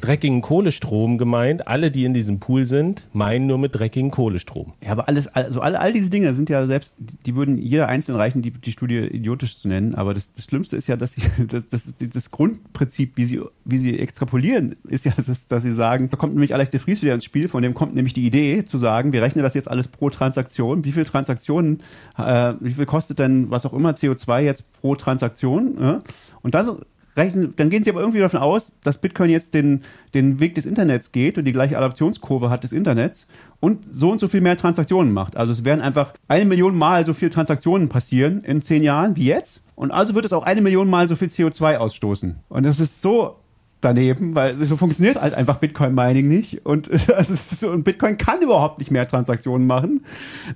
dreckigen 0.03 0.43
Kohlestrom 0.43 1.17
gemeint. 1.17 1.67
Alle, 1.67 1.91
die 1.91 2.05
in 2.05 2.13
diesem 2.13 2.41
Pool 2.41 2.67
sind, 2.67 3.07
meinen 3.13 3.47
nur 3.47 3.57
mit 3.57 3.75
dreckigen 3.75 4.11
Kohlestrom. 4.11 4.75
Ja, 4.85 4.93
aber 4.93 5.09
alles, 5.09 5.29
also 5.29 5.61
all, 5.61 5.77
all 5.77 5.93
diese 5.93 6.11
Dinge 6.11 6.35
sind 6.35 6.51
ja 6.51 6.67
selbst, 6.67 6.95
die 6.99 7.35
würden 7.35 7.57
jeder 7.57 7.89
einzeln 7.89 8.17
reichen, 8.17 8.43
die, 8.43 8.51
die 8.51 8.73
Studie 8.73 8.99
idiotisch 8.99 9.57
zu 9.57 9.69
nennen. 9.69 9.95
Aber 9.95 10.13
das, 10.13 10.33
das 10.33 10.45
Schlimmste 10.45 10.77
ist 10.77 10.89
ja, 10.89 10.97
dass 10.97 11.13
sie, 11.13 11.23
das, 11.49 11.69
das, 11.69 11.95
das 11.97 12.31
Grundprinzip, 12.31 13.17
wie 13.17 13.25
sie, 13.25 13.41
wie 13.65 13.79
sie 13.79 13.99
extrapolieren, 13.99 14.77
ist 14.89 15.05
ja, 15.05 15.13
dass, 15.17 15.47
dass 15.47 15.63
sie 15.63 15.73
sagen, 15.73 16.11
da 16.11 16.17
kommt 16.17 16.35
nämlich 16.35 16.53
Alex 16.53 16.71
de 16.71 16.81
Vries 16.81 17.03
wieder 17.03 17.15
ins 17.15 17.25
Spiel, 17.25 17.49
von 17.49 17.63
dem 17.63 17.73
kommt 17.73 17.95
nämlich 17.95 18.13
die 18.13 18.27
Idee 18.27 18.65
zu 18.65 18.79
sagen, 18.79 19.13
wir 19.13 19.23
rechnen 19.23 19.43
das 19.43 19.55
jetzt 19.55 19.71
alles 19.71 19.89
pro 19.89 20.11
Transaktion. 20.11 20.85
Wie 20.85 20.93
viel 20.93 21.05
Transaktionen, 21.05 21.81
äh, 22.19 22.55
wie 22.61 22.73
viel 22.73 22.87
kostet 22.87 23.21
denn, 23.21 23.51
was 23.51 23.65
auch 23.65 23.73
immer, 23.73 23.93
CO2 23.93 24.41
jetzt 24.41 24.73
pro 24.73 24.97
Transaktion? 24.97 25.79
Äh? 25.79 26.01
Und 26.43 26.55
dann 26.55 26.83
rechnen, 27.17 27.55
dann 27.57 27.71
gehen 27.71 27.85
sie 27.85 27.91
aber 27.91 28.01
irgendwie 28.01 28.21
davon 28.21 28.41
aus, 28.41 28.73
dass 28.83 28.99
Bitcoin 28.99 29.31
jetzt 29.31 29.55
den, 29.55 29.83
den 30.15 30.41
Weg 30.41 30.55
des 30.55 30.67
Internets 30.67 31.13
geht 31.13 31.39
und 31.39 31.45
die 31.45 31.53
gleiche 31.53 31.77
Adaptionskurve 31.77 32.51
hat 32.51 32.65
des 32.65 32.73
Internets 32.73 33.27
und 33.61 33.87
so 33.91 34.11
und 34.11 34.21
so 34.21 34.29
viel 34.29 34.41
mehr 34.41 34.57
Transaktionen 34.57 35.13
macht. 35.13 35.37
Also 35.37 35.53
es 35.53 35.65
werden 35.65 35.81
einfach 35.81 36.15
eine 36.29 36.45
Million 36.45 36.77
Mal 36.77 37.05
so 37.05 37.15
viele 37.15 37.31
Transaktionen 37.31 37.89
passieren 37.89 38.43
in 38.45 38.63
zehn 38.63 38.83
Jahren 38.83 39.17
wie 39.17 39.27
jetzt. 39.27 39.63
Und 39.75 39.91
also 39.91 40.15
wird 40.15 40.25
es 40.25 40.33
auch 40.33 40.43
eine 40.43 40.61
Million 40.61 40.89
Mal 40.89 41.09
so 41.09 41.17
viel 41.17 41.29
CO2 41.29 41.77
ausstoßen. 41.77 42.37
Und 42.49 42.67
das 42.67 42.81
ist 42.81 43.01
so 43.03 43.37
daneben, 43.83 44.35
weil 44.35 44.55
so 44.55 44.77
funktioniert 44.77 45.21
halt 45.21 45.35
einfach 45.35 45.59
Bitcoin 45.59 45.95
Mining 45.95 46.29
nicht 46.29 46.65
und 46.65 46.91
also 47.11 47.35
so, 47.35 47.71
und 47.71 47.85
Bitcoin 47.85 48.17
kann 48.17 48.41
überhaupt 48.41 48.79
nicht 48.79 48.91
mehr 48.91 49.07
Transaktionen 49.07 49.67
machen. 49.67 50.05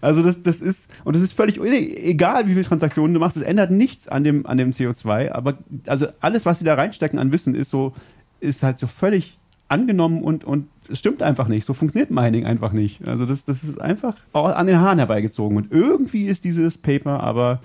Also 0.01 0.22
das 0.22 0.43
das 0.43 0.61
ist 0.61 0.91
und 1.05 1.14
das 1.14 1.22
ist 1.22 1.33
völlig 1.33 1.61
egal, 1.61 2.47
wie 2.47 2.53
viele 2.53 2.64
Transaktionen 2.64 3.12
du 3.12 3.20
machst, 3.20 3.37
es 3.37 3.43
ändert 3.43 3.70
nichts 3.70 4.09
an 4.09 4.24
dem 4.24 4.47
an 4.47 4.57
dem 4.57 4.70
CO2, 4.70 5.33
aber 5.33 5.59
also 5.87 6.07
alles 6.20 6.47
was 6.47 6.61
sie 6.61 6.64
da 6.64 6.74
reinstecken 6.74 7.18
an 7.18 7.33
Wissen 7.33 7.55
ist 7.55 7.70
so 7.70 7.93
ist 8.41 8.62
halt 8.62 8.79
so 8.79 8.87
völlig 8.87 9.39
angenommen 9.68 10.22
und 10.22 10.45
und 10.45 10.68
es 10.89 11.01
stimmt 11.01 11.22
einfach 11.22 11.49
nicht. 11.49 11.66
So 11.66 11.74
funktioniert 11.74 12.11
Mining 12.12 12.47
einfach 12.47 12.72
nicht. 12.72 13.07
Also 13.07 13.27
das 13.27 13.45
das 13.45 13.64
ist 13.64 13.81
einfach 13.81 14.14
an 14.33 14.66
den 14.66 14.81
Haaren 14.81 14.99
herbeigezogen 14.99 15.57
und 15.57 15.72
irgendwie 15.72 16.29
ist 16.29 16.45
dieses 16.45 16.79
Paper 16.79 17.20
aber 17.20 17.61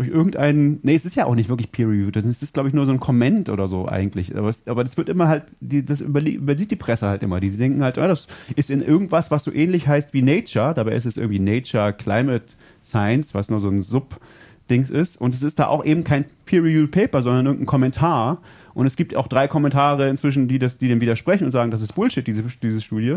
durch 0.00 0.08
irgendeinen, 0.08 0.80
nee, 0.82 0.94
es 0.94 1.04
ist 1.04 1.14
ja 1.14 1.26
auch 1.26 1.34
nicht 1.34 1.50
wirklich 1.50 1.72
peer-reviewed, 1.72 2.16
das 2.16 2.24
ist, 2.24 2.54
glaube 2.54 2.70
ich, 2.70 2.74
nur 2.74 2.86
so 2.86 2.92
ein 2.92 3.00
Comment 3.00 3.50
oder 3.50 3.68
so 3.68 3.86
eigentlich, 3.86 4.34
aber, 4.34 4.48
es, 4.48 4.66
aber 4.66 4.82
das 4.82 4.96
wird 4.96 5.10
immer 5.10 5.28
halt, 5.28 5.54
die, 5.60 5.84
das 5.84 6.00
übersieht 6.00 6.70
die 6.70 6.76
Presse 6.76 7.06
halt 7.06 7.22
immer, 7.22 7.38
die 7.38 7.50
denken 7.50 7.84
halt, 7.84 7.98
oh, 7.98 8.06
das 8.06 8.26
ist 8.56 8.70
in 8.70 8.80
irgendwas, 8.80 9.30
was 9.30 9.44
so 9.44 9.52
ähnlich 9.52 9.88
heißt 9.88 10.14
wie 10.14 10.22
Nature, 10.22 10.72
dabei 10.72 10.92
ist 10.92 11.04
es 11.04 11.18
irgendwie 11.18 11.38
Nature 11.38 11.92
Climate 11.92 12.46
Science, 12.82 13.34
was 13.34 13.50
nur 13.50 13.60
so 13.60 13.68
ein 13.68 13.82
Sub-Dings 13.82 14.88
ist. 14.88 15.20
Und 15.20 15.34
es 15.34 15.42
ist 15.42 15.58
da 15.58 15.66
auch 15.66 15.84
eben 15.84 16.02
kein 16.02 16.24
peer-reviewed 16.46 16.90
Paper, 16.90 17.20
sondern 17.20 17.44
irgendein 17.44 17.66
Kommentar. 17.66 18.40
Und 18.72 18.86
es 18.86 18.96
gibt 18.96 19.14
auch 19.14 19.28
drei 19.28 19.48
Kommentare 19.48 20.08
inzwischen, 20.08 20.48
die 20.48 20.58
das, 20.58 20.78
die 20.78 20.88
dem 20.88 21.02
widersprechen 21.02 21.44
und 21.44 21.50
sagen, 21.50 21.70
das 21.70 21.82
ist 21.82 21.92
Bullshit, 21.92 22.26
diese, 22.26 22.42
diese 22.62 22.80
Studie, 22.80 23.16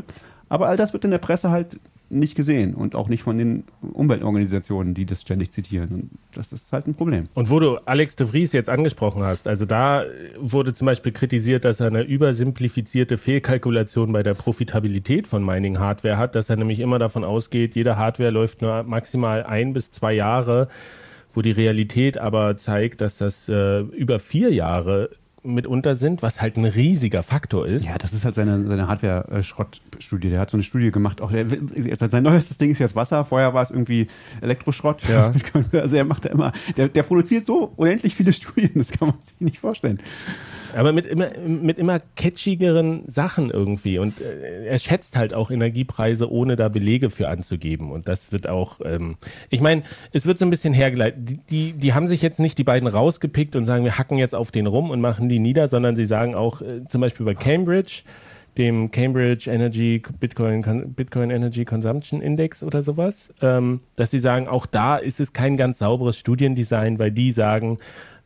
aber 0.50 0.68
all 0.68 0.76
das 0.76 0.92
wird 0.92 1.06
in 1.06 1.12
der 1.12 1.18
Presse 1.20 1.50
halt 1.50 1.80
nicht 2.20 2.36
gesehen 2.36 2.74
und 2.74 2.96
auch 2.96 3.10
nicht 3.10 3.24
von 3.24 3.38
den 3.38 3.64
Umweltorganisationen, 3.82 4.94
die 4.94 5.06
das 5.06 5.22
ständig 5.22 5.52
zitieren. 5.52 5.90
Und 5.90 6.10
das 6.34 6.54
ist 6.54 6.72
halt 6.72 6.88
ein 6.88 6.96
Problem. 6.96 7.26
Und 7.34 7.50
wo 7.50 7.60
du 7.60 7.78
Alex 7.86 8.16
de 8.16 8.28
Vries 8.28 8.54
jetzt 8.54 8.70
angesprochen 8.70 9.24
hast, 9.24 9.48
also 9.48 9.66
da 9.66 10.06
wurde 10.38 10.74
zum 10.74 10.86
Beispiel 10.86 11.12
kritisiert, 11.12 11.66
dass 11.66 11.80
er 11.80 11.88
eine 11.88 12.04
übersimplifizierte 12.04 13.18
Fehlkalkulation 13.18 14.12
bei 14.12 14.24
der 14.24 14.34
Profitabilität 14.34 15.28
von 15.28 15.44
Mining-Hardware 15.46 16.18
hat, 16.18 16.36
dass 16.36 16.50
er 16.50 16.56
nämlich 16.56 16.80
immer 16.80 17.00
davon 17.00 17.24
ausgeht, 17.24 17.76
jede 17.76 17.98
Hardware 17.98 18.32
läuft 18.32 18.62
nur 18.62 18.84
maximal 18.84 19.44
ein 19.44 19.74
bis 19.74 19.92
zwei 19.92 20.14
Jahre 20.14 20.68
wo 21.34 21.42
die 21.42 21.52
Realität 21.52 22.18
aber 22.18 22.58
zeigt, 22.58 23.02
dass 23.02 23.18
das 23.18 23.50
äh, 23.50 23.80
über 23.80 24.20
vier 24.20 24.54
Jahre 24.54 25.10
mitunter 25.44 25.96
sind, 25.96 26.22
was 26.22 26.42
halt 26.42 26.58
ein 26.58 26.66
riesiger 26.66 27.24
Faktor 27.24 27.68
ist. 27.68 27.86
Ja, 27.86 27.98
das 27.98 28.14
ist 28.14 28.26
halt 28.26 28.36
seine, 28.36 28.66
seine 28.66 28.88
Hardware-Schrottstudie. 28.88 30.30
Der 30.30 30.40
hat 30.40 30.50
so 30.50 30.58
eine 30.58 30.64
Studie 30.64 30.92
gemacht. 30.92 31.22
Auch 31.22 31.32
der, 31.32 31.48
sein 32.10 32.24
neuestes 32.24 32.58
Ding 32.58 32.72
ist 32.72 32.80
jetzt 32.80 32.96
Wasser. 32.96 33.26
Vorher 33.26 33.54
war 33.54 33.62
es 33.62 33.72
irgendwie 33.72 34.08
Elektroschrott. 34.42 35.04
Ja. 35.08 35.34
Also 35.74 35.96
er 35.96 36.06
macht 36.06 36.26
da 36.26 36.30
immer, 36.30 36.52
der, 36.78 36.88
der 36.88 37.04
produziert 37.04 37.46
so 37.46 37.74
unendlich 37.76 38.16
viele 38.16 38.32
Studien. 38.34 38.72
Das 38.76 38.92
kann 38.92 39.10
man 39.10 39.18
sich 39.26 39.40
nicht 39.40 39.60
vorstellen. 39.60 40.00
Aber 40.76 40.92
mit 40.92 41.06
immer, 41.06 41.30
mit 41.46 41.78
immer 41.78 42.00
catchigeren 42.16 43.04
Sachen 43.08 43.50
irgendwie. 43.50 44.00
Und 44.00 44.20
äh, 44.22 44.66
er 44.66 44.80
schätzt 44.80 45.16
halt 45.18 45.34
auch 45.34 45.52
Energiepreise, 45.52 46.32
ohne 46.32 46.56
da 46.56 46.70
Belege 46.70 47.10
für 47.10 47.30
anzugeben. 47.30 47.92
Und 47.92 48.08
das 48.08 48.32
wird 48.32 48.48
auch, 48.48 48.80
ähm, 48.84 49.16
ich 49.50 49.62
meine, 49.62 49.84
es 50.12 50.26
wird 50.26 50.38
so 50.38 50.46
ein 50.46 50.50
bisschen 50.50 50.74
hergeleitet. 50.74 51.30
Die, 51.30 51.38
die, 51.50 51.74
die 51.74 51.94
haben 51.94 52.08
sich 52.08 52.22
jetzt 52.22 52.40
nicht 52.40 52.58
die 52.58 52.64
beiden 52.64 52.88
rausgepickt 52.88 53.56
und 53.56 53.66
sagen, 53.66 53.84
wir 53.84 53.98
hacken 53.98 54.18
jetzt 54.18 54.36
auf 54.36 54.52
den 54.52 54.68
rum 54.68 54.90
und 54.90 55.02
machen 55.02 55.30
die 55.30 55.40
nieder, 55.40 55.68
sondern 55.68 55.96
sie 55.96 56.06
sagen 56.06 56.36
auch, 56.36 56.62
äh, 56.62 56.86
zum 56.88 57.02
Beispiel 57.02 57.26
bei 57.26 57.36
Cambridge, 57.36 58.04
dem 58.58 58.92
Cambridge 58.92 59.50
Energy 59.50 60.02
Bitcoin, 60.20 60.94
Bitcoin 60.96 61.32
Energy 61.32 61.66
Consumption 61.66 62.22
Index 62.22 62.64
oder 62.64 62.82
sowas, 62.82 63.34
ähm, 63.42 63.80
dass 63.96 64.12
sie 64.12 64.20
sagen, 64.20 64.48
auch 64.48 64.66
da 64.66 64.98
ist 64.98 65.20
es 65.20 65.34
kein 65.34 65.58
ganz 65.58 65.80
sauberes 65.80 66.18
Studiendesign, 66.18 67.00
weil 67.00 67.12
die 67.12 67.32
sagen, 67.32 67.80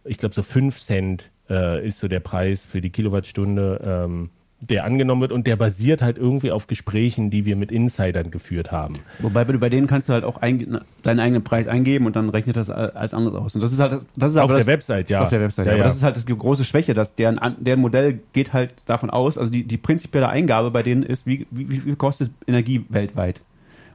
ich 0.04 0.18
glaube 0.18 0.36
so 0.36 0.44
fünf 0.44 0.80
Cent 0.80 1.32
äh, 1.50 1.86
ist 1.86 2.00
so 2.00 2.08
der 2.08 2.20
Preis 2.20 2.66
für 2.66 2.82
die 2.82 2.90
Kilowattstunde, 2.90 3.82
ähm, 3.84 4.30
der 4.60 4.86
angenommen 4.86 5.22
wird 5.22 5.32
und 5.32 5.46
der 5.46 5.56
basiert 5.56 6.02
halt 6.02 6.18
irgendwie 6.18 6.52
auf 6.52 6.66
Gesprächen, 6.66 7.30
die 7.30 7.46
wir 7.46 7.56
mit 7.56 7.72
Insidern 7.72 8.32
geführt 8.32 8.72
haben. 8.72 8.98
Wobei 9.20 9.46
bei 9.46 9.70
denen 9.70 9.86
kannst 9.86 10.10
du 10.10 10.14
halt 10.14 10.24
auch 10.24 10.38
ein, 10.38 10.80
deinen 11.04 11.20
eigenen 11.20 11.44
Preis 11.44 11.68
eingeben 11.68 12.08
und 12.08 12.16
dann 12.16 12.30
rechnet 12.30 12.56
das 12.56 12.72
als 12.72 13.14
anderes 13.14 13.38
aus. 13.38 13.56
Und 13.56 13.62
das 13.62 13.72
ist 13.72 13.80
halt, 13.80 14.02
das 14.16 14.32
ist 14.32 14.38
auf 14.38 14.50
der 14.50 14.58
das, 14.58 14.68
Website, 14.68 15.10
ja. 15.12 15.22
Auf 15.22 15.30
der 15.30 15.42
Website, 15.42 15.68
ja, 15.68 15.74
aber 15.74 15.80
ja. 15.80 15.86
das 15.86 15.96
ist 15.96 16.04
halt 16.04 16.16
das 16.16 16.26
große 16.26 16.66
Schwäche, 16.66 16.96
dass 16.96 17.14
deren, 17.14 17.40
deren 17.60 17.80
Modell 17.80 18.20
geht 18.34 18.54
halt 18.54 18.74
davon 18.88 19.12
aus, 19.12 19.38
also 19.38 19.52
die, 19.52 19.64
die 19.64 19.78
prinzipielle 19.78 20.28
Eingabe 20.28 20.72
bei 20.72 20.82
denen 20.82 21.04
ist, 21.04 21.28
wie, 21.28 21.46
wie, 21.52 21.70
wie 21.70 21.78
viel 21.78 21.96
kostet 21.96 22.32
Energie 22.48 22.84
weltweit? 22.90 23.42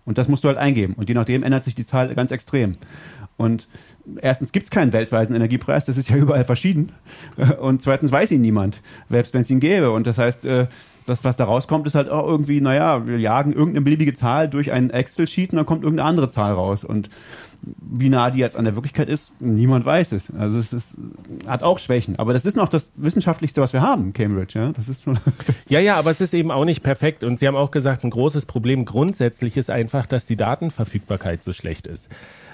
Und 0.04 0.18
das 0.18 0.28
musst 0.28 0.44
du 0.44 0.48
halt 0.48 0.58
eingeben. 0.58 0.94
Und 0.94 1.08
je 1.08 1.14
nachdem 1.14 1.42
ändert 1.42 1.64
sich 1.64 1.74
die 1.74 1.86
Zahl 1.86 2.14
ganz 2.14 2.30
extrem. 2.30 2.74
Und 3.36 3.68
erstens 4.20 4.52
gibt 4.52 4.64
es 4.64 4.70
keinen 4.70 4.92
weltweiten 4.92 5.34
Energiepreis, 5.34 5.84
das 5.84 5.96
ist 5.96 6.10
ja 6.10 6.16
überall 6.16 6.44
verschieden. 6.44 6.92
Und 7.60 7.82
zweitens 7.82 8.12
weiß 8.12 8.30
ihn 8.32 8.40
niemand, 8.40 8.82
selbst 9.08 9.34
wenn 9.34 9.42
es 9.42 9.50
ihn 9.50 9.60
gäbe. 9.60 9.90
Und 9.90 10.06
das 10.06 10.18
heißt, 10.18 10.44
äh, 10.44 10.66
das, 11.06 11.24
was 11.24 11.36
da 11.36 11.44
rauskommt, 11.44 11.86
ist 11.86 11.94
halt 11.94 12.08
auch 12.08 12.26
irgendwie, 12.26 12.60
naja, 12.60 13.06
wir 13.06 13.18
jagen 13.18 13.52
irgendeine 13.52 13.84
beliebige 13.84 14.14
Zahl 14.14 14.48
durch 14.48 14.70
einen 14.70 14.90
Excel-Sheet 14.90 15.52
und 15.52 15.56
dann 15.56 15.66
kommt 15.66 15.82
irgendeine 15.82 16.08
andere 16.08 16.28
Zahl 16.28 16.52
raus. 16.52 16.84
Und 16.84 17.10
wie 17.80 18.08
nah 18.08 18.30
die 18.30 18.40
jetzt 18.40 18.56
an 18.56 18.64
der 18.64 18.74
Wirklichkeit 18.74 19.08
ist, 19.08 19.40
niemand 19.40 19.84
weiß 19.84 20.12
es. 20.12 20.34
Also 20.34 20.58
es 20.58 20.72
ist, 20.72 20.94
hat 21.46 21.62
auch 21.62 21.78
Schwächen. 21.78 22.18
Aber 22.18 22.32
das 22.32 22.44
ist 22.44 22.56
noch 22.56 22.68
das 22.68 22.92
Wissenschaftlichste, 22.96 23.60
was 23.60 23.72
wir 23.72 23.82
haben, 23.82 24.12
Cambridge. 24.12 24.58
Ja, 24.58 24.72
das 24.72 24.88
ist 24.88 25.02
schon 25.04 25.18
ja, 25.68 25.80
ja, 25.80 25.96
aber 25.96 26.10
es 26.10 26.20
ist 26.20 26.34
eben 26.34 26.50
auch 26.50 26.64
nicht 26.64 26.82
perfekt. 26.82 27.24
Und 27.24 27.38
Sie 27.38 27.46
haben 27.46 27.56
auch 27.56 27.70
gesagt, 27.70 28.04
ein 28.04 28.10
großes 28.10 28.46
Problem 28.46 28.84
grundsätzlich 28.84 29.56
ist 29.56 29.70
einfach, 29.70 30.06
dass 30.06 30.26
die 30.26 30.36
Datenverfügbarkeit 30.36 31.42
so 31.42 31.52
schlecht 31.52 31.86
ist 31.86 32.08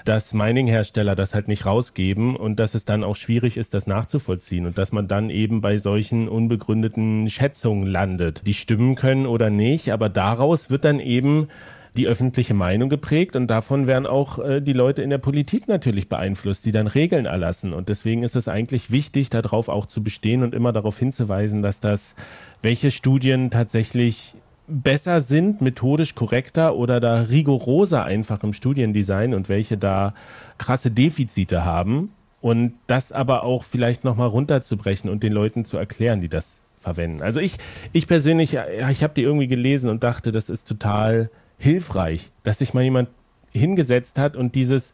dass 0.09 0.33
Mining-Hersteller 0.33 1.15
das 1.15 1.35
halt 1.35 1.47
nicht 1.47 1.67
rausgeben 1.67 2.35
und 2.35 2.59
dass 2.59 2.73
es 2.73 2.83
dann 2.83 3.03
auch 3.03 3.15
schwierig 3.15 3.57
ist, 3.57 3.75
das 3.75 3.85
nachzuvollziehen 3.85 4.65
und 4.65 4.75
dass 4.75 4.91
man 4.91 5.07
dann 5.07 5.29
eben 5.29 5.61
bei 5.61 5.77
solchen 5.77 6.27
unbegründeten 6.27 7.29
Schätzungen 7.29 7.85
landet, 7.85 8.47
die 8.47 8.55
stimmen 8.55 8.95
können 8.95 9.27
oder 9.27 9.51
nicht, 9.51 9.91
aber 9.91 10.09
daraus 10.09 10.71
wird 10.71 10.83
dann 10.83 10.99
eben 10.99 11.47
die 11.95 12.07
öffentliche 12.07 12.55
Meinung 12.55 12.89
geprägt 12.89 13.35
und 13.35 13.45
davon 13.47 13.85
werden 13.85 14.07
auch 14.07 14.39
äh, 14.39 14.61
die 14.61 14.73
Leute 14.73 15.03
in 15.03 15.11
der 15.11 15.19
Politik 15.19 15.67
natürlich 15.67 16.09
beeinflusst, 16.09 16.65
die 16.65 16.71
dann 16.71 16.87
Regeln 16.87 17.27
erlassen. 17.27 17.71
Und 17.71 17.89
deswegen 17.89 18.23
ist 18.23 18.35
es 18.35 18.47
eigentlich 18.47 18.89
wichtig, 18.89 19.29
darauf 19.29 19.69
auch 19.69 19.85
zu 19.85 20.01
bestehen 20.01 20.41
und 20.41 20.55
immer 20.55 20.73
darauf 20.73 20.97
hinzuweisen, 20.97 21.61
dass 21.61 21.81
das, 21.81 22.15
welche 22.63 22.89
Studien 22.89 23.51
tatsächlich 23.51 24.33
besser 24.69 25.21
sind, 25.21 25.61
methodisch 25.61 26.15
korrekter 26.15 26.75
oder 26.75 26.99
da 26.99 27.21
rigoroser 27.21 28.03
einfach 28.05 28.43
im 28.43 28.53
Studiendesign 28.53 29.33
und 29.33 29.49
welche 29.49 29.77
da 29.77 30.13
krasse 30.57 30.91
Defizite 30.91 31.65
haben 31.65 32.11
und 32.41 32.73
das 32.87 33.11
aber 33.11 33.43
auch 33.43 33.63
vielleicht 33.63 34.03
nochmal 34.03 34.27
runterzubrechen 34.27 35.09
und 35.09 35.23
den 35.23 35.33
Leuten 35.33 35.65
zu 35.65 35.77
erklären, 35.77 36.21
die 36.21 36.29
das 36.29 36.61
verwenden. 36.77 37.21
Also 37.21 37.39
ich, 37.39 37.57
ich 37.91 38.07
persönlich, 38.07 38.57
ich 38.89 39.03
habe 39.03 39.13
die 39.15 39.23
irgendwie 39.23 39.47
gelesen 39.47 39.89
und 39.89 40.03
dachte, 40.03 40.31
das 40.31 40.49
ist 40.49 40.67
total 40.67 41.29
hilfreich, 41.57 42.31
dass 42.43 42.59
sich 42.59 42.73
mal 42.73 42.83
jemand 42.83 43.09
hingesetzt 43.51 44.17
hat 44.17 44.37
und 44.37 44.55
dieses 44.55 44.93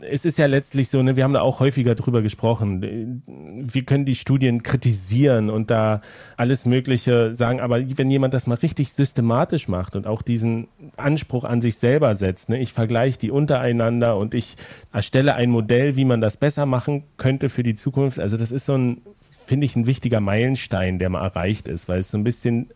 es 0.00 0.24
ist 0.24 0.38
ja 0.38 0.46
letztlich 0.46 0.88
so, 0.88 1.02
ne, 1.02 1.16
wir 1.16 1.24
haben 1.24 1.32
da 1.32 1.40
auch 1.40 1.60
häufiger 1.60 1.94
drüber 1.94 2.22
gesprochen. 2.22 3.22
Wir 3.26 3.84
können 3.84 4.04
die 4.04 4.14
Studien 4.14 4.62
kritisieren 4.62 5.50
und 5.50 5.70
da 5.70 6.00
alles 6.36 6.66
Mögliche 6.66 7.34
sagen, 7.34 7.60
aber 7.60 7.80
wenn 7.96 8.10
jemand 8.10 8.34
das 8.34 8.46
mal 8.46 8.56
richtig 8.56 8.92
systematisch 8.92 9.68
macht 9.68 9.96
und 9.96 10.06
auch 10.06 10.22
diesen 10.22 10.68
Anspruch 10.96 11.44
an 11.44 11.60
sich 11.60 11.78
selber 11.78 12.14
setzt, 12.16 12.48
ne, 12.48 12.58
ich 12.58 12.72
vergleiche 12.72 13.18
die 13.18 13.30
untereinander 13.30 14.16
und 14.16 14.34
ich 14.34 14.56
erstelle 14.92 15.34
ein 15.34 15.50
Modell, 15.50 15.96
wie 15.96 16.04
man 16.04 16.20
das 16.20 16.36
besser 16.36 16.66
machen 16.66 17.04
könnte 17.16 17.48
für 17.48 17.62
die 17.62 17.74
Zukunft. 17.74 18.18
Also 18.18 18.36
das 18.36 18.50
ist 18.50 18.66
so 18.66 18.76
ein, 18.76 19.02
finde 19.46 19.66
ich, 19.66 19.76
ein 19.76 19.86
wichtiger 19.86 20.20
Meilenstein, 20.20 20.98
der 20.98 21.10
mal 21.10 21.22
erreicht 21.22 21.68
ist, 21.68 21.88
weil 21.88 22.00
es 22.00 22.10
so 22.10 22.18
ein 22.18 22.24
bisschen 22.24 22.70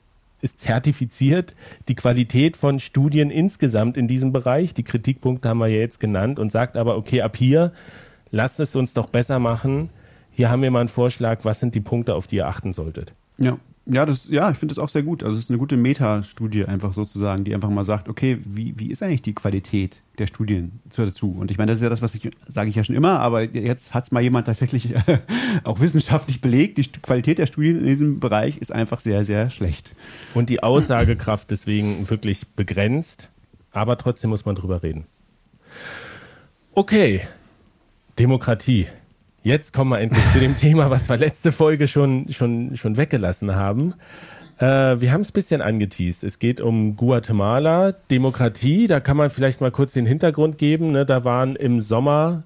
ist 0.46 0.60
zertifiziert 0.60 1.54
die 1.88 1.96
Qualität 1.96 2.56
von 2.56 2.78
Studien 2.78 3.30
insgesamt 3.30 3.96
in 3.96 4.06
diesem 4.06 4.32
Bereich. 4.32 4.74
Die 4.74 4.84
Kritikpunkte 4.84 5.48
haben 5.48 5.58
wir 5.58 5.66
ja 5.66 5.80
jetzt 5.80 5.98
genannt 5.98 6.38
und 6.38 6.52
sagt 6.52 6.76
aber, 6.76 6.96
okay, 6.96 7.22
ab 7.22 7.36
hier 7.36 7.72
lasst 8.30 8.60
es 8.60 8.76
uns 8.76 8.94
doch 8.94 9.08
besser 9.08 9.40
machen. 9.40 9.90
Hier 10.30 10.48
haben 10.48 10.62
wir 10.62 10.70
mal 10.70 10.80
einen 10.80 10.88
Vorschlag, 10.88 11.40
was 11.44 11.58
sind 11.58 11.74
die 11.74 11.80
Punkte, 11.80 12.14
auf 12.14 12.28
die 12.28 12.36
ihr 12.36 12.46
achten 12.46 12.72
solltet. 12.72 13.12
Ja. 13.38 13.58
Ja, 13.88 14.04
das, 14.04 14.28
ja, 14.28 14.50
ich 14.50 14.58
finde 14.58 14.74
das 14.74 14.82
auch 14.82 14.88
sehr 14.88 15.04
gut. 15.04 15.22
Also 15.22 15.38
es 15.38 15.44
ist 15.44 15.50
eine 15.50 15.60
gute 15.60 15.76
Metastudie 15.76 16.64
einfach 16.64 16.92
sozusagen, 16.92 17.44
die 17.44 17.54
einfach 17.54 17.70
mal 17.70 17.84
sagt, 17.84 18.08
okay, 18.08 18.38
wie, 18.44 18.74
wie 18.76 18.90
ist 18.90 19.00
eigentlich 19.00 19.22
die 19.22 19.34
Qualität 19.34 20.02
der 20.18 20.26
Studien 20.26 20.80
dazu? 20.96 21.36
Und 21.38 21.52
ich 21.52 21.58
meine, 21.58 21.70
das 21.70 21.78
ist 21.78 21.84
ja 21.84 21.88
das, 21.88 22.02
was 22.02 22.16
ich, 22.16 22.28
sage 22.48 22.68
ich 22.68 22.74
ja 22.74 22.82
schon 22.82 22.96
immer, 22.96 23.20
aber 23.20 23.42
jetzt 23.42 23.94
hat 23.94 24.02
es 24.02 24.10
mal 24.10 24.22
jemand 24.22 24.48
tatsächlich 24.48 24.92
auch 25.64 25.78
wissenschaftlich 25.78 26.40
belegt. 26.40 26.78
Die 26.78 26.82
Qualität 27.00 27.38
der 27.38 27.46
Studien 27.46 27.78
in 27.78 27.86
diesem 27.86 28.18
Bereich 28.18 28.58
ist 28.58 28.72
einfach 28.72 29.00
sehr, 29.00 29.24
sehr 29.24 29.50
schlecht. 29.50 29.94
Und 30.34 30.50
die 30.50 30.64
Aussagekraft 30.64 31.52
deswegen 31.52 32.10
wirklich 32.10 32.44
begrenzt, 32.48 33.30
aber 33.70 33.96
trotzdem 33.98 34.30
muss 34.30 34.44
man 34.44 34.56
drüber 34.56 34.82
reden. 34.82 35.06
Okay, 36.74 37.20
Demokratie. 38.18 38.88
Jetzt 39.46 39.72
kommen 39.72 39.92
wir 39.92 40.00
endlich 40.00 40.28
zu 40.32 40.40
dem 40.40 40.56
Thema, 40.56 40.90
was 40.90 41.08
wir 41.08 41.16
letzte 41.18 41.52
Folge 41.52 41.86
schon, 41.86 42.26
schon, 42.32 42.76
schon 42.76 42.96
weggelassen 42.96 43.54
haben. 43.54 43.94
Äh, 44.58 44.64
wir 45.00 45.12
haben 45.12 45.20
es 45.20 45.30
ein 45.30 45.34
bisschen 45.34 45.62
angeteased. 45.62 46.24
Es 46.24 46.40
geht 46.40 46.60
um 46.60 46.96
Guatemala, 46.96 47.92
Demokratie. 47.92 48.88
Da 48.88 48.98
kann 48.98 49.16
man 49.16 49.30
vielleicht 49.30 49.60
mal 49.60 49.70
kurz 49.70 49.92
den 49.92 50.04
Hintergrund 50.04 50.58
geben. 50.58 50.90
Ne? 50.90 51.06
Da 51.06 51.22
waren 51.22 51.54
im 51.54 51.80
Sommer 51.80 52.42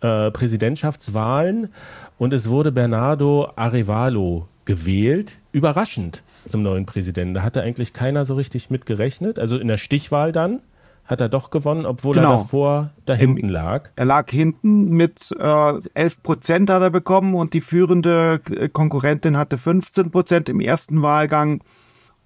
äh, 0.00 0.30
Präsidentschaftswahlen 0.30 1.70
und 2.18 2.32
es 2.32 2.48
wurde 2.48 2.70
Bernardo 2.70 3.50
Arevalo 3.56 4.46
gewählt. 4.64 5.32
Überraschend 5.50 6.22
zum 6.46 6.62
neuen 6.62 6.86
Präsidenten. 6.86 7.34
Da 7.34 7.42
hatte 7.42 7.62
eigentlich 7.62 7.92
keiner 7.94 8.24
so 8.24 8.36
richtig 8.36 8.70
mit 8.70 8.86
gerechnet. 8.86 9.40
Also 9.40 9.58
in 9.58 9.66
der 9.66 9.78
Stichwahl 9.78 10.30
dann 10.30 10.60
hat 11.04 11.20
er 11.20 11.28
doch 11.28 11.50
gewonnen, 11.50 11.84
obwohl 11.84 12.14
genau. 12.14 12.32
er 12.32 12.38
davor 12.38 12.90
da 13.04 13.14
hinten 13.14 13.48
lag. 13.48 13.90
Er 13.96 14.06
lag 14.06 14.30
hinten 14.30 14.90
mit 14.90 15.34
äh, 15.38 15.80
11 15.94 16.22
Prozent 16.22 16.70
hat 16.70 16.82
er 16.82 16.90
bekommen 16.90 17.34
und 17.34 17.52
die 17.52 17.60
führende 17.60 18.40
Konkurrentin 18.72 19.36
hatte 19.36 19.58
15 19.58 20.10
Prozent 20.10 20.48
im 20.48 20.60
ersten 20.60 21.02
Wahlgang. 21.02 21.62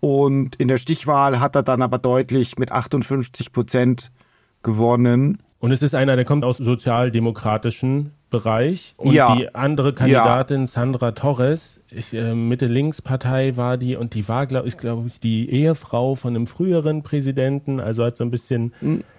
Und 0.01 0.57
in 0.57 0.69
der 0.69 0.77
Stichwahl 0.77 1.41
hat 1.41 1.57
er 1.57 1.65
dann 1.65 1.83
aber 1.83 1.99
deutlich 1.99 2.57
mit 2.57 2.71
58 2.71 3.53
Prozent 3.53 4.13
gewonnen. 4.63 5.43
Und 5.59 5.73
es 5.73 5.83
ist 5.83 5.95
einer, 5.95 6.15
der 6.15 6.25
kommt 6.25 6.45
aus 6.45 6.59
sozialdemokratischen 6.59 8.13
Bereich. 8.31 8.95
Und 8.99 9.13
ja. 9.13 9.35
die 9.35 9.55
andere 9.55 9.95
Kandidatin, 9.95 10.63
ja. 10.63 10.67
Sandra 10.67 11.13
Torres, 11.13 11.81
äh, 12.13 12.35
Mitte-Links-Partei 12.35 13.57
war 13.57 13.79
die 13.79 13.97
und 13.97 14.15
die 14.15 14.29
war, 14.29 14.47
glaube 14.47 14.69
ich, 14.69 14.77
glaube 14.77 15.09
ich, 15.09 15.19
die 15.21 15.51
Ehefrau 15.51 16.15
von 16.15 16.37
einem 16.37 16.47
früheren 16.47 17.03
Präsidenten, 17.03 17.81
also 17.81 18.05
hat 18.05 18.17
so 18.17 18.25
ein 18.25 18.31
bisschen. 18.31 18.75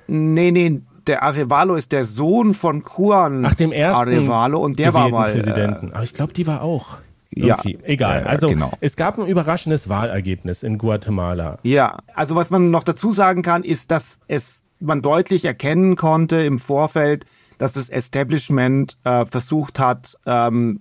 Nee, 0.07 0.51
nee, 0.51 0.82
der 1.07 1.24
Arevalo 1.24 1.76
ist 1.76 1.91
der 1.91 2.05
Sohn 2.05 2.53
von 2.53 2.84
Juan 2.84 3.45
Ach, 3.45 3.55
dem 3.55 3.72
ersten 3.72 4.10
Arevalo 4.10 4.60
und 4.60 4.78
der 4.78 4.93
war 4.93 5.10
mal. 5.10 5.32
Präsidenten. 5.32 5.91
Aber 5.91 6.03
ich 6.03 6.14
glaube, 6.14 6.34
die 6.34 6.45
war 6.45 6.62
auch. 6.62 6.99
Irgendwie. 7.32 7.74
Ja, 7.74 7.80
egal. 7.84 8.24
also 8.24 8.49
genau. 8.49 8.72
es 8.82 8.95
gab 8.95 9.20
ein 9.20 9.28
überraschendes 9.28 9.88
Wahlergebnis 9.88 10.64
in 10.64 10.80
Guatemala. 10.80 11.60
Ja, 11.62 11.99
also 12.16 12.36
was 12.36 12.49
man 12.49 12.72
noch 12.72 12.84
dazu 12.84 13.12
sagen 13.12 13.43
kann, 13.43 13.64
ist, 13.64 13.91
dass 13.91 14.20
es 14.28 14.64
man 14.80 15.01
deutlich 15.01 15.45
erkennen 15.45 15.95
konnte 15.95 16.38
im 16.38 16.57
Vorfeld, 16.57 17.26
dass 17.60 17.74
das 17.74 17.89
Establishment 17.89 18.97
äh, 19.03 19.26
versucht 19.26 19.78
hat, 19.78 20.18
ähm, 20.26 20.80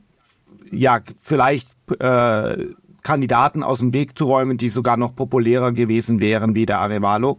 ja, 0.70 1.00
vielleicht 1.20 1.76
äh, 2.00 2.66
Kandidaten 3.02 3.62
aus 3.62 3.80
dem 3.80 3.92
Weg 3.92 4.16
zu 4.16 4.26
räumen, 4.26 4.56
die 4.56 4.68
sogar 4.68 4.96
noch 4.96 5.14
populärer 5.14 5.72
gewesen 5.72 6.20
wären 6.20 6.54
wie 6.54 6.66
der 6.66 6.80
Arevalo. 6.80 7.38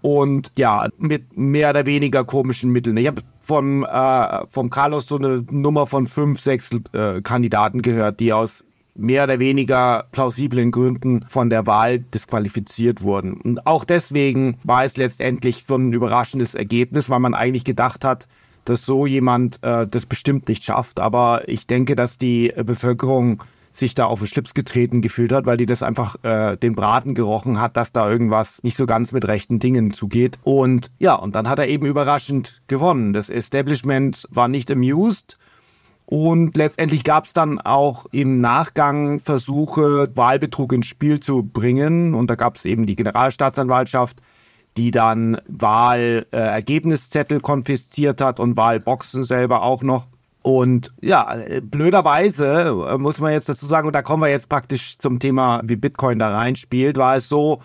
Und 0.00 0.52
ja, 0.56 0.88
mit 0.98 1.36
mehr 1.36 1.70
oder 1.70 1.86
weniger 1.86 2.24
komischen 2.24 2.70
Mitteln. 2.70 2.96
Ich 2.96 3.06
habe 3.06 3.22
vom, 3.40 3.84
äh, 3.84 4.46
vom 4.48 4.70
Carlos 4.70 5.06
so 5.06 5.16
eine 5.16 5.44
Nummer 5.50 5.86
von 5.86 6.06
fünf, 6.06 6.40
sechs 6.40 6.70
äh, 6.92 7.20
Kandidaten 7.22 7.82
gehört, 7.82 8.20
die 8.20 8.32
aus 8.32 8.64
mehr 8.94 9.24
oder 9.24 9.38
weniger 9.38 10.06
plausiblen 10.12 10.70
Gründen 10.70 11.24
von 11.28 11.50
der 11.50 11.66
Wahl 11.66 11.98
disqualifiziert 11.98 13.02
wurden. 13.02 13.34
Und 13.34 13.66
auch 13.66 13.84
deswegen 13.84 14.56
war 14.64 14.84
es 14.84 14.96
letztendlich 14.96 15.64
so 15.64 15.76
ein 15.76 15.92
überraschendes 15.92 16.54
Ergebnis, 16.54 17.10
weil 17.10 17.20
man 17.20 17.34
eigentlich 17.34 17.64
gedacht 17.64 18.04
hat, 18.04 18.26
dass 18.68 18.84
so 18.84 19.06
jemand 19.06 19.62
äh, 19.62 19.86
das 19.86 20.06
bestimmt 20.06 20.48
nicht 20.48 20.64
schafft. 20.64 21.00
Aber 21.00 21.48
ich 21.48 21.66
denke, 21.66 21.96
dass 21.96 22.18
die 22.18 22.52
Bevölkerung 22.56 23.42
sich 23.76 23.94
da 23.94 24.06
auf 24.06 24.20
den 24.20 24.28
Schlips 24.28 24.54
getreten 24.54 25.02
gefühlt 25.02 25.32
hat, 25.32 25.46
weil 25.46 25.56
die 25.56 25.66
das 25.66 25.82
einfach 25.82 26.16
äh, 26.22 26.56
den 26.56 26.74
Braten 26.74 27.14
gerochen 27.14 27.60
hat, 27.60 27.76
dass 27.76 27.92
da 27.92 28.10
irgendwas 28.10 28.62
nicht 28.62 28.76
so 28.76 28.86
ganz 28.86 29.12
mit 29.12 29.28
rechten 29.28 29.58
Dingen 29.58 29.90
zugeht. 29.92 30.38
Und 30.42 30.90
ja, 30.98 31.14
und 31.14 31.34
dann 31.34 31.48
hat 31.48 31.58
er 31.58 31.68
eben 31.68 31.86
überraschend 31.86 32.62
gewonnen. 32.68 33.12
Das 33.12 33.28
Establishment 33.28 34.26
war 34.30 34.48
nicht 34.48 34.70
amused. 34.70 35.36
Und 36.06 36.56
letztendlich 36.56 37.02
gab 37.02 37.24
es 37.24 37.32
dann 37.32 37.60
auch 37.60 38.06
im 38.12 38.38
Nachgang 38.38 39.18
Versuche, 39.18 40.08
Wahlbetrug 40.14 40.72
ins 40.72 40.86
Spiel 40.86 41.20
zu 41.20 41.42
bringen. 41.42 42.14
Und 42.14 42.30
da 42.30 42.36
gab 42.36 42.56
es 42.56 42.64
eben 42.64 42.86
die 42.86 42.96
Generalstaatsanwaltschaft, 42.96 44.22
die 44.76 44.90
dann 44.90 45.40
Wahlergebniszettel 45.48 47.40
konfisziert 47.40 48.20
hat 48.20 48.40
und 48.40 48.56
Wahlboxen 48.56 49.22
selber 49.24 49.62
auch 49.62 49.82
noch. 49.82 50.08
Und 50.42 50.92
ja, 51.00 51.34
blöderweise 51.62 52.86
äh, 52.88 52.98
muss 52.98 53.18
man 53.18 53.32
jetzt 53.32 53.48
dazu 53.48 53.64
sagen, 53.66 53.88
und 53.88 53.94
da 53.94 54.02
kommen 54.02 54.22
wir 54.22 54.28
jetzt 54.28 54.48
praktisch 54.48 54.96
zum 54.98 55.18
Thema, 55.18 55.60
wie 55.64 55.74
Bitcoin 55.74 56.20
da 56.20 56.30
reinspielt, 56.30 56.98
war 56.98 57.16
es 57.16 57.28
so, 57.28 57.58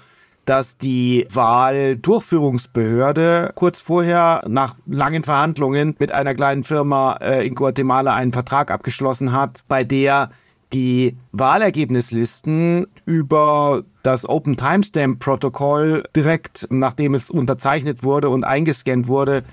dass 0.46 0.80
die 0.80 1.28
Wahldurchführungsbehörde 1.32 3.52
kurz 3.54 3.80
vorher 3.82 4.44
nach 4.48 4.74
langen 4.88 5.24
Verhandlungen 5.24 5.96
mit 6.00 6.12
einer 6.12 6.34
kleinen 6.34 6.64
Firma 6.64 7.18
äh, 7.22 7.46
in 7.46 7.54
Guatemala 7.54 8.16
einen 8.16 8.32
Vertrag 8.32 8.72
abgeschlossen 8.72 9.32
hat, 9.32 9.64
bei 9.68 9.84
der 9.84 10.32
die 10.74 11.16
Wahlergebnislisten 11.32 12.88
über 13.06 13.82
das 14.04 14.28
Open 14.28 14.58
Timestamp 14.58 15.20
Protokoll 15.20 16.04
direkt, 16.16 16.68
nachdem 16.70 17.14
es 17.14 17.30
unterzeichnet 17.30 18.04
wurde 18.04 18.30
und 18.30 18.44
eingescannt 18.44 19.08
wurde, 19.08 19.44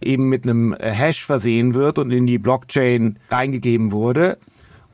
eben 0.00 0.28
mit 0.28 0.44
einem 0.44 0.74
Hash 0.78 1.24
versehen 1.24 1.74
wird 1.74 1.98
und 1.98 2.10
in 2.10 2.26
die 2.26 2.38
Blockchain 2.38 3.18
reingegeben 3.30 3.92
wurde. 3.92 4.38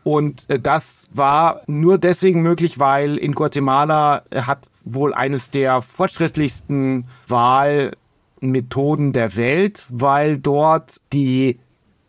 Und 0.04 0.48
äh, 0.50 0.58
das 0.58 1.08
war 1.12 1.62
nur 1.66 1.98
deswegen 1.98 2.42
möglich, 2.42 2.78
weil 2.78 3.16
in 3.16 3.32
Guatemala 3.32 4.22
hat 4.34 4.68
wohl 4.84 5.14
eines 5.14 5.50
der 5.50 5.80
fortschrittlichsten 5.80 7.06
Wahlmethoden 7.28 9.12
der 9.12 9.36
Welt, 9.36 9.86
weil 9.90 10.38
dort 10.38 11.00
die 11.12 11.58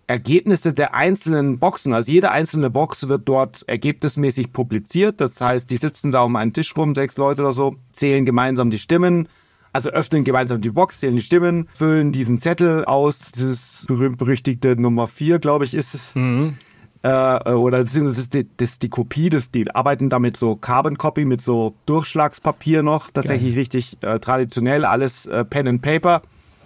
Ergebnisse 0.08 0.74
der 0.74 0.94
einzelnen 0.94 1.60
Boxen, 1.60 1.94
also 1.94 2.12
jede 2.12 2.32
einzelne 2.32 2.70
Box 2.70 3.08
wird 3.08 3.22
dort 3.26 3.64
ergebnismäßig 3.68 4.52
publiziert. 4.52 5.22
Das 5.22 5.40
heißt, 5.40 5.70
die 5.70 5.78
sitzen 5.78 6.12
da 6.12 6.22
um 6.22 6.36
einen 6.36 6.54
Tisch 6.54 6.76
rum, 6.76 6.94
sechs 6.94 7.18
Leute 7.18 7.42
oder 7.42 7.54
so, 7.54 7.76
zählen 7.92 8.26
gemeinsam 8.26 8.70
die 8.70 8.80
Stimmen, 8.80 9.30
also 9.72 9.90
öffnen 9.90 10.24
gemeinsam 10.24 10.62
die 10.62 10.70
Box, 10.70 11.00
zählen 11.00 11.16
die 11.16 11.22
Stimmen, 11.22 11.68
füllen 11.74 12.12
diesen 12.12 12.38
Zettel 12.38 12.86
aus, 12.86 13.32
dieses 13.32 13.86
berühmt-berüchtigte 13.88 14.80
Nummer 14.80 15.08
vier, 15.08 15.40
glaube 15.40 15.66
ich, 15.66 15.74
ist 15.74 15.96
es. 15.96 16.16
Mhm. 16.16 16.56
Äh, 17.02 17.52
oder 17.54 17.80
das 17.80 17.96
ist, 17.96 18.34
die, 18.34 18.48
das 18.58 18.72
ist 18.72 18.84
die 18.84 18.90
Kopie, 18.90 19.30
das, 19.30 19.52
die 19.52 19.70
arbeiten 19.74 20.10
damit 20.10 20.38
so 20.38 20.56
Carbon 20.56 20.98
Copy 20.98 21.26
mit 21.26 21.42
so 21.42 21.76
Durchschlagspapier 21.86 22.84
noch, 22.84 23.10
tatsächlich 23.10 23.52
Geil. 23.52 23.60
richtig 23.60 23.98
äh, 24.02 24.20
traditionell, 24.20 24.86
alles 24.86 25.26
äh, 25.26 25.44
Pen 25.44 25.68
and 25.68 25.82
Paper. 25.82 26.22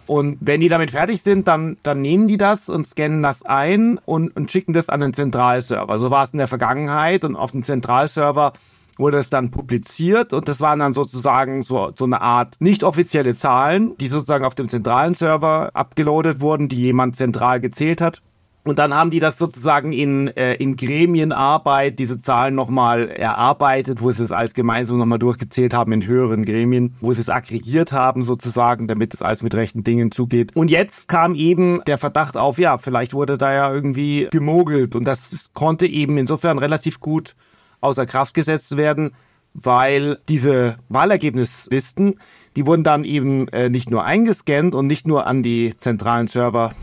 Und 0.08 0.38
wenn 0.40 0.62
die 0.62 0.70
damit 0.70 0.92
fertig 0.92 1.22
sind, 1.22 1.48
dann, 1.48 1.78
dann 1.84 2.02
nehmen 2.02 2.28
die 2.28 2.38
das 2.38 2.70
und 2.70 2.86
scannen 2.86 3.22
das 3.22 3.46
ein 3.46 4.00
und, 4.06 4.36
und 4.36 4.52
schicken 4.52 4.74
das 4.74 4.90
an 4.90 5.02
den 5.02 5.14
Zentralserver. 5.14 6.00
So 6.00 6.10
war 6.10 6.24
es 6.24 6.32
in 6.32 6.38
der 6.38 6.48
Vergangenheit 6.48 7.26
und 7.26 7.36
auf 7.36 7.52
dem 7.52 7.64
Zentralserver 7.64 8.54
wurde 8.98 9.18
es 9.18 9.30
dann 9.30 9.52
publiziert 9.52 10.34
und 10.34 10.48
das 10.48 10.62
waren 10.62 10.80
dann 10.80 10.94
sozusagen 10.94 11.62
so, 11.62 11.92
so 11.96 12.06
eine 12.06 12.22
Art 12.22 12.56
nicht 12.60 12.84
offizielle 12.84 13.36
Zahlen, 13.36 13.96
die 13.98 14.08
sozusagen 14.08 14.46
auf 14.46 14.56
dem 14.56 14.70
zentralen 14.70 15.14
Server 15.14 15.70
abgeloadet 15.74 16.42
wurden, 16.42 16.68
die 16.68 16.78
jemand 16.78 17.16
zentral 17.16 17.60
gezählt 17.60 18.02
hat. 18.02 18.22
Und 18.68 18.80
dann 18.80 18.94
haben 18.94 19.12
die 19.12 19.22
das 19.22 19.38
sozusagen 19.38 19.94
in, 19.94 20.28
äh, 20.36 20.56
in 20.56 20.76
Gremienarbeit, 20.76 22.00
diese 22.00 22.18
Zahlen 22.18 22.54
nochmal 22.54 23.08
erarbeitet, 23.08 24.02
wo 24.02 24.12
sie 24.12 24.26
es 24.26 24.34
als 24.34 24.54
gemeinsam 24.54 24.98
nochmal 24.98 25.20
durchgezählt 25.20 25.74
haben 25.74 25.94
in 25.94 26.06
höheren 26.06 26.44
Gremien, 26.44 26.94
wo 27.00 27.14
sie 27.14 27.22
es 27.22 27.30
aggregiert 27.30 27.94
haben 27.94 28.24
sozusagen, 28.24 28.90
damit 28.90 29.14
es 29.14 29.22
alles 29.22 29.42
mit 29.42 29.56
rechten 29.56 29.86
Dingen 29.86 30.12
zugeht. 30.12 30.54
Und 30.54 30.70
jetzt 30.70 31.08
kam 31.08 31.34
eben 31.34 31.82
der 31.88 31.98
Verdacht 31.98 32.36
auf, 32.36 32.60
ja, 32.60 32.78
vielleicht 32.78 33.14
wurde 33.14 33.38
da 33.38 33.54
ja 33.54 33.74
irgendwie 33.74 34.28
gemogelt. 34.32 34.98
Und 34.98 35.06
das 35.06 35.50
konnte 35.54 35.88
eben 35.88 36.18
insofern 36.18 36.60
relativ 36.60 37.00
gut 37.00 37.38
außer 37.80 38.06
Kraft 38.06 38.34
gesetzt 38.34 38.76
werden, 38.76 39.12
weil 39.54 40.20
diese 40.28 40.76
Wahlergebnislisten, 40.90 42.20
die 42.58 42.66
wurden 42.66 42.84
dann 42.84 43.06
eben 43.06 43.48
äh, 43.48 43.70
nicht 43.70 43.90
nur 43.90 44.04
eingescannt 44.04 44.76
und 44.76 44.88
nicht 44.88 45.08
nur 45.08 45.26
an 45.26 45.42
die 45.42 45.78
zentralen 45.78 46.28
Server 46.28 46.74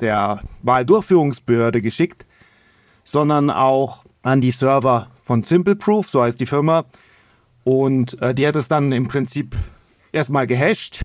der 0.00 0.40
Wahldurchführungsbehörde 0.62 1.80
geschickt, 1.80 2.26
sondern 3.04 3.50
auch 3.50 4.04
an 4.22 4.40
die 4.40 4.50
Server 4.50 5.08
von 5.22 5.42
SimpleProof, 5.42 6.08
so 6.08 6.22
heißt 6.22 6.40
die 6.40 6.46
Firma. 6.46 6.84
Und 7.64 8.20
äh, 8.20 8.34
die 8.34 8.46
hat 8.46 8.56
es 8.56 8.68
dann 8.68 8.92
im 8.92 9.08
Prinzip 9.08 9.56
erstmal 10.12 10.46
gehasht, 10.46 11.02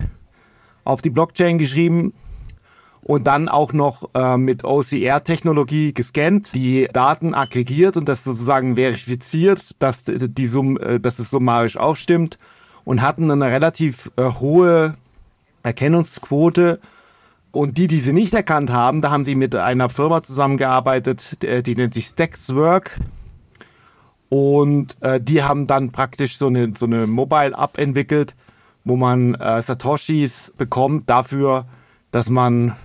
auf 0.84 1.02
die 1.02 1.10
Blockchain 1.10 1.58
geschrieben 1.58 2.12
und 3.02 3.26
dann 3.26 3.48
auch 3.48 3.72
noch 3.72 4.10
äh, 4.14 4.36
mit 4.36 4.64
OCR-Technologie 4.64 5.94
gescannt, 5.94 6.54
die 6.54 6.88
Daten 6.92 7.34
aggregiert 7.34 7.96
und 7.96 8.08
das 8.08 8.24
sozusagen 8.24 8.76
verifiziert, 8.76 9.74
dass, 9.78 10.04
die 10.06 10.46
Sum 10.46 10.76
äh, 10.78 11.00
dass 11.00 11.18
es 11.18 11.30
summarisch 11.30 11.76
auch 11.76 11.96
stimmt 11.96 12.38
und 12.84 13.02
hatten 13.02 13.30
eine 13.30 13.46
relativ 13.46 14.10
äh, 14.16 14.24
hohe 14.24 14.96
Erkennungsquote 15.62 16.80
und 17.52 17.78
die, 17.78 17.86
die 17.86 18.00
sie 18.00 18.12
nicht 18.12 18.32
erkannt 18.34 18.70
haben, 18.70 19.00
da 19.00 19.10
haben 19.10 19.24
sie 19.24 19.34
mit 19.34 19.54
einer 19.56 19.88
Firma 19.88 20.22
zusammengearbeitet, 20.22 21.38
die 21.42 21.74
nennt 21.74 21.94
sich 21.94 22.06
Stackswork. 22.06 22.98
Und 24.28 24.96
äh, 25.00 25.20
die 25.20 25.42
haben 25.42 25.66
dann 25.66 25.90
praktisch 25.90 26.38
so 26.38 26.46
eine, 26.46 26.72
so 26.72 26.86
eine 26.86 27.08
Mobile-App 27.08 27.78
entwickelt, 27.78 28.36
wo 28.84 28.96
man 28.96 29.34
äh, 29.34 29.60
Satoshis 29.60 30.54
bekommt 30.56 31.10
dafür, 31.10 31.66
dass 32.12 32.30
man 32.30 32.76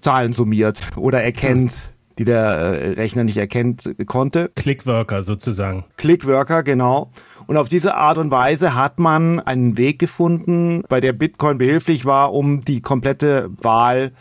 Zahlen 0.00 0.32
summiert 0.32 0.96
oder 0.96 1.22
erkennt, 1.22 1.72
hm. 1.72 1.78
die 2.18 2.24
der 2.24 2.44
äh, 2.44 2.90
Rechner 2.90 3.24
nicht 3.24 3.36
erkennt 3.36 3.96
konnte. 4.06 4.50
Clickworker 4.54 5.24
sozusagen. 5.24 5.84
Clickworker, 5.96 6.62
genau. 6.62 7.10
Und 7.46 7.56
auf 7.56 7.68
diese 7.68 7.94
Art 7.94 8.18
und 8.18 8.30
Weise 8.30 8.74
hat 8.74 8.98
man 8.98 9.40
einen 9.40 9.76
Weg 9.76 9.98
gefunden, 9.98 10.82
bei 10.88 11.00
der 11.00 11.12
Bitcoin 11.12 11.58
behilflich 11.58 12.04
war, 12.04 12.32
um 12.32 12.62
die 12.64 12.80
komplette 12.80 13.50
Wahl 13.62 14.12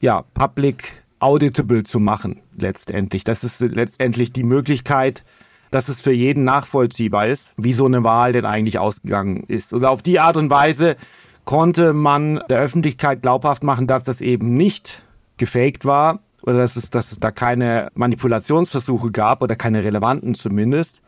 ja, 0.00 0.22
public 0.34 1.04
auditable 1.18 1.82
zu 1.82 2.00
machen, 2.00 2.40
letztendlich. 2.56 3.24
Das 3.24 3.44
ist 3.44 3.60
letztendlich 3.60 4.32
die 4.32 4.44
Möglichkeit, 4.44 5.24
dass 5.70 5.88
es 5.88 6.00
für 6.00 6.12
jeden 6.12 6.44
nachvollziehbar 6.44 7.26
ist, 7.26 7.54
wie 7.56 7.72
so 7.72 7.86
eine 7.86 8.02
Wahl 8.02 8.32
denn 8.32 8.44
eigentlich 8.44 8.78
ausgegangen 8.78 9.44
ist. 9.46 9.72
Und 9.72 9.84
auf 9.84 10.02
die 10.02 10.18
Art 10.18 10.36
und 10.36 10.50
Weise 10.50 10.96
konnte 11.44 11.92
man 11.92 12.40
der 12.48 12.60
Öffentlichkeit 12.60 13.22
glaubhaft 13.22 13.62
machen, 13.62 13.86
dass 13.86 14.04
das 14.04 14.20
eben 14.20 14.56
nicht 14.56 15.02
gefaked 15.36 15.84
war 15.84 16.20
oder 16.42 16.58
dass 16.58 16.76
es, 16.76 16.90
dass 16.90 17.12
es 17.12 17.20
da 17.20 17.30
keine 17.30 17.90
Manipulationsversuche 17.94 19.10
gab 19.10 19.42
oder 19.42 19.56
keine 19.56 19.84
relevanten 19.84 20.34
zumindest. 20.34 21.02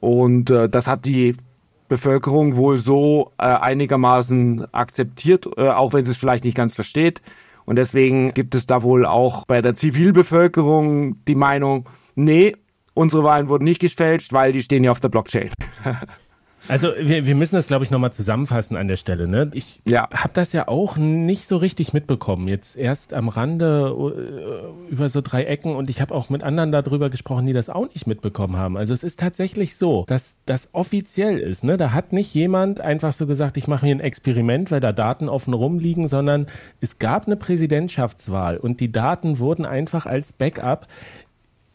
Und 0.00 0.50
äh, 0.50 0.68
das 0.68 0.86
hat 0.86 1.04
die 1.04 1.36
Bevölkerung 1.88 2.56
wohl 2.56 2.78
so 2.78 3.32
äh, 3.38 3.44
einigermaßen 3.44 4.72
akzeptiert, 4.72 5.46
äh, 5.56 5.68
auch 5.68 5.92
wenn 5.92 6.04
sie 6.04 6.12
es 6.12 6.16
vielleicht 6.16 6.44
nicht 6.44 6.56
ganz 6.56 6.74
versteht. 6.74 7.20
Und 7.66 7.76
deswegen 7.76 8.32
gibt 8.32 8.54
es 8.54 8.66
da 8.66 8.82
wohl 8.82 9.04
auch 9.06 9.44
bei 9.46 9.60
der 9.60 9.74
Zivilbevölkerung 9.74 11.24
die 11.26 11.34
Meinung, 11.34 11.88
nee, 12.14 12.56
unsere 12.94 13.24
Wahlen 13.24 13.48
wurden 13.48 13.64
nicht 13.64 13.80
gefälscht, 13.80 14.32
weil 14.32 14.52
die 14.52 14.62
stehen 14.62 14.84
ja 14.84 14.90
auf 14.90 15.00
der 15.00 15.08
Blockchain. 15.08 15.50
Also 16.68 16.92
wir, 17.00 17.26
wir 17.26 17.34
müssen 17.34 17.56
das, 17.56 17.66
glaube 17.66 17.84
ich, 17.84 17.90
nochmal 17.90 18.12
zusammenfassen 18.12 18.76
an 18.76 18.88
der 18.88 18.96
Stelle. 18.96 19.26
Ne? 19.26 19.50
Ich 19.54 19.80
ja. 19.86 20.08
habe 20.12 20.32
das 20.34 20.52
ja 20.52 20.68
auch 20.68 20.96
nicht 20.96 21.46
so 21.46 21.56
richtig 21.56 21.92
mitbekommen. 21.92 22.48
Jetzt 22.48 22.76
erst 22.76 23.14
am 23.14 23.28
Rande 23.28 23.94
äh, 24.88 24.92
über 24.92 25.08
so 25.08 25.20
drei 25.20 25.44
Ecken 25.44 25.74
und 25.74 25.90
ich 25.90 26.00
habe 26.00 26.14
auch 26.14 26.30
mit 26.30 26.42
anderen 26.42 26.72
darüber 26.72 27.10
gesprochen, 27.10 27.46
die 27.46 27.52
das 27.52 27.70
auch 27.70 27.88
nicht 27.88 28.06
mitbekommen 28.06 28.56
haben. 28.56 28.76
Also 28.76 28.94
es 28.94 29.02
ist 29.02 29.18
tatsächlich 29.20 29.76
so, 29.76 30.04
dass 30.06 30.38
das 30.46 30.70
offiziell 30.72 31.38
ist. 31.38 31.64
Ne? 31.64 31.76
Da 31.76 31.92
hat 31.92 32.12
nicht 32.12 32.34
jemand 32.34 32.80
einfach 32.80 33.12
so 33.12 33.26
gesagt, 33.26 33.56
ich 33.56 33.66
mache 33.66 33.86
hier 33.86 33.94
ein 33.94 34.00
Experiment, 34.00 34.70
weil 34.70 34.80
da 34.80 34.92
Daten 34.92 35.28
offen 35.28 35.54
rumliegen, 35.54 36.08
sondern 36.08 36.46
es 36.80 36.98
gab 36.98 37.26
eine 37.26 37.36
Präsidentschaftswahl 37.36 38.56
und 38.56 38.80
die 38.80 38.92
Daten 38.92 39.38
wurden 39.38 39.66
einfach 39.66 40.06
als 40.06 40.32
Backup 40.32 40.86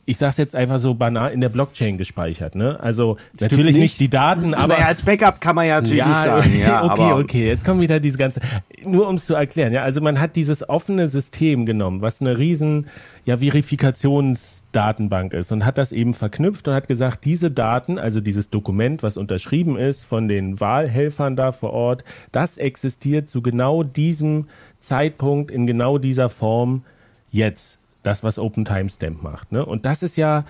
ich 0.08 0.18
sag's 0.18 0.38
jetzt 0.38 0.56
einfach 0.56 0.80
so 0.80 0.94
banal 0.94 1.32
in 1.32 1.42
der 1.42 1.50
Blockchain 1.50 1.98
gespeichert, 1.98 2.56
ne? 2.56 2.80
Also 2.80 3.18
Stimmt 3.36 3.42
natürlich 3.42 3.74
nicht. 3.74 3.82
nicht. 3.82 4.00
die 4.00 4.10
Daten, 4.10 4.54
aber 4.54 4.74
naja, 4.74 4.86
als 4.86 5.02
Backup 5.02 5.42
kann 5.42 5.56
man 5.56 5.66
ja 5.66 5.82
natürlich 5.82 5.98
ja, 5.98 6.24
sagen. 6.24 6.60
Ja, 6.60 6.84
okay, 6.92 7.02
aber 7.02 7.18
okay, 7.18 7.48
jetzt 7.48 7.66
kommen 7.66 7.82
wieder 7.82 8.00
diese 8.00 8.18
ganze 8.18 8.40
nur 8.86 9.08
um 9.08 9.16
es 9.16 9.26
zu 9.26 9.34
erklären, 9.34 9.74
ja, 9.74 9.84
also 9.84 10.02
man 10.02 10.20
hat 10.20 10.36
dieses 10.36 10.70
offene 10.70 11.08
System 11.08 11.66
genommen, 11.66 12.02
was 12.02 12.22
eine 12.22 12.38
riesen 12.38 12.88
ja 13.26 13.38
Verifikationsdatenbank 13.38 15.34
ist 15.34 15.52
und 15.52 15.66
hat 15.66 15.80
das 15.80 15.92
eben 15.92 16.14
verknüpft 16.14 16.68
und 16.68 16.76
hat 16.76 16.88
gesagt, 16.88 17.26
diese 17.26 17.50
Daten, 17.50 17.98
also 17.98 18.22
dieses 18.22 18.52
Dokument, 18.52 19.02
was 19.02 19.18
unterschrieben 19.18 19.78
ist 19.78 20.04
von 20.06 20.28
den 20.28 20.60
Wahlhelfern 20.60 21.36
da 21.36 21.52
vor 21.52 21.74
Ort, 21.74 22.04
das 22.32 22.58
existiert 22.58 23.28
zu 23.28 23.42
genau 23.42 23.82
diesem 23.82 24.48
Zeitpunkt 24.80 25.50
in 25.50 25.66
genau 25.66 25.98
dieser 25.98 26.30
Form 26.30 26.84
jetzt 27.32 27.80
das, 28.06 28.24
was 28.24 28.40
Open 28.40 28.66
Timestamp 28.66 29.24
macht. 29.24 29.52
Ne? 29.52 29.66
Und 29.66 29.86
das 29.86 30.04
ist 30.04 30.16
ja, 30.16 30.46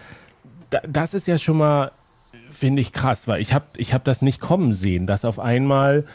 das 0.88 1.14
ist 1.14 1.28
ja 1.28 1.38
schon 1.38 1.58
mal 1.58 1.92
finde 2.50 2.82
ich 2.82 2.92
krass, 2.92 3.28
weil 3.28 3.42
ich 3.42 3.54
habe 3.54 3.66
ich 3.78 3.94
hab 3.94 4.04
das 4.04 4.22
nicht 4.22 4.40
kommen 4.40 4.74
sehen, 4.74 5.06
dass 5.06 5.26
auf 5.26 5.40
einmal 5.40 6.06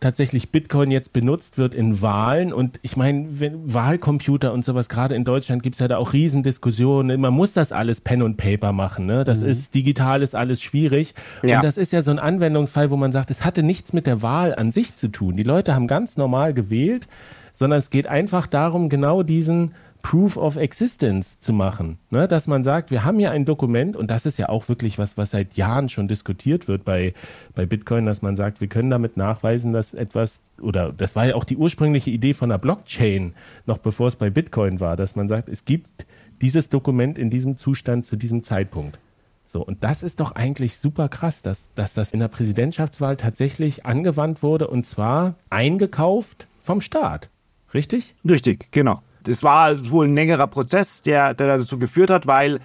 tatsächlich 0.00 0.50
Bitcoin 0.50 0.90
jetzt 0.90 1.14
benutzt 1.14 1.56
wird 1.56 1.74
in 1.74 2.02
Wahlen. 2.02 2.52
Und 2.52 2.78
ich 2.82 2.96
meine, 2.96 3.26
Wahlcomputer 3.30 4.52
und 4.52 4.62
sowas, 4.64 4.90
gerade 4.90 5.14
in 5.14 5.24
Deutschland 5.24 5.62
gibt 5.62 5.76
es 5.76 5.80
ja 5.80 5.88
da 5.88 5.96
auch 5.96 6.12
Riesendiskussionen. 6.12 7.20
Man 7.20 7.32
muss 7.32 7.54
das 7.54 7.72
alles 7.72 8.02
Pen 8.02 8.20
und 8.20 8.36
Paper 8.36 8.72
machen. 8.72 9.06
Ne? 9.06 9.24
Das 9.24 9.40
mhm. 9.40 9.48
ist 9.48 9.74
digital 9.74 10.22
ist 10.22 10.34
alles 10.34 10.60
schwierig. 10.60 11.14
Ja. 11.42 11.56
Und 11.56 11.64
das 11.64 11.78
ist 11.78 11.92
ja 11.92 12.02
so 12.02 12.10
ein 12.10 12.18
Anwendungsfall, 12.18 12.90
wo 12.90 12.96
man 12.96 13.12
sagt, 13.12 13.30
es 13.30 13.44
hatte 13.46 13.62
nichts 13.62 13.94
mit 13.94 14.06
der 14.06 14.20
Wahl 14.20 14.54
an 14.54 14.70
sich 14.70 14.94
zu 14.94 15.08
tun. 15.08 15.36
Die 15.36 15.42
Leute 15.42 15.74
haben 15.74 15.86
ganz 15.86 16.18
normal 16.18 16.52
gewählt, 16.52 17.08
sondern 17.54 17.78
es 17.78 17.88
geht 17.88 18.06
einfach 18.06 18.46
darum, 18.46 18.90
genau 18.90 19.22
diesen 19.22 19.72
Proof 20.04 20.36
of 20.36 20.56
Existence 20.56 21.40
zu 21.40 21.54
machen. 21.54 21.98
Ne? 22.10 22.28
Dass 22.28 22.46
man 22.46 22.62
sagt, 22.62 22.90
wir 22.90 23.04
haben 23.04 23.18
hier 23.18 23.30
ein 23.30 23.46
Dokument 23.46 23.96
und 23.96 24.10
das 24.10 24.26
ist 24.26 24.36
ja 24.36 24.50
auch 24.50 24.68
wirklich 24.68 24.98
was, 24.98 25.16
was 25.16 25.30
seit 25.30 25.54
Jahren 25.54 25.88
schon 25.88 26.08
diskutiert 26.08 26.68
wird 26.68 26.84
bei, 26.84 27.14
bei 27.54 27.64
Bitcoin, 27.64 28.04
dass 28.04 28.20
man 28.20 28.36
sagt, 28.36 28.60
wir 28.60 28.68
können 28.68 28.90
damit 28.90 29.16
nachweisen, 29.16 29.72
dass 29.72 29.94
etwas, 29.94 30.42
oder 30.60 30.92
das 30.92 31.16
war 31.16 31.26
ja 31.26 31.34
auch 31.34 31.44
die 31.44 31.56
ursprüngliche 31.56 32.10
Idee 32.10 32.34
von 32.34 32.50
der 32.50 32.58
Blockchain, 32.58 33.32
noch 33.64 33.78
bevor 33.78 34.08
es 34.08 34.16
bei 34.16 34.28
Bitcoin 34.28 34.78
war, 34.78 34.96
dass 34.96 35.16
man 35.16 35.26
sagt, 35.26 35.48
es 35.48 35.64
gibt 35.64 36.04
dieses 36.42 36.68
Dokument 36.68 37.18
in 37.18 37.30
diesem 37.30 37.56
Zustand 37.56 38.04
zu 38.04 38.16
diesem 38.16 38.42
Zeitpunkt. 38.42 38.98
So, 39.46 39.64
und 39.64 39.84
das 39.84 40.02
ist 40.02 40.20
doch 40.20 40.32
eigentlich 40.32 40.76
super 40.76 41.08
krass, 41.08 41.40
dass, 41.40 41.72
dass 41.74 41.94
das 41.94 42.10
in 42.10 42.20
der 42.20 42.28
Präsidentschaftswahl 42.28 43.16
tatsächlich 43.16 43.86
angewandt 43.86 44.42
wurde 44.42 44.68
und 44.68 44.84
zwar 44.84 45.36
eingekauft 45.48 46.46
vom 46.60 46.82
Staat. 46.82 47.30
Richtig? 47.72 48.14
Richtig, 48.28 48.70
genau 48.70 49.00
das 49.24 49.42
war 49.42 49.90
wohl 49.90 50.06
ein 50.06 50.14
längerer 50.14 50.46
Prozess, 50.46 51.02
der, 51.02 51.34
der 51.34 51.58
dazu 51.58 51.78
geführt 51.78 52.08
hat, 52.10 52.26
weil 52.26 52.60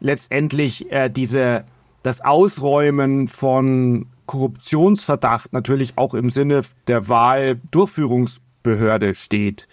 letztendlich 0.00 0.90
äh, 0.90 1.10
diese, 1.10 1.64
das 2.02 2.20
Ausräumen 2.20 3.28
von 3.28 4.06
Korruptionsverdacht 4.26 5.52
natürlich 5.52 5.92
auch 5.96 6.14
im 6.14 6.30
Sinne 6.30 6.62
der 6.86 7.08
Wahldurchführungsbehörde 7.08 9.14
steht. 9.14 9.68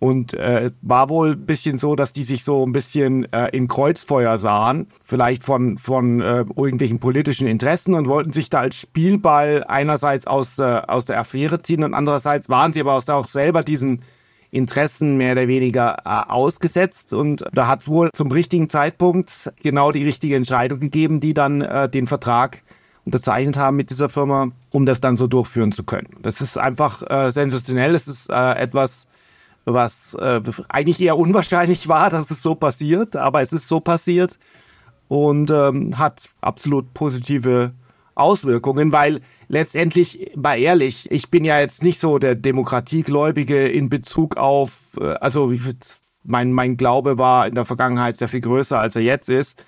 Und 0.00 0.32
äh, 0.34 0.70
war 0.80 1.08
wohl 1.08 1.32
ein 1.32 1.44
bisschen 1.44 1.76
so, 1.76 1.96
dass 1.96 2.12
die 2.12 2.22
sich 2.22 2.44
so 2.44 2.64
ein 2.64 2.70
bisschen 2.70 3.24
äh, 3.32 3.48
in 3.48 3.66
Kreuzfeuer 3.66 4.38
sahen, 4.38 4.86
vielleicht 5.04 5.42
von, 5.42 5.76
von 5.76 6.20
äh, 6.20 6.44
irgendwelchen 6.54 7.00
politischen 7.00 7.48
Interessen 7.48 7.94
und 7.94 8.06
wollten 8.06 8.32
sich 8.32 8.48
da 8.48 8.60
als 8.60 8.76
Spielball 8.76 9.64
einerseits 9.66 10.28
aus, 10.28 10.60
äh, 10.60 10.82
aus 10.86 11.06
der 11.06 11.18
Affäre 11.18 11.62
ziehen 11.62 11.82
und 11.82 11.94
andererseits 11.94 12.48
waren 12.48 12.72
sie 12.72 12.80
aber 12.80 12.94
auch 12.94 13.26
selber 13.26 13.64
diesen 13.64 14.02
Interessen 14.50 15.16
mehr 15.16 15.32
oder 15.32 15.48
weniger 15.48 15.98
äh, 16.04 16.30
ausgesetzt 16.30 17.12
und 17.12 17.44
da 17.52 17.66
hat 17.66 17.86
wohl 17.86 18.10
zum 18.14 18.30
richtigen 18.30 18.68
Zeitpunkt 18.68 19.52
genau 19.62 19.92
die 19.92 20.04
richtige 20.04 20.36
Entscheidung 20.36 20.80
gegeben, 20.80 21.20
die 21.20 21.34
dann 21.34 21.60
äh, 21.60 21.88
den 21.88 22.06
Vertrag 22.06 22.62
unterzeichnet 23.04 23.56
haben 23.56 23.76
mit 23.76 23.90
dieser 23.90 24.08
Firma, 24.08 24.50
um 24.70 24.86
das 24.86 25.00
dann 25.00 25.16
so 25.16 25.26
durchführen 25.26 25.72
zu 25.72 25.84
können. 25.84 26.08
Das 26.22 26.40
ist 26.40 26.58
einfach 26.58 27.02
äh, 27.10 27.30
sensationell. 27.30 27.94
Es 27.94 28.06
ist 28.06 28.30
äh, 28.30 28.52
etwas, 28.52 29.08
was 29.64 30.14
äh, 30.14 30.40
eigentlich 30.68 31.00
eher 31.00 31.16
unwahrscheinlich 31.16 31.88
war, 31.88 32.10
dass 32.10 32.30
es 32.30 32.42
so 32.42 32.54
passiert, 32.54 33.16
aber 33.16 33.42
es 33.42 33.52
ist 33.52 33.68
so 33.68 33.80
passiert 33.80 34.38
und 35.08 35.50
ähm, 35.50 35.98
hat 35.98 36.28
absolut 36.40 36.92
positive 36.94 37.72
Auswirkungen, 38.18 38.92
weil 38.92 39.20
letztendlich, 39.48 40.32
mal 40.36 40.58
ehrlich, 40.58 41.10
ich 41.10 41.30
bin 41.30 41.44
ja 41.44 41.60
jetzt 41.60 41.82
nicht 41.82 42.00
so 42.00 42.18
der 42.18 42.34
Demokratiegläubige 42.34 43.68
in 43.68 43.88
Bezug 43.88 44.36
auf, 44.36 44.96
äh, 45.00 45.14
also 45.14 45.52
mein, 46.24 46.52
mein 46.52 46.76
Glaube 46.76 47.18
war 47.18 47.46
in 47.46 47.54
der 47.54 47.64
Vergangenheit 47.64 48.16
sehr 48.16 48.28
viel 48.28 48.40
größer, 48.40 48.78
als 48.78 48.96
er 48.96 49.02
jetzt 49.02 49.28
ist. 49.28 49.64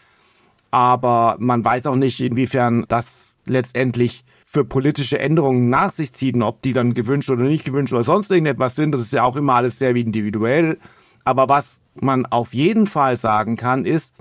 Aber 0.70 1.36
man 1.40 1.64
weiß 1.64 1.86
auch 1.86 1.96
nicht, 1.96 2.20
inwiefern 2.20 2.84
das 2.88 3.36
letztendlich 3.46 4.24
für 4.44 4.64
politische 4.64 5.18
Änderungen 5.18 5.68
nach 5.68 5.92
sich 5.92 6.12
zieht 6.12 6.36
ob 6.42 6.60
die 6.62 6.72
dann 6.72 6.92
gewünscht 6.92 7.30
oder 7.30 7.44
nicht 7.44 7.64
gewünscht 7.64 7.92
oder 7.92 8.04
sonst 8.04 8.30
irgendetwas 8.30 8.74
sind. 8.74 8.92
Das 8.92 9.00
ist 9.00 9.12
ja 9.12 9.22
auch 9.22 9.36
immer 9.36 9.54
alles 9.54 9.78
sehr 9.78 9.94
individuell. 9.94 10.78
Aber 11.24 11.48
was 11.48 11.80
man 12.00 12.26
auf 12.26 12.54
jeden 12.54 12.86
Fall 12.86 13.16
sagen 13.16 13.56
kann, 13.56 13.84
ist, 13.84 14.16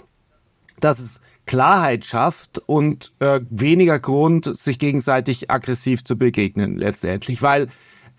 dass 0.79 0.99
es 0.99 1.21
Klarheit 1.49 2.05
schafft 2.05 2.59
und 2.67 3.11
äh, 3.17 3.39
weniger 3.49 3.97
Grund, 3.97 4.55
sich 4.55 4.77
gegenseitig 4.77 5.49
aggressiv 5.49 6.03
zu 6.03 6.15
begegnen 6.15 6.77
letztendlich. 6.77 7.41
Weil 7.41 7.65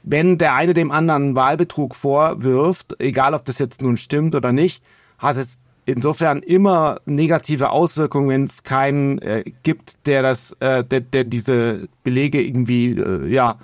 wenn 0.02 0.36
der 0.36 0.56
eine 0.56 0.74
dem 0.74 0.90
anderen 0.90 1.36
Wahlbetrug 1.36 1.94
vorwirft, 1.94 2.96
egal 2.98 3.34
ob 3.34 3.44
das 3.44 3.60
jetzt 3.60 3.82
nun 3.82 3.96
stimmt 3.98 4.34
oder 4.34 4.50
nicht, 4.50 4.82
hat 5.18 5.36
es 5.36 5.60
insofern 5.86 6.42
immer 6.42 7.00
negative 7.04 7.70
Auswirkungen, 7.70 8.28
wenn 8.30 8.44
es 8.46 8.64
keinen 8.64 9.22
äh, 9.22 9.44
gibt, 9.62 10.08
der 10.08 10.22
das, 10.22 10.56
äh, 10.58 10.82
der, 10.82 11.00
der 11.00 11.22
diese 11.22 11.86
Belege 12.02 12.42
irgendwie 12.42 12.98
äh, 12.98 13.28
ja 13.28 13.58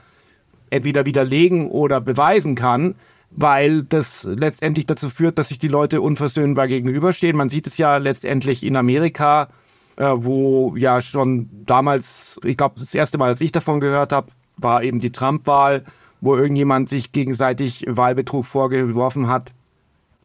entweder 0.71 1.07
widerlegen 1.07 1.67
oder 1.67 2.01
beweisen 2.01 2.55
kann 2.55 2.95
weil 3.37 3.83
das 3.85 4.25
letztendlich 4.25 4.87
dazu 4.87 5.11
führt, 5.11 5.39
dass 5.39 5.49
sich 5.49 5.59
die 5.59 5.69
Leute 5.69 6.01
unversöhnbar 6.01 6.67
gegenüberstehen. 6.69 7.37
Man 7.37 7.51
sieht 7.51 7.67
es 7.67 7.77
ja 7.77 7.99
letztendlich 7.99 8.65
in 8.65 8.77
Amerika, 8.77 9.49
äh, 9.97 10.11
wo 10.15 10.75
ja 10.77 11.01
schon 11.01 11.49
damals, 11.67 12.41
ich 12.45 12.57
glaube, 12.57 12.81
das 12.81 12.95
erste 12.95 13.19
Mal, 13.19 13.29
als 13.29 13.41
ich 13.43 13.53
davon 13.53 13.81
gehört 13.81 14.13
habe, 14.13 14.29
war 14.57 14.83
eben 14.83 15.01
die 15.01 15.13
Trump-Wahl, 15.13 15.85
wo 16.23 16.35
irgendjemand 16.35 16.89
sich 16.89 17.13
gegenseitig 17.13 17.85
Wahlbetrug 17.87 18.47
vorgeworfen 18.47 19.29
hat. 19.29 19.53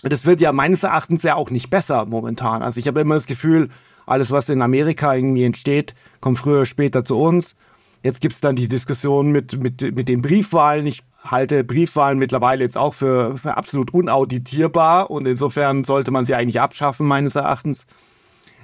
Das 0.04 0.26
wird 0.26 0.40
ja 0.42 0.52
meines 0.54 0.84
Erachtens 0.84 1.22
ja 1.24 1.36
auch 1.36 1.52
nicht 1.52 1.70
besser 1.70 2.06
momentan. 2.06 2.64
Also 2.64 2.80
ich 2.80 2.88
habe 2.88 3.02
immer 3.02 3.16
das 3.16 3.28
Gefühl, 3.28 3.68
alles, 4.06 4.32
was 4.32 4.50
in 4.50 4.62
Amerika 4.62 5.14
irgendwie 5.14 5.44
entsteht, 5.44 5.94
kommt 6.22 6.40
früher 6.40 6.58
oder 6.58 6.66
später 6.66 7.06
zu 7.06 7.20
uns. 7.20 7.56
Jetzt 8.04 8.22
gibt's 8.22 8.42
dann 8.42 8.56
die 8.56 8.68
Diskussion 8.68 9.32
mit, 9.32 9.62
mit, 9.62 9.96
mit 9.96 10.10
den 10.10 10.22
Briefwahlen. 10.22 10.88
Ich 10.88 11.04
halte 11.24 11.64
Briefwahlen 11.64 12.18
mittlerweile 12.18 12.64
jetzt 12.64 12.78
auch 12.78 12.96
für, 12.96 13.38
für 13.38 13.58
absolut 13.58 13.94
unauditierbar 13.94 15.12
und 15.12 15.28
insofern 15.28 15.84
sollte 15.84 16.10
man 16.10 16.26
sie 16.26 16.34
eigentlich 16.34 16.60
abschaffen, 16.60 17.06
meines 17.08 17.36
Erachtens. 17.36 17.86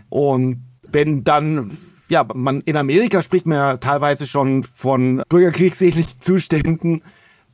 Und 0.09 0.63
wenn 0.91 1.23
dann, 1.23 1.77
ja, 2.09 2.25
man 2.33 2.61
in 2.61 2.77
Amerika 2.77 3.21
spricht 3.21 3.45
man 3.45 3.57
ja 3.57 3.77
teilweise 3.77 4.25
schon 4.25 4.63
von 4.63 5.21
bürgerkriegsähnlichen 5.29 6.19
Zuständen. 6.19 7.03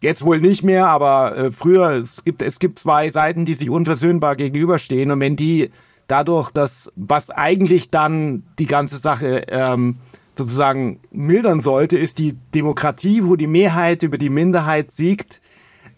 Jetzt 0.01 0.23
wohl 0.23 0.39
nicht 0.39 0.63
mehr, 0.63 0.87
aber 0.87 1.37
äh, 1.37 1.51
früher, 1.51 1.91
es 1.91 2.23
gibt, 2.23 2.41
es 2.41 2.59
gibt 2.59 2.79
zwei 2.79 3.09
Seiten, 3.09 3.45
die 3.45 3.55
sich 3.55 3.69
unversöhnbar 3.69 4.35
gegenüberstehen 4.35 5.11
und 5.11 5.19
wenn 5.19 5.35
die 5.35 5.69
dadurch, 6.07 6.51
dass 6.51 6.91
was 6.95 7.29
eigentlich 7.29 7.89
dann 7.89 8.43
die 8.59 8.65
ganze 8.65 8.97
Sache 8.97 9.43
ähm, 9.47 9.97
sozusagen 10.35 10.99
mildern 11.11 11.61
sollte, 11.61 11.97
ist 11.97 12.17
die 12.17 12.35
Demokratie, 12.53 13.23
wo 13.23 13.35
die 13.35 13.47
Mehrheit 13.47 14.03
über 14.03 14.17
die 14.17 14.29
Minderheit 14.29 14.91
siegt. 14.91 15.41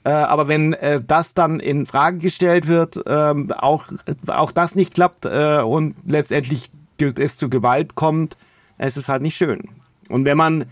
Äh, 0.03 0.09
aber 0.09 0.47
wenn 0.47 0.73
äh, 0.73 1.01
das 1.05 1.33
dann 1.33 1.59
in 1.59 1.85
Frage 1.85 2.19
gestellt 2.19 2.67
wird, 2.67 3.01
ähm, 3.07 3.51
auch, 3.51 3.87
auch 4.27 4.51
das 4.51 4.75
nicht 4.75 4.93
klappt 4.93 5.25
äh, 5.25 5.61
und 5.61 5.95
letztendlich 6.05 6.69
es 6.99 7.37
zu 7.37 7.49
Gewalt 7.49 7.95
kommt, 7.95 8.37
es 8.77 8.97
ist 8.97 9.09
halt 9.09 9.21
nicht 9.21 9.35
schön. 9.35 9.69
Und 10.09 10.25
wenn 10.25 10.37
man 10.37 10.65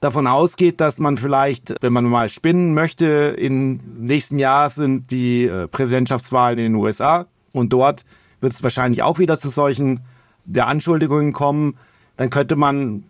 davon 0.00 0.26
ausgeht, 0.26 0.80
dass 0.80 0.98
man 0.98 1.16
vielleicht, 1.16 1.74
wenn 1.80 1.92
man 1.92 2.04
mal 2.04 2.28
spinnen 2.28 2.74
möchte, 2.74 3.36
im 3.38 3.78
nächsten 3.98 4.38
Jahr 4.38 4.68
sind 4.68 5.10
die 5.10 5.46
äh, 5.46 5.68
Präsidentschaftswahlen 5.68 6.58
in 6.58 6.72
den 6.72 6.74
USA 6.74 7.26
und 7.52 7.72
dort 7.72 8.04
wird 8.40 8.52
es 8.52 8.62
wahrscheinlich 8.62 9.02
auch 9.02 9.20
wieder 9.20 9.38
zu 9.38 9.48
solchen 9.48 10.00
der 10.44 10.66
Anschuldigungen 10.66 11.32
kommen 11.32 11.76
dann 12.22 12.30
könnte 12.30 12.54
man, 12.54 13.02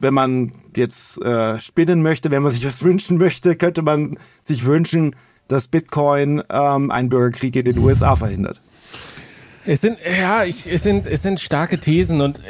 wenn 0.00 0.14
man 0.14 0.50
jetzt 0.74 1.20
äh, 1.20 1.60
spinnen 1.60 2.02
möchte, 2.02 2.30
wenn 2.30 2.42
man 2.42 2.50
sich 2.50 2.64
was 2.64 2.82
wünschen 2.82 3.18
möchte, 3.18 3.56
könnte 3.56 3.82
man 3.82 4.16
sich 4.42 4.64
wünschen, 4.64 5.14
dass 5.48 5.68
Bitcoin 5.68 6.42
ähm, 6.48 6.90
einen 6.90 7.10
Bürgerkrieg 7.10 7.54
in 7.56 7.66
den 7.66 7.78
USA 7.78 8.16
verhindert. 8.16 8.62
Es 9.66 9.82
sind, 9.82 9.98
ja, 10.18 10.44
ich, 10.44 10.66
es 10.72 10.82
sind, 10.82 11.06
es 11.06 11.22
sind 11.22 11.40
starke 11.40 11.78
Thesen 11.78 12.22
und 12.22 12.40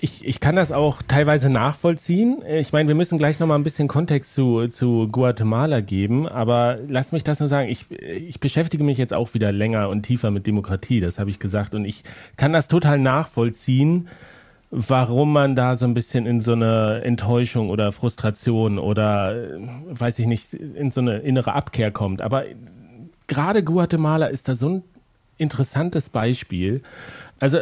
ich, 0.00 0.24
ich 0.26 0.40
kann 0.40 0.56
das 0.56 0.72
auch 0.72 1.00
teilweise 1.06 1.48
nachvollziehen. 1.48 2.42
Ich 2.48 2.72
meine, 2.72 2.88
wir 2.88 2.96
müssen 2.96 3.16
gleich 3.18 3.38
nochmal 3.38 3.58
ein 3.58 3.64
bisschen 3.64 3.86
Kontext 3.86 4.32
zu, 4.32 4.66
zu 4.66 5.06
Guatemala 5.12 5.80
geben, 5.80 6.28
aber 6.28 6.78
lass 6.88 7.12
mich 7.12 7.22
das 7.22 7.38
nur 7.38 7.48
sagen. 7.48 7.68
Ich, 7.68 7.88
ich 7.90 8.40
beschäftige 8.40 8.82
mich 8.82 8.98
jetzt 8.98 9.14
auch 9.14 9.34
wieder 9.34 9.52
länger 9.52 9.90
und 9.90 10.02
tiefer 10.02 10.32
mit 10.32 10.48
Demokratie, 10.48 10.98
das 10.98 11.20
habe 11.20 11.30
ich 11.30 11.38
gesagt. 11.38 11.76
Und 11.76 11.84
ich 11.84 12.02
kann 12.36 12.52
das 12.52 12.66
total 12.66 12.98
nachvollziehen, 12.98 14.08
warum 14.70 15.32
man 15.32 15.56
da 15.56 15.74
so 15.74 15.84
ein 15.84 15.94
bisschen 15.94 16.26
in 16.26 16.40
so 16.40 16.52
eine 16.52 17.02
Enttäuschung 17.02 17.70
oder 17.70 17.92
Frustration 17.92 18.78
oder 18.78 19.34
äh, 19.34 19.58
weiß 19.88 20.18
ich 20.20 20.26
nicht, 20.26 20.54
in 20.54 20.90
so 20.90 21.00
eine 21.00 21.18
innere 21.18 21.54
Abkehr 21.54 21.90
kommt. 21.90 22.22
Aber 22.22 22.44
gerade 23.26 23.64
Guatemala 23.64 24.26
ist 24.26 24.48
da 24.48 24.54
so 24.54 24.68
ein 24.68 24.82
interessantes 25.38 26.08
Beispiel. 26.08 26.82
Also 27.40 27.60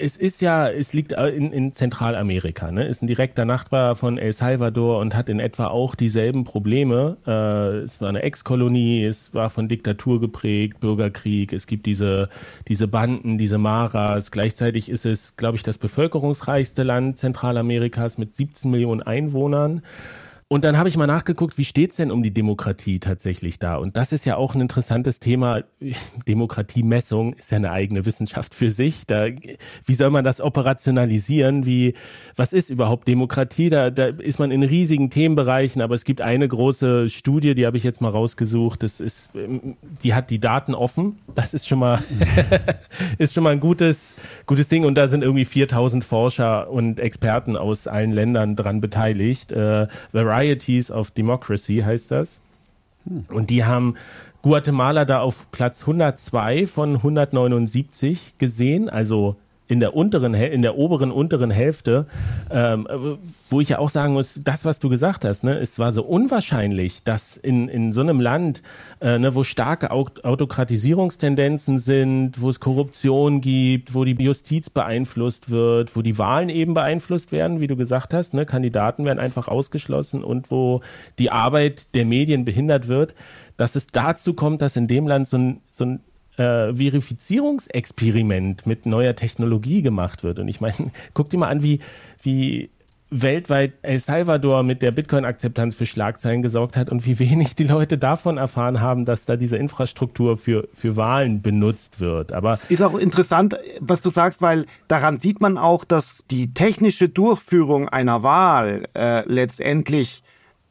es 0.00 0.16
ist 0.16 0.40
ja, 0.40 0.68
es 0.68 0.92
liegt 0.92 1.12
in, 1.12 1.52
in 1.52 1.72
Zentralamerika, 1.72 2.70
ne? 2.70 2.86
Ist 2.86 3.02
ein 3.02 3.06
direkter 3.06 3.44
Nachbar 3.44 3.96
von 3.96 4.18
El 4.18 4.32
Salvador 4.32 4.98
und 4.98 5.14
hat 5.14 5.28
in 5.28 5.40
etwa 5.40 5.66
auch 5.66 5.94
dieselben 5.94 6.44
Probleme. 6.44 7.18
Äh, 7.26 7.84
es 7.84 8.00
war 8.00 8.08
eine 8.08 8.22
Ex-Kolonie, 8.22 9.04
es 9.04 9.34
war 9.34 9.50
von 9.50 9.68
Diktatur 9.68 10.20
geprägt, 10.20 10.80
Bürgerkrieg, 10.80 11.52
es 11.52 11.66
gibt 11.66 11.86
diese, 11.86 12.28
diese 12.68 12.88
Banden, 12.88 13.38
diese 13.38 13.58
Maras. 13.58 14.30
Gleichzeitig 14.30 14.88
ist 14.88 15.04
es, 15.04 15.36
glaube 15.36 15.56
ich, 15.56 15.62
das 15.62 15.78
bevölkerungsreichste 15.78 16.82
Land 16.82 17.18
Zentralamerikas 17.18 18.18
mit 18.18 18.34
17 18.34 18.70
Millionen 18.70 19.02
Einwohnern. 19.02 19.82
Und 20.52 20.64
dann 20.64 20.76
habe 20.76 20.88
ich 20.88 20.96
mal 20.96 21.06
nachgeguckt, 21.06 21.58
wie 21.58 21.64
steht's 21.64 21.94
denn 21.94 22.10
um 22.10 22.24
die 22.24 22.32
Demokratie 22.32 22.98
tatsächlich 22.98 23.60
da? 23.60 23.76
Und 23.76 23.96
das 23.96 24.10
ist 24.10 24.26
ja 24.26 24.34
auch 24.34 24.56
ein 24.56 24.60
interessantes 24.60 25.20
Thema. 25.20 25.62
Demokratiemessung 26.26 27.34
ist 27.34 27.52
ja 27.52 27.58
eine 27.58 27.70
eigene 27.70 28.04
Wissenschaft 28.04 28.56
für 28.56 28.72
sich. 28.72 29.06
Da, 29.06 29.26
wie 29.84 29.94
soll 29.94 30.10
man 30.10 30.24
das 30.24 30.40
operationalisieren? 30.40 31.66
Wie, 31.66 31.94
was 32.34 32.52
ist 32.52 32.68
überhaupt 32.68 33.06
Demokratie? 33.06 33.68
Da, 33.68 33.90
da 33.90 34.06
ist 34.06 34.40
man 34.40 34.50
in 34.50 34.64
riesigen 34.64 35.08
Themenbereichen, 35.08 35.82
aber 35.82 35.94
es 35.94 36.04
gibt 36.04 36.20
eine 36.20 36.48
große 36.48 37.10
Studie, 37.10 37.54
die 37.54 37.64
habe 37.64 37.76
ich 37.76 37.84
jetzt 37.84 38.00
mal 38.00 38.08
rausgesucht. 38.08 38.82
Das 38.82 38.98
ist, 38.98 39.30
die 40.02 40.14
hat 40.14 40.30
die 40.30 40.40
Daten 40.40 40.74
offen. 40.74 41.20
Das 41.32 41.54
ist 41.54 41.68
schon 41.68 41.78
mal, 41.78 42.02
ist 43.18 43.34
schon 43.34 43.44
mal 43.44 43.50
ein 43.50 43.60
gutes, 43.60 44.16
gutes 44.46 44.68
Ding. 44.68 44.84
Und 44.84 44.96
da 44.96 45.06
sind 45.06 45.22
irgendwie 45.22 45.44
4000 45.44 46.04
Forscher 46.04 46.68
und 46.68 46.98
Experten 46.98 47.54
aus 47.54 47.86
allen 47.86 48.10
Ländern 48.10 48.56
dran 48.56 48.80
beteiligt. 48.80 49.52
Äh, 49.52 49.86
Varieties 50.40 50.90
of 50.90 51.10
Democracy 51.10 51.82
heißt 51.84 52.10
das. 52.10 52.40
Und 53.28 53.50
die 53.50 53.64
haben 53.64 53.94
Guatemala 54.42 55.04
da 55.04 55.20
auf 55.20 55.50
Platz 55.50 55.82
102 55.82 56.66
von 56.66 56.96
179 56.96 58.38
gesehen, 58.38 58.88
also 58.88 59.36
in 59.70 59.78
der 59.78 59.94
unteren, 59.94 60.34
in 60.34 60.62
der 60.62 60.76
oberen 60.76 61.12
unteren 61.12 61.52
Hälfte, 61.52 62.06
ähm, 62.50 62.88
wo 63.48 63.60
ich 63.60 63.68
ja 63.68 63.78
auch 63.78 63.88
sagen 63.88 64.14
muss, 64.14 64.40
das, 64.42 64.64
was 64.64 64.80
du 64.80 64.88
gesagt 64.88 65.24
hast, 65.24 65.44
ne, 65.44 65.60
es 65.60 65.78
war 65.78 65.92
so 65.92 66.02
unwahrscheinlich, 66.02 67.04
dass 67.04 67.36
in, 67.36 67.68
in 67.68 67.92
so 67.92 68.00
einem 68.00 68.20
Land, 68.20 68.64
äh, 69.00 69.20
ne, 69.20 69.32
wo 69.36 69.44
starke 69.44 69.92
Autokratisierungstendenzen 69.92 71.78
sind, 71.78 72.40
wo 72.42 72.48
es 72.48 72.58
Korruption 72.58 73.40
gibt, 73.40 73.94
wo 73.94 74.02
die 74.04 74.20
Justiz 74.20 74.70
beeinflusst 74.70 75.50
wird, 75.50 75.94
wo 75.94 76.02
die 76.02 76.18
Wahlen 76.18 76.48
eben 76.48 76.74
beeinflusst 76.74 77.30
werden, 77.30 77.60
wie 77.60 77.68
du 77.68 77.76
gesagt 77.76 78.12
hast, 78.12 78.34
ne, 78.34 78.46
Kandidaten 78.46 79.04
werden 79.04 79.20
einfach 79.20 79.46
ausgeschlossen 79.46 80.24
und 80.24 80.50
wo 80.50 80.80
die 81.20 81.30
Arbeit 81.30 81.94
der 81.94 82.06
Medien 82.06 82.44
behindert 82.44 82.88
wird, 82.88 83.14
dass 83.56 83.76
es 83.76 83.86
dazu 83.86 84.34
kommt, 84.34 84.62
dass 84.62 84.74
in 84.74 84.88
dem 84.88 85.06
Land 85.06 85.28
so 85.28 85.38
ein, 85.38 85.60
so 85.70 85.84
ein 85.84 86.00
äh, 86.40 86.74
Verifizierungsexperiment 86.74 88.66
mit 88.66 88.86
neuer 88.86 89.14
Technologie 89.14 89.82
gemacht 89.82 90.24
wird. 90.24 90.38
Und 90.38 90.48
ich 90.48 90.60
meine, 90.60 90.90
guck 91.14 91.30
dir 91.30 91.38
mal 91.38 91.48
an, 91.48 91.62
wie, 91.62 91.80
wie 92.22 92.70
weltweit 93.10 93.72
El 93.82 93.98
Salvador 93.98 94.62
mit 94.62 94.82
der 94.82 94.92
Bitcoin-Akzeptanz 94.92 95.74
für 95.74 95.84
Schlagzeilen 95.84 96.42
gesorgt 96.42 96.76
hat 96.76 96.90
und 96.90 97.06
wie 97.06 97.18
wenig 97.18 97.56
die 97.56 97.64
Leute 97.64 97.98
davon 97.98 98.36
erfahren 98.36 98.80
haben, 98.80 99.04
dass 99.04 99.26
da 99.26 99.36
diese 99.36 99.56
Infrastruktur 99.56 100.36
für, 100.36 100.68
für 100.72 100.96
Wahlen 100.96 101.42
benutzt 101.42 102.00
wird. 102.00 102.32
Aber 102.32 102.58
ist 102.68 102.82
auch 102.82 102.96
interessant, 102.96 103.56
was 103.80 104.00
du 104.00 104.10
sagst, 104.10 104.40
weil 104.42 104.64
daran 104.86 105.18
sieht 105.18 105.40
man 105.40 105.58
auch, 105.58 105.84
dass 105.84 106.24
die 106.30 106.54
technische 106.54 107.08
Durchführung 107.08 107.88
einer 107.88 108.22
Wahl 108.22 108.84
äh, 108.96 109.28
letztendlich 109.28 110.22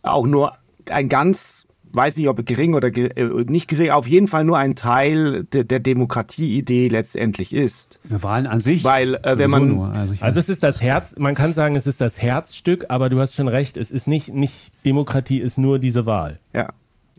auch 0.01 0.25
nur 0.25 0.53
ein 0.89 1.09
ganz 1.09 1.67
weiß 1.93 2.17
nicht, 2.17 2.27
ob 2.27 2.45
gering 2.45 2.73
oder 2.73 2.95
äh, 2.95 3.23
nicht 3.47 3.67
gering, 3.67 3.91
auf 3.91 4.07
jeden 4.07 4.27
Fall 4.27 4.43
nur 4.43 4.57
ein 4.57 4.75
Teil 4.75 5.43
de, 5.45 5.63
der 5.63 5.79
Demokratieidee 5.79 6.87
letztendlich 6.87 7.53
ist. 7.53 7.99
Wahlen 8.03 8.47
an 8.47 8.61
sich. 8.61 8.83
Weil 8.83 9.15
äh, 9.15 9.37
wenn 9.37 9.49
man 9.49 9.67
nur, 9.67 9.89
also, 9.89 10.13
also, 10.19 10.39
es 10.39 10.49
ist 10.49 10.63
das 10.63 10.81
Herz, 10.81 11.15
man 11.17 11.35
kann 11.35 11.53
sagen, 11.53 11.75
es 11.75 11.87
ist 11.87 12.01
das 12.01 12.21
Herzstück, 12.21 12.85
aber 12.89 13.09
du 13.09 13.19
hast 13.19 13.35
schon 13.35 13.47
recht, 13.47 13.77
es 13.77 13.91
ist 13.91 14.07
nicht 14.07 14.33
nicht 14.33 14.71
Demokratie 14.85 15.39
ist 15.39 15.57
nur 15.57 15.79
diese 15.79 16.05
Wahl. 16.05 16.39
Ja. 16.53 16.69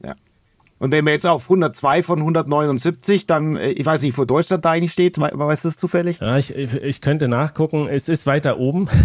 Ja. 0.04 0.14
Und 0.78 0.92
wenn 0.92 1.04
wir 1.04 1.12
jetzt 1.12 1.26
auf 1.26 1.44
102 1.44 2.02
von 2.02 2.20
179, 2.20 3.26
dann, 3.26 3.56
äh, 3.56 3.70
ich 3.70 3.84
weiß 3.84 4.02
nicht, 4.02 4.16
wo 4.16 4.24
Deutschland 4.24 4.64
da 4.64 4.70
eigentlich 4.70 4.92
steht, 4.92 5.18
weißt 5.18 5.64
du 5.64 5.68
das 5.68 5.76
zufällig? 5.76 6.20
Ja, 6.20 6.38
ich, 6.38 6.54
ich 6.56 7.00
könnte 7.00 7.28
nachgucken, 7.28 7.86
es 7.88 8.08
ist 8.08 8.26
weiter 8.26 8.58
oben. 8.58 8.88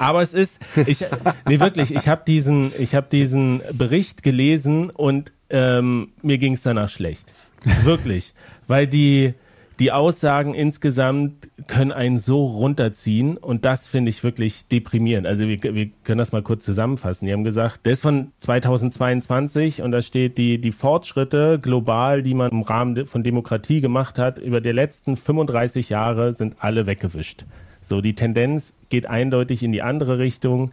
Aber 0.00 0.22
es 0.22 0.32
ist, 0.32 0.62
ich, 0.86 1.04
nee, 1.46 1.60
wirklich, 1.60 1.94
ich 1.94 2.08
habe 2.08 2.22
diesen, 2.26 2.72
ich 2.78 2.94
habe 2.94 3.08
diesen 3.12 3.60
Bericht 3.74 4.22
gelesen 4.22 4.88
und 4.88 5.34
ähm, 5.50 6.12
mir 6.22 6.38
ging 6.38 6.54
es 6.54 6.62
danach 6.62 6.88
schlecht. 6.88 7.34
Wirklich. 7.82 8.32
Weil 8.66 8.86
die, 8.86 9.34
die 9.78 9.92
Aussagen 9.92 10.54
insgesamt 10.54 11.50
können 11.66 11.92
einen 11.92 12.16
so 12.16 12.46
runterziehen 12.46 13.36
und 13.36 13.66
das 13.66 13.88
finde 13.88 14.08
ich 14.08 14.24
wirklich 14.24 14.66
deprimierend. 14.68 15.26
Also 15.26 15.46
wir, 15.46 15.62
wir 15.62 15.90
können 16.02 16.16
das 16.16 16.32
mal 16.32 16.42
kurz 16.42 16.64
zusammenfassen. 16.64 17.26
Die 17.26 17.34
haben 17.34 17.44
gesagt, 17.44 17.84
der 17.84 17.92
ist 17.92 18.00
von 18.00 18.32
2022 18.38 19.82
und 19.82 19.92
da 19.92 20.00
steht 20.00 20.38
die, 20.38 20.62
die 20.62 20.72
Fortschritte 20.72 21.58
global, 21.60 22.22
die 22.22 22.32
man 22.32 22.50
im 22.52 22.62
Rahmen 22.62 23.06
von 23.06 23.22
Demokratie 23.22 23.82
gemacht 23.82 24.18
hat, 24.18 24.38
über 24.38 24.62
die 24.62 24.72
letzten 24.72 25.18
35 25.18 25.90
Jahre 25.90 26.32
sind 26.32 26.56
alle 26.58 26.86
weggewischt. 26.86 27.44
So, 27.82 28.00
die 28.00 28.14
Tendenz 28.14 28.74
geht 28.88 29.06
eindeutig 29.06 29.62
in 29.62 29.72
die 29.72 29.82
andere 29.82 30.18
Richtung. 30.18 30.70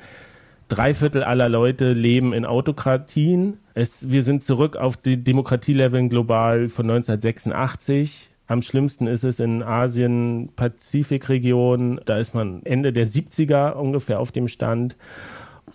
Drei 0.69 0.93
Viertel 0.93 1.23
aller 1.23 1.47
Leute 1.47 1.93
leben 1.93 2.33
in 2.33 2.45
Autokratien. 2.45 3.57
Es, 3.73 4.11
wir 4.11 4.23
sind 4.23 4.43
zurück 4.43 4.75
auf 4.75 4.97
die 4.97 5.17
Demokratieleveln 5.23 6.09
global 6.09 6.67
von 6.67 6.89
1986. 6.89 8.29
Am 8.47 8.61
schlimmsten 8.61 9.07
ist 9.07 9.23
es 9.23 9.39
in 9.39 9.63
Asien, 9.63 10.49
Pazifikregion. 10.55 12.01
Da 12.05 12.17
ist 12.17 12.33
man 12.33 12.61
Ende 12.63 12.91
der 12.91 13.05
70er 13.05 13.73
ungefähr 13.73 14.19
auf 14.19 14.31
dem 14.31 14.47
Stand. 14.47 14.95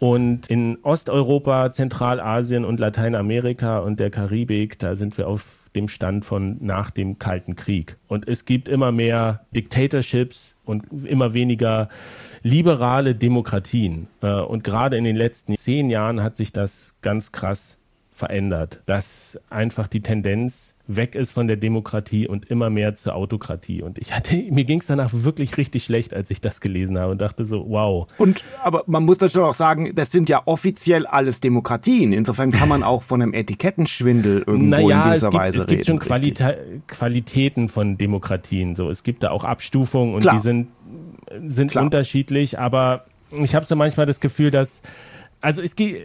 Und 0.03 0.49
in 0.49 0.79
Osteuropa, 0.83 1.71
Zentralasien 1.71 2.65
und 2.65 2.81
Lateinamerika 2.81 3.79
und 3.79 4.01
der 4.01 4.11
Karibik, 4.11 4.77
da 4.81 4.97
sind 4.97 5.17
wir 5.17 5.29
auf 5.29 5.71
dem 5.77 5.87
Stand 5.87 6.25
von 6.25 6.57
nach 6.59 6.91
dem 6.91 7.21
Kalten 7.21 7.55
Krieg. 7.55 7.99
Und 8.09 8.27
es 8.27 8.45
gibt 8.45 8.69
immer 8.69 8.91
mehr 8.91 9.47
Dictatorships 9.55 10.59
und 10.65 10.87
immer 11.05 11.35
weniger 11.35 11.89
liberale 12.43 13.15
Demokratien. 13.15 14.09
Äh, 14.23 14.41
und 14.41 14.65
gerade 14.65 14.97
in 14.97 15.05
den 15.05 15.15
letzten 15.15 15.57
zehn 15.57 15.89
Jahren 15.89 16.21
hat 16.21 16.35
sich 16.35 16.51
das 16.51 16.97
ganz 17.01 17.31
krass 17.31 17.79
verändert, 18.11 18.83
dass 18.87 19.41
einfach 19.51 19.87
die 19.87 20.01
Tendenz 20.01 20.77
weg 20.97 21.15
ist 21.15 21.33
von 21.33 21.47
der 21.47 21.57
Demokratie 21.57 22.27
und 22.27 22.51
immer 22.51 22.71
mehr 22.71 22.97
zur 22.97 23.15
Autokratie. 23.15 23.83
Und 23.83 23.99
ich 23.99 24.15
hatte, 24.15 24.37
mir 24.51 24.65
ging 24.65 24.81
es 24.81 24.87
danach 24.87 25.11
wirklich 25.13 25.57
richtig 25.57 25.85
schlecht, 25.85 26.15
als 26.15 26.31
ich 26.31 26.41
das 26.41 26.61
gelesen 26.61 26.99
habe 26.99 27.13
und 27.13 27.21
dachte 27.21 27.45
so, 27.45 27.65
wow. 27.69 28.09
Und 28.19 28.45
aber 28.63 28.85
man 28.87 29.05
muss 29.05 29.19
schon 29.33 29.45
auch 29.45 29.55
sagen, 29.55 29.95
das 29.95 30.11
sind 30.11 30.29
ja 30.29 30.43
offiziell 30.47 31.07
alles 31.07 31.41
Demokratien. 31.41 32.13
Insofern 32.13 32.51
kann 32.53 32.69
man 32.69 32.83
auch 32.83 33.03
von 33.03 33.23
einem 33.23 33.35
Etikettenschwindel 33.35 34.45
irgendwo 34.47 34.89
naja, 34.89 35.05
in 35.05 35.15
dieser 35.15 35.27
es 35.27 35.31
gibt, 35.31 35.43
Weise 35.43 35.59
es 35.59 35.67
gibt 35.67 35.79
reden, 35.81 35.87
schon 35.87 35.99
Qualita 35.99 36.55
Qualitäten 36.87 37.69
von 37.69 37.99
Demokratien. 37.99 38.75
So, 38.75 38.91
es 38.91 39.03
gibt 39.03 39.23
da 39.23 39.31
auch 39.31 39.45
Abstufungen 39.45 40.15
und 40.15 40.23
Klar. 40.23 40.35
die 40.35 40.41
sind 40.41 40.69
sind 41.47 41.71
Klar. 41.71 41.85
unterschiedlich. 41.85 42.59
Aber 42.59 43.07
ich 43.31 43.55
habe 43.55 43.67
so 43.67 43.77
manchmal 43.77 44.07
das 44.07 44.21
Gefühl, 44.21 44.51
dass 44.51 44.83
also 45.41 45.63
es 45.63 45.77
geht 45.77 46.03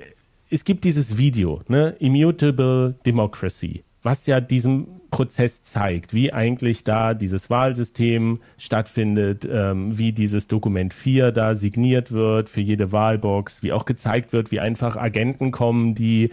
es 0.49 0.63
gibt 0.63 0.83
dieses 0.83 1.17
Video, 1.17 1.61
ne, 1.67 1.95
Immutable 1.99 2.95
Democracy, 3.05 3.83
was 4.07 4.25
ja 4.25 4.39
diesen 4.39 4.87
Prozess 5.11 5.63
zeigt, 5.63 6.13
wie 6.13 6.31
eigentlich 6.31 6.85
da 6.85 7.13
dieses 7.13 7.49
Wahlsystem 7.49 8.39
stattfindet, 8.57 9.45
ähm, 9.51 9.97
wie 9.97 10.13
dieses 10.13 10.47
Dokument 10.47 10.93
4 10.93 11.33
da 11.33 11.55
signiert 11.55 12.13
wird 12.13 12.49
für 12.49 12.61
jede 12.61 12.93
Wahlbox, 12.93 13.63
wie 13.63 13.73
auch 13.73 13.83
gezeigt 13.83 14.31
wird, 14.31 14.49
wie 14.51 14.61
einfach 14.61 14.95
Agenten 14.95 15.51
kommen, 15.51 15.93
die 15.93 16.29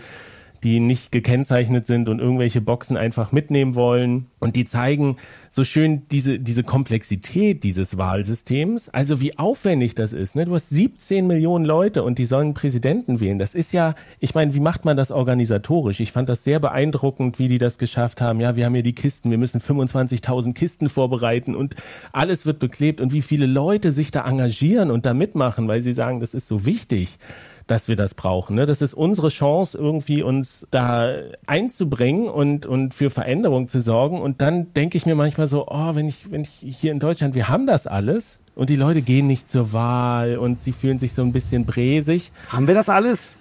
die 0.65 0.81
nicht 0.81 1.13
gekennzeichnet 1.13 1.85
sind 1.85 2.09
und 2.09 2.21
irgendwelche 2.21 2.63
Boxen 2.63 2.97
einfach 2.97 3.33
mitnehmen 3.33 3.75
wollen. 3.75 4.27
Und 4.41 4.57
die 4.57 4.65
zeigen 4.65 5.17
so 5.51 5.63
schön 5.63 6.09
diese, 6.11 6.39
diese 6.39 6.65
Komplexität 6.65 7.63
dieses 7.63 7.99
Wahlsystems, 7.99 8.89
also 8.89 9.21
wie 9.21 9.39
aufwendig 9.39 9.95
das 9.95 10.15
ist. 10.15 10.37
Ne? 10.37 10.47
Du 10.47 10.55
hast 10.55 10.71
17 10.71 11.27
Millionen 11.27 11.67
Leute 11.67 12.03
und 12.03 12.19
die 12.19 12.25
sollen 12.25 12.55
Präsidenten 12.55 13.21
wählen. 13.21 13.39
Das 13.39 13.55
ist 13.55 13.73
ja, 13.73 13.95
ich 14.21 14.35
meine, 14.35 14.55
wie 14.55 14.61
macht 14.61 14.87
man 14.87 14.97
das 14.97 15.11
organisatorisch? 15.11 16.01
Ich 16.01 16.13
fand 16.13 16.31
das 16.31 16.45
sehr 16.45 16.61
beeindruckend, 16.61 17.39
wie 17.39 17.49
die 17.49 17.59
das 17.59 17.77
geschafft 17.77 18.23
haben. 18.23 18.41
Ja, 18.41 18.57
wir 18.57 18.65
haben 18.65 18.75
hier 18.75 18.83
die 18.83 18.95
Kisten, 18.95 19.31
wir 19.31 19.39
müssen 19.39 19.61
25.000 19.61 20.55
Kisten 20.55 20.89
vorbereiten 20.89 21.55
und 21.55 21.75
alles 22.13 22.47
wird 22.47 22.59
beklebt 22.59 23.03
und 23.03 23.13
wie 23.13 23.23
viele 23.23 23.47
Leute 23.47 23.93
sich 23.93 24.11
da 24.11 24.27
engagieren 24.27 24.91
und 24.91 25.05
da 25.05 25.13
mitmachen, 25.13 25.69
weil 25.69 25.83
sie 25.83 25.93
sagen, 25.93 26.21
das 26.21 26.33
ist 26.33 26.49
so 26.49 26.65
wichtig 26.65 27.19
dass 27.67 27.89
wir 27.89 27.97
das 27.97 28.15
brauchen. 28.15 28.57
Ne? 28.57 28.67
Das 28.67 28.83
ist 28.83 28.95
unsere 28.95 29.29
Chance, 29.29 29.79
irgendwie 29.79 30.23
uns 30.23 30.67
da 30.71 31.15
einzubringen 31.47 32.29
und, 32.29 32.67
und 32.67 32.95
für 32.95 33.11
Veränderung 33.11 33.69
zu 33.69 33.81
sorgen. 33.81 34.21
Und 34.21 34.41
dann 34.41 34.73
denke 34.75 34.97
ich 34.97 35.07
mir 35.07 35.15
manchmal 35.15 35.47
so, 35.47 35.67
oh, 35.69 35.95
wenn 35.95 36.09
ich, 36.09 36.31
wenn 36.31 36.43
ich 36.43 36.51
hier 36.63 36.93
in 36.93 36.99
Deutschland, 36.99 37.35
wir 37.35 37.49
haben 37.49 37.67
das 37.67 37.87
alles 37.87 38.41
und 38.55 38.71
die 38.71 38.77
Leute 38.77 39.03
gehen 39.03 39.27
nicht 39.27 39.49
zur 39.49 39.73
Wahl 39.73 40.39
und 40.39 40.61
sie 40.61 40.73
fühlen 40.73 40.99
sich 40.99 41.15
so 41.15 41.23
ein 41.23 41.33
bisschen 41.33 41.65
bräsig. 41.65 42.33
Haben 42.49 42.67
wir 42.67 42.75
das 42.75 42.89
alles? 42.89 43.37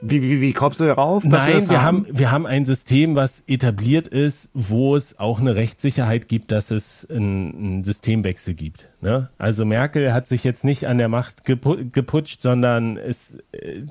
Wie, 0.00 0.22
wie, 0.22 0.40
wie 0.40 0.52
kommst 0.52 0.80
du 0.80 0.84
darauf? 0.84 1.24
Nein, 1.24 1.62
wir, 1.62 1.70
wir 1.70 1.82
haben, 1.82 2.06
wir 2.10 2.30
haben 2.30 2.46
ein 2.46 2.64
System, 2.64 3.16
was 3.16 3.42
etabliert 3.46 4.06
ist, 4.06 4.50
wo 4.52 4.96
es 4.96 5.18
auch 5.18 5.40
eine 5.40 5.56
Rechtssicherheit 5.56 6.28
gibt, 6.28 6.52
dass 6.52 6.70
es 6.70 7.08
einen, 7.10 7.82
Systemwechsel 7.84 8.54
gibt. 8.54 8.90
Ne? 9.00 9.30
Also 9.38 9.64
Merkel 9.64 10.12
hat 10.12 10.26
sich 10.26 10.44
jetzt 10.44 10.64
nicht 10.64 10.86
an 10.86 10.98
der 10.98 11.08
Macht 11.08 11.44
geputscht, 11.44 12.42
sondern 12.42 12.96
es 12.96 13.38
äh, 13.52 13.82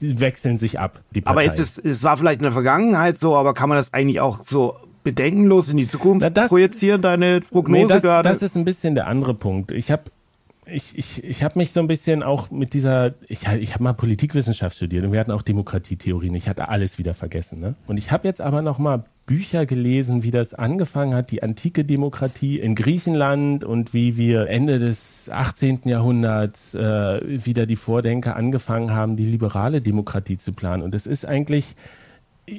die 0.00 0.20
wechseln 0.20 0.58
sich 0.58 0.80
ab. 0.80 1.00
Aber 1.24 1.44
ist 1.44 1.58
es, 1.58 1.78
es 1.78 2.02
war 2.02 2.16
vielleicht 2.16 2.40
in 2.40 2.44
der 2.44 2.52
Vergangenheit 2.52 3.18
so, 3.18 3.36
aber 3.36 3.54
kann 3.54 3.68
man 3.68 3.78
das 3.78 3.92
eigentlich 3.92 4.20
auch 4.20 4.40
so 4.46 4.76
bedenkenlos 5.02 5.68
in 5.68 5.76
die 5.76 5.86
Zukunft 5.86 6.22
Na 6.22 6.30
das, 6.30 6.48
projizieren, 6.48 7.02
deine 7.02 7.40
Prognose 7.40 7.82
nee, 7.82 7.88
das, 7.88 8.02
gerade? 8.02 8.28
Das 8.28 8.42
ist 8.42 8.56
ein 8.56 8.64
bisschen 8.64 8.94
der 8.94 9.06
andere 9.06 9.34
Punkt. 9.34 9.70
Ich 9.70 9.90
habe 9.90 10.04
ich, 10.66 10.96
ich, 10.96 11.24
ich 11.24 11.42
habe 11.42 11.58
mich 11.58 11.72
so 11.72 11.80
ein 11.80 11.86
bisschen 11.86 12.22
auch 12.22 12.50
mit 12.50 12.74
dieser, 12.74 13.14
ich, 13.28 13.46
ich 13.46 13.74
habe 13.74 13.84
mal 13.84 13.92
Politikwissenschaft 13.92 14.76
studiert 14.76 15.04
und 15.04 15.12
wir 15.12 15.20
hatten 15.20 15.30
auch 15.30 15.42
Demokratietheorien. 15.42 16.34
Ich 16.34 16.48
hatte 16.48 16.68
alles 16.68 16.98
wieder 16.98 17.14
vergessen. 17.14 17.60
Ne? 17.60 17.74
Und 17.86 17.96
ich 17.96 18.10
habe 18.10 18.26
jetzt 18.26 18.40
aber 18.40 18.62
noch 18.62 18.78
mal 18.78 19.04
Bücher 19.26 19.66
gelesen, 19.66 20.22
wie 20.22 20.30
das 20.30 20.54
angefangen 20.54 21.14
hat, 21.14 21.30
die 21.30 21.42
antike 21.42 21.84
Demokratie 21.84 22.60
in 22.60 22.74
Griechenland 22.74 23.64
und 23.64 23.94
wie 23.94 24.16
wir 24.16 24.48
Ende 24.48 24.78
des 24.78 25.30
18. 25.30 25.82
Jahrhunderts 25.84 26.74
äh, 26.74 27.20
wieder 27.44 27.66
die 27.66 27.76
Vordenker 27.76 28.36
angefangen 28.36 28.92
haben, 28.92 29.16
die 29.16 29.26
liberale 29.26 29.80
Demokratie 29.80 30.36
zu 30.36 30.52
planen. 30.52 30.82
Und 30.82 30.94
es 30.94 31.06
ist 31.06 31.24
eigentlich, 31.24 31.74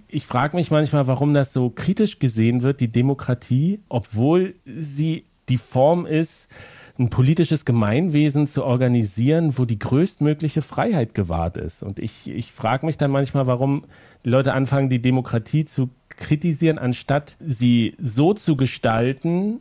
ich 0.08 0.26
frage 0.26 0.58
mich 0.58 0.72
manchmal, 0.72 1.08
warum 1.08 1.34
das 1.34 1.54
so 1.54 1.70
kritisch 1.70 2.20
gesehen 2.20 2.64
wird, 2.64 2.80
die 2.80 2.92
Demokratie, 2.92 3.82
obwohl 3.88 4.56
sie 4.66 5.26
die 5.50 5.58
Form 5.58 6.08
ist, 6.08 6.50
ein 6.98 7.10
politisches 7.10 7.66
Gemeinwesen 7.66 8.48
zu 8.48 8.64
organisieren, 8.64 9.58
wo 9.58 9.66
die 9.66 9.80
größtmögliche 9.80 10.62
Freiheit 10.62 11.14
gewahrt 11.14 11.58
ist. 11.58 11.84
Und 11.84 12.00
ich, 12.00 12.30
ich 12.30 12.52
frage 12.52 12.86
mich 12.86 12.98
dann 12.98 13.12
manchmal, 13.12 13.48
warum 13.48 13.84
die 14.24 14.30
Leute 14.30 14.54
anfangen, 14.54 14.90
die 14.90 15.02
Demokratie 15.02 15.66
zu 15.66 15.90
kritisieren, 16.10 16.78
anstatt 16.78 17.36
sie 17.40 17.96
so 18.00 18.34
zu 18.34 18.56
gestalten, 18.56 19.60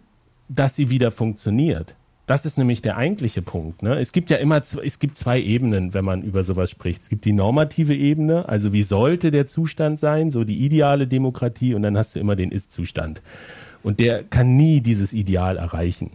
dass 0.48 0.76
sie 0.76 0.90
wieder 0.90 1.10
funktioniert. 1.10 1.96
Das 2.26 2.46
ist 2.46 2.56
nämlich 2.56 2.80
der 2.80 2.96
eigentliche 2.96 3.42
Punkt. 3.42 3.82
Ne? 3.82 3.98
Es 3.98 4.12
gibt 4.12 4.30
ja 4.30 4.38
immer, 4.38 4.62
es 4.82 4.98
gibt 4.98 5.18
zwei 5.18 5.40
Ebenen, 5.40 5.92
wenn 5.92 6.04
man 6.04 6.22
über 6.22 6.42
sowas 6.42 6.70
spricht. 6.70 7.02
Es 7.02 7.08
gibt 7.10 7.26
die 7.26 7.34
normative 7.34 7.94
Ebene, 7.94 8.48
also 8.48 8.72
wie 8.72 8.82
sollte 8.82 9.30
der 9.30 9.44
Zustand 9.44 9.98
sein, 9.98 10.30
so 10.30 10.44
die 10.44 10.64
ideale 10.64 11.06
Demokratie, 11.06 11.74
und 11.74 11.82
dann 11.82 11.98
hast 11.98 12.14
du 12.14 12.20
immer 12.20 12.36
den 12.36 12.50
Ist-Zustand. 12.50 13.20
Und 13.82 14.00
der 14.00 14.24
kann 14.24 14.56
nie 14.56 14.80
dieses 14.80 15.12
Ideal 15.12 15.58
erreichen. 15.58 16.12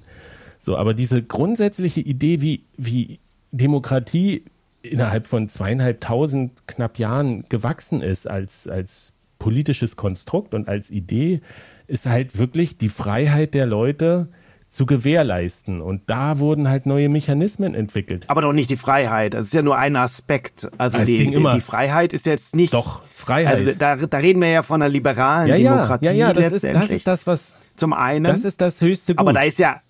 So, 0.59 0.77
aber 0.77 0.93
diese 0.93 1.23
grundsätzliche 1.23 2.01
Idee, 2.01 2.41
wie, 2.41 2.65
wie 2.77 3.19
Demokratie 3.51 4.43
innerhalb 4.81 5.25
von 5.25 5.49
zweieinhalbtausend 5.49 6.67
knapp 6.67 6.99
Jahren 6.99 7.45
gewachsen 7.49 8.01
ist 8.01 8.29
als, 8.29 8.67
als 8.67 9.13
politisches 9.39 9.95
Konstrukt 9.95 10.53
und 10.53 10.67
als 10.67 10.91
Idee, 10.91 11.41
ist 11.87 12.05
halt 12.05 12.37
wirklich 12.37 12.77
die 12.77 12.89
Freiheit 12.89 13.53
der 13.53 13.65
Leute 13.65 14.27
zu 14.67 14.85
gewährleisten. 14.85 15.81
Und 15.81 16.03
da 16.07 16.39
wurden 16.39 16.69
halt 16.69 16.85
neue 16.85 17.09
Mechanismen 17.09 17.73
entwickelt. 17.73 18.29
Aber 18.29 18.41
doch 18.41 18.53
nicht 18.53 18.69
die 18.69 18.77
Freiheit. 18.77 19.33
Das 19.33 19.47
ist 19.47 19.53
ja 19.53 19.63
nur 19.63 19.77
ein 19.77 19.95
Aspekt. 19.95 20.69
Also 20.77 20.99
die, 20.99 21.17
die, 21.17 21.43
die, 21.53 21.61
Freiheit 21.61 22.13
ist 22.13 22.27
jetzt 22.27 22.55
nicht. 22.55 22.73
Doch, 22.73 23.01
Freiheit. 23.13 23.57
Also 23.57 23.71
da, 23.73 23.95
da 23.95 24.17
reden 24.17 24.41
wir 24.41 24.49
ja 24.49 24.61
von 24.61 24.81
einer 24.81 24.89
liberalen 24.89 25.47
ja, 25.47 25.55
Demokratie. 25.55 26.05
Ja, 26.05 26.11
ja, 26.11 26.33
das 26.33 26.51
ist, 26.51 26.65
das 26.65 26.91
ist 26.91 27.07
das, 27.07 27.25
was. 27.25 27.53
Zum 27.75 27.93
einen. 27.93 28.25
Das 28.25 28.43
ist 28.43 28.61
das 28.61 28.81
höchste 28.81 29.15
Gut. 29.15 29.19
Aber 29.19 29.33
da 29.33 29.41
ist 29.41 29.57
ja 29.57 29.81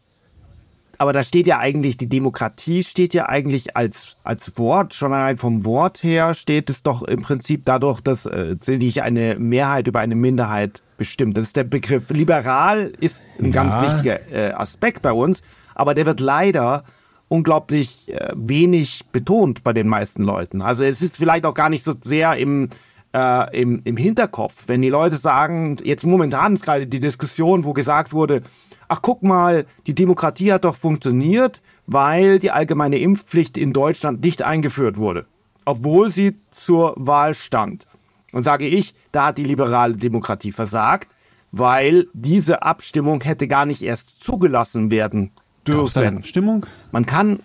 aber 0.99 1.13
da 1.13 1.23
steht 1.23 1.47
ja 1.47 1.59
eigentlich, 1.59 1.95
die 1.95 2.09
Demokratie 2.09 2.83
steht 2.83 3.13
ja 3.13 3.29
eigentlich 3.29 3.77
als, 3.77 4.17
als 4.23 4.57
Wort, 4.57 4.93
schon 4.93 5.13
allein 5.13 5.37
vom 5.37 5.63
Wort 5.63 6.03
her 6.03 6.33
steht 6.33 6.69
es 6.69 6.83
doch 6.83 7.03
im 7.03 7.21
Prinzip 7.21 7.63
dadurch, 7.63 8.01
dass 8.01 8.25
äh, 8.25 8.57
nicht 8.67 9.01
eine 9.01 9.39
Mehrheit 9.39 9.87
über 9.87 10.01
eine 10.01 10.15
Minderheit 10.15 10.83
bestimmt. 10.97 11.37
Das 11.37 11.47
ist 11.47 11.55
der 11.55 11.63
Begriff. 11.63 12.09
Liberal 12.09 12.91
ist 12.99 13.23
ein 13.39 13.45
ja. 13.45 13.51
ganz 13.51 13.81
wichtiger 13.81 14.29
äh, 14.29 14.51
Aspekt 14.51 15.01
bei 15.01 15.13
uns, 15.13 15.41
aber 15.73 15.93
der 15.93 16.05
wird 16.05 16.19
leider 16.19 16.83
unglaublich 17.29 18.13
äh, 18.13 18.33
wenig 18.35 19.05
betont 19.13 19.63
bei 19.63 19.71
den 19.71 19.87
meisten 19.87 20.23
Leuten. 20.23 20.61
Also 20.61 20.83
es 20.83 21.01
ist 21.01 21.15
vielleicht 21.15 21.45
auch 21.45 21.53
gar 21.53 21.69
nicht 21.69 21.85
so 21.85 21.93
sehr 22.03 22.35
im, 22.35 22.67
äh, 23.15 23.57
im, 23.57 23.79
im 23.85 23.95
Hinterkopf, 23.95 24.67
wenn 24.67 24.81
die 24.81 24.89
Leute 24.89 25.15
sagen, 25.15 25.77
jetzt 25.81 26.05
momentan 26.05 26.55
ist 26.55 26.65
gerade 26.65 26.87
die 26.87 26.99
Diskussion, 26.99 27.63
wo 27.63 27.71
gesagt 27.71 28.11
wurde, 28.11 28.41
ach 28.89 29.01
guck 29.01 29.23
mal, 29.23 29.65
die 29.87 29.95
Demokratie 29.95 30.51
hat 30.51 30.65
doch 30.65 30.75
funktioniert, 30.75 31.61
weil 31.87 32.39
die 32.39 32.51
allgemeine 32.51 32.97
Impfpflicht 32.97 33.57
in 33.57 33.71
Deutschland 33.71 34.21
nicht 34.21 34.41
eingeführt 34.41 34.97
wurde, 34.97 35.25
obwohl 35.63 36.09
sie 36.09 36.41
zur 36.51 36.93
Wahl 36.97 37.33
stand. 37.33 37.87
Und 38.33 38.43
sage 38.43 38.67
ich, 38.67 38.93
da 39.11 39.27
hat 39.27 39.37
die 39.37 39.45
liberale 39.45 39.95
Demokratie 39.95 40.51
versagt, 40.51 41.15
weil 41.51 42.07
diese 42.13 42.61
Abstimmung 42.63 43.21
hätte 43.21 43.47
gar 43.47 43.65
nicht 43.65 43.81
erst 43.81 44.23
zugelassen 44.23 44.91
werden 44.91 45.31
dürfen. 45.65 46.03
Eine 46.03 46.17
Abstimmung? 46.17 46.65
Man 46.91 47.05
kann 47.05 47.39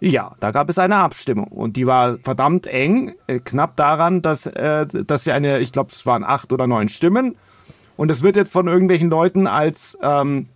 ja, 0.00 0.34
da 0.40 0.50
gab 0.50 0.68
es 0.68 0.78
eine 0.78 0.96
Abstimmung 0.96 1.46
und 1.46 1.76
die 1.76 1.86
war 1.86 2.18
verdammt 2.18 2.66
eng, 2.66 3.14
äh, 3.26 3.38
knapp 3.38 3.76
daran, 3.76 4.20
dass, 4.20 4.44
äh, 4.44 4.86
dass 4.86 5.24
wir 5.24 5.34
eine, 5.34 5.60
ich 5.60 5.72
glaube, 5.72 5.90
es 5.92 6.04
waren 6.04 6.24
acht 6.24 6.52
oder 6.52 6.66
neun 6.66 6.90
Stimmen 6.90 7.36
und 7.96 8.10
es 8.10 8.22
wird 8.22 8.36
jetzt 8.36 8.52
von 8.52 8.66
irgendwelchen 8.66 9.08
Leuten 9.08 9.46
als 9.46 9.96
ähm, 10.02 10.48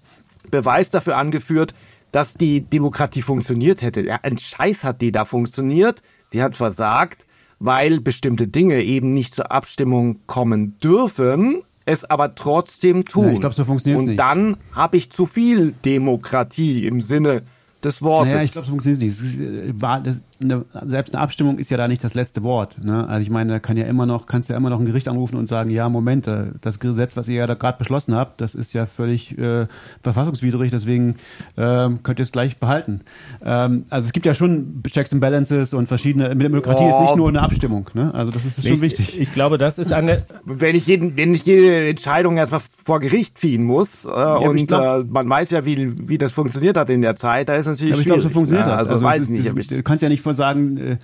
Beweis 0.51 0.91
dafür 0.91 1.17
angeführt, 1.17 1.75
dass 2.13 2.35
die 2.35 2.63
Demokratie 2.63 3.23
funktioniert 3.23 3.83
hätte. 3.83 4.01
Ja, 4.03 4.21
ein 4.23 4.39
Scheiß 4.39 4.85
hat 4.85 5.01
die 5.01 5.13
da 5.13 5.25
funktioniert. 5.25 6.03
Sie 6.31 6.43
hat 6.43 6.57
versagt, 6.57 7.27
weil 7.59 8.01
bestimmte 8.01 8.49
Dinge 8.49 8.83
eben 8.83 9.13
nicht 9.13 9.35
zur 9.35 9.53
Abstimmung 9.53 10.21
kommen 10.27 10.79
dürfen, 10.81 11.63
es 11.85 12.05
aber 12.05 12.35
trotzdem 12.35 13.05
tun. 13.05 13.27
Ja, 13.27 13.33
ich 13.33 13.41
glaube, 13.41 13.55
so 13.55 13.65
funktioniert 13.65 14.01
es 14.01 14.07
nicht. 14.07 14.13
Und 14.13 14.17
dann 14.19 14.57
habe 14.73 14.97
ich 14.97 15.11
zu 15.11 15.27
viel 15.27 15.73
Demokratie 15.85 16.87
im 16.87 17.01
Sinne 17.01 17.43
des 17.83 18.03
Wortes. 18.03 18.33
Naja, 18.33 18.45
ich 18.45 18.53
glaube, 18.53 18.67
so 18.67 18.73
funktioniert 18.73 19.03
es 19.03 19.21
nicht. 19.21 19.41
Äh, 19.41 19.73
das, 20.03 20.23
eine, 20.43 20.65
selbst 20.87 21.15
eine 21.15 21.23
Abstimmung 21.23 21.59
ist 21.59 21.71
ja 21.71 21.77
da 21.77 21.89
nicht 21.89 22.05
das 22.05 22.15
letzte 22.15 22.43
Wort. 22.43 22.83
Ne? 22.83 23.07
Also 23.09 23.23
ich 23.23 23.31
meine, 23.31 23.53
da 23.53 23.59
kann 23.59 23.77
ja 23.77 23.85
immer 23.87 24.07
noch, 24.07 24.27
kannst 24.27 24.49
ja 24.49 24.57
immer 24.57 24.71
noch 24.71 24.79
ein 24.79 24.87
Gericht 24.87 25.09
anrufen 25.09 25.37
und 25.37 25.49
sagen, 25.49 25.71
ja, 25.71 25.89
Moment, 25.89 26.27
äh, 26.27 26.47
das 26.61 26.79
Gesetz, 26.79 27.17
was 27.17 27.29
ihr 27.29 27.37
ja 27.37 27.47
da 27.47 27.55
gerade 27.55 27.79
beschlossen 27.79 28.15
habt, 28.15 28.41
das 28.41 28.55
ist 28.55 28.73
ja 28.73 28.87
völlig 28.87 29.37
äh, 29.39 29.67
verfassungswidrig, 30.03 30.71
deswegen 30.71 31.17
ähm, 31.57 32.03
könnt 32.03 32.21
ihr 32.21 32.23
es 32.23 32.33
gleich 32.33 32.59
behalten. 32.59 33.01
Ähm, 33.45 33.85
also 33.91 34.07
es 34.07 34.13
gibt 34.13 34.27
ja 34.27 34.35
schon 34.35 34.83
Checks 34.87 35.13
and 35.13 35.21
Balances 35.21 35.75
und 35.75 35.89
verschiedene, 35.89 36.29
mit 36.35 36.45
Demokratie 36.45 36.85
oh. 36.85 36.91
ist 36.91 37.01
nicht 37.01 37.17
nur 37.17 37.29
eine 37.29 37.43
Abstimmung. 37.43 37.91
Ne? 37.95 38.15
Also 38.15 38.31
das 38.31 38.45
ist, 38.45 38.59
ist 38.59 38.65
schon 38.65 38.75
ich, 38.75 38.81
wichtig. 38.81 39.21
Ich 39.21 39.33
glaube, 39.33 39.59
das 39.59 39.79
ist 39.79 39.93
eine... 39.93 40.25
wenn 40.45 40.77
ich, 40.77 40.87
jeden, 40.87 41.17
wenn 41.17 41.35
ich 41.35 41.45
jede 41.47 41.89
Entscheidung 41.89 42.37
erstmal 42.37 42.61
vor 42.61 43.01
Gericht 43.01 43.39
ziehen 43.39 43.65
muss 43.65 44.05
äh, 44.05 44.11
ja, 44.11 44.37
und 44.37 44.67
glaub, 44.67 45.05
äh, 45.05 45.05
man 45.09 45.29
weiß 45.29 45.51
ja, 45.51 45.65
wie, 45.65 46.09
wie 46.09 46.19
das 46.19 46.33
funktioniert 46.33 46.77
hat 46.77 46.91
in 46.91 47.03
der 47.03 47.17
Zeit, 47.17 47.49
da 47.49 47.57
ist 47.57 47.67
natürlich 47.67 47.91
ja, 47.91 47.95
aber 47.95 48.01
ich 48.01 48.07
glaube, 48.07 48.23
so 48.23 48.29
funktioniert 48.29 48.67
ja, 48.67 48.73
das. 48.73 48.81
Also, 48.81 48.93
also 48.93 49.05
weiß 49.05 49.23
ist, 49.23 49.31
nicht. 49.31 49.47
Das, 49.47 49.67
du 49.67 49.83
kannst 49.83 50.03
ja 50.03 50.09
nicht 50.09 50.23
von 50.29 50.37
sagen, 50.37 50.77
äh, 50.77 50.97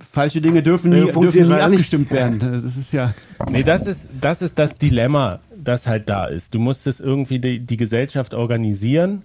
falsche 0.00 0.40
Dinge 0.40 0.62
dürfen 0.62 0.90
nie, 0.90 1.08
äh, 1.08 1.12
dürfen 1.12 1.48
nie 1.48 1.54
abgestimmt 1.54 2.10
werden. 2.10 2.62
Das 2.64 2.76
ist 2.76 2.92
ja. 2.92 3.14
Nee, 3.50 3.62
das 3.62 3.86
ist, 3.86 4.08
das 4.20 4.42
ist 4.42 4.58
das 4.58 4.78
Dilemma, 4.78 5.40
das 5.56 5.86
halt 5.86 6.08
da 6.08 6.26
ist. 6.26 6.54
Du 6.54 6.58
musst 6.58 6.86
es 6.86 7.00
irgendwie 7.00 7.38
die, 7.38 7.60
die 7.60 7.76
Gesellschaft 7.76 8.34
organisieren. 8.34 9.22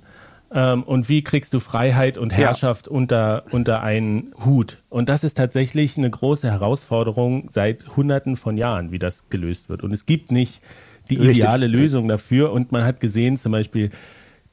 Ähm, 0.50 0.84
und 0.84 1.10
wie 1.10 1.24
kriegst 1.24 1.54
du 1.54 1.60
Freiheit 1.60 2.18
und 2.18 2.32
Herrschaft 2.32 2.88
ja. 2.88 2.94
unter, 2.94 3.44
unter 3.52 3.82
einen 3.82 4.34
Hut? 4.46 4.78
Und 4.90 5.10
das 5.10 5.26
ist 5.26 5.36
tatsächlich 5.36 5.98
eine 5.98 6.10
große 6.10 6.50
Herausforderung 6.50 7.50
seit 7.50 7.98
Hunderten 7.98 8.38
von 8.38 8.56
Jahren, 8.58 8.92
wie 8.92 9.00
das 9.00 9.30
gelöst 9.30 9.68
wird. 9.68 9.84
Und 9.84 9.92
es 9.92 10.06
gibt 10.06 10.32
nicht 10.32 10.62
die 11.10 11.16
ideale 11.16 11.66
Richtig. 11.66 11.82
Lösung 11.82 12.08
dafür. 12.08 12.54
Und 12.54 12.72
man 12.72 12.86
hat 12.86 13.02
gesehen, 13.02 13.36
zum 13.36 13.52
Beispiel, 13.52 13.90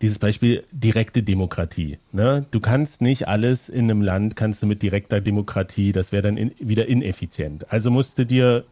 dieses 0.03 0.19
Beispiel 0.19 0.65
direkte 0.73 1.23
Demokratie. 1.23 1.99
Ne? 2.13 2.47
Du 2.51 2.61
kannst 2.61 3.01
nicht 3.01 3.29
alles 3.29 3.69
in 3.69 3.91
einem 3.91 4.03
Land, 4.03 4.37
kannst 4.37 4.63
du 4.63 4.67
mit 4.67 4.83
direkter 4.83 5.21
Demokratie, 5.21 5.93
das 5.93 6.13
wäre 6.13 6.23
dann 6.23 6.37
in, 6.37 6.53
wieder 6.59 6.89
ineffizient. 6.89 7.71
Also 7.73 7.91
musst 7.91 8.19
du 8.19 8.27
dir 8.27 8.65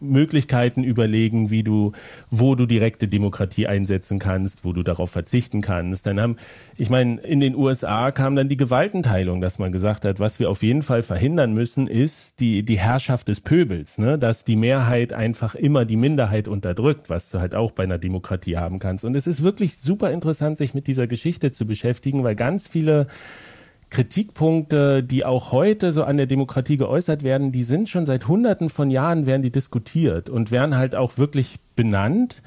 Möglichkeiten 0.00 0.84
überlegen, 0.84 1.50
wie 1.50 1.62
du, 1.62 1.92
wo 2.30 2.54
du 2.54 2.66
direkte 2.66 3.08
Demokratie 3.08 3.66
einsetzen 3.66 4.18
kannst, 4.18 4.64
wo 4.64 4.72
du 4.72 4.82
darauf 4.82 5.10
verzichten 5.10 5.60
kannst. 5.60 6.06
Dann 6.06 6.20
haben, 6.20 6.36
ich 6.76 6.90
meine, 6.90 7.20
in 7.20 7.40
den 7.40 7.54
USA 7.54 8.10
kam 8.10 8.36
dann 8.36 8.48
die 8.48 8.56
Gewaltenteilung, 8.56 9.40
dass 9.40 9.58
man 9.58 9.72
gesagt 9.72 10.04
hat, 10.04 10.20
was 10.20 10.38
wir 10.38 10.50
auf 10.50 10.62
jeden 10.62 10.82
Fall 10.82 11.02
verhindern 11.02 11.52
müssen, 11.52 11.86
ist 11.86 12.40
die, 12.40 12.62
die 12.62 12.78
Herrschaft 12.78 13.28
des 13.28 13.40
Pöbels, 13.40 13.98
ne? 13.98 14.18
dass 14.18 14.44
die 14.44 14.56
Mehrheit 14.56 15.12
einfach 15.12 15.54
immer 15.54 15.84
die 15.84 15.96
Minderheit 15.96 16.48
unterdrückt, 16.48 17.10
was 17.10 17.30
du 17.30 17.40
halt 17.40 17.54
auch 17.54 17.72
bei 17.72 17.84
einer 17.84 17.98
Demokratie 17.98 18.56
haben 18.56 18.78
kannst. 18.78 19.04
Und 19.04 19.14
es 19.14 19.26
ist 19.26 19.42
wirklich 19.42 19.78
super 19.78 20.10
interessant, 20.10 20.58
sich 20.58 20.74
mit 20.74 20.86
dieser 20.86 21.06
Geschichte 21.06 21.52
zu 21.52 21.66
beschäftigen, 21.66 22.24
weil 22.24 22.34
ganz 22.34 22.68
viele 22.68 23.06
Kritikpunkte, 23.90 25.02
die 25.02 25.24
auch 25.24 25.52
heute 25.52 25.92
so 25.92 26.04
an 26.04 26.16
der 26.18 26.26
Demokratie 26.26 26.76
geäußert 26.76 27.22
werden, 27.22 27.52
die 27.52 27.62
sind 27.62 27.88
schon 27.88 28.06
seit 28.06 28.28
Hunderten 28.28 28.68
von 28.68 28.90
Jahren 28.90 29.26
werden 29.26 29.42
die 29.42 29.50
diskutiert 29.50 30.28
und 30.28 30.50
werden 30.50 30.76
halt 30.76 30.94
auch 30.94 31.16
wirklich 31.16 31.56
benannt 31.74 32.42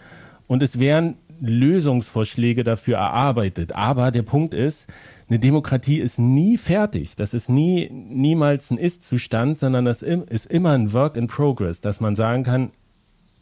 und 0.47 0.61
es 0.61 0.79
werden 0.79 1.15
Lösungsvorschläge 1.41 2.63
dafür 2.63 2.97
erarbeitet. 2.97 3.73
Aber 3.73 4.11
der 4.11 4.21
Punkt 4.21 4.53
ist, 4.53 4.87
eine 5.29 5.39
Demokratie 5.39 5.99
ist 5.99 6.19
nie 6.19 6.57
fertig. 6.57 7.15
Das 7.15 7.33
ist 7.33 7.49
nie, 7.49 7.89
niemals 7.89 8.69
ein 8.69 8.77
Ist-Zustand, 8.77 9.57
sondern 9.57 9.85
das 9.85 10.01
ist 10.01 10.45
immer 10.45 10.71
ein 10.71 10.93
Work 10.93 11.15
in 11.15 11.27
Progress, 11.27 11.81
dass 11.81 12.01
man 12.01 12.15
sagen 12.15 12.43
kann, 12.43 12.71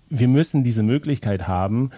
wir 0.09 0.27
müssen 0.27 0.63
diese 0.63 0.83
Möglichkeit 0.83 1.47
haben, 1.47 1.89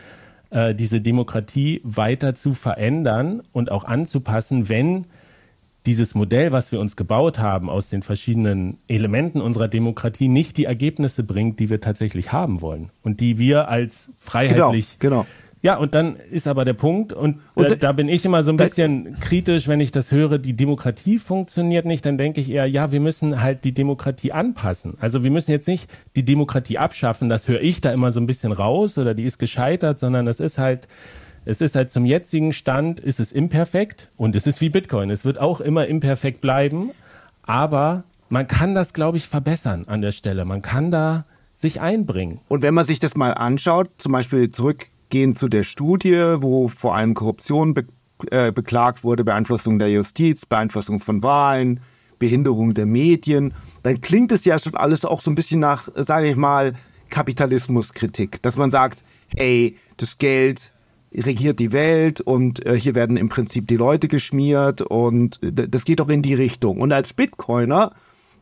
äh, 0.49 0.73
diese 0.73 1.01
Demokratie 1.01 1.81
weiter 1.83 2.35
zu 2.35 2.53
verändern 2.53 3.41
und 3.51 3.71
auch 3.71 3.83
anzupassen, 3.83 4.69
wenn 4.69 5.05
dieses 5.85 6.15
Modell, 6.15 6.51
was 6.51 6.71
wir 6.71 6.79
uns 6.79 6.95
gebaut 6.95 7.39
haben 7.39 7.69
aus 7.69 7.89
den 7.89 8.01
verschiedenen 8.01 8.77
Elementen 8.87 9.41
unserer 9.41 9.67
Demokratie, 9.67 10.27
nicht 10.27 10.57
die 10.57 10.65
Ergebnisse 10.65 11.23
bringt, 11.23 11.59
die 11.59 11.69
wir 11.69 11.81
tatsächlich 11.81 12.31
haben 12.31 12.61
wollen 12.61 12.91
und 13.01 13.19
die 13.19 13.37
wir 13.37 13.67
als 13.67 14.11
freiheitlich 14.19 14.99
genau, 14.99 15.21
genau. 15.21 15.27
Ja, 15.63 15.77
und 15.77 15.93
dann 15.93 16.15
ist 16.15 16.47
aber 16.47 16.65
der 16.65 16.73
Punkt, 16.73 17.13
und, 17.13 17.39
und 17.53 17.69
da, 17.69 17.75
da, 17.75 17.91
bin 17.91 18.09
ich 18.09 18.25
immer 18.25 18.43
so 18.43 18.51
ein 18.51 18.57
bisschen 18.57 19.19
kritisch, 19.19 19.67
wenn 19.67 19.79
ich 19.79 19.91
das 19.91 20.11
höre, 20.11 20.39
die 20.39 20.53
Demokratie 20.53 21.19
funktioniert 21.19 21.85
nicht, 21.85 22.03
dann 22.03 22.17
denke 22.17 22.41
ich 22.41 22.49
eher, 22.49 22.65
ja, 22.65 22.91
wir 22.91 22.99
müssen 22.99 23.43
halt 23.43 23.63
die 23.63 23.71
Demokratie 23.71 24.31
anpassen. 24.31 24.97
Also 24.99 25.23
wir 25.23 25.29
müssen 25.29 25.51
jetzt 25.51 25.67
nicht 25.67 25.87
die 26.15 26.25
Demokratie 26.25 26.79
abschaffen, 26.79 27.29
das 27.29 27.47
höre 27.47 27.61
ich 27.61 27.79
da 27.79 27.91
immer 27.91 28.11
so 28.11 28.19
ein 28.19 28.25
bisschen 28.25 28.51
raus 28.51 28.97
oder 28.97 29.13
die 29.13 29.23
ist 29.23 29.37
gescheitert, 29.37 29.99
sondern 29.99 30.25
es 30.25 30.39
ist 30.39 30.57
halt, 30.57 30.87
es 31.45 31.61
ist 31.61 31.75
halt 31.75 31.89
zum 31.89 32.05
jetzigen 32.05 32.53
Stand, 32.53 32.99
ist 32.99 33.19
es 33.19 33.31
imperfekt 33.31 34.09
und 34.17 34.35
es 34.35 34.47
ist 34.47 34.61
wie 34.61 34.69
Bitcoin. 34.69 35.09
Es 35.09 35.25
wird 35.25 35.39
auch 35.39 35.61
immer 35.61 35.87
imperfekt 35.87 36.41
bleiben, 36.41 36.91
aber 37.43 38.03
man 38.29 38.47
kann 38.47 38.75
das, 38.75 38.93
glaube 38.93 39.17
ich, 39.17 39.27
verbessern 39.27 39.85
an 39.87 40.01
der 40.01 40.11
Stelle. 40.11 40.45
Man 40.45 40.61
kann 40.61 40.91
da 40.91 41.25
sich 41.53 41.81
einbringen. 41.81 42.39
Und 42.47 42.61
wenn 42.61 42.73
man 42.73 42.85
sich 42.85 42.99
das 42.99 43.15
mal 43.15 43.33
anschaut, 43.33 43.89
zum 43.97 44.11
Beispiel 44.11 44.49
zurück 44.49 44.87
gehen 45.09 45.35
zu 45.35 45.47
der 45.47 45.63
Studie, 45.63 46.37
wo 46.39 46.67
vor 46.67 46.95
allem 46.95 47.13
Korruption 47.13 47.73
be 47.73 47.85
äh, 48.29 48.51
beklagt 48.51 49.03
wurde, 49.03 49.23
Beeinflussung 49.23 49.79
der 49.79 49.89
Justiz, 49.89 50.45
Beeinflussung 50.45 50.99
von 50.99 51.23
Wahlen, 51.23 51.79
Behinderung 52.19 52.75
der 52.75 52.85
Medien, 52.85 53.53
dann 53.81 53.99
klingt 53.99 54.31
es 54.31 54.45
ja 54.45 54.59
schon 54.59 54.75
alles 54.75 55.05
auch 55.05 55.21
so 55.21 55.31
ein 55.31 55.35
bisschen 55.35 55.59
nach, 55.59 55.89
sage 55.95 56.29
ich 56.29 56.35
mal, 56.35 56.73
Kapitalismuskritik, 57.09 58.41
dass 58.43 58.57
man 58.57 58.69
sagt, 58.69 59.03
ey, 59.35 59.75
das 59.97 60.19
Geld 60.19 60.71
regiert 61.13 61.59
die 61.59 61.73
Welt 61.73 62.21
und 62.21 62.65
äh, 62.65 62.79
hier 62.79 62.95
werden 62.95 63.17
im 63.17 63.29
Prinzip 63.29 63.67
die 63.67 63.75
Leute 63.75 64.07
geschmiert 64.07 64.81
und 64.81 65.39
das 65.41 65.85
geht 65.85 65.99
doch 65.99 66.09
in 66.09 66.21
die 66.21 66.33
Richtung. 66.33 66.79
Und 66.79 66.91
als 66.91 67.13
Bitcoiner 67.13 67.91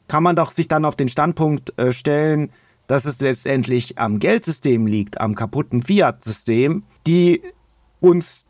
kann 0.08 0.24
man 0.24 0.36
doch 0.36 0.52
sich 0.52 0.68
dann 0.68 0.86
auf 0.86 0.96
den 0.96 1.10
Standpunkt 1.10 1.78
äh, 1.80 1.92
stellen, 1.92 2.52
dass 2.88 3.06
es 3.06 3.22
letztendlich 3.22 3.98
am 3.98 4.20
Geldsystem 4.20 4.88
liegt, 4.88 5.22
am 5.22 5.36
kaputten 5.36 5.84
Fiat-System, 5.84 6.84
die 7.06 7.42
uns 8.00 8.46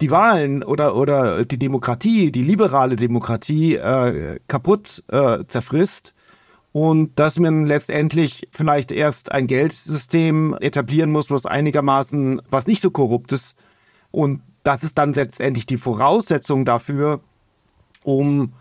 die 0.00 0.10
Wahlen 0.10 0.62
oder, 0.62 0.94
oder 0.94 1.44
die 1.44 1.58
Demokratie, 1.58 2.30
die 2.30 2.42
liberale 2.42 2.96
Demokratie 2.96 3.76
äh, 3.76 4.38
kaputt 4.46 5.02
äh, 5.08 5.44
zerfrisst 5.46 6.14
und 6.78 7.18
dass 7.18 7.40
man 7.40 7.66
letztendlich 7.66 8.46
vielleicht 8.52 8.92
erst 8.92 9.32
ein 9.32 9.48
Geldsystem 9.48 10.56
etablieren 10.60 11.10
muss, 11.10 11.28
was 11.28 11.44
einigermaßen, 11.44 12.40
was 12.48 12.68
nicht 12.68 12.82
so 12.82 12.92
korrupt 12.92 13.32
ist 13.32 13.56
und 14.12 14.42
das 14.62 14.84
ist 14.84 14.96
dann 14.96 15.12
letztendlich 15.12 15.66
die 15.66 15.76
Voraussetzung 15.76 16.64
dafür, 16.64 17.20
um 18.04 18.52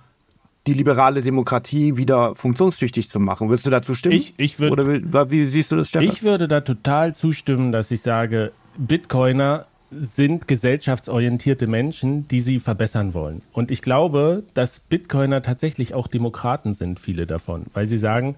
die 0.65 0.73
liberale 0.73 1.21
Demokratie 1.21 1.95
wieder 1.97 2.33
funktionstüchtig 2.33 3.07
zu 3.07 3.19
machen. 3.19 3.49
Würdest 3.49 3.67
du 3.67 3.69
dazu 3.69 3.93
stimmen? 3.93 4.15
Ich, 4.15 4.33
ich 4.37 4.59
würd, 4.59 4.71
Oder 4.71 5.29
wie 5.31 5.45
siehst 5.45 5.71
du 5.71 5.75
das, 5.75 5.89
Stefan? 5.89 6.07
Ich 6.07 6.23
würde 6.23 6.47
da 6.47 6.61
total 6.61 7.13
zustimmen, 7.13 7.71
dass 7.71 7.91
ich 7.91 8.01
sage, 8.01 8.51
Bitcoiner 8.79 9.67
sind 9.89 10.47
gesellschaftsorientierte 10.47 11.67
Menschen, 11.67 12.27
die 12.27 12.41
sie 12.41 12.59
verbessern 12.59 13.13
wollen. 13.13 13.41
Und 13.53 13.71
ich 13.71 13.81
glaube, 13.81 14.43
dass 14.53 14.79
Bitcoiner 14.79 15.41
tatsächlich 15.41 15.93
auch 15.93 16.07
Demokraten 16.07 16.73
sind, 16.73 16.99
viele 16.99 17.25
davon, 17.25 17.65
weil 17.73 17.87
sie 17.87 17.97
sagen, 17.97 18.35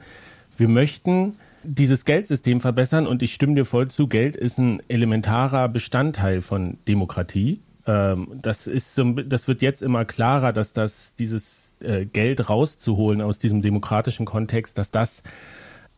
wir 0.57 0.67
möchten 0.67 1.35
dieses 1.63 2.05
Geldsystem 2.05 2.61
verbessern 2.61 3.07
und 3.07 3.21
ich 3.21 3.33
stimme 3.33 3.55
dir 3.55 3.65
voll 3.65 3.89
zu, 3.89 4.07
Geld 4.07 4.35
ist 4.35 4.57
ein 4.57 4.81
elementarer 4.87 5.67
Bestandteil 5.67 6.41
von 6.41 6.77
Demokratie. 6.87 7.61
Ähm, 7.85 8.39
das 8.41 8.67
ist 8.67 8.95
so, 8.95 9.11
das 9.13 9.47
wird 9.47 9.61
jetzt 9.61 9.81
immer 9.81 10.05
klarer, 10.05 10.53
dass 10.53 10.73
das 10.73 11.15
dieses 11.15 11.75
äh, 11.81 12.05
Geld 12.05 12.49
rauszuholen 12.49 13.21
aus 13.21 13.39
diesem 13.39 13.61
demokratischen 13.61 14.25
Kontext, 14.25 14.77
dass 14.77 14.91
das 14.91 15.23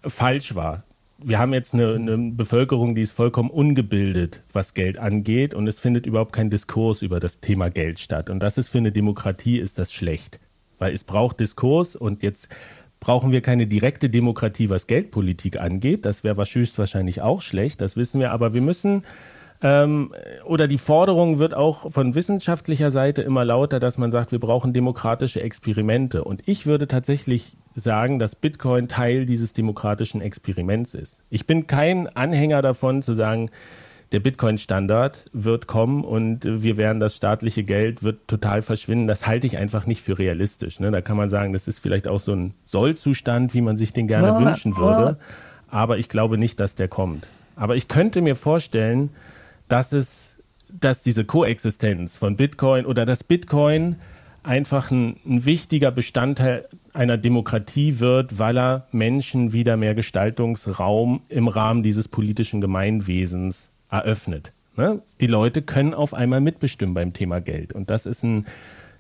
falsch 0.04 0.56
war. 0.56 0.84
Wir 1.24 1.40
haben 1.40 1.54
jetzt 1.54 1.74
eine, 1.74 1.94
eine, 1.94 2.32
Bevölkerung, 2.32 2.96
die 2.96 3.04
ist 3.04 3.12
vollkommen 3.12 3.50
ungebildet, 3.50 4.42
was 4.54 4.74
Geld 4.74 4.98
angeht, 4.98 5.54
und 5.54 5.68
es 5.68 5.80
findet 5.80 6.06
überhaupt 6.06 6.34
kein 6.34 6.50
Diskurs 6.50 7.02
über 7.02 7.20
das 7.20 7.40
Thema 7.40 7.70
Geld 7.70 8.00
statt. 8.00 8.30
Und 8.30 8.40
das 8.40 8.58
ist 8.58 8.70
für 8.70 8.80
eine 8.80 8.92
Demokratie 8.92 9.60
ist 9.60 9.78
das 9.78 9.94
schlecht, 9.94 10.40
weil 10.80 10.94
es 10.94 11.04
braucht 11.04 11.40
Diskurs 11.40 11.96
und 11.96 12.24
jetzt 12.24 12.50
brauchen 13.00 13.32
wir 13.32 13.42
keine 13.42 13.68
direkte 13.68 14.10
Demokratie, 14.10 14.70
was 14.70 14.88
Geldpolitik 14.88 15.60
angeht. 15.60 16.06
Das 16.06 16.24
wäre 16.24 16.44
höchstwahrscheinlich 16.44 17.22
auch 17.22 17.42
schlecht, 17.42 17.82
das 17.82 17.98
wissen 17.98 18.20
wir, 18.20 18.32
aber 18.32 18.54
wir 18.54 18.62
müssen 18.62 19.04
ähm, 19.62 20.14
oder 20.46 20.68
die 20.68 20.78
Forderung 20.78 21.38
wird 21.38 21.54
auch 21.54 21.92
von 21.92 22.16
wissenschaftlicher 22.16 22.90
Seite 22.90 23.22
immer 23.22 23.46
lauter, 23.46 23.80
dass 23.80 23.98
man 23.98 24.12
sagt, 24.12 24.32
wir 24.32 24.40
brauchen 24.40 24.74
demokratische 24.74 25.42
Experimente. 25.42 26.24
Und 26.24 26.42
ich 26.48 26.66
würde 26.66 26.88
tatsächlich 26.88 27.56
sagen, 27.76 28.18
dass 28.18 28.36
Bitcoin 28.36 28.88
Teil 28.88 29.26
dieses 29.26 29.54
demokratischen 29.54 30.22
Experiments 30.22 30.94
ist. 30.94 31.24
Ich 31.30 31.46
bin 31.46 31.68
kein 31.68 32.08
Anhänger 32.08 32.62
davon 32.62 33.02
zu 33.02 33.14
sagen, 33.14 33.52
der 34.12 34.20
Bitcoin-Standard 34.20 35.26
wird 35.32 35.68
kommen 35.68 36.04
und 36.04 36.40
wir 36.44 36.76
werden 36.76 37.00
das 37.00 37.16
staatliche 37.16 37.64
Geld 37.64 38.04
wird 38.04 38.28
total 38.28 38.62
verschwinden. 38.62 39.08
Das 39.08 39.26
halte 39.26 39.48
ich 39.48 39.58
einfach 39.58 39.86
nicht 39.86 40.02
für 40.02 40.20
realistisch. 40.20 40.80
Ne? 40.82 40.92
Da 40.92 41.02
kann 41.02 41.16
man 41.16 41.30
sagen, 41.30 41.54
das 41.54 41.68
ist 41.68 41.80
vielleicht 41.80 42.08
auch 42.10 42.20
so 42.20 42.34
ein 42.34 42.54
Sollzustand, 42.66 43.54
wie 43.54 43.62
man 43.62 43.78
sich 43.78 43.94
den 43.94 44.08
gerne 44.08 44.28
ja, 44.28 44.40
wünschen 44.40 44.76
würde. 44.76 45.18
Aber 45.70 45.98
ich 45.98 46.10
glaube 46.10 46.38
nicht, 46.38 46.60
dass 46.60 46.76
der 46.76 46.90
kommt. 46.90 47.26
Aber 47.56 47.78
ich 47.78 47.88
könnte 47.88 48.22
mir 48.22 48.36
vorstellen, 48.36 49.12
dass 49.72 49.94
es, 49.94 50.38
dass 50.70 51.02
diese 51.02 51.24
Koexistenz 51.24 52.18
von 52.18 52.36
Bitcoin 52.36 52.86
oder 52.86 53.06
dass 53.06 53.24
Bitcoin 53.24 53.96
einfach 54.44 54.92
ein, 54.92 55.18
ein, 55.26 55.46
wichtiger 55.46 55.92
Bestandteil 55.92 56.68
einer 56.94 57.18
Demokratie 57.18 58.00
wird, 58.00 58.40
weil 58.40 58.58
er 58.58 58.88
Menschen 58.92 59.54
wieder 59.54 59.78
mehr 59.78 59.96
Gestaltungsraum 59.96 61.22
im 61.30 61.48
Rahmen 61.48 61.84
dieses 61.84 62.08
politischen 62.08 62.60
Gemeinwesens 62.60 63.72
eröffnet. 63.90 64.52
Ne? 64.76 65.02
Die 65.20 65.28
Leute 65.28 65.62
können 65.62 65.94
auf 65.94 66.14
einmal 66.14 66.42
mitbestimmen 66.42 66.94
beim 66.94 67.14
Thema 67.14 67.40
Geld. 67.40 67.74
Und 67.74 67.90
das 67.90 68.06
ist 68.06 68.24
ein, 68.24 68.46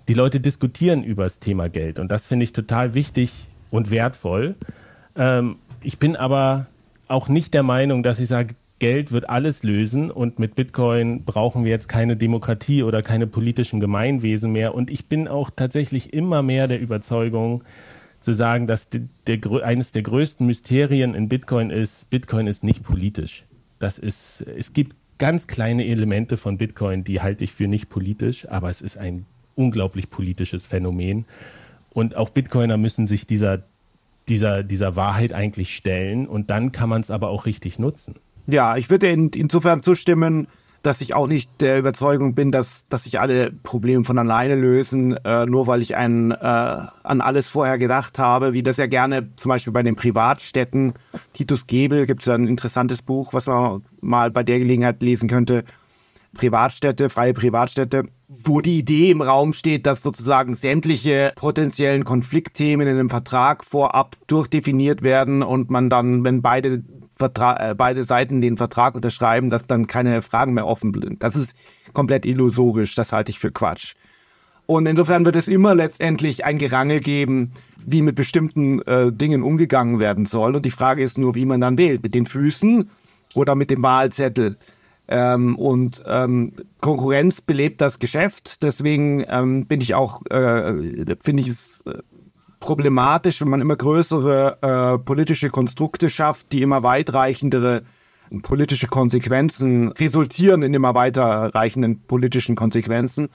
die 0.08 0.14
Leute 0.14 0.40
diskutieren 0.40 1.04
über 1.04 1.24
das 1.24 1.40
Thema 1.40 1.70
Geld. 1.70 2.00
Und 2.00 2.10
das 2.12 2.28
finde 2.28 2.44
ich 2.44 2.54
total 2.54 2.94
wichtig 2.94 3.48
und 3.72 3.92
wertvoll. 3.92 4.56
Ähm, 5.16 5.58
ich 5.82 5.98
bin 5.98 6.16
aber 6.16 6.68
auch 7.08 7.28
nicht 7.28 7.54
der 7.54 7.64
Meinung, 7.64 8.04
dass 8.04 8.20
ich 8.20 8.28
sage, 8.28 8.56
Geld 8.82 9.12
wird 9.12 9.30
alles 9.30 9.62
lösen 9.62 10.10
und 10.10 10.40
mit 10.40 10.56
Bitcoin 10.56 11.24
brauchen 11.24 11.64
wir 11.64 11.70
jetzt 11.70 11.88
keine 11.88 12.18
Demokratie 12.18 12.82
oder 12.82 13.04
keine 13.04 13.28
politischen 13.28 13.80
Gemeinwesen 13.80 14.52
mehr. 14.52 14.74
Und 14.74 14.90
ich 14.90 15.06
bin 15.06 15.28
auch 15.28 15.52
tatsächlich 15.56 16.14
immer 16.14 16.42
mehr 16.42 16.68
der 16.68 16.82
Überzeugung, 16.82 17.64
zu 18.22 18.34
sagen, 18.34 18.66
dass 18.66 18.90
der, 18.90 19.02
der, 19.28 19.40
eines 19.64 19.92
der 19.92 20.02
größten 20.02 20.48
Mysterien 20.48 21.14
in 21.14 21.30
Bitcoin 21.30 21.70
ist, 21.70 22.10
Bitcoin 22.10 22.48
ist 22.48 22.64
nicht 22.64 22.82
politisch. 22.84 23.46
Das 23.78 24.00
ist, 24.00 24.46
es 24.58 24.74
gibt 24.74 24.96
ganz 25.20 25.46
kleine 25.46 25.86
Elemente 25.86 26.36
von 26.36 26.58
Bitcoin, 26.58 27.04
die 27.04 27.22
halte 27.22 27.44
ich 27.44 27.52
für 27.52 27.68
nicht 27.68 27.88
politisch, 27.88 28.48
aber 28.50 28.72
es 28.72 28.82
ist 28.82 28.98
ein 28.98 29.28
unglaublich 29.56 30.10
politisches 30.10 30.66
Phänomen. 30.66 31.26
Und 31.92 32.16
auch 32.16 32.30
Bitcoiner 32.30 32.78
müssen 32.78 33.06
sich 33.06 33.28
dieser, 33.28 33.64
dieser, 34.28 34.64
dieser 34.64 34.96
Wahrheit 34.96 35.34
eigentlich 35.34 35.76
stellen 35.76 36.28
und 36.28 36.50
dann 36.50 36.72
kann 36.72 36.90
man 36.90 37.02
es 37.02 37.12
aber 37.12 37.30
auch 37.30 37.46
richtig 37.46 37.78
nutzen. 37.78 38.16
Ja, 38.52 38.76
ich 38.76 38.90
würde 38.90 39.10
in, 39.10 39.30
insofern 39.30 39.82
zustimmen, 39.82 40.48
dass 40.82 41.00
ich 41.00 41.14
auch 41.14 41.28
nicht 41.28 41.62
der 41.62 41.80
Überzeugung 41.80 42.36
bin, 42.36 42.52
dass, 42.52 42.86
dass 42.90 43.06
sich 43.06 43.20
alle 43.20 43.50
Probleme 43.52 44.04
von 44.04 44.18
alleine 44.18 44.56
lösen, 44.56 45.16
äh, 45.24 45.46
nur 45.46 45.68
weil 45.68 45.82
ich 45.82 45.96
ein, 45.96 46.32
äh, 46.32 46.36
an 46.36 47.22
alles 47.22 47.48
vorher 47.50 47.78
gedacht 47.78 48.20
habe, 48.20 48.52
wie 48.52 48.62
das 48.62 48.76
ja 48.76 48.88
gerne 48.88 49.30
zum 49.38 49.50
Beispiel 49.50 49.72
bei 49.72 49.84
den 49.84 49.96
Privatstädten, 49.96 50.94
Titus 51.32 51.66
Gebel 51.66 52.06
gibt 52.06 52.24
es 52.24 52.28
ein 52.28 52.48
interessantes 52.48 53.02
Buch, 53.02 53.34
was 53.34 53.48
man 53.48 53.84
mal 54.02 54.32
bei 54.32 54.44
der 54.44 54.60
Gelegenheit 54.60 55.02
lesen 55.02 55.30
könnte, 55.30 55.64
Privatstädte, 56.34 57.10
freie 57.10 57.34
Privatstädte, 57.34 58.04
wo 58.28 58.60
die 58.60 58.80
Idee 58.80 59.12
im 59.12 59.22
Raum 59.22 59.54
steht, 59.54 59.86
dass 59.86 60.02
sozusagen 60.02 60.56
sämtliche 60.56 61.32
potenziellen 61.36 62.04
Konfliktthemen 62.04 62.88
in 62.88 62.98
einem 62.98 63.10
Vertrag 63.10 63.64
vorab 63.64 64.16
durchdefiniert 64.28 65.04
werden 65.04 65.42
und 65.44 65.70
man 65.70 65.90
dann, 65.90 66.24
wenn 66.24 66.42
beide 66.42 66.84
Vertra 67.22 67.72
äh, 67.72 67.76
beide 67.76 68.04
Seiten 68.04 68.42
den 68.42 68.58
Vertrag 68.58 68.96
unterschreiben, 68.96 69.50
dass 69.50 69.68
dann 69.68 69.88
keine 69.88 70.22
Fragen 70.22 70.54
mehr 70.54 70.68
offen 70.68 70.94
sind. 71.00 71.22
Das 71.24 71.36
ist 71.36 71.56
komplett 71.94 72.26
illusorisch, 72.26 72.96
das 72.96 73.12
halte 73.12 73.32
ich 73.32 73.40
für 73.40 73.52
Quatsch. 73.52 73.94
Und 74.66 74.86
insofern 74.86 75.26
wird 75.26 75.36
es 75.36 75.48
immer 75.48 75.76
letztendlich 75.76 76.46
ein 76.46 76.58
Gerangel 76.58 77.00
geben, 77.02 77.52
wie 77.86 78.02
mit 78.02 78.16
bestimmten 78.16 78.82
äh, 78.84 79.12
Dingen 79.12 79.44
umgegangen 79.44 80.00
werden 80.00 80.26
soll. 80.26 80.56
Und 80.56 80.66
die 80.66 80.72
Frage 80.72 81.04
ist 81.04 81.18
nur, 81.18 81.36
wie 81.36 81.46
man 81.46 81.62
dann 81.62 81.78
wählt. 81.78 82.04
Mit 82.04 82.14
den 82.14 82.26
Füßen 82.26 82.90
oder 83.34 83.56
mit 83.56 83.70
dem 83.70 83.84
Wahlzettel. 83.84 84.58
Ähm, 85.10 85.58
und 85.58 86.02
ähm, 86.08 86.54
Konkurrenz 86.80 87.42
belebt 87.42 87.82
das 87.82 88.00
Geschäft. 88.00 88.64
Deswegen 88.64 89.26
ähm, 89.28 89.66
bin 89.66 89.82
ich 89.82 89.94
auch, 89.94 90.26
äh, 90.28 90.74
finde 91.22 91.42
ich 91.42 91.50
es 91.50 91.82
äh, 91.86 92.00
problematisch, 92.76 93.42
wenn 93.42 93.50
man 93.50 93.60
immer 93.60 93.76
größere 93.76 94.58
äh, 94.62 95.04
politische 95.04 95.50
Konstrukte 95.50 96.10
schafft, 96.10 96.54
die 96.54 96.62
immer 96.62 96.84
weitreichendere 96.84 97.82
politische 98.44 98.88
Konsequenzen 98.88 99.90
resultieren 99.90 100.64
in 100.64 100.74
immer 100.74 100.96
weiterreichenden 100.96 102.00
politischen 102.04 102.56
Konsequenzen 102.56 103.28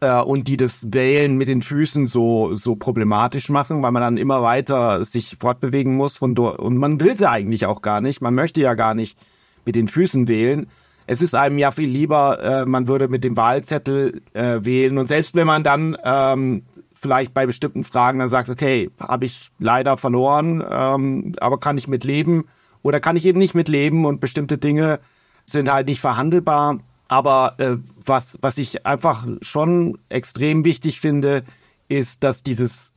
äh, 0.00 0.22
und 0.22 0.48
die 0.48 0.56
das 0.56 0.90
Wählen 0.90 1.36
mit 1.36 1.48
den 1.48 1.60
Füßen 1.60 2.06
so 2.06 2.56
so 2.56 2.76
problematisch 2.76 3.50
machen, 3.50 3.82
weil 3.82 3.92
man 3.92 4.00
dann 4.00 4.16
immer 4.16 4.40
weiter 4.40 5.04
sich 5.04 5.36
fortbewegen 5.38 5.94
muss 5.94 6.16
von 6.16 6.34
und 6.38 6.78
man 6.78 6.98
will 7.00 7.18
sie 7.18 7.28
eigentlich 7.28 7.66
auch 7.66 7.82
gar 7.82 8.00
nicht, 8.00 8.22
man 8.22 8.34
möchte 8.34 8.62
ja 8.62 8.72
gar 8.72 8.94
nicht 8.94 9.18
mit 9.66 9.74
den 9.76 9.86
Füßen 9.86 10.28
wählen. 10.28 10.66
Es 11.06 11.20
ist 11.20 11.34
einem 11.34 11.58
ja 11.58 11.70
viel 11.72 11.90
lieber, 11.90 12.42
äh, 12.42 12.64
man 12.64 12.88
würde 12.88 13.08
mit 13.08 13.22
dem 13.22 13.36
Wahlzettel 13.36 14.22
äh, 14.32 14.60
wählen. 14.62 14.96
Und 14.96 15.08
selbst 15.08 15.34
wenn 15.34 15.46
man 15.46 15.62
dann 15.62 15.98
ähm, 16.02 16.62
vielleicht 17.04 17.34
bei 17.34 17.44
bestimmten 17.44 17.84
Fragen 17.84 18.18
dann 18.18 18.30
sagt, 18.30 18.48
okay, 18.48 18.90
habe 18.98 19.26
ich 19.26 19.50
leider 19.58 19.98
verloren, 19.98 20.64
ähm, 20.66 21.34
aber 21.38 21.60
kann 21.60 21.76
ich 21.76 21.86
mit 21.86 22.02
leben 22.02 22.44
oder 22.80 22.98
kann 22.98 23.14
ich 23.14 23.26
eben 23.26 23.38
nicht 23.38 23.54
mit 23.54 23.68
leben 23.68 24.06
und 24.06 24.20
bestimmte 24.22 24.56
Dinge 24.56 25.00
sind 25.44 25.70
halt 25.70 25.86
nicht 25.86 26.00
verhandelbar. 26.00 26.78
Aber 27.08 27.56
äh, 27.58 27.76
was, 28.02 28.38
was 28.40 28.56
ich 28.56 28.86
einfach 28.86 29.26
schon 29.42 29.98
extrem 30.08 30.64
wichtig 30.64 30.98
finde, 30.98 31.44
ist, 31.88 32.24
dass 32.24 32.42
dieses, 32.42 32.94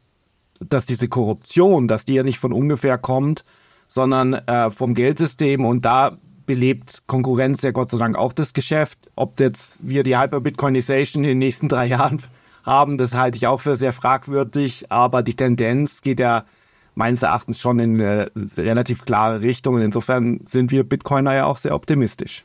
dass 0.61 0.85
diese 0.85 1.09
Korruption, 1.09 1.89
dass 1.89 2.05
die 2.05 2.13
ja 2.13 2.23
nicht 2.23 2.39
von 2.39 2.53
ungefähr 2.53 2.97
kommt, 2.97 3.43
sondern 3.89 4.35
äh, 4.35 4.69
vom 4.69 4.93
Geldsystem 4.93 5.65
und 5.65 5.83
da 5.83 6.17
belebt 6.45 7.03
Konkurrenz 7.07 7.61
ja 7.61 7.71
Gott 7.71 7.91
sei 7.91 7.97
Dank 7.97 8.15
auch 8.15 8.31
das 8.31 8.53
Geschäft. 8.53 9.11
Ob 9.17 9.37
jetzt 9.41 9.85
wir 9.85 10.03
die 10.03 10.17
Hyper-Bitcoinization 10.17 11.25
in 11.25 11.31
den 11.31 11.39
nächsten 11.39 11.67
drei 11.67 11.85
Jahren 11.87 12.21
haben, 12.67 12.97
das 12.97 13.15
halte 13.15 13.37
ich 13.37 13.47
auch 13.47 13.61
für 13.61 13.75
sehr 13.75 13.93
fragwürdig, 13.93 14.91
aber 14.91 15.23
die 15.23 15.35
Tendenz 15.35 16.01
geht 16.01 16.19
ja 16.19 16.45
meines 16.93 17.21
Erachtens 17.21 17.59
schon 17.59 17.79
in 17.79 18.01
eine 18.01 18.31
relativ 18.57 19.05
klare 19.05 19.41
Richtung 19.41 19.75
und 19.75 19.81
insofern 19.81 20.41
sind 20.45 20.71
wir 20.71 20.83
Bitcoiner 20.83 21.33
ja 21.33 21.45
auch 21.45 21.57
sehr 21.57 21.75
optimistisch. 21.75 22.43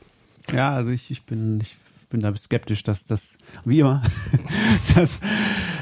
Ja, 0.53 0.73
also 0.73 0.91
ich, 0.91 1.09
ich 1.09 1.23
bin, 1.25 1.59
ich 1.61 1.75
bin 2.09 2.21
da 2.21 2.33
skeptisch, 2.35 2.83
dass 2.83 3.05
das, 3.05 3.37
wie 3.65 3.79
immer, 3.79 4.03
dass, 4.95 5.19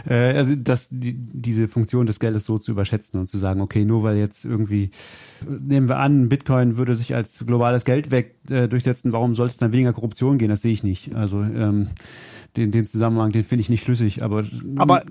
äh, 0.08 0.38
also, 0.38 0.56
dass 0.56 0.88
die, 0.90 1.14
diese 1.14 1.68
Funktion 1.68 2.06
des 2.06 2.20
Geldes 2.20 2.46
so 2.46 2.58
zu 2.58 2.72
überschätzen 2.72 3.20
und 3.20 3.28
zu 3.28 3.38
sagen, 3.38 3.60
okay, 3.60 3.84
nur 3.84 4.04
weil 4.04 4.18
jetzt 4.18 4.46
irgendwie, 4.46 4.92
nehmen 5.46 5.90
wir 5.90 5.98
an, 5.98 6.30
Bitcoin 6.30 6.78
würde 6.78 6.96
sich 6.96 7.14
als 7.14 7.46
globales 7.46 7.84
Geld 7.84 8.12
weg 8.12 8.36
äh, 8.50 8.70
durchsetzen, 8.70 9.12
warum 9.12 9.36
soll 9.36 9.48
es 9.48 9.58
dann 9.58 9.74
weniger 9.74 9.92
Korruption 9.92 10.38
gehen? 10.38 10.50
Das 10.50 10.62
sehe 10.62 10.72
ich 10.72 10.84
nicht. 10.84 11.14
Also 11.14 11.42
ähm, 11.42 11.90
den, 12.58 12.72
den 12.72 12.86
Zusammenhang, 12.86 13.32
den 13.32 13.46
finde 13.46 13.62
ich 13.62 13.70
nicht 13.70 13.84
schlüssig. 13.84 14.24
Aber, 14.24 14.44
aber 14.76 15.04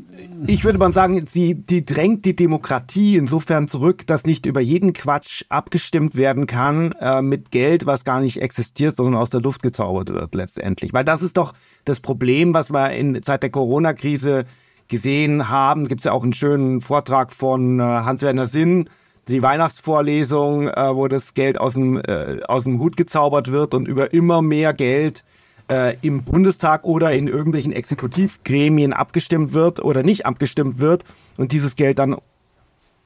ich 0.46 0.64
würde 0.64 0.78
mal 0.78 0.92
sagen, 0.92 1.24
sie, 1.26 1.54
die 1.54 1.84
drängt 1.84 2.24
die 2.26 2.36
Demokratie 2.36 3.16
insofern 3.16 3.66
zurück, 3.66 4.06
dass 4.06 4.24
nicht 4.24 4.44
über 4.44 4.60
jeden 4.60 4.92
Quatsch 4.92 5.44
abgestimmt 5.48 6.16
werden 6.16 6.46
kann 6.46 6.92
äh, 7.00 7.22
mit 7.22 7.50
Geld, 7.50 7.86
was 7.86 8.04
gar 8.04 8.20
nicht 8.20 8.42
existiert, 8.42 8.94
sondern 8.94 9.14
aus 9.14 9.30
der 9.30 9.40
Luft 9.40 9.62
gezaubert 9.62 10.10
wird 10.10 10.34
letztendlich. 10.34 10.92
Weil 10.92 11.04
das 11.04 11.22
ist 11.22 11.38
doch 11.38 11.54
das 11.84 12.00
Problem, 12.00 12.52
was 12.52 12.70
wir 12.70 12.92
in 12.92 13.22
Zeit 13.22 13.42
der 13.42 13.50
Corona-Krise 13.50 14.44
gesehen 14.88 15.48
haben. 15.48 15.88
Gibt 15.88 16.00
es 16.00 16.04
ja 16.04 16.12
auch 16.12 16.22
einen 16.22 16.34
schönen 16.34 16.82
Vortrag 16.82 17.32
von 17.32 17.80
äh, 17.80 17.82
Hans-Werner 17.82 18.46
Sinn, 18.46 18.90
die 19.28 19.42
Weihnachtsvorlesung, 19.42 20.68
äh, 20.68 20.94
wo 20.94 21.08
das 21.08 21.32
Geld 21.32 21.58
aus 21.58 21.72
dem, 21.72 21.96
äh, 21.96 22.40
aus 22.46 22.64
dem 22.64 22.80
Hut 22.80 22.98
gezaubert 22.98 23.50
wird 23.50 23.72
und 23.72 23.88
über 23.88 24.12
immer 24.12 24.42
mehr 24.42 24.74
Geld 24.74 25.24
äh, 25.70 25.96
im 26.02 26.24
Bundestag 26.24 26.84
oder 26.84 27.12
in 27.12 27.28
irgendwelchen 27.28 27.72
Exekutivgremien 27.72 28.92
abgestimmt 28.92 29.52
wird 29.52 29.80
oder 29.80 30.02
nicht 30.02 30.26
abgestimmt 30.26 30.78
wird 30.78 31.04
und 31.36 31.52
dieses 31.52 31.76
Geld 31.76 31.98
dann 31.98 32.16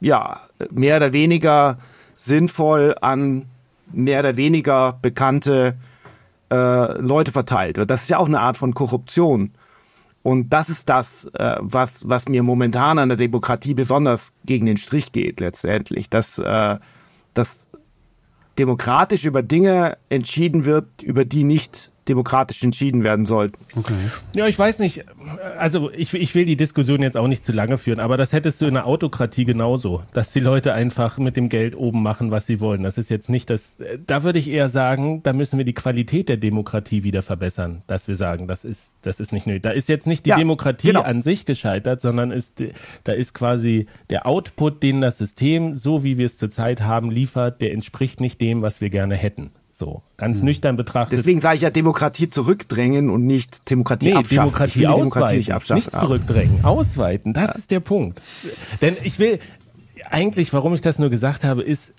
ja 0.01 0.41
mehr 0.71 0.97
oder 0.97 1.13
weniger 1.13 1.79
sinnvoll 2.17 2.97
an 3.01 3.47
mehr 3.93 4.21
oder 4.21 4.37
weniger 4.37 4.99
bekannte 5.03 5.77
äh, 6.51 7.01
Leute 7.01 7.33
verteilt 7.33 7.77
wird. 7.77 7.91
Das 7.91 8.03
ist 8.03 8.11
ja 8.11 8.19
auch 8.19 8.27
eine 8.27 8.41
Art 8.41 8.57
von 8.57 8.75
Korruption. 8.75 9.53
Und 10.23 10.51
das 10.55 10.71
ist 10.71 10.89
das, 10.89 11.27
äh, 11.35 11.57
was, 11.61 12.09
was 12.09 12.29
mir 12.29 12.43
momentan 12.43 12.99
an 12.99 13.11
der 13.11 13.19
Demokratie 13.19 13.75
besonders 13.75 14.33
gegen 14.47 14.65
den 14.65 14.79
Strich 14.79 15.13
geht, 15.13 15.39
letztendlich. 15.41 16.09
Dass, 16.09 16.39
äh, 16.39 16.79
dass 17.35 17.69
demokratisch 18.59 19.27
über 19.27 19.43
Dinge 19.43 19.99
entschieden 20.09 20.65
wird, 20.65 21.03
über 21.03 21.27
die 21.27 21.45
nicht 21.45 21.91
demokratisch 22.09 22.63
entschieden 22.63 23.03
werden 23.03 23.27
sollten. 23.27 23.59
Okay. 23.77 23.95
Ja, 24.35 24.47
ich 24.47 24.59
weiß 24.59 24.79
nicht. 24.79 25.05
Also 25.59 25.91
ich, 25.91 26.13
ich 26.15 26.35
will 26.35 26.45
die 26.45 26.57
Diskussion 26.57 27.03
jetzt 27.03 27.17
auch 27.17 27.29
nicht 27.29 27.45
zu 27.45 27.53
lange 27.53 27.79
führen, 27.79 28.01
aber 28.01 28.17
das 28.17 28.33
hättest 28.33 28.61
du 28.61 28.67
in 28.67 28.75
der 28.75 28.87
Autokratie 28.87 29.45
genauso, 29.45 30.03
dass 30.13 30.33
die 30.33 30.41
Leute 30.41 30.75
einfach 30.75 31.19
mit 31.19 31.37
dem 31.37 31.49
Geld 31.49 31.77
oben 31.77 32.03
machen, 32.03 32.31
was 32.31 32.47
sie 32.47 32.61
wollen. 32.61 32.83
Das 32.83 32.99
ist 32.99 33.11
jetzt 33.11 33.31
nicht 33.31 33.51
das. 33.51 33.79
Da 34.07 34.23
würde 34.23 34.39
ich 34.39 34.49
eher 34.49 34.69
sagen, 34.69 35.23
da 35.23 35.33
müssen 35.33 35.59
wir 35.59 35.65
die 35.65 35.75
Qualität 35.75 36.29
der 36.29 36.37
Demokratie 36.37 37.05
wieder 37.05 37.23
verbessern, 37.23 37.83
dass 37.87 38.09
wir 38.09 38.17
sagen, 38.17 38.47
das 38.49 38.65
ist 38.65 38.97
das 39.03 39.21
ist 39.21 39.33
nicht 39.33 39.47
nötig. 39.47 39.63
Da 39.63 39.71
ist 39.71 39.89
jetzt 39.89 40.07
nicht 40.07 40.27
die 40.27 40.31
ja, 40.31 40.37
Demokratie 40.37 40.89
genau. 40.89 41.03
an 41.03 41.23
sich 41.23 41.47
gescheitert, 41.47 42.01
sondern 42.01 42.31
ist 42.31 42.63
da 43.05 43.13
ist 43.13 43.35
quasi 43.35 43.87
der 44.11 44.27
Output, 44.27 44.83
den 44.83 45.01
das 45.01 45.19
System, 45.19 45.75
so 45.75 46.05
wie 46.05 46.19
wir 46.19 46.27
es 46.27 46.39
zurzeit 46.39 46.83
haben, 46.83 47.11
liefert, 47.11 47.61
der 47.61 47.73
entspricht 47.73 48.21
nicht 48.21 48.41
dem, 48.41 48.63
was 48.63 48.81
wir 48.81 48.91
gerne 48.91 49.15
hätten. 49.15 49.51
So, 49.77 50.03
ganz 50.17 50.39
hm. 50.39 50.45
nüchtern 50.45 50.77
betrachtet. 50.77 51.19
Deswegen 51.19 51.41
sage 51.41 51.57
ich 51.57 51.63
ja 51.63 51.71
Demokratie 51.71 52.31
zurückdrängen 52.31 53.11
und 53.11 53.27
nicht 53.27 53.69
Demokratie 53.71 54.07
nee, 54.07 54.13
abschaffen. 54.13 54.37
Demokratie 54.37 54.79
ich 54.79 54.87
ausweiten, 54.87 55.11
Demokratie 55.11 55.37
nicht, 55.39 55.53
abschaffen, 55.53 55.83
nicht 55.85 55.97
zurückdrängen, 55.97 56.65
ausweiten. 56.65 57.33
Das 57.33 57.49
ja. 57.49 57.55
ist 57.57 57.71
der 57.73 57.81
Punkt. 57.81 58.23
Denn 58.83 58.97
ich 59.03 59.19
will 59.19 59.41
eigentlich, 60.09 60.53
warum 60.53 60.75
ich 60.75 60.81
das 60.81 61.01
nur 61.01 61.11
gesagt 61.11 61.43
habe, 61.43 61.65
ist, 61.65 61.93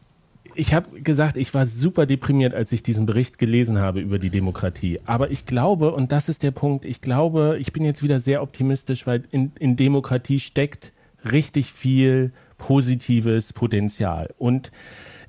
ich 0.55 0.73
habe 0.73 1.01
gesagt, 1.01 1.35
ich 1.35 1.53
war 1.53 1.65
super 1.65 2.05
deprimiert, 2.05 2.53
als 2.53 2.71
ich 2.71 2.81
diesen 2.81 3.05
Bericht 3.07 3.39
gelesen 3.39 3.77
habe 3.77 3.99
über 3.99 4.19
die 4.19 4.29
Demokratie. 4.29 5.01
Aber 5.05 5.29
ich 5.29 5.45
glaube, 5.45 5.91
und 5.91 6.13
das 6.13 6.29
ist 6.29 6.43
der 6.43 6.51
Punkt, 6.51 6.85
ich 6.85 7.01
glaube, 7.01 7.57
ich 7.59 7.73
bin 7.73 7.83
jetzt 7.83 8.01
wieder 8.01 8.21
sehr 8.21 8.41
optimistisch, 8.41 9.05
weil 9.05 9.23
in, 9.31 9.51
in 9.59 9.75
Demokratie 9.75 10.39
steckt 10.39 10.93
richtig 11.29 11.73
viel 11.73 12.31
positives 12.57 13.51
Potenzial. 13.51 14.33
Und 14.37 14.71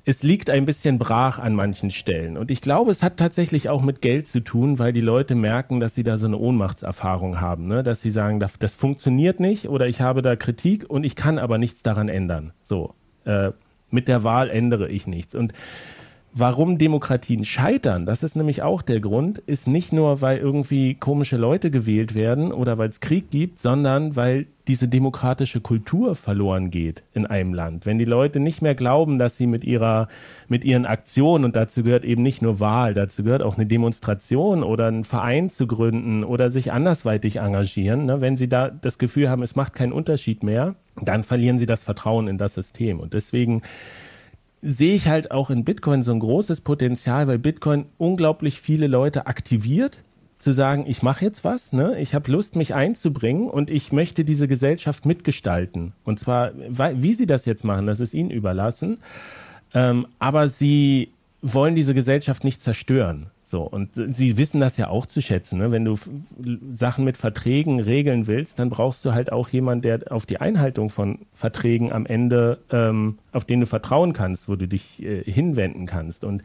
es 0.07 0.23
liegt 0.23 0.49
ein 0.49 0.65
bisschen 0.65 0.99
brach 0.99 1.37
an 1.37 1.53
manchen 1.53 1.91
Stellen. 1.91 2.37
Und 2.37 2.49
ich 2.49 2.61
glaube, 2.61 2.91
es 2.91 3.03
hat 3.03 3.17
tatsächlich 3.17 3.67
auch 3.67 3.81
mit 3.81 4.01
Geld 4.01 4.25
zu 4.25 4.39
tun, 4.39 4.79
weil 4.79 4.93
die 4.93 5.01
Leute 5.01 5.35
merken, 5.35 5.81
dass 5.81 5.95
sie 5.95 6.05
da 6.05 6.17
so 6.17 6.27
eine 6.27 6.37
Ohnmachtserfahrung 6.37 7.41
haben, 7.41 7.67
ne? 7.67 7.83
dass 7.83 7.99
sie 7.99 8.09
sagen, 8.09 8.39
das, 8.39 8.57
das 8.57 8.73
funktioniert 8.73 9.41
nicht 9.41 9.67
oder 9.67 9.85
ich 9.85 9.99
habe 9.99 10.21
da 10.21 10.37
Kritik 10.37 10.89
und 10.89 11.03
ich 11.03 11.17
kann 11.17 11.37
aber 11.37 11.57
nichts 11.57 11.83
daran 11.83 12.07
ändern. 12.07 12.53
So, 12.61 12.93
äh, 13.25 13.51
mit 13.91 14.07
der 14.07 14.23
Wahl 14.23 14.49
ändere 14.49 14.87
ich 14.87 15.07
nichts. 15.07 15.35
Und 15.35 15.51
Warum 16.39 16.77
Demokratien 16.77 17.43
scheitern, 17.45 18.05
das 18.05 18.21
ist 18.21 18.35
nämlich 18.35 18.61
auch 18.61 18.83
der 18.83 18.99
Grund, 18.99 19.39
ist 19.39 19.67
nicht 19.67 19.91
nur, 19.91 20.21
weil 20.21 20.37
irgendwie 20.37 20.93
komische 20.93 21.35
Leute 21.35 21.71
gewählt 21.71 22.13
werden 22.13 22.51
oder 22.51 22.77
weil 22.77 22.89
es 22.89 22.99
Krieg 22.99 23.31
gibt, 23.31 23.57
sondern 23.57 24.15
weil 24.15 24.45
diese 24.67 24.87
demokratische 24.87 25.61
Kultur 25.61 26.15
verloren 26.15 26.69
geht 26.69 27.03
in 27.13 27.25
einem 27.25 27.53
Land. 27.53 27.85
Wenn 27.85 27.97
die 27.97 28.05
Leute 28.05 28.39
nicht 28.39 28.61
mehr 28.61 28.75
glauben, 28.75 29.17
dass 29.19 29.37
sie 29.37 29.47
mit 29.47 29.63
ihrer, 29.63 30.07
mit 30.47 30.65
ihren 30.65 30.85
Aktionen, 30.85 31.45
und 31.45 31.55
dazu 31.55 31.83
gehört 31.83 32.05
eben 32.05 32.23
nicht 32.23 32.41
nur 32.41 32.59
Wahl, 32.59 32.93
dazu 32.93 33.23
gehört 33.23 33.41
auch 33.41 33.57
eine 33.57 33.65
Demonstration 33.65 34.63
oder 34.63 34.87
einen 34.87 35.03
Verein 35.03 35.49
zu 35.49 35.67
gründen 35.67 36.23
oder 36.23 36.49
sich 36.49 36.71
andersweitig 36.71 37.37
engagieren, 37.37 38.05
ne, 38.05 38.21
wenn 38.21 38.35
sie 38.35 38.49
da 38.49 38.69
das 38.69 38.97
Gefühl 38.97 39.29
haben, 39.29 39.43
es 39.43 39.55
macht 39.55 39.73
keinen 39.73 39.93
Unterschied 39.93 40.43
mehr, 40.43 40.75
dann 41.01 41.23
verlieren 41.23 41.57
sie 41.57 41.65
das 41.65 41.83
Vertrauen 41.83 42.27
in 42.27 42.37
das 42.37 42.53
System. 42.53 42.99
Und 42.99 43.13
deswegen 43.13 43.61
sehe 44.61 44.95
ich 44.95 45.07
halt 45.07 45.31
auch 45.31 45.49
in 45.49 45.63
Bitcoin 45.63 46.01
so 46.01 46.11
ein 46.11 46.19
großes 46.19 46.61
Potenzial, 46.61 47.27
weil 47.27 47.37
Bitcoin 47.37 47.85
unglaublich 47.97 48.59
viele 48.59 48.87
Leute 48.87 49.27
aktiviert, 49.27 50.03
zu 50.39 50.51
sagen, 50.51 50.85
ich 50.87 51.01
mache 51.01 51.25
jetzt 51.25 51.43
was, 51.43 51.73
ne? 51.73 51.99
ich 51.99 52.13
habe 52.13 52.31
Lust, 52.31 52.55
mich 52.55 52.73
einzubringen 52.73 53.49
und 53.49 53.69
ich 53.69 53.91
möchte 53.91 54.23
diese 54.23 54.47
Gesellschaft 54.47 55.05
mitgestalten. 55.05 55.93
Und 56.03 56.19
zwar, 56.19 56.51
wie 56.55 57.13
sie 57.13 57.25
das 57.25 57.45
jetzt 57.45 57.63
machen, 57.63 57.87
das 57.87 57.99
ist 57.99 58.13
ihnen 58.13 58.29
überlassen. 58.29 58.99
Ähm, 59.73 60.07
aber 60.19 60.47
sie 60.47 61.11
wollen 61.41 61.75
diese 61.75 61.93
Gesellschaft 61.93 62.43
nicht 62.43 62.61
zerstören. 62.61 63.27
So, 63.43 63.61
und 63.61 63.91
sie 63.93 64.37
wissen 64.37 64.59
das 64.59 64.75
ja 64.75 64.89
auch 64.89 65.05
zu 65.05 65.21
schätzen. 65.21 65.59
Ne? 65.59 65.71
Wenn 65.71 65.85
du 65.85 65.95
Sachen 66.73 67.05
mit 67.05 67.15
Verträgen 67.15 67.79
regeln 67.79 68.27
willst, 68.27 68.59
dann 68.59 68.69
brauchst 68.69 69.05
du 69.05 69.13
halt 69.13 69.31
auch 69.31 69.47
jemanden, 69.47 69.83
der 69.83 70.11
auf 70.11 70.25
die 70.25 70.41
Einhaltung 70.41 70.89
von 70.89 71.19
Verträgen 71.33 71.93
am 71.93 72.05
Ende, 72.05 72.59
ähm, 72.71 73.19
auf 73.31 73.45
den 73.45 73.61
du 73.61 73.65
vertrauen 73.65 74.11
kannst, 74.11 74.49
wo 74.49 74.57
du 74.57 74.67
dich 74.67 75.01
äh, 75.01 75.23
hinwenden 75.23 75.85
kannst. 75.85 76.25
Und 76.25 76.43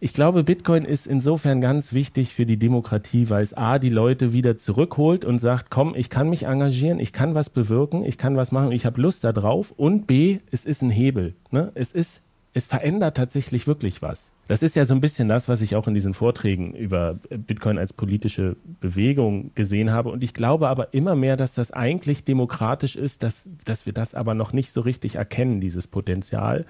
ich 0.00 0.14
glaube, 0.14 0.44
Bitcoin 0.44 0.84
ist 0.84 1.06
insofern 1.06 1.60
ganz 1.60 1.92
wichtig 1.92 2.34
für 2.34 2.46
die 2.46 2.58
Demokratie, 2.58 3.30
weil 3.30 3.42
es 3.42 3.54
A, 3.54 3.78
die 3.78 3.90
Leute 3.90 4.32
wieder 4.32 4.56
zurückholt 4.56 5.24
und 5.24 5.38
sagt, 5.38 5.70
komm, 5.70 5.94
ich 5.94 6.10
kann 6.10 6.28
mich 6.28 6.44
engagieren, 6.44 6.98
ich 6.98 7.12
kann 7.12 7.34
was 7.34 7.50
bewirken, 7.50 8.04
ich 8.04 8.18
kann 8.18 8.36
was 8.36 8.52
machen, 8.52 8.72
ich 8.72 8.86
habe 8.86 9.00
Lust 9.00 9.24
darauf. 9.24 9.70
Und 9.72 10.06
B, 10.06 10.38
es 10.50 10.64
ist 10.64 10.82
ein 10.82 10.90
Hebel. 10.90 11.34
Ne? 11.50 11.72
Es 11.74 11.92
ist 11.92 12.22
es 12.56 12.64
verändert 12.64 13.18
tatsächlich 13.18 13.66
wirklich 13.66 14.00
was. 14.00 14.32
Das 14.48 14.62
ist 14.62 14.76
ja 14.76 14.86
so 14.86 14.94
ein 14.94 15.02
bisschen 15.02 15.28
das, 15.28 15.46
was 15.46 15.60
ich 15.60 15.76
auch 15.76 15.86
in 15.88 15.92
diesen 15.92 16.14
Vorträgen 16.14 16.72
über 16.72 17.18
Bitcoin 17.28 17.76
als 17.76 17.92
politische 17.92 18.56
Bewegung 18.80 19.50
gesehen 19.54 19.92
habe. 19.92 20.08
Und 20.08 20.24
ich 20.24 20.32
glaube 20.32 20.68
aber 20.68 20.94
immer 20.94 21.14
mehr, 21.16 21.36
dass 21.36 21.52
das 21.52 21.70
eigentlich 21.70 22.24
demokratisch 22.24 22.96
ist, 22.96 23.22
dass, 23.22 23.46
dass 23.66 23.84
wir 23.84 23.92
das 23.92 24.14
aber 24.14 24.32
noch 24.32 24.54
nicht 24.54 24.72
so 24.72 24.80
richtig 24.80 25.16
erkennen, 25.16 25.60
dieses 25.60 25.86
Potenzial. 25.86 26.64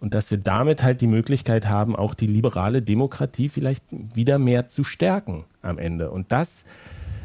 Und 0.00 0.14
dass 0.14 0.30
wir 0.30 0.38
damit 0.38 0.82
halt 0.82 1.00
die 1.00 1.06
Möglichkeit 1.06 1.68
haben, 1.68 1.96
auch 1.96 2.14
die 2.14 2.26
liberale 2.26 2.82
Demokratie 2.82 3.48
vielleicht 3.48 3.84
wieder 3.90 4.38
mehr 4.38 4.68
zu 4.68 4.84
stärken 4.84 5.44
am 5.62 5.78
Ende. 5.78 6.10
Und 6.10 6.30
das 6.30 6.64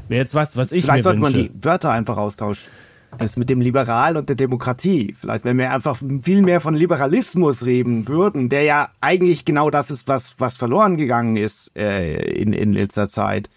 wäre 0.07 0.21
jetzt 0.21 0.35
was, 0.35 0.55
was 0.55 0.71
ich 0.71 0.83
Vielleicht 0.83 0.99
mir 0.99 1.03
sollte 1.03 1.19
man 1.19 1.33
die 1.33 1.51
Wörter 1.61 1.91
einfach 1.91 2.17
austauschen. 2.17 2.69
Das 3.17 3.37
mit 3.37 3.49
dem 3.49 3.59
Liberalen 3.59 4.17
und 4.17 4.29
der 4.29 4.35
Demokratie. 4.35 5.15
Vielleicht, 5.19 5.43
wenn 5.43 5.57
wir 5.57 5.71
einfach 5.71 5.99
viel 6.21 6.41
mehr 6.41 6.61
von 6.61 6.75
Liberalismus 6.75 7.65
reden 7.65 8.07
würden, 8.07 8.49
der 8.49 8.63
ja 8.63 8.89
eigentlich 9.01 9.45
genau 9.45 9.71
das 9.71 9.89
ist, 9.89 10.07
was, 10.07 10.35
was 10.37 10.55
verloren 10.55 10.95
gegangen 10.95 11.35
ist 11.35 11.75
äh, 11.75 12.21
in, 12.31 12.53
in 12.53 12.73
letzter 12.73 13.09
Zeit. 13.09 13.49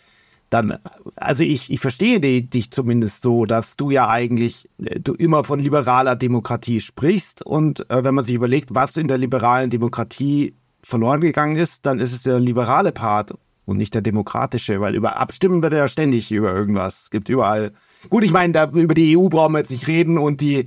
Dann, 0.53 0.79
also 1.16 1.45
ich, 1.45 1.70
ich 1.70 1.81
verstehe 1.81 2.20
die, 2.20 2.49
dich 2.49 2.70
zumindest 2.70 3.23
so, 3.23 3.47
dass 3.47 3.77
du 3.77 3.91
ja 3.91 4.11
eigentlich, 4.11 4.69
äh, 4.85 5.01
du 5.01 5.15
immer 5.15 5.45
von 5.45 5.59
liberaler 5.59 6.15
Demokratie 6.15 6.81
sprichst. 6.81 7.41
Und 7.41 7.89
äh, 7.89 8.05
wenn 8.05 8.15
man 8.15 8.27
sich 8.27 8.35
überlegt, 8.35 8.74
was 8.74 8.95
in 8.99 9.09
der 9.09 9.16
liberalen 9.16 9.70
Demokratie 9.70 10.55
verloren 10.83 11.23
gegangen 11.23 11.57
ist, 11.57 11.87
dann 11.87 12.01
ist 12.01 12.12
es 12.12 12.24
der 12.24 12.39
liberale 12.39 12.93
Part 12.93 13.33
und 13.65 13.79
nicht 13.79 13.95
der 13.95 14.03
demokratische, 14.03 14.79
weil 14.83 14.95
über 14.95 15.19
abstimmen 15.19 15.62
wird 15.62 15.73
ja 15.73 15.89
ständig 15.89 16.31
über 16.31 16.53
irgendwas. 16.53 17.05
Es 17.05 17.11
gibt 17.11 17.31
überall. 17.31 17.73
Gut, 18.11 18.23
ich 18.23 18.33
meine, 18.33 18.53
da, 18.53 18.69
über 18.69 18.93
die 18.93 19.16
EU 19.16 19.31
brauchen 19.31 19.53
wir 19.53 19.61
jetzt 19.61 19.70
nicht 19.70 19.87
reden 19.87 20.19
und 20.19 20.43
die 20.43 20.66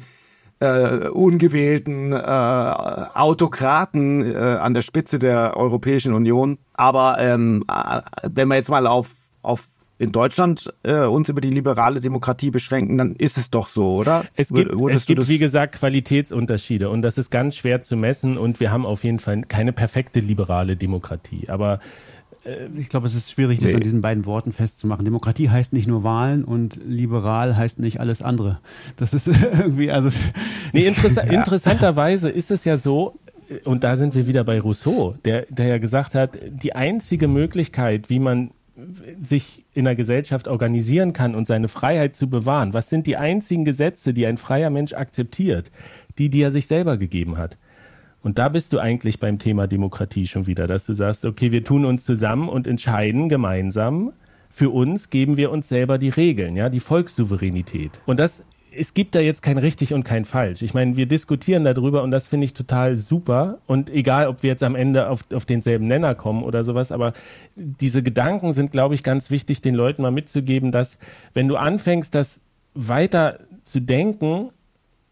äh, 0.62 1.10
ungewählten 1.10 2.12
äh, 2.12 2.16
Autokraten 2.16 4.34
äh, 4.34 4.36
an 4.36 4.74
der 4.74 4.82
Spitze 4.82 5.20
der 5.20 5.58
Europäischen 5.58 6.14
Union. 6.14 6.58
Aber 6.74 7.18
ähm, 7.20 7.64
äh, 7.70 8.02
wenn 8.32 8.48
wir 8.48 8.56
jetzt 8.56 8.70
mal 8.70 8.88
auf, 8.88 9.12
auf 9.44 9.75
in 9.98 10.12
Deutschland 10.12 10.74
äh, 10.84 11.02
uns 11.06 11.30
über 11.30 11.40
die 11.42 11.50
liberale 11.50 12.00
Demokratie 12.02 12.52
beschränken, 12.52 12.98
dann 12.98 13.16
ist 13.16 13.38
es 13.38 13.50
doch 13.50 13.70
so, 13.70 13.96
oder? 13.96 14.26
Es 14.36 14.50
gibt, 14.50 14.72
es 14.92 15.06
gibt 15.06 15.20
das- 15.20 15.28
wie 15.30 15.38
gesagt, 15.38 15.76
Qualitätsunterschiede 15.76 16.90
und 16.90 17.02
das 17.02 17.18
ist 17.18 17.30
ganz 17.30 17.56
schwer 17.56 17.82
zu 17.82 17.96
messen 17.96 18.38
und 18.38 18.60
wir 18.60 18.72
haben 18.72 18.86
auf 18.86 19.04
jeden 19.04 19.20
Fall 19.20 19.42
keine 19.44 19.72
perfekte 19.74 20.20
liberale 20.20 20.76
Demokratie. 20.76 21.50
Aber 21.50 21.80
Ich 22.78 22.90
glaube, 22.90 23.08
es 23.08 23.16
ist 23.16 23.32
schwierig, 23.32 23.58
das 23.60 23.70
Nee. 23.72 23.78
an 23.78 23.82
diesen 23.82 24.02
beiden 24.02 24.28
Worten 24.28 24.54
festzumachen. 24.54 25.04
Demokratie 25.04 25.50
heißt 25.50 25.74
nicht 25.74 25.88
nur 25.88 26.04
Wahlen 26.04 26.44
und 26.44 26.80
liberal 26.86 27.58
heißt 27.58 27.80
nicht 27.80 28.00
alles 28.00 28.22
andere. 28.22 28.60
Das 28.98 29.16
ist 29.16 29.28
irgendwie, 29.60 29.90
also. 29.90 30.10
Nee, 30.72 30.86
interessa 30.86 31.22
interessanterweise 31.40 32.30
ist 32.30 32.52
es 32.52 32.64
ja 32.64 32.78
so, 32.78 33.16
und 33.64 33.84
da 33.84 33.96
sind 33.96 34.14
wir 34.14 34.28
wieder 34.28 34.44
bei 34.44 34.60
Rousseau, 34.60 35.16
der, 35.26 35.48
der 35.50 35.66
ja 35.68 35.78
gesagt 35.80 36.14
hat, 36.14 36.38
die 36.48 36.76
einzige 36.76 37.28
Möglichkeit, 37.28 38.12
wie 38.12 38.20
man 38.20 38.52
sich 39.22 39.66
in 39.74 39.86
der 39.86 39.96
Gesellschaft 39.96 40.48
organisieren 40.48 41.14
kann 41.14 41.36
und 41.36 41.48
seine 41.48 41.68
Freiheit 41.68 42.16
zu 42.16 42.30
bewahren, 42.30 42.74
was 42.74 42.90
sind 42.90 43.08
die 43.08 43.18
einzigen 43.18 43.66
Gesetze, 43.66 44.14
die 44.14 44.26
ein 44.26 44.38
freier 44.38 44.70
Mensch 44.70 44.94
akzeptiert? 44.94 45.72
Die, 46.18 46.30
die 46.30 46.42
er 46.42 46.52
sich 46.52 46.68
selber 46.68 46.98
gegeben 46.98 47.38
hat. 47.38 47.58
Und 48.22 48.40
da 48.40 48.50
bist 48.50 48.74
du 48.74 48.80
eigentlich 48.80 49.20
beim 49.20 49.38
Thema 49.38 49.68
Demokratie 49.68 50.28
schon 50.28 50.48
wieder, 50.48 50.66
dass 50.66 50.86
du 50.86 50.94
sagst, 50.94 51.26
okay, 51.26 51.52
wir 51.52 51.64
tun 51.64 51.86
uns 51.86 52.06
zusammen 52.06 52.50
und 52.50 52.68
entscheiden 52.68 53.30
gemeinsam. 53.30 54.14
Für 54.50 54.70
uns 54.72 55.10
geben 55.10 55.38
wir 55.38 55.52
uns 55.52 55.68
selber 55.68 55.98
die 55.98 56.10
Regeln, 56.10 56.56
ja, 56.56 56.70
die 56.70 56.80
Volkssouveränität. 56.80 58.02
Und 58.06 58.20
das, 58.20 58.44
es 58.78 58.94
gibt 58.94 59.16
da 59.16 59.20
jetzt 59.20 59.42
kein 59.42 59.58
richtig 59.58 59.94
und 59.94 60.04
kein 60.04 60.26
falsch. 60.26 60.62
Ich 60.62 60.74
meine, 60.74 60.96
wir 60.96 61.06
diskutieren 61.06 61.64
darüber 61.64 62.04
und 62.04 62.12
das 62.12 62.28
finde 62.28 62.46
ich 62.46 62.54
total 62.54 62.98
super. 62.98 63.60
Und 63.68 63.90
egal, 63.90 64.28
ob 64.28 64.44
wir 64.44 64.50
jetzt 64.50 64.64
am 64.64 64.76
Ende 64.76 65.10
auf, 65.10 65.22
auf 65.34 65.46
denselben 65.46 65.88
Nenner 65.88 66.16
kommen 66.16 66.44
oder 66.44 66.64
sowas, 66.64 66.92
aber 66.92 67.14
diese 67.56 68.04
Gedanken 68.04 68.54
sind, 68.54 68.72
glaube 68.72 68.96
ich, 68.96 69.04
ganz 69.04 69.30
wichtig, 69.30 69.62
den 69.62 69.76
Leuten 69.76 70.02
mal 70.02 70.12
mitzugeben, 70.12 70.72
dass 70.72 70.98
wenn 71.34 71.48
du 71.48 71.58
anfängst, 71.58 72.14
das 72.14 72.42
weiter 72.74 73.40
zu 73.64 73.80
denken, 73.80 74.50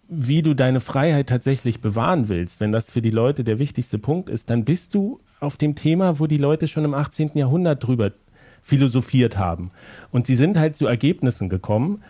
wie 0.10 0.42
du 0.42 0.54
deine 0.54 0.80
Freiheit 0.80 1.28
tatsächlich 1.28 1.82
bewahren 1.82 2.30
willst, 2.30 2.60
wenn 2.60 2.72
das 2.72 2.92
für 2.92 3.02
die 3.02 3.10
Leute 3.10 3.44
der 3.44 3.60
wichtigste 3.60 3.98
Punkt 3.98 4.30
ist, 4.30 4.50
dann 4.50 4.66
bist 4.66 4.94
du 4.94 5.20
auf 5.40 5.58
dem 5.58 5.76
Thema, 5.76 6.20
wo 6.20 6.28
die 6.28 6.38
Leute 6.38 6.68
schon 6.68 6.86
im 6.86 6.94
18. 6.94 7.32
Jahrhundert 7.36 7.86
drüber 7.86 8.12
philosophiert 8.62 9.38
haben. 9.38 9.72
Und 10.12 10.28
sie 10.28 10.36
sind 10.36 10.58
halt 10.58 10.76
zu 10.76 10.88
Ergebnissen 10.88 11.50
gekommen. 11.50 12.02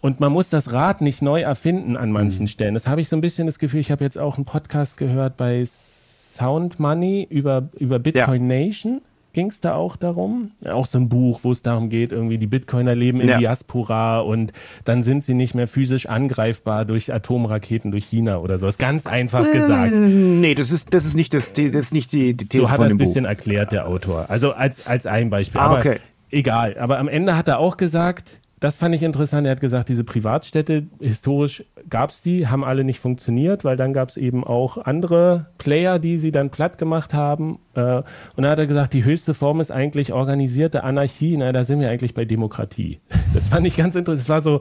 Und 0.00 0.20
man 0.20 0.32
muss 0.32 0.48
das 0.48 0.72
Rad 0.72 1.00
nicht 1.00 1.22
neu 1.22 1.40
erfinden 1.40 1.96
an 1.96 2.12
manchen 2.12 2.46
Stellen. 2.46 2.74
Das 2.74 2.86
habe 2.86 3.00
ich 3.00 3.08
so 3.08 3.16
ein 3.16 3.20
bisschen 3.20 3.46
das 3.46 3.58
Gefühl, 3.58 3.80
ich 3.80 3.90
habe 3.90 4.04
jetzt 4.04 4.16
auch 4.18 4.36
einen 4.36 4.44
Podcast 4.44 4.96
gehört 4.96 5.36
bei 5.36 5.64
Sound 5.66 6.78
Money 6.78 7.26
über, 7.28 7.68
über 7.78 7.98
Bitcoin 7.98 8.46
Nation. 8.46 9.00
Ging 9.34 9.48
es 9.50 9.60
da 9.60 9.74
auch 9.74 9.96
darum? 9.96 10.52
Auch 10.64 10.86
so 10.86 10.98
ein 10.98 11.08
Buch, 11.08 11.40
wo 11.42 11.52
es 11.52 11.62
darum 11.62 11.90
geht, 11.90 12.12
irgendwie 12.12 12.38
die 12.38 12.46
Bitcoiner 12.46 12.94
leben 12.94 13.20
in 13.20 13.28
Ja. 13.28 13.38
Diaspora 13.38 14.20
und 14.20 14.52
dann 14.84 15.02
sind 15.02 15.22
sie 15.22 15.34
nicht 15.34 15.54
mehr 15.54 15.68
physisch 15.68 16.06
angreifbar 16.06 16.84
durch 16.84 17.12
Atomraketen 17.12 17.90
durch 17.90 18.06
China 18.06 18.38
oder 18.38 18.58
so. 18.58 18.66
Ist 18.66 18.78
ganz 18.78 19.06
einfach 19.06 19.50
gesagt. 19.52 19.92
Nee, 19.94 20.54
das 20.54 20.70
ist, 20.70 20.94
das 20.94 21.04
ist 21.04 21.14
nicht 21.14 21.34
das, 21.34 21.52
das 21.52 21.62
ist 21.74 21.92
nicht 21.92 22.12
die, 22.12 22.36
die 22.36 22.48
These 22.48 22.62
So 22.64 22.70
hat 22.70 22.80
er 22.80 22.86
es 22.86 22.92
ein 22.92 22.98
bisschen 22.98 23.24
Buch. 23.24 23.30
erklärt, 23.30 23.72
der 23.72 23.86
Autor. 23.86 24.26
Also 24.28 24.52
als, 24.52 24.86
als 24.86 25.06
ein 25.06 25.28
Beispiel. 25.28 25.60
Ah, 25.60 25.64
Aber 25.66 25.78
okay. 25.78 25.98
egal. 26.30 26.76
Aber 26.78 26.98
am 26.98 27.08
Ende 27.08 27.36
hat 27.36 27.48
er 27.48 27.58
auch 27.58 27.76
gesagt, 27.76 28.40
das 28.60 28.76
fand 28.76 28.94
ich 28.94 29.02
interessant, 29.02 29.46
er 29.46 29.52
hat 29.52 29.60
gesagt, 29.60 29.88
diese 29.88 30.04
Privatstädte, 30.04 30.86
historisch 31.00 31.64
gab 31.88 32.10
es 32.10 32.22
die, 32.22 32.48
haben 32.48 32.64
alle 32.64 32.82
nicht 32.84 32.98
funktioniert, 32.98 33.64
weil 33.64 33.76
dann 33.76 33.92
gab 33.92 34.08
es 34.08 34.16
eben 34.16 34.44
auch 34.44 34.78
andere 34.78 35.46
Player, 35.58 35.98
die 35.98 36.18
sie 36.18 36.32
dann 36.32 36.50
platt 36.50 36.78
gemacht 36.78 37.14
haben. 37.14 37.58
Äh, 37.74 37.98
Und 37.98 38.04
dann 38.36 38.48
hat 38.48 38.58
er 38.58 38.66
gesagt, 38.66 38.94
die 38.94 39.04
höchste 39.04 39.34
Form 39.34 39.60
ist 39.60 39.70
eigentlich 39.70 40.12
organisierte 40.12 40.82
Anarchie. 40.82 41.36
Na, 41.36 41.52
da 41.52 41.64
sind 41.64 41.80
wir 41.80 41.88
eigentlich 41.90 42.14
bei 42.14 42.24
Demokratie. 42.24 43.00
Das 43.34 43.48
fand 43.48 43.66
ich 43.66 43.76
ganz 43.76 43.94
interessant. 43.94 44.20
Das 44.20 44.28
war 44.30 44.40
so, 44.40 44.60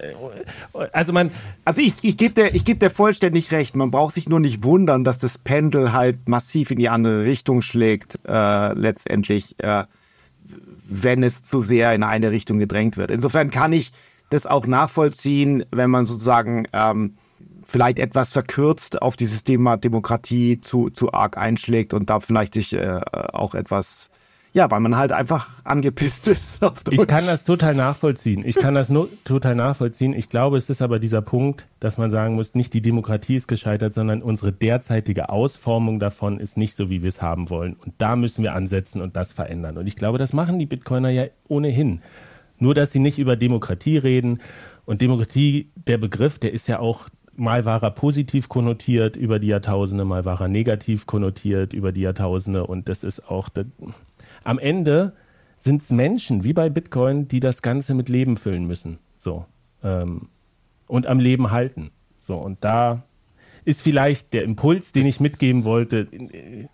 äh, 0.00 0.88
also 0.92 1.12
man, 1.12 1.30
Also 1.64 1.80
ich, 1.82 2.02
ich 2.02 2.16
gebe 2.16 2.34
dir, 2.34 2.54
ich 2.54 2.64
geb 2.64 2.80
dir 2.80 2.90
vollständig 2.90 3.52
recht. 3.52 3.76
Man 3.76 3.90
braucht 3.90 4.14
sich 4.14 4.28
nur 4.28 4.40
nicht 4.40 4.64
wundern, 4.64 5.04
dass 5.04 5.18
das 5.18 5.38
Pendel 5.38 5.92
halt 5.92 6.28
massiv 6.28 6.70
in 6.70 6.78
die 6.78 6.88
andere 6.88 7.24
Richtung 7.24 7.60
schlägt, 7.62 8.18
äh, 8.26 8.72
letztendlich, 8.72 9.56
äh, 9.58 9.84
wenn 10.88 11.22
es 11.22 11.42
zu 11.44 11.60
sehr 11.60 11.94
in 11.94 12.02
eine 12.02 12.30
Richtung 12.30 12.58
gedrängt 12.58 12.96
wird. 12.96 13.10
Insofern 13.10 13.50
kann 13.50 13.72
ich 13.72 13.92
das 14.30 14.46
auch 14.46 14.66
nachvollziehen, 14.66 15.64
wenn 15.70 15.90
man 15.90 16.06
sozusagen 16.06 16.66
ähm, 16.72 17.14
vielleicht 17.64 17.98
etwas 17.98 18.32
verkürzt 18.32 19.00
auf 19.02 19.16
dieses 19.16 19.44
Thema 19.44 19.76
Demokratie 19.76 20.60
zu, 20.60 20.90
zu 20.90 21.12
arg 21.12 21.36
einschlägt 21.36 21.92
und 21.92 22.10
da 22.10 22.20
vielleicht 22.20 22.54
sich 22.54 22.72
äh, 22.72 23.00
auch 23.12 23.54
etwas, 23.54 24.10
ja, 24.58 24.68
weil 24.72 24.80
man 24.80 24.96
halt 24.96 25.12
einfach 25.12 25.48
angepisst 25.62 26.26
ist. 26.26 26.64
Auf 26.64 26.82
Ich 26.90 27.06
kann 27.06 27.26
das 27.26 27.44
total 27.44 27.76
nachvollziehen. 27.76 28.42
Ich 28.44 28.56
kann 28.56 28.74
das 28.74 28.90
nur 28.90 29.08
total 29.22 29.54
nachvollziehen. 29.54 30.12
Ich 30.14 30.28
glaube, 30.28 30.56
es 30.56 30.68
ist 30.68 30.82
aber 30.82 30.98
dieser 30.98 31.22
Punkt, 31.22 31.68
dass 31.78 31.96
man 31.96 32.10
sagen 32.10 32.34
muss, 32.34 32.56
nicht 32.56 32.74
die 32.74 32.82
Demokratie 32.82 33.36
ist 33.36 33.46
gescheitert, 33.46 33.94
sondern 33.94 34.20
unsere 34.20 34.52
derzeitige 34.52 35.28
Ausformung 35.28 36.00
davon 36.00 36.40
ist 36.40 36.56
nicht 36.56 36.74
so, 36.74 36.90
wie 36.90 37.02
wir 37.02 37.08
es 37.08 37.22
haben 37.22 37.50
wollen. 37.50 37.74
Und 37.74 37.94
da 37.98 38.16
müssen 38.16 38.42
wir 38.42 38.54
ansetzen 38.54 39.00
und 39.00 39.14
das 39.14 39.32
verändern. 39.32 39.78
Und 39.78 39.86
ich 39.86 39.94
glaube, 39.94 40.18
das 40.18 40.32
machen 40.32 40.58
die 40.58 40.66
Bitcoiner 40.66 41.10
ja 41.10 41.26
ohnehin. 41.46 42.02
Nur, 42.58 42.74
dass 42.74 42.90
sie 42.90 42.98
nicht 42.98 43.20
über 43.20 43.36
Demokratie 43.36 43.98
reden. 43.98 44.40
Und 44.86 45.02
Demokratie, 45.02 45.70
der 45.76 45.98
Begriff, 45.98 46.40
der 46.40 46.52
ist 46.52 46.66
ja 46.66 46.80
auch 46.80 47.08
mal 47.36 47.64
war 47.64 47.80
er 47.84 47.92
positiv 47.92 48.48
konnotiert 48.48 49.14
über 49.14 49.38
die 49.38 49.46
Jahrtausende, 49.46 50.04
mal 50.04 50.24
war 50.24 50.40
er 50.40 50.48
negativ 50.48 51.06
konnotiert 51.06 51.72
über 51.72 51.92
die 51.92 52.00
Jahrtausende. 52.00 52.66
Und 52.66 52.88
das 52.88 53.04
ist 53.04 53.30
auch, 53.30 53.48
am 54.44 54.58
Ende 54.58 55.14
sind 55.56 55.82
es 55.82 55.90
Menschen, 55.90 56.44
wie 56.44 56.52
bei 56.52 56.70
Bitcoin, 56.70 57.28
die 57.28 57.40
das 57.40 57.62
Ganze 57.62 57.94
mit 57.94 58.08
Leben 58.08 58.36
füllen 58.36 58.66
müssen. 58.66 58.98
So. 59.16 59.44
Ähm, 59.82 60.28
und 60.86 61.06
am 61.06 61.18
Leben 61.18 61.50
halten. 61.50 61.90
So. 62.18 62.36
Und 62.36 62.64
da 62.64 63.02
ist 63.64 63.82
vielleicht 63.82 64.32
der 64.32 64.44
Impuls, 64.44 64.92
den 64.92 65.06
ich 65.06 65.20
mitgeben 65.20 65.64
wollte, 65.64 66.08
äh, 66.12 66.66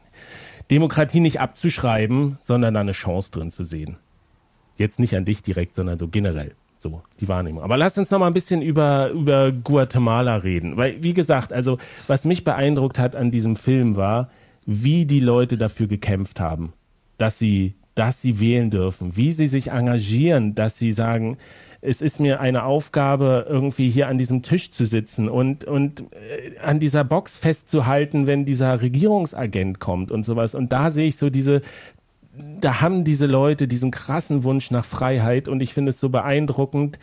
Demokratie 0.71 1.21
nicht 1.21 1.41
abzuschreiben, 1.41 2.39
sondern 2.41 2.75
da 2.75 2.81
eine 2.81 2.93
Chance 2.93 3.31
drin 3.31 3.51
zu 3.51 3.65
sehen. 3.65 3.97
Jetzt 4.77 4.99
nicht 4.99 5.17
an 5.17 5.25
dich 5.25 5.43
direkt, 5.43 5.75
sondern 5.75 5.99
so 5.99 6.09
generell. 6.09 6.55
So, 6.79 7.03
die 7.19 7.29
Wahrnehmung. 7.29 7.63
Aber 7.63 7.79
lass 7.79 7.97
uns 7.97 8.11
noch 8.11 8.19
mal 8.19 8.27
ein 8.27 8.35
bisschen 8.35 8.61
über, 8.61 9.11
über 9.11 9.53
Guatemala 9.53 10.37
reden. 10.37 10.77
Weil, 10.77 11.03
wie 11.03 11.15
gesagt, 11.15 11.53
also, 11.53 11.79
was 12.07 12.27
mich 12.27 12.45
beeindruckt 12.45 12.99
hat 12.99 13.17
an 13.17 13.31
diesem 13.31 13.57
Film 13.57 13.97
war, 13.97 14.29
wie 14.67 15.07
die 15.07 15.21
Leute 15.21 15.57
dafür 15.57 15.87
gekämpft 15.87 16.41
haben, 16.41 16.75
dass 17.25 17.39
sie, 17.39 17.73
dass 17.95 18.21
sie 18.21 18.39
wählen 18.39 18.71
dürfen, 18.71 19.17
wie 19.17 19.33
sie 19.33 19.47
sich 19.47 19.69
engagieren, 19.69 20.55
dass 20.55 20.77
sie 20.77 20.93
sagen, 20.93 21.39
es 21.81 22.03
ist 22.03 22.21
mir 22.21 22.39
eine 22.39 22.65
Aufgabe, 22.65 23.47
irgendwie 23.49 23.89
hier 23.89 24.09
an 24.09 24.19
diesem 24.19 24.43
Tisch 24.43 24.71
zu 24.73 24.85
sitzen 24.85 25.31
und, 25.31 25.65
und 25.65 26.01
äh, 26.13 26.59
an 26.63 26.81
dieser 26.81 27.03
Box 27.03 27.39
festzuhalten, 27.39 28.27
wenn 28.27 28.45
dieser 28.45 28.83
Regierungsagent 28.83 29.81
kommt 29.81 30.11
und 30.11 30.27
sowas. 30.27 30.55
Und 30.55 30.71
da 30.71 30.91
sehe 30.91 31.07
ich 31.07 31.17
so 31.17 31.31
diese, 31.31 31.63
da 32.61 32.83
haben 32.83 33.05
diese 33.05 33.27
Leute 33.27 33.69
diesen 33.69 33.91
krassen 33.91 34.45
Wunsch 34.45 34.71
nach 34.71 34.85
Freiheit 34.85 35.49
und 35.49 35.63
ich 35.63 35.73
finde 35.73 35.91
es 35.91 36.01
so 36.01 36.11
beeindruckend, 36.11 36.99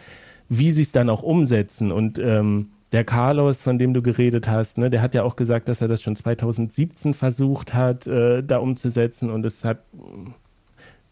wie 0.50 0.72
sie 0.72 0.84
es 0.84 0.92
dann 0.92 1.10
auch 1.10 1.24
umsetzen. 1.24 1.92
Und 1.92 2.20
ähm, 2.20 2.70
der 2.92 3.04
Carlos, 3.06 3.62
von 3.62 3.78
dem 3.78 3.94
du 3.94 4.02
geredet 4.02 4.48
hast, 4.48 4.78
ne, 4.78 4.90
der 4.90 5.02
hat 5.02 5.14
ja 5.14 5.24
auch 5.24 5.36
gesagt, 5.36 5.70
dass 5.70 5.82
er 5.82 5.88
das 5.88 6.02
schon 6.02 6.16
2017 6.16 7.14
versucht 7.14 7.74
hat, 7.74 8.06
äh, 8.08 8.44
da 8.44 8.58
umzusetzen 8.58 9.30
und 9.30 9.46
es 9.46 9.64
hat 9.64 9.80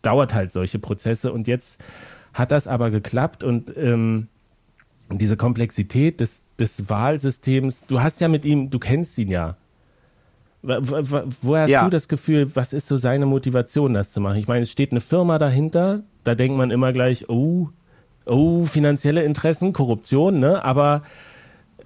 dauert 0.01 0.33
halt 0.33 0.51
solche 0.51 0.79
Prozesse 0.79 1.31
und 1.31 1.47
jetzt 1.47 1.81
hat 2.33 2.51
das 2.51 2.67
aber 2.67 2.89
geklappt 2.89 3.43
und 3.43 3.75
ähm, 3.75 4.27
diese 5.11 5.37
Komplexität 5.37 6.19
des, 6.19 6.43
des 6.59 6.89
Wahlsystems, 6.89 7.85
du 7.87 8.01
hast 8.01 8.21
ja 8.21 8.27
mit 8.27 8.45
ihm, 8.45 8.69
du 8.69 8.79
kennst 8.79 9.17
ihn 9.17 9.31
ja. 9.31 9.57
Woher 10.61 11.63
hast 11.63 11.69
ja. 11.69 11.83
du 11.85 11.89
das 11.89 12.09
Gefühl, 12.09 12.53
was 12.55 12.73
ist 12.73 12.87
so 12.87 12.97
seine 12.97 13.25
Motivation, 13.25 13.93
das 13.93 14.11
zu 14.11 14.19
machen? 14.19 14.37
Ich 14.37 14.47
meine, 14.47 14.63
es 14.63 14.71
steht 14.71 14.91
eine 14.91 14.99
Firma 14.99 15.39
dahinter, 15.39 16.01
da 16.25 16.35
denkt 16.35 16.57
man 16.57 16.69
immer 16.69 16.91
gleich, 16.91 17.29
oh, 17.29 17.69
oh, 18.25 18.65
finanzielle 18.65 19.23
Interessen, 19.23 19.71
Korruption, 19.71 20.39
ne? 20.39 20.63
Aber 20.63 21.03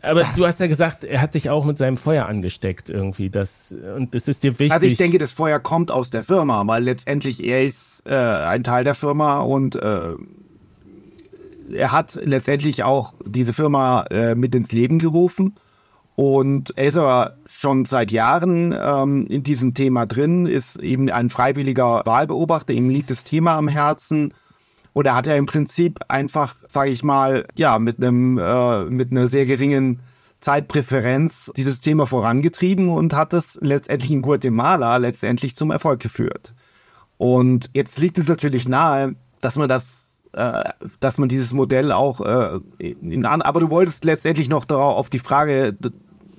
aber 0.03 0.23
du 0.35 0.45
hast 0.45 0.59
ja 0.59 0.67
gesagt, 0.67 1.03
er 1.05 1.21
hat 1.21 1.33
dich 1.33 1.49
auch 1.49 1.63
mit 1.65 1.77
seinem 1.77 1.97
Feuer 1.97 2.25
angesteckt 2.25 2.89
irgendwie. 2.89 3.29
Das, 3.29 3.73
und 3.95 4.13
das 4.13 4.27
ist 4.27 4.43
dir 4.43 4.51
wichtig. 4.59 4.73
Also 4.73 4.85
ich 4.85 4.97
denke, 4.97 5.17
das 5.17 5.31
Feuer 5.31 5.59
kommt 5.59 5.91
aus 5.91 6.09
der 6.09 6.23
Firma, 6.23 6.67
weil 6.67 6.83
letztendlich 6.83 7.43
er 7.43 7.63
ist 7.63 8.03
äh, 8.05 8.13
ein 8.13 8.63
Teil 8.63 8.83
der 8.83 8.95
Firma 8.95 9.39
und 9.39 9.75
äh, 9.75 10.13
er 11.73 11.91
hat 11.91 12.19
letztendlich 12.21 12.83
auch 12.83 13.13
diese 13.25 13.53
Firma 13.53 14.03
äh, 14.11 14.35
mit 14.35 14.53
ins 14.53 14.71
Leben 14.71 14.99
gerufen. 14.99 15.55
Und 16.15 16.77
er 16.77 16.85
ist 16.85 16.97
aber 16.97 17.37
schon 17.45 17.85
seit 17.85 18.11
Jahren 18.11 18.75
ähm, 18.77 19.25
in 19.27 19.41
diesem 19.41 19.73
Thema 19.73 20.05
drin, 20.05 20.45
ist 20.45 20.77
eben 20.77 21.09
ein 21.09 21.29
freiwilliger 21.29 22.03
Wahlbeobachter, 22.05 22.73
ihm 22.73 22.89
liegt 22.89 23.09
das 23.09 23.23
Thema 23.23 23.55
am 23.55 23.67
Herzen. 23.67 24.33
Oder 24.93 25.15
hat 25.15 25.27
er 25.27 25.37
im 25.37 25.45
Prinzip 25.45 25.99
einfach, 26.07 26.55
sage 26.67 26.91
ich 26.91 27.03
mal, 27.03 27.45
ja, 27.57 27.79
mit 27.79 27.97
einem 27.97 28.37
äh, 28.37 28.85
mit 28.85 29.11
einer 29.11 29.27
sehr 29.27 29.45
geringen 29.45 29.99
Zeitpräferenz 30.39 31.51
dieses 31.55 31.81
Thema 31.81 32.05
vorangetrieben 32.05 32.89
und 32.89 33.13
hat 33.13 33.33
es 33.33 33.57
letztendlich 33.61 34.11
in 34.11 34.21
Guatemala 34.21 34.97
letztendlich 34.97 35.55
zum 35.55 35.71
Erfolg 35.71 36.01
geführt. 36.01 36.53
Und 37.17 37.69
jetzt 37.73 37.97
liegt 37.99 38.17
es 38.17 38.27
natürlich 38.27 38.67
nahe, 38.67 39.15
dass 39.39 39.55
man 39.55 39.69
das, 39.69 40.25
äh, 40.33 40.63
dass 40.99 41.17
man 41.17 41.29
dieses 41.29 41.53
Modell 41.53 41.91
auch 41.91 42.19
äh, 42.19 42.59
in, 42.79 43.25
an, 43.25 43.41
aber 43.41 43.61
du 43.61 43.69
wolltest 43.69 44.03
letztendlich 44.03 44.49
noch 44.49 44.65
darauf 44.65 44.97
auf 44.97 45.09
die 45.09 45.19
Frage 45.19 45.75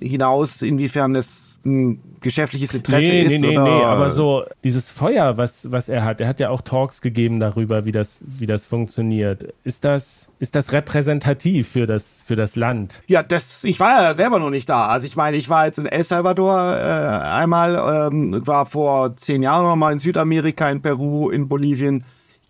hinaus, 0.01 0.63
inwiefern 0.63 1.15
es 1.15 1.61
ein 1.65 2.01
geschäftliches 2.21 2.75
Interesse 2.75 3.07
nee, 3.07 3.23
ist. 3.23 3.31
Nee, 3.31 3.39
nee, 3.39 3.59
nee, 3.59 3.85
aber 3.85 4.11
so 4.11 4.45
dieses 4.63 4.91
Feuer, 4.91 5.37
was, 5.37 5.71
was 5.71 5.89
er 5.89 6.05
hat, 6.05 6.21
er 6.21 6.29
hat 6.29 6.41
ja 6.41 6.51
auch 6.51 6.63
Talks 6.63 7.01
gegeben 7.01 7.41
darüber, 7.41 7.85
wie 7.85 7.93
das, 7.93 8.25
wie 8.27 8.47
das 8.47 8.65
funktioniert. 8.65 9.55
Ist 9.65 9.85
das, 9.85 10.31
ist 10.39 10.55
das 10.55 10.73
repräsentativ 10.73 11.69
für 11.69 11.87
das, 11.87 12.21
für 12.25 12.37
das 12.37 12.57
Land? 12.57 13.03
Ja, 13.07 13.23
das, 13.23 13.65
ich 13.65 13.81
war 13.81 14.03
ja 14.03 14.15
selber 14.15 14.39
noch 14.39 14.51
nicht 14.51 14.69
da. 14.69 14.87
Also 14.87 15.07
ich 15.07 15.17
meine, 15.17 15.37
ich 15.37 15.49
war 15.49 15.67
jetzt 15.67 15.79
in 15.79 15.87
El 15.87 16.05
Salvador 16.05 16.59
äh, 16.59 16.83
einmal, 16.83 18.11
ähm, 18.13 18.47
war 18.47 18.67
vor 18.67 19.17
zehn 19.17 19.43
Jahren 19.43 19.65
noch 19.65 19.77
mal 19.77 19.93
in 19.93 19.99
Südamerika, 19.99 20.71
in 20.71 20.83
Peru, 20.83 21.31
in 21.31 21.49
Bolivien 21.49 22.05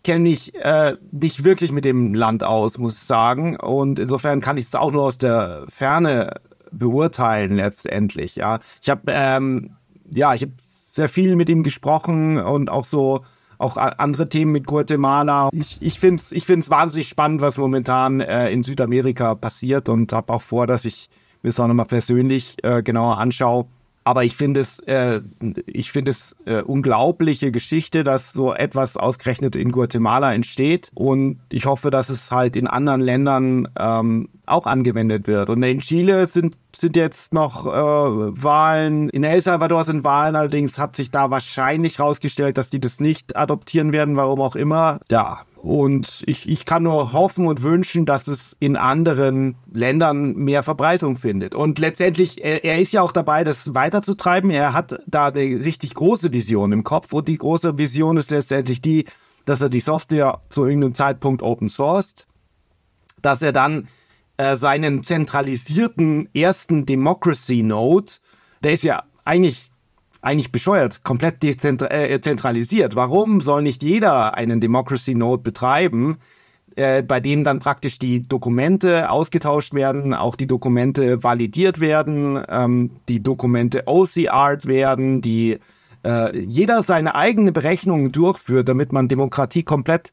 kenne 0.04 0.20
mich 0.20 0.54
äh, 0.54 0.96
nicht 1.10 1.44
wirklich 1.44 1.72
mit 1.72 1.84
dem 1.84 2.14
Land 2.14 2.44
aus, 2.44 2.78
muss 2.78 2.94
ich 2.94 3.02
sagen. 3.04 3.56
Und 3.56 3.98
insofern 3.98 4.40
kann 4.40 4.58
ich 4.58 4.66
es 4.66 4.74
auch 4.74 4.92
nur 4.92 5.02
aus 5.02 5.18
der 5.18 5.64
Ferne 5.68 6.40
beurteilen 6.78 7.56
letztendlich. 7.56 8.36
Ja, 8.36 8.59
ich 8.82 8.90
habe 8.90 9.02
ähm, 9.09 9.76
ja, 10.10 10.34
ich 10.34 10.42
habe 10.42 10.52
sehr 10.90 11.09
viel 11.09 11.36
mit 11.36 11.48
ihm 11.48 11.62
gesprochen 11.62 12.38
und 12.38 12.70
auch 12.70 12.84
so 12.84 13.22
auch 13.59 13.76
andere 13.76 14.28
Themen 14.28 14.52
mit 14.52 14.66
Guatemala. 14.66 15.48
Ich, 15.52 15.78
ich 15.80 15.98
finde 15.98 16.20
es 16.20 16.32
ich 16.32 16.44
find's 16.44 16.70
wahnsinnig 16.70 17.09
spannend, 17.09 17.40
was 17.40 17.56
momentan 17.56 18.20
äh, 18.20 18.51
in 18.51 18.62
Südamerika 18.62 19.34
passiert 19.34 19.88
und 19.88 20.12
habe 20.12 20.32
auch 20.32 20.42
vor, 20.42 20.66
dass 20.66 20.84
ich 20.84 21.09
mir 21.42 21.51
das 21.51 21.60
auch 21.60 21.66
nochmal 21.66 21.86
persönlich 21.86 22.56
äh, 22.62 22.82
genauer 22.82 23.18
anschaue. 23.18 23.66
Aber 24.05 24.22
ich 24.22 24.36
finde 24.36 24.60
es, 24.60 24.78
äh, 24.81 25.22
ich 25.66 25.90
finde 25.90 26.10
es 26.10 26.36
äh, 26.44 26.60
unglaubliche 26.60 27.51
Geschichte, 27.51 28.05
dass 28.05 28.32
so 28.32 28.52
etwas 28.52 28.98
ausgerechnet 28.98 29.56
in 29.56 29.72
Guatemala 29.72 30.35
entsteht. 30.35 30.90
Und 30.94 31.40
ich 31.51 31.64
hoffe, 31.64 31.90
dass 31.90 32.10
es 32.10 32.31
halt 32.31 32.55
in 32.55 32.66
anderen 32.66 33.01
Ländern 33.01 33.66
ähm, 33.78 34.28
auch 34.44 34.66
angewendet 34.66 35.26
wird. 35.26 35.48
Und 35.48 35.62
in 35.62 35.81
Chile 35.81 36.26
sind 36.26 36.56
sind 36.76 36.97
jetzt 36.97 37.32
noch 37.32 37.66
äh, 37.66 37.70
Wahlen. 37.70 39.09
In 39.09 39.24
El 39.24 39.40
Salvador 39.40 39.85
sind 39.85 40.02
Wahlen, 40.02 40.35
allerdings 40.36 40.76
hat 40.76 40.97
sich 40.97 41.10
da 41.10 41.31
wahrscheinlich 41.31 42.01
rausgestellt, 42.01 42.59
dass 42.59 42.68
die 42.68 42.81
das 42.81 42.98
nicht 43.01 43.36
adoptieren 43.36 43.93
werden, 43.93 44.16
warum 44.16 44.40
auch 44.40 44.56
immer. 44.56 44.98
Ja, 45.09 45.43
und 45.64 46.22
ich, 46.26 46.46
ich 46.46 46.66
kann 46.66 46.82
nur 46.82 47.14
hoffen 47.14 47.46
und 47.46 47.62
wünschen, 47.62 48.04
dass 48.04 48.28
es 48.28 48.54
in 48.60 48.76
anderen 48.76 49.56
Ländern 49.72 50.34
mehr 50.34 50.62
Verbreitung 50.62 51.16
findet. 51.16 51.54
Und 51.54 51.78
letztendlich, 51.78 52.44
er, 52.44 52.64
er 52.64 52.78
ist 52.78 52.92
ja 52.92 53.00
auch 53.00 53.12
dabei, 53.12 53.44
das 53.44 53.74
weiterzutreiben. 53.74 54.50
Er 54.50 54.74
hat 54.74 55.00
da 55.06 55.28
eine 55.28 55.40
richtig 55.64 55.94
große 55.94 56.34
Vision 56.34 56.72
im 56.72 56.84
Kopf. 56.84 57.14
Und 57.14 57.28
die 57.28 57.38
große 57.38 57.78
Vision 57.78 58.18
ist 58.18 58.30
letztendlich 58.30 58.82
die, 58.82 59.06
dass 59.46 59.62
er 59.62 59.70
die 59.70 59.80
Software 59.80 60.42
zu 60.50 60.66
irgendeinem 60.66 60.92
Zeitpunkt 60.92 61.42
open 61.42 61.70
sourced, 61.70 62.26
dass 63.22 63.40
er 63.40 63.52
dann 63.52 63.88
äh, 64.36 64.56
seinen 64.56 65.02
zentralisierten 65.02 66.28
ersten 66.34 66.84
Democracy 66.84 67.62
Node, 67.62 68.12
der 68.62 68.74
ist 68.74 68.84
ja 68.84 69.04
eigentlich 69.24 69.70
eigentlich 70.24 70.52
bescheuert, 70.52 71.05
komplett 71.05 71.42
dezentralisiert. 71.42 72.92
Äh, 72.92 72.96
Warum 72.96 73.40
soll 73.40 73.62
nicht 73.62 73.82
jeder 73.82 74.34
einen 74.34 74.60
Democracy 74.60 75.14
Node 75.14 75.42
betreiben, 75.42 76.16
äh, 76.76 77.02
bei 77.02 77.20
dem 77.20 77.44
dann 77.44 77.60
praktisch 77.60 77.98
die 77.98 78.22
Dokumente 78.22 79.10
ausgetauscht 79.10 79.74
werden, 79.74 80.14
auch 80.14 80.34
die 80.34 80.46
Dokumente 80.46 81.22
validiert 81.22 81.78
werden, 81.78 82.42
ähm, 82.48 82.90
die 83.09 83.22
Dokumente 83.22 83.82
OCR'd 83.86 84.66
werden, 84.66 85.20
die 85.20 85.59
äh, 86.05 86.36
jeder 86.36 86.82
seine 86.82 87.14
eigene 87.14 87.52
Berechnungen 87.52 88.10
durchführt, 88.10 88.68
damit 88.68 88.92
man 88.92 89.09
Demokratie 89.09 89.62
komplett 89.62 90.12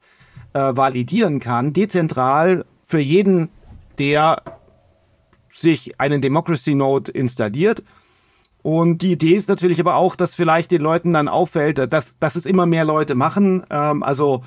äh, 0.53 0.59
validieren 0.59 1.39
kann, 1.39 1.73
dezentral 1.73 2.65
für 2.85 2.99
jeden, 2.99 3.49
der 3.97 4.41
sich 5.49 5.99
einen 5.99 6.21
Democracy 6.21 6.75
Node 6.75 7.11
installiert 7.11 7.81
und 8.63 9.01
die 9.01 9.11
Idee 9.11 9.35
ist 9.35 9.49
natürlich 9.49 9.79
aber 9.79 9.95
auch, 9.95 10.15
dass 10.15 10.35
vielleicht 10.35 10.71
den 10.71 10.81
Leuten 10.81 11.13
dann 11.13 11.27
auffällt, 11.27 11.79
dass, 11.91 12.19
dass 12.19 12.35
es 12.35 12.45
immer 12.45 12.65
mehr 12.65 12.85
Leute 12.85 13.15
machen. 13.15 13.63
Ähm, 13.71 14.03
also 14.03 14.43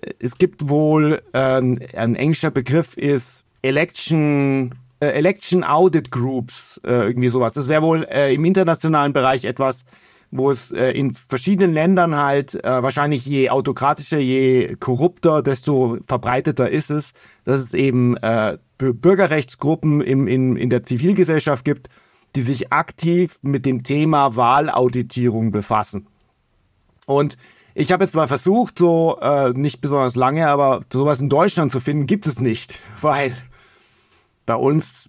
äh, 0.00 0.12
es 0.20 0.38
gibt 0.38 0.68
wohl, 0.68 1.22
äh, 1.32 1.38
ein 1.38 2.16
englischer 2.16 2.50
Begriff 2.50 2.96
ist 2.96 3.44
Election, 3.60 4.74
äh, 5.00 5.08
Election 5.08 5.64
Audit 5.64 6.10
Groups, 6.10 6.80
äh, 6.84 7.08
irgendwie 7.08 7.28
sowas. 7.28 7.52
Das 7.52 7.68
wäre 7.68 7.82
wohl 7.82 8.04
äh, 8.04 8.34
im 8.34 8.44
internationalen 8.44 9.12
Bereich 9.12 9.44
etwas, 9.44 9.84
wo 10.30 10.50
es 10.50 10.72
äh, 10.72 10.90
in 10.92 11.12
verschiedenen 11.12 11.72
Ländern 11.72 12.16
halt 12.16 12.58
wahrscheinlich 12.62 13.24
je 13.24 13.48
autokratischer, 13.48 14.18
je 14.18 14.76
korrupter, 14.76 15.42
desto 15.42 15.98
verbreiteter 16.06 16.68
ist 16.70 16.90
es, 16.90 17.12
dass 17.44 17.60
es 17.60 17.72
eben 17.72 18.14
Bürgerrechtsgruppen 18.76 20.02
im, 20.02 20.26
in, 20.26 20.56
in 20.56 20.68
der 20.68 20.82
Zivilgesellschaft 20.82 21.64
gibt, 21.64 21.88
die 22.36 22.42
sich 22.42 22.72
aktiv 22.72 23.38
mit 23.42 23.66
dem 23.66 23.82
Thema 23.82 24.36
Wahlauditierung 24.36 25.50
befassen. 25.50 26.06
Und 27.06 27.36
ich 27.74 27.92
habe 27.92 28.04
jetzt 28.04 28.14
mal 28.14 28.26
versucht, 28.26 28.78
so 28.78 29.18
äh, 29.20 29.50
nicht 29.50 29.80
besonders 29.80 30.16
lange, 30.16 30.48
aber 30.48 30.82
sowas 30.92 31.20
in 31.20 31.28
Deutschland 31.28 31.72
zu 31.72 31.80
finden, 31.80 32.06
gibt 32.06 32.26
es 32.26 32.40
nicht, 32.40 32.80
weil 33.00 33.32
bei 34.46 34.56
uns 34.56 35.08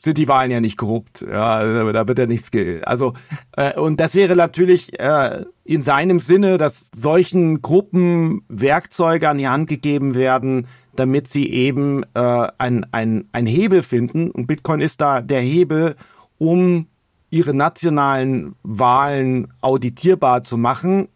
sind 0.00 0.18
die 0.18 0.28
Wahlen 0.28 0.50
ja 0.50 0.60
nicht 0.60 0.76
korrupt. 0.76 1.24
Ja, 1.28 1.54
also 1.54 1.92
da 1.92 2.06
wird 2.06 2.18
ja 2.18 2.26
nichts. 2.26 2.50
Ge 2.50 2.82
also 2.82 3.14
äh, 3.56 3.78
und 3.78 4.00
das 4.00 4.14
wäre 4.14 4.36
natürlich 4.36 4.98
äh, 4.98 5.44
in 5.64 5.82
seinem 5.82 6.20
Sinne, 6.20 6.56
dass 6.56 6.90
solchen 6.94 7.62
Gruppen 7.62 8.42
Werkzeuge 8.48 9.28
an 9.28 9.38
die 9.38 9.48
Hand 9.48 9.68
gegeben 9.68 10.14
werden, 10.14 10.66
damit 10.96 11.28
sie 11.28 11.50
eben 11.50 12.04
äh, 12.14 12.48
ein, 12.58 12.86
ein, 12.92 13.28
ein 13.32 13.46
Hebel 13.46 13.82
finden. 13.82 14.30
Und 14.30 14.46
Bitcoin 14.46 14.80
ist 14.80 15.00
da 15.00 15.20
der 15.20 15.40
Hebel, 15.40 15.96
um 16.38 16.86
ihre 17.30 17.54
nationalen 17.54 18.54
Wahlen 18.62 19.52
auditierbar 19.60 20.44
zu 20.44 20.56
machen, 20.56 21.08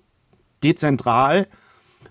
dezentral. 0.62 1.46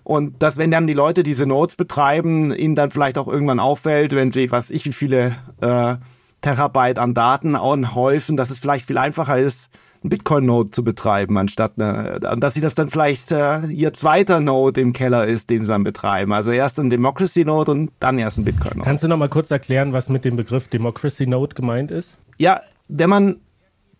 Und 0.04 0.42
dass, 0.42 0.56
wenn 0.56 0.72
dann 0.72 0.88
die 0.88 0.94
Leute 0.94 1.22
diese 1.22 1.46
Nodes 1.46 1.76
betreiben, 1.76 2.52
ihnen 2.52 2.74
dann 2.74 2.90
vielleicht 2.90 3.18
auch 3.18 3.28
irgendwann 3.28 3.60
auffällt, 3.60 4.12
wenn 4.12 4.32
sie, 4.32 4.50
was 4.50 4.70
ich, 4.70 4.84
wie 4.84 4.92
viele 4.92 5.36
äh, 5.60 5.96
Terabyte 6.40 6.98
an 6.98 7.14
Daten 7.14 7.54
anhäufen, 7.54 8.36
dass 8.36 8.50
es 8.50 8.58
vielleicht 8.58 8.86
viel 8.86 8.98
einfacher 8.98 9.38
ist, 9.38 9.70
einen 10.02 10.10
Bitcoin-Node 10.10 10.70
zu 10.70 10.82
betreiben, 10.82 11.38
anstatt 11.38 11.74
eine, 11.78 12.18
dass 12.18 12.54
sie 12.54 12.60
das 12.60 12.74
dann 12.74 12.88
vielleicht 12.88 13.30
äh, 13.30 13.64
ihr 13.66 13.92
zweiter 13.92 14.40
Node 14.40 14.80
im 14.80 14.92
Keller 14.92 15.26
ist, 15.26 15.50
den 15.50 15.60
sie 15.60 15.68
dann 15.68 15.84
betreiben. 15.84 16.32
Also 16.32 16.50
erst 16.50 16.80
ein 16.80 16.90
Democracy-Node 16.90 17.70
und 17.70 17.92
dann 18.00 18.18
erst 18.18 18.38
ein 18.38 18.44
Bitcoin-Node. 18.44 18.84
Kannst 18.84 19.04
du 19.04 19.08
noch 19.08 19.18
mal 19.18 19.28
kurz 19.28 19.52
erklären, 19.52 19.92
was 19.92 20.08
mit 20.08 20.24
dem 20.24 20.34
Begriff 20.34 20.66
Democracy-Node 20.66 21.54
gemeint 21.54 21.92
ist? 21.92 22.18
Ja, 22.38 22.60
wenn 22.92 23.10
man 23.10 23.40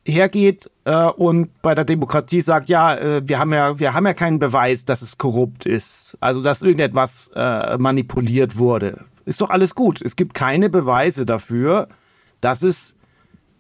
hergeht 0.06 0.70
äh, 0.84 1.06
und 1.06 1.62
bei 1.62 1.74
der 1.74 1.84
Demokratie 1.84 2.40
sagt, 2.40 2.68
ja, 2.68 2.96
äh, 2.96 3.22
wir 3.24 3.38
haben 3.38 3.52
ja, 3.52 3.78
wir 3.78 3.94
haben 3.94 4.06
ja 4.06 4.14
keinen 4.14 4.38
Beweis, 4.38 4.84
dass 4.84 5.00
es 5.00 5.16
korrupt 5.16 5.64
ist, 5.64 6.16
also 6.20 6.42
dass 6.42 6.62
irgendetwas 6.62 7.30
äh, 7.34 7.78
manipuliert 7.78 8.58
wurde, 8.58 9.04
ist 9.24 9.40
doch 9.40 9.50
alles 9.50 9.74
gut. 9.74 10.02
Es 10.02 10.16
gibt 10.16 10.34
keine 10.34 10.68
Beweise 10.68 11.24
dafür, 11.24 11.88
dass 12.40 12.62
es 12.62 12.96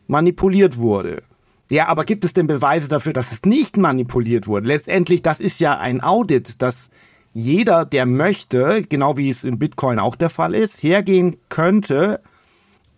manipuliert 0.08 0.76
wurde. 0.76 1.22
Ja, 1.70 1.86
aber 1.86 2.04
gibt 2.04 2.24
es 2.24 2.32
denn 2.32 2.48
Beweise 2.48 2.88
dafür, 2.88 3.12
dass 3.12 3.32
es 3.32 3.42
nicht 3.44 3.76
manipuliert 3.76 4.46
wurde? 4.46 4.66
Letztendlich, 4.66 5.22
das 5.22 5.40
ist 5.40 5.60
ja 5.60 5.78
ein 5.78 6.02
Audit, 6.02 6.60
dass 6.60 6.90
jeder, 7.32 7.86
der 7.86 8.04
möchte, 8.04 8.82
genau 8.82 9.16
wie 9.16 9.30
es 9.30 9.44
in 9.44 9.58
Bitcoin 9.58 9.98
auch 9.98 10.16
der 10.16 10.28
Fall 10.28 10.54
ist, 10.54 10.82
hergehen 10.82 11.36
könnte 11.48 12.20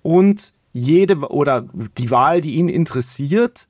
und 0.03 0.54
jede 0.75 1.17
oder 1.31 1.65
die 1.97 2.11
Wahl, 2.11 2.43
die 2.43 2.57
ihn 2.57 2.69
interessiert, 2.69 3.69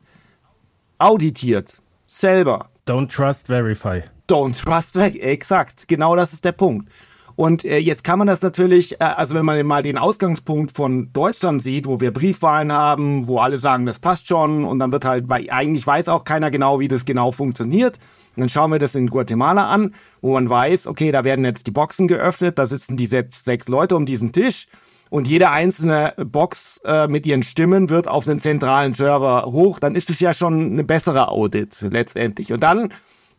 auditiert. 0.99 1.77
Selber. 2.07 2.71
Don't 2.89 3.15
trust, 3.15 3.47
verify. 3.47 4.03
Don't 4.29 4.61
trust, 4.61 4.97
exakt. 4.97 5.87
Genau 5.87 6.17
das 6.17 6.33
ist 6.33 6.45
der 6.45 6.53
Punkt. 6.53 6.91
Und 7.37 7.65
äh, 7.65 7.79
jetzt 7.79 8.05
kann 8.05 8.19
man 8.19 8.29
das 8.29 8.43
natürlich, 8.43 9.01
äh, 9.01 9.05
also 9.05 9.35
wenn 9.35 9.45
man 9.45 9.65
mal 9.67 9.83
den 9.83 9.99
Ausgangspunkt 9.99 10.73
von 10.73 11.13
Deutschland 11.13 11.63
sieht, 11.63 11.87
wo 11.87 12.01
wir 12.01 12.13
Briefwahlen 12.13 12.73
haben, 12.73 13.27
wo 13.27 13.39
alle 13.39 13.59
sagen, 13.59 13.87
das 13.87 13.99
passt 13.99 14.29
schon 14.29 14.65
und 14.65 14.79
dann 14.79 14.93
wird 14.93 15.05
halt, 15.05 15.29
weil 15.29 15.51
eigentlich 15.51 15.87
weiß 15.87 16.09
auch 16.09 16.25
keiner 16.25 16.51
genau, 16.51 16.81
wie 16.81 16.89
das 16.89 17.05
genau 17.05 17.33
funktioniert. 17.33 17.99
Und 18.37 18.43
dann 18.43 18.49
schauen 18.49 18.71
wir 18.71 18.79
das 18.79 18.95
in 18.95 19.11
Guatemala 19.11 19.69
an, 19.69 19.95
wo 20.23 20.35
man 20.35 20.49
weiß, 20.49 20.87
okay, 20.87 21.11
da 21.11 21.25
werden 21.25 21.45
jetzt 21.45 21.67
die 21.67 21.73
Boxen 21.73 22.09
geöffnet, 22.09 22.59
da 22.59 22.67
sitzen 22.67 22.97
die 22.97 23.07
sechs, 23.07 23.45
sechs 23.45 23.69
Leute 23.69 23.97
um 23.97 24.07
diesen 24.07 24.33
Tisch 24.33 24.69
und 25.15 25.29
jede 25.29 25.51
einzelne 25.51 26.13
Box 26.17 26.81
äh, 26.85 27.07
mit 27.07 27.25
ihren 27.25 27.45
Stimmen 27.45 27.89
wird 27.89 28.09
auf 28.09 28.25
den 28.25 28.41
zentralen 28.41 28.95
Server 28.95 29.45
hoch, 29.45 29.79
dann 29.79 29.95
ist 29.95 30.11
es 30.11 30.19
ja 30.19 30.35
schon 30.35 30.73
eine 30.73 30.83
bessere 30.83 31.29
Audit 31.29 31.83
letztendlich. 31.83 32.53
Und 32.53 32.65
dann 32.65 32.93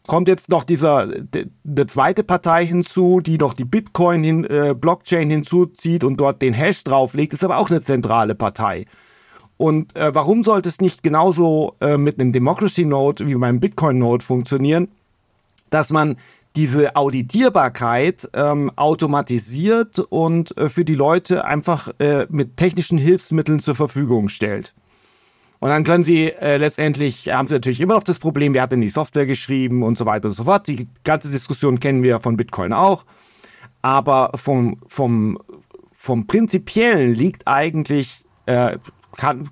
kommt 0.07 0.29
jetzt 0.29 0.47
noch 0.47 0.63
dieser 0.63 1.01
eine 1.01 1.87
zweite 1.87 2.23
Partei 2.23 2.65
hinzu, 2.65 3.19
die 3.19 3.37
noch 3.37 3.53
die 3.53 3.65
Bitcoin 3.65 4.23
hin, 4.23 4.45
äh, 4.45 4.73
Blockchain 4.73 5.29
hinzuzieht 5.29 6.05
und 6.05 6.15
dort 6.17 6.41
den 6.41 6.53
Hash 6.53 6.85
drauflegt, 6.85 7.33
ist 7.33 7.43
aber 7.43 7.57
auch 7.57 7.69
eine 7.69 7.81
zentrale 7.81 8.35
Partei. 8.35 8.85
Und 9.57 9.97
äh, 9.97 10.15
warum 10.15 10.43
sollte 10.43 10.69
es 10.69 10.79
nicht 10.79 11.03
genauso 11.03 11.75
äh, 11.81 11.97
mit 11.97 12.21
einem 12.21 12.31
Democracy 12.31 12.85
Node 12.85 13.27
wie 13.27 13.35
beim 13.35 13.59
Bitcoin 13.59 13.97
Node 13.97 14.23
funktionieren, 14.23 14.87
dass 15.71 15.89
man 15.89 16.15
diese 16.55 16.95
Auditierbarkeit 16.95 18.29
ähm, 18.33 18.71
automatisiert 18.75 19.99
und 19.99 20.57
äh, 20.57 20.69
für 20.69 20.85
die 20.85 20.95
Leute 20.95 21.45
einfach 21.45 21.89
äh, 21.99 22.27
mit 22.29 22.57
technischen 22.57 22.97
Hilfsmitteln 22.97 23.59
zur 23.59 23.75
Verfügung 23.75 24.29
stellt? 24.29 24.73
Und 25.59 25.69
dann 25.69 25.83
können 25.83 26.03
sie 26.03 26.31
äh, 26.31 26.57
letztendlich, 26.57 27.29
haben 27.29 27.47
sie 27.47 27.55
natürlich 27.55 27.81
immer 27.81 27.95
noch 27.95 28.03
das 28.03 28.19
Problem, 28.19 28.53
wer 28.53 28.61
hat 28.61 28.71
denn 28.71 28.81
die 28.81 28.87
Software 28.87 29.25
geschrieben 29.25 29.83
und 29.83 29.97
so 29.97 30.05
weiter 30.05 30.27
und 30.27 30.35
so 30.35 30.43
fort. 30.43 30.67
Die 30.67 30.87
ganze 31.03 31.31
Diskussion 31.31 31.79
kennen 31.79 32.03
wir 32.03 32.19
von 32.19 32.37
Bitcoin 32.37 32.73
auch. 32.73 33.05
Aber 33.81 34.31
vom, 34.35 34.77
vom, 34.87 35.39
vom 35.93 36.27
Prinzipiellen 36.27 37.13
liegt 37.13 37.47
eigentlich, 37.47 38.25
äh, 38.45 38.77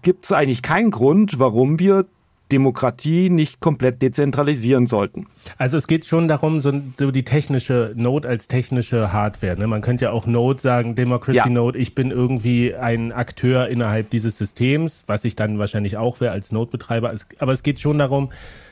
gibt 0.02 0.26
es 0.26 0.32
eigentlich 0.32 0.62
keinen 0.62 0.92
Grund, 0.92 1.40
warum 1.40 1.80
wir 1.80 2.06
Demokratie 2.52 3.30
nicht 3.30 3.60
komplett 3.60 4.02
dezentralisieren 4.02 4.86
sollten. 4.86 5.28
Also 5.58 5.78
es 5.78 5.88
geht 5.88 6.06
schon 6.06 6.28
darum, 6.28 6.62
so, 6.62 6.72
so 6.98 7.10
die 7.10 7.24
technische 7.24 7.94
Node 7.96 8.28
als 8.28 8.48
technische 8.48 9.12
Hardware. 9.12 9.58
Ne? 9.58 9.66
Man 9.68 9.82
könnte 9.82 10.06
ja 10.06 10.12
auch 10.12 10.28
Node 10.28 10.62
sagen, 10.62 10.94
Democracy 10.94 11.38
ja. 11.38 11.50
Node, 11.50 11.80
ich 11.80 11.96
bin 11.96 12.12
irgendwie 12.12 12.76
ein 12.76 13.12
Akteur 13.12 13.70
innerhalb 13.70 14.10
dieses 14.12 14.38
Systems, 14.38 15.04
was 15.08 15.26
ich 15.26 15.36
dann 15.36 15.58
wahrscheinlich 15.58 15.98
auch 15.98 16.20
wäre 16.20 16.32
als 16.32 16.52
Node-Betreiber. 16.52 17.14
Aber 17.40 17.52
es 17.52 17.64
geht 17.64 17.80
schon 17.80 17.98
darum, 17.98 18.32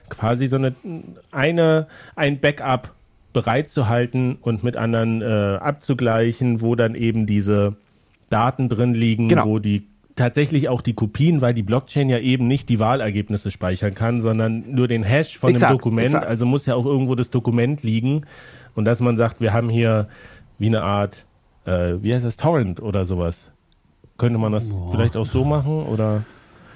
quasi 0.10 0.48
so 0.48 0.57
eine, 0.57 0.76
eine 1.31 1.88
ein 2.15 2.39
Backup 2.39 2.93
bereitzuhalten 3.34 4.38
und 4.41 4.64
mit 4.64 4.77
anderen 4.77 5.22
äh, 5.22 5.57
abzugleichen, 5.57 6.61
wo 6.61 6.76
dann 6.76 6.95
eben 6.95 7.26
diese 7.26 7.76
Daten 8.30 8.69
drin 8.69 8.93
liegen, 8.93 9.27
genau. 9.27 9.45
wo 9.45 9.60
die 9.60 9.88
tatsächlich 10.15 10.69
auch 10.69 10.81
die 10.81 10.93
Kopien, 10.93 11.41
weil 11.41 11.53
die 11.53 11.63
Blockchain 11.63 12.09
ja 12.09 12.19
eben 12.19 12.47
nicht 12.47 12.69
die 12.69 12.79
Wahlergebnisse 12.79 13.51
speichern 13.51 13.93
kann, 13.93 14.21
sondern 14.21 14.63
nur 14.67 14.88
den 14.88 15.03
Hash 15.03 15.38
von 15.38 15.51
exakt, 15.51 15.71
dem 15.71 15.77
Dokument. 15.77 16.07
Exakt. 16.07 16.27
Also 16.27 16.45
muss 16.45 16.65
ja 16.65 16.75
auch 16.75 16.85
irgendwo 16.85 17.15
das 17.15 17.29
Dokument 17.29 17.83
liegen. 17.83 18.25
Und 18.75 18.85
dass 18.85 18.99
man 19.01 19.17
sagt, 19.17 19.41
wir 19.41 19.53
haben 19.53 19.69
hier 19.69 20.07
wie 20.59 20.67
eine 20.67 20.83
Art, 20.83 21.25
äh, 21.65 21.95
wie 22.01 22.13
heißt 22.13 22.25
das, 22.25 22.38
Torrent 22.38 22.81
oder 22.81 23.05
sowas. 23.05 23.51
Könnte 24.17 24.38
man 24.38 24.51
das 24.51 24.69
Boah. 24.69 24.91
vielleicht 24.91 25.17
auch 25.17 25.25
so 25.25 25.43
machen 25.43 25.85
oder? 25.85 26.23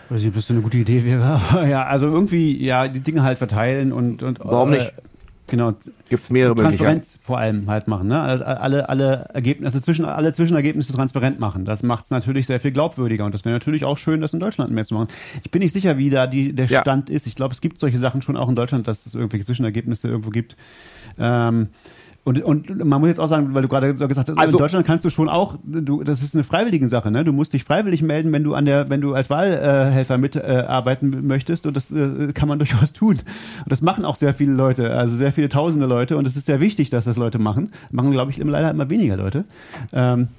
Weiß 0.10 0.20
nicht, 0.20 0.30
ob 0.30 0.36
das 0.36 0.48
so 0.48 0.54
eine 0.54 0.62
gute 0.62 0.78
Idee 0.78 1.04
wäre, 1.04 1.24
aber 1.52 1.68
ja, 1.68 1.84
also 1.84 2.08
irgendwie, 2.08 2.64
ja, 2.64 2.88
die 2.88 3.00
Dinge 3.00 3.24
halt 3.24 3.38
verteilen 3.38 3.92
und, 3.92 4.24
und 4.24 4.40
Warum 4.44 4.74
äh, 4.74 4.78
nicht? 4.78 4.94
Genau. 5.48 5.74
Gibt 6.10 6.24
es 6.24 6.30
mehrere 6.32 6.56
Transparenz 6.56 7.20
vor 7.22 7.38
allem 7.38 7.70
halt 7.70 7.88
machen, 7.88 8.08
ne? 8.08 8.20
Also 8.20 8.44
alle, 8.44 8.90
alle 8.90 9.30
Ergebnisse, 9.34 9.80
zwischen, 9.82 10.06
alle 10.06 10.34
Zwischenergebnisse 10.34 10.92
transparent 10.94 11.40
machen. 11.40 11.66
Das 11.66 11.84
macht 11.84 12.06
es 12.06 12.10
natürlich 12.10 12.48
sehr 12.48 12.60
viel 12.60 12.72
glaubwürdiger 12.72 13.26
und 13.26 13.34
das 13.34 13.46
wäre 13.46 13.54
natürlich 13.54 13.86
auch 13.86 13.98
schön, 13.98 14.22
das 14.22 14.34
in 14.34 14.40
Deutschland 14.40 14.72
mehr 14.72 14.86
zu 14.86 14.96
machen. 14.96 15.08
Ich 15.44 15.52
bin 15.52 15.62
nicht 15.62 15.74
sicher, 15.74 15.98
wie 16.00 16.10
da 16.10 16.26
die, 16.26 16.54
der 16.54 16.68
Stand 16.68 17.10
ja. 17.10 17.16
ist. 17.16 17.28
Ich 17.28 17.36
glaube, 17.36 17.54
es 17.54 17.62
gibt 17.62 17.80
solche 17.80 18.00
Sachen 18.00 18.24
schon 18.24 18.38
auch 18.38 18.50
in 18.50 18.56
Deutschland, 18.56 18.88
dass 18.88 19.06
es 19.06 19.14
irgendwelche 19.14 19.46
Zwischenergebnisse 19.46 20.08
irgendwo 20.08 20.32
gibt. 20.32 20.58
Ähm, 21.20 21.70
und, 22.26 22.42
und 22.42 22.84
man 22.84 23.00
muss 23.00 23.10
jetzt 23.10 23.20
auch 23.20 23.28
sagen, 23.28 23.54
weil 23.54 23.62
du 23.62 23.68
gerade 23.68 23.94
gesagt 23.94 24.18
hast, 24.18 24.30
also, 24.36 24.58
in 24.58 24.58
Deutschland 24.58 24.88
kannst 24.88 25.06
du 25.06 25.12
schon 25.12 25.30
auch, 25.30 25.60
du, 25.64 26.04
das 26.04 26.24
ist 26.24 26.34
eine 26.34 26.44
freiwillige 26.44 26.90
Sache, 26.90 27.12
ne? 27.12 27.24
Du 27.24 27.32
musst 27.32 27.54
dich 27.54 27.64
freiwillig 27.64 28.02
melden, 28.02 28.32
wenn 28.32 28.44
du 28.44 28.56
an 28.56 28.66
der, 28.66 28.90
wenn 28.90 29.00
du 29.00 29.14
als 29.14 29.30
Wahlhelfer 29.30 30.18
mitarbeiten 30.18 31.14
äh, 31.14 31.18
möchtest 31.18 31.68
und 31.68 31.78
das 31.78 31.92
äh, 31.92 32.34
kann 32.34 32.50
man 32.50 32.58
durchaus 32.66 32.94
tun. 32.94 33.18
Und 33.18 33.22
das 33.68 33.84
machen 33.84 34.06
auch 34.06 34.16
sehr 34.16 34.34
viele 34.34 34.54
Leute, 34.54 34.98
also 34.98 35.16
sehr 35.16 35.32
viele 35.34 35.50
tausende 35.50 35.86
Leute 35.86 36.18
und 36.18 36.26
es 36.26 36.36
ist 36.36 36.48
sehr 36.48 36.62
wichtig, 36.62 36.90
dass 36.90 37.06
das 37.06 37.16
Leute 37.16 37.38
machen. 37.38 37.70
Machen, 37.92 38.10
glaube 38.10 38.32
ich, 38.32 38.38
leider 38.38 38.72
immer 38.72 38.90
weniger 38.90 39.18
Leute. 39.18 39.46
Ähm, 39.94 40.30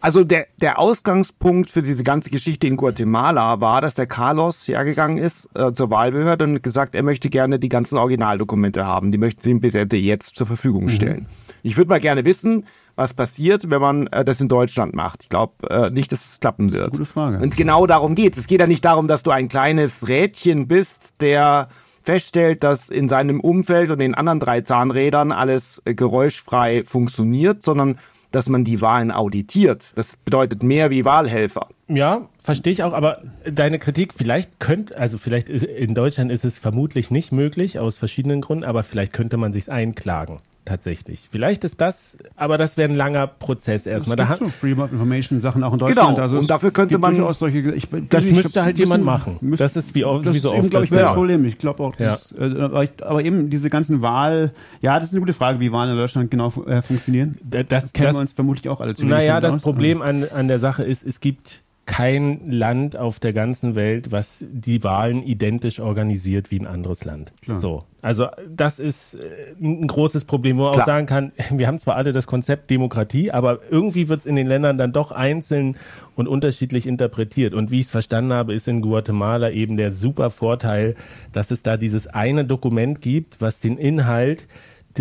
also 0.00 0.24
der, 0.24 0.46
der 0.56 0.78
Ausgangspunkt 0.78 1.70
für 1.70 1.82
diese 1.82 2.04
ganze 2.04 2.30
Geschichte 2.30 2.66
in 2.66 2.76
Guatemala 2.76 3.60
war, 3.60 3.80
dass 3.80 3.94
der 3.94 4.06
Carlos 4.06 4.66
hergegangen 4.66 5.18
ist 5.18 5.48
äh, 5.54 5.72
zur 5.72 5.90
Wahlbehörde 5.90 6.44
und 6.44 6.62
gesagt, 6.62 6.94
er 6.94 7.02
möchte 7.02 7.30
gerne 7.30 7.58
die 7.58 7.68
ganzen 7.68 7.96
Originaldokumente 7.96 8.84
haben. 8.84 9.12
Die 9.12 9.18
möchten 9.18 9.42
sie 9.42 9.50
ihm 9.50 9.60
bitte 9.60 9.96
jetzt 9.96 10.36
zur 10.36 10.46
Verfügung 10.46 10.84
mhm. 10.84 10.88
stellen. 10.90 11.20
Mhm. 11.20 11.54
Ich 11.62 11.76
würde 11.76 11.88
mal 11.88 12.00
gerne 12.00 12.24
wissen, 12.24 12.64
was 12.94 13.14
passiert, 13.14 13.70
wenn 13.70 13.80
man 13.80 14.06
äh, 14.08 14.24
das 14.24 14.40
in 14.40 14.48
Deutschland 14.48 14.94
macht. 14.94 15.22
Ich 15.22 15.28
glaube 15.28 15.54
äh, 15.70 15.90
nicht, 15.90 16.12
dass 16.12 16.24
es 16.24 16.40
klappen 16.40 16.72
wird. 16.72 16.92
gute 16.92 17.04
Frage. 17.04 17.38
Und 17.38 17.56
genau 17.56 17.86
darum 17.86 18.14
geht 18.14 18.34
es. 18.34 18.40
Es 18.40 18.46
geht 18.46 18.60
ja 18.60 18.66
nicht 18.66 18.84
darum, 18.84 19.08
dass 19.08 19.22
du 19.22 19.30
ein 19.30 19.48
kleines 19.48 20.06
Rädchen 20.06 20.68
bist, 20.68 21.20
der 21.20 21.68
feststellt, 22.02 22.62
dass 22.62 22.90
in 22.90 23.08
seinem 23.08 23.40
Umfeld 23.40 23.90
und 23.90 23.98
den 23.98 24.14
anderen 24.14 24.38
drei 24.38 24.60
Zahnrädern 24.60 25.32
alles 25.32 25.82
äh, 25.84 25.94
geräuschfrei 25.94 26.84
funktioniert, 26.84 27.62
sondern 27.62 27.96
dass 28.34 28.48
man 28.48 28.64
die 28.64 28.80
Wahlen 28.80 29.10
auditiert. 29.10 29.92
Das 29.94 30.16
bedeutet 30.16 30.62
mehr 30.62 30.90
wie 30.90 31.04
Wahlhelfer. 31.04 31.68
Ja, 31.88 32.22
verstehe 32.42 32.72
ich 32.72 32.82
auch, 32.82 32.92
aber 32.92 33.22
deine 33.50 33.78
Kritik, 33.78 34.14
vielleicht 34.14 34.58
könnte, 34.58 34.98
also 34.98 35.18
vielleicht 35.18 35.48
ist, 35.48 35.64
in 35.64 35.94
Deutschland 35.94 36.32
ist 36.32 36.44
es 36.44 36.58
vermutlich 36.58 37.10
nicht 37.10 37.30
möglich, 37.30 37.78
aus 37.78 37.96
verschiedenen 37.96 38.40
Gründen, 38.40 38.64
aber 38.64 38.82
vielleicht 38.82 39.12
könnte 39.12 39.36
man 39.36 39.52
sich 39.52 39.70
einklagen 39.70 40.38
tatsächlich. 40.64 41.28
Vielleicht 41.30 41.64
ist 41.64 41.80
das, 41.80 42.18
aber 42.36 42.58
das 42.58 42.76
wäre 42.76 42.90
ein 42.90 42.96
langer 42.96 43.26
Prozess 43.26 43.86
erstmal. 43.86 44.18
Es 44.18 44.28
gibt 44.28 44.40
da 44.40 44.44
so 44.44 44.50
Freedom 44.50 44.90
Information 44.90 45.40
Sachen 45.40 45.62
auch 45.62 45.72
in 45.72 45.78
Deutschland. 45.78 46.10
Genau. 46.10 46.22
Also 46.22 46.38
und 46.38 46.48
dafür 46.48 46.70
könnte 46.70 46.98
man 46.98 47.14
solche. 47.34 47.58
Ich, 47.72 47.88
das 48.08 48.24
müsste 48.24 48.60
ich, 48.60 48.64
halt 48.64 48.78
jemand 48.78 49.04
machen. 49.04 49.38
Müssen, 49.40 49.62
das 49.62 49.76
ist 49.76 49.94
wie, 49.94 50.02
das 50.02 50.34
wie 50.34 50.38
so 50.38 50.52
oft. 50.52 50.72
Das 50.72 50.84
ist 50.84 50.94
das 50.94 51.12
Problem. 51.12 51.44
Ich 51.44 51.58
glaube 51.58 51.82
auch. 51.82 51.96
Das, 51.96 52.34
ja. 52.38 52.82
äh, 52.82 52.88
aber 53.02 53.22
eben 53.22 53.50
diese 53.50 53.70
ganzen 53.70 54.02
Wahl. 54.02 54.52
Ja, 54.80 54.98
das 54.98 55.08
ist 55.08 55.14
eine 55.14 55.20
gute 55.20 55.34
Frage, 55.34 55.60
wie 55.60 55.72
Wahlen 55.72 55.92
in 55.92 55.96
Deutschland 55.96 56.30
genau 56.30 56.52
äh, 56.66 56.82
funktionieren. 56.82 57.38
Das, 57.42 57.66
das 57.68 57.92
kennen 57.92 58.08
das, 58.08 58.16
wir 58.16 58.20
uns 58.20 58.32
vermutlich 58.32 58.68
auch 58.68 58.80
alle 58.80 58.94
ziemlich 58.94 59.16
Naja, 59.16 59.40
das 59.40 59.56
aus. 59.56 59.62
Problem 59.62 60.02
an 60.02 60.24
an 60.24 60.48
der 60.48 60.58
Sache 60.58 60.82
ist, 60.82 61.04
es 61.04 61.20
gibt 61.20 61.63
kein 61.86 62.50
Land 62.50 62.96
auf 62.96 63.20
der 63.20 63.32
ganzen 63.32 63.74
Welt, 63.74 64.10
was 64.10 64.44
die 64.50 64.82
Wahlen 64.84 65.22
identisch 65.22 65.80
organisiert 65.80 66.50
wie 66.50 66.58
ein 66.58 66.66
anderes 66.66 67.04
Land. 67.04 67.32
Klar. 67.42 67.58
So. 67.58 67.84
Also 68.00 68.28
das 68.48 68.78
ist 68.78 69.14
äh, 69.14 69.54
ein 69.62 69.86
großes 69.86 70.24
Problem, 70.24 70.58
wo 70.58 70.64
man 70.64 70.72
Klar. 70.72 70.82
auch 70.82 70.86
sagen 70.86 71.06
kann, 71.06 71.32
wir 71.50 71.66
haben 71.66 71.78
zwar 71.78 71.96
alle 71.96 72.12
das 72.12 72.26
Konzept 72.26 72.70
Demokratie, 72.70 73.30
aber 73.30 73.60
irgendwie 73.70 74.08
wird 74.08 74.20
es 74.20 74.26
in 74.26 74.36
den 74.36 74.46
Ländern 74.46 74.78
dann 74.78 74.92
doch 74.92 75.12
einzeln 75.12 75.76
und 76.14 76.26
unterschiedlich 76.26 76.86
interpretiert. 76.86 77.54
Und 77.54 77.70
wie 77.70 77.80
ich 77.80 77.86
es 77.86 77.90
verstanden 77.90 78.32
habe, 78.32 78.54
ist 78.54 78.66
in 78.66 78.80
Guatemala 78.80 79.50
eben 79.50 79.76
der 79.76 79.92
super 79.92 80.30
Vorteil, 80.30 80.94
dass 81.32 81.50
es 81.50 81.62
da 81.62 81.76
dieses 81.76 82.06
eine 82.06 82.44
Dokument 82.44 83.02
gibt, 83.02 83.40
was 83.40 83.60
den 83.60 83.76
Inhalt 83.76 84.46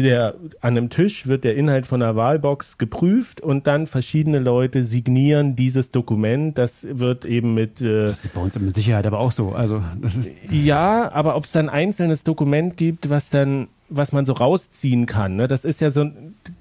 der, 0.01 0.35
an 0.61 0.77
einem 0.77 0.89
Tisch 0.89 1.27
wird 1.27 1.43
der 1.43 1.55
Inhalt 1.55 1.85
von 1.85 1.99
der 1.99 2.15
Wahlbox 2.15 2.77
geprüft 2.77 3.41
und 3.41 3.67
dann 3.67 3.85
verschiedene 3.85 4.39
Leute 4.39 4.83
signieren 4.83 5.55
dieses 5.55 5.91
Dokument. 5.91 6.57
Das 6.57 6.87
wird 6.89 7.25
eben 7.25 7.53
mit. 7.53 7.81
Äh, 7.81 8.05
das 8.05 8.25
ist 8.25 8.33
bei 8.33 8.41
uns 8.41 8.57
mit 8.59 8.75
Sicherheit 8.75 9.05
aber 9.05 9.19
auch 9.19 9.31
so. 9.31 9.51
Also 9.51 9.83
das 10.01 10.15
ist 10.15 10.31
ja, 10.49 11.11
aber 11.11 11.35
ob 11.35 11.45
es 11.45 11.51
dann 11.51 11.69
ein 11.69 11.83
einzelnes 11.83 12.23
Dokument 12.23 12.77
gibt, 12.77 13.09
was 13.09 13.29
dann 13.29 13.67
was 13.95 14.11
man 14.11 14.25
so 14.25 14.33
rausziehen 14.33 15.05
kann. 15.05 15.35
Ne? 15.35 15.47
Das 15.47 15.65
ist 15.65 15.81
ja 15.81 15.91
so 15.91 16.09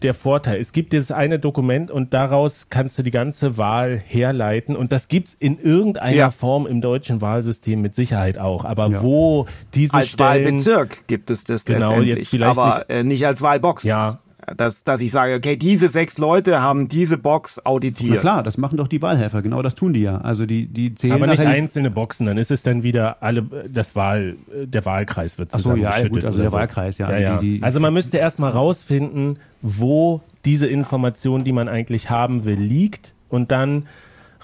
der 0.03 0.15
Vorteil. 0.15 0.61
Es 0.61 0.73
gibt 0.73 0.93
dieses 0.93 1.11
eine 1.11 1.39
Dokument 1.39 1.91
und 1.91 2.13
daraus 2.13 2.67
kannst 2.69 2.99
du 2.99 3.03
die 3.03 3.11
ganze 3.11 3.57
Wahl 3.57 4.03
herleiten. 4.07 4.77
Und 4.77 4.93
das 4.93 5.09
gibt's 5.09 5.35
in 5.39 5.59
irgendeiner 5.59 6.17
ja. 6.17 6.31
Form 6.31 6.67
im 6.67 6.81
deutschen 6.81 7.21
Wahlsystem 7.21 7.81
mit 7.81 7.95
Sicherheit 7.95 8.39
auch. 8.39 8.65
Aber 8.65 8.89
ja. 8.89 9.03
wo 9.03 9.47
diese 9.75 9.95
als 9.95 10.09
Stellen... 10.09 10.45
Wahlbezirk 10.45 11.07
gibt 11.07 11.31
es 11.31 11.45
das 11.45 11.65
genau, 11.65 12.01
jetzt 12.01 12.29
vielleicht 12.29 12.59
aber 12.59 12.79
nicht, 12.79 12.91
äh, 12.91 13.05
nicht 13.05 13.27
als 13.27 13.41
Wahlbox. 13.41 13.83
Ja, 13.85 14.19
Dass, 14.57 14.83
dass 14.83 15.01
ich 15.01 15.13
sage, 15.13 15.35
okay, 15.37 15.57
diese 15.57 15.89
sechs 15.89 16.19
Leute 16.19 16.61
haben 16.61 16.89
diese 16.89 17.17
Box 17.17 17.65
auditiert. 17.65 18.15
Na 18.15 18.21
klar, 18.21 18.43
das 18.43 18.59
machen 18.59 18.77
doch 18.77 18.89
die 18.89 19.01
Wahlhelfer, 19.01 19.41
genau 19.41 19.63
das 19.63 19.77
tun 19.77 19.93
die 19.93 20.01
ja. 20.01 20.19
Also 20.19 20.47
die, 20.47 20.67
die 20.67 20.97
zählen 20.97 21.15
Aber 21.15 21.29
nicht 21.29 21.47
einzelne 21.47 21.93
Boxen, 21.93 22.27
dann 22.27 22.39
ist 22.39 22.51
es 22.51 22.65
dann 22.65 22.83
wieder 22.83 23.23
alle, 23.23 23.45
das 23.71 23.95
Wahl, 23.95 24.35
der 24.65 24.85
Wahlkreis 24.85 25.39
wird 25.39 25.51
Ach 25.53 25.61
so, 25.61 25.77
ja, 25.77 25.93
zusammengeschüttet. 25.93 26.13
gut, 26.13 26.25
also 26.25 26.39
der 26.41 26.51
so. 26.51 26.57
Wahlkreis, 26.57 26.99
ja, 26.99 27.09
ja, 27.09 27.15
also 27.15 27.23
ja. 27.35 27.39
die- 27.39 27.59
die- 27.59 27.63
also 27.63 27.79
man 27.79 27.95
müsste 27.95 28.19
erstmal 28.19 28.51
rausfinden, 28.51 29.39
wo 29.61 30.23
diese 30.45 30.67
Information, 30.67 31.45
die 31.45 31.53
man 31.53 31.69
eigentlich 31.69 32.11
haben 32.11 32.45
will, 32.45 32.59
liegt 32.59 33.15
und 33.29 33.53
dann 33.53 33.87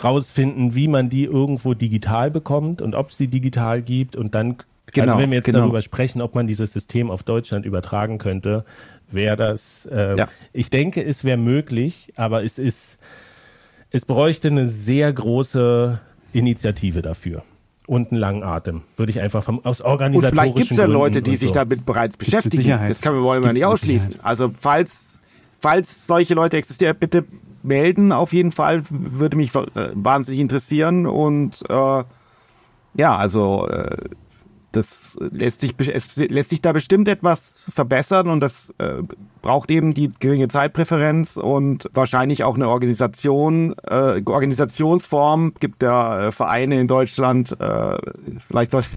rausfinden, 0.04 0.74
wie 0.76 0.86
man 0.88 1.10
die 1.10 1.24
irgendwo 1.24 1.74
digital 1.74 2.30
bekommt 2.30 2.80
und 2.80 2.94
ob 2.94 3.10
es 3.10 3.16
die 3.16 3.26
digital 3.28 3.82
gibt 3.82 4.14
und 4.16 4.34
dann, 4.34 4.58
Genau, 4.92 5.08
also 5.08 5.18
wenn 5.18 5.30
wir 5.30 5.36
jetzt 5.36 5.44
genau. 5.44 5.58
darüber 5.60 5.82
sprechen, 5.82 6.22
ob 6.22 6.34
man 6.34 6.46
dieses 6.46 6.72
System 6.72 7.10
auf 7.10 7.22
Deutschland 7.22 7.66
übertragen 7.66 8.16
könnte, 8.16 8.64
wäre 9.10 9.36
das, 9.36 9.88
ähm, 9.90 10.18
Ja. 10.18 10.28
ich 10.52 10.70
denke, 10.70 11.02
es 11.04 11.24
wäre 11.24 11.36
möglich, 11.38 12.12
aber 12.16 12.42
es 12.44 12.58
ist, 12.58 12.98
es 13.90 14.04
bräuchte 14.04 14.48
eine 14.48 14.66
sehr 14.66 15.12
große 15.12 16.00
Initiative 16.32 17.02
dafür. 17.02 17.42
Und 17.86 18.10
einen 18.12 18.20
langen 18.20 18.42
Atem. 18.42 18.82
Würde 18.96 19.08
ich 19.10 19.20
einfach 19.20 19.42
vom, 19.42 19.64
aus 19.64 19.80
Und 19.80 19.86
organisatorischen 19.86 20.38
vielleicht 20.38 20.56
gibt 20.56 20.70
es 20.72 20.76
ja 20.76 20.84
Gründen 20.84 20.98
Leute, 21.00 21.22
die 21.22 21.30
und 21.30 21.36
sich 21.38 21.48
so. 21.48 21.54
damit 21.54 21.86
bereits 21.86 22.18
beschäftigen. 22.18 22.68
Das 22.86 23.00
können 23.00 23.16
wir 23.16 23.22
wollen 23.22 23.42
wir 23.42 23.54
nicht 23.54 23.64
ausschließen. 23.64 24.16
Also 24.22 24.50
falls, 24.50 25.18
falls 25.58 26.06
solche 26.06 26.34
Leute 26.34 26.58
existieren, 26.58 26.94
bitte 27.00 27.24
melden 27.62 28.12
auf 28.12 28.34
jeden 28.34 28.52
Fall. 28.52 28.82
Würde 28.90 29.38
mich 29.38 29.54
äh, 29.54 29.64
wahnsinnig 29.94 30.38
interessieren. 30.40 31.06
Und 31.06 31.62
äh, 31.70 32.04
ja, 32.94 33.16
also 33.16 33.66
äh, 33.68 33.96
das 34.72 35.16
lässt 35.20 35.60
sich, 35.60 35.74
es 35.78 36.16
lässt 36.16 36.50
sich 36.50 36.60
da 36.60 36.72
bestimmt 36.72 37.08
etwas 37.08 37.62
verbessern 37.68 38.28
und 38.28 38.40
das 38.40 38.74
äh, 38.78 39.02
braucht 39.40 39.70
eben 39.70 39.94
die 39.94 40.10
geringe 40.20 40.48
Zeitpräferenz 40.48 41.36
und 41.38 41.88
wahrscheinlich 41.94 42.44
auch 42.44 42.56
eine 42.56 42.68
Organisation, 42.68 43.74
äh, 43.86 44.20
Organisationsform. 44.24 45.54
Gibt 45.58 45.82
ja 45.82 46.28
äh, 46.28 46.32
Vereine 46.32 46.80
in 46.80 46.86
Deutschland, 46.86 47.58
äh, 47.58 47.96
vielleicht 48.46 48.72
sollte, 48.72 48.88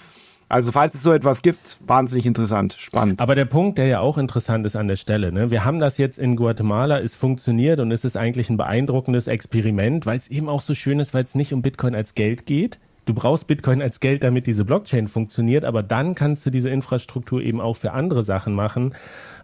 also 0.48 0.72
falls 0.72 0.94
es 0.94 1.02
so 1.02 1.12
etwas 1.12 1.42
gibt, 1.42 1.78
wahnsinnig 1.86 2.24
interessant, 2.24 2.76
spannend. 2.78 3.20
Aber 3.20 3.34
der 3.34 3.44
Punkt, 3.44 3.76
der 3.76 3.88
ja 3.88 4.00
auch 4.00 4.16
interessant 4.16 4.64
ist 4.64 4.74
an 4.74 4.88
der 4.88 4.96
Stelle, 4.96 5.32
ne? 5.32 5.50
wir 5.50 5.66
haben 5.66 5.80
das 5.80 5.98
jetzt 5.98 6.18
in 6.18 6.34
Guatemala, 6.34 6.98
es 6.98 7.14
funktioniert 7.14 7.78
und 7.80 7.92
es 7.92 8.06
ist 8.06 8.16
eigentlich 8.16 8.48
ein 8.48 8.56
beeindruckendes 8.56 9.26
Experiment, 9.26 10.06
weil 10.06 10.16
es 10.16 10.28
eben 10.28 10.48
auch 10.48 10.62
so 10.62 10.74
schön 10.74 10.98
ist, 10.98 11.12
weil 11.12 11.24
es 11.24 11.34
nicht 11.34 11.52
um 11.52 11.60
Bitcoin 11.60 11.94
als 11.94 12.14
Geld 12.14 12.46
geht. 12.46 12.78
Du 13.06 13.14
brauchst 13.14 13.46
Bitcoin 13.46 13.82
als 13.82 14.00
Geld, 14.00 14.22
damit 14.24 14.46
diese 14.46 14.64
Blockchain 14.64 15.08
funktioniert, 15.08 15.64
aber 15.64 15.82
dann 15.82 16.14
kannst 16.14 16.44
du 16.46 16.50
diese 16.50 16.70
Infrastruktur 16.70 17.40
eben 17.40 17.60
auch 17.60 17.76
für 17.76 17.92
andere 17.92 18.22
Sachen 18.22 18.54
machen. 18.54 18.94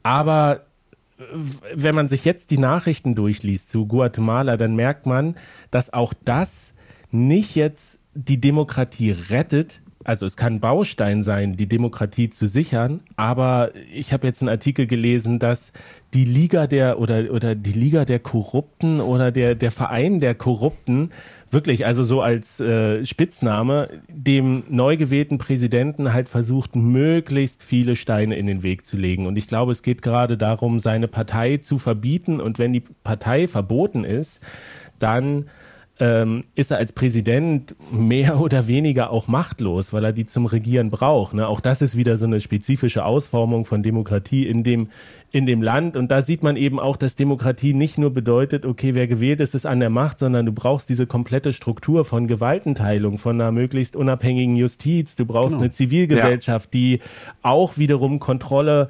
Aber 0.03 0.67
äh, 1.19 1.23
wenn 1.75 1.95
man 1.95 2.09
sich 2.09 2.25
jetzt 2.25 2.51
die 2.51 2.59
Nachrichten 2.59 3.15
durchliest 3.15 3.71
zu 3.71 3.87
Guatemala, 3.87 4.57
dann 4.57 4.77
merkt 4.77 5.07
man, 5.07 5.35
dass 5.71 5.93
auch 5.93 6.13
das 6.25 6.75
nicht 7.11 7.55
jetzt 7.55 8.01
die 8.15 8.41
Demokratie 8.41 9.11
rettet. 9.11 9.83
Also 10.05 10.25
es 10.25 10.37
kann 10.37 10.61
Baustein 10.61 11.25
sein, 11.25 11.57
die 11.57 11.67
Demokratie 11.67 12.31
zu 12.31 12.47
sichern, 12.47 13.01
aber 13.17 13.73
ich 13.93 14.13
habe 14.13 14.29
jetzt 14.29 14.41
einen 14.41 14.49
Artikel 14.49 14.87
gelesen, 14.87 15.41
dass 15.41 15.73
die 16.15 16.25
Liga 16.25 16.69
der 16.69 17.01
oder 17.01 17.33
oder 17.33 17.57
die 17.57 17.73
Liga 17.73 18.05
der 18.05 18.21
Korrupten 18.21 19.01
oder 19.01 19.33
der 19.33 19.57
der 19.57 19.73
Verein 19.73 20.21
der 20.21 20.37
Korrupten 20.37 21.11
wirklich, 21.51 21.87
also 21.87 22.05
so 22.05 22.21
als 22.21 22.61
äh, 22.61 23.05
Spitzname, 23.05 23.89
dem 24.09 24.65
neu 24.69 24.97
gewählten 24.97 25.39
Präsidenten 25.39 26.13
halt 26.13 26.29
versucht, 26.29 26.77
möglichst 26.77 27.63
viele 27.63 27.97
Steine 27.97 28.37
in 28.37 28.47
den 28.47 28.63
Weg 28.63 28.87
zu 28.87 28.97
legen. 28.97 29.27
Und 29.27 29.37
ich 29.37 29.49
glaube, 29.49 29.73
es 29.73 29.83
geht 29.83 30.03
gerade 30.03 30.37
darum, 30.37 30.81
seine 30.81 31.09
Partei 31.09 31.59
zu 31.59 31.79
verbieten. 31.79 32.41
Und 32.41 32.59
wenn 32.59 32.73
die 32.73 32.83
Partei 33.05 33.49
verboten 33.49 34.05
ist, 34.05 34.41
dann 34.99 35.47
ähm, 35.99 36.45
ist 36.55 36.71
er 36.71 36.77
als 36.77 36.93
Präsident 36.93 37.75
mehr 37.91 38.41
oder 38.41 38.67
weniger 38.67 39.11
auch 39.11 39.29
machtlos, 39.29 39.93
weil 39.93 40.05
er 40.05 40.13
die 40.13 40.27
zum 40.27 40.47
Regieren 40.47 40.91
braucht. 40.91 41.35
Ne? 41.35 41.49
Auch 41.49 41.61
das 41.61 41.81
ist 41.81 41.97
wieder 41.97 42.17
so 42.17 42.27
eine 42.27 42.41
spezifische 42.41 43.05
Ausformung 43.05 43.65
von 43.65 43.83
Demokratie 43.83 44.47
in 44.47 44.63
dem, 44.63 44.89
in 45.33 45.47
dem 45.47 45.63
Land. 45.63 45.97
Und 45.97 46.11
da 46.11 46.21
sieht 46.23 46.43
man 46.43 46.57
eben 46.57 46.79
auch, 46.79 46.97
dass 46.97 47.17
Demokratie 47.17 47.73
nicht 47.73 47.97
nur 47.97 48.11
bedeutet, 48.11 48.67
okay, 48.67 48.95
wer 48.95 49.07
gewählt 49.07 49.41
ist, 49.41 49.55
ist 49.55 49.65
an 49.67 49.81
der 49.81 49.91
Macht, 49.91 50.19
sondern 50.19 50.45
du 50.45 50.53
brauchst 50.53 50.89
diese 50.91 51.07
komplette 51.07 51.53
Struktur 51.53 52.05
von 52.05 52.27
Gewaltenteilung, 52.27 53.17
von 53.17 53.41
einer 53.41 53.53
möglichst 53.53 53.97
unabhängigen 53.97 54.57
Justiz. 54.57 55.17
Du 55.17 55.25
brauchst 55.25 55.55
Genau. 55.55 55.65
eine 55.65 55.71
Zivilgesellschaft, 55.71 56.75
die 56.75 57.01
auch 57.43 57.79
wiederum 57.79 58.19
Kontrolle 58.19 58.89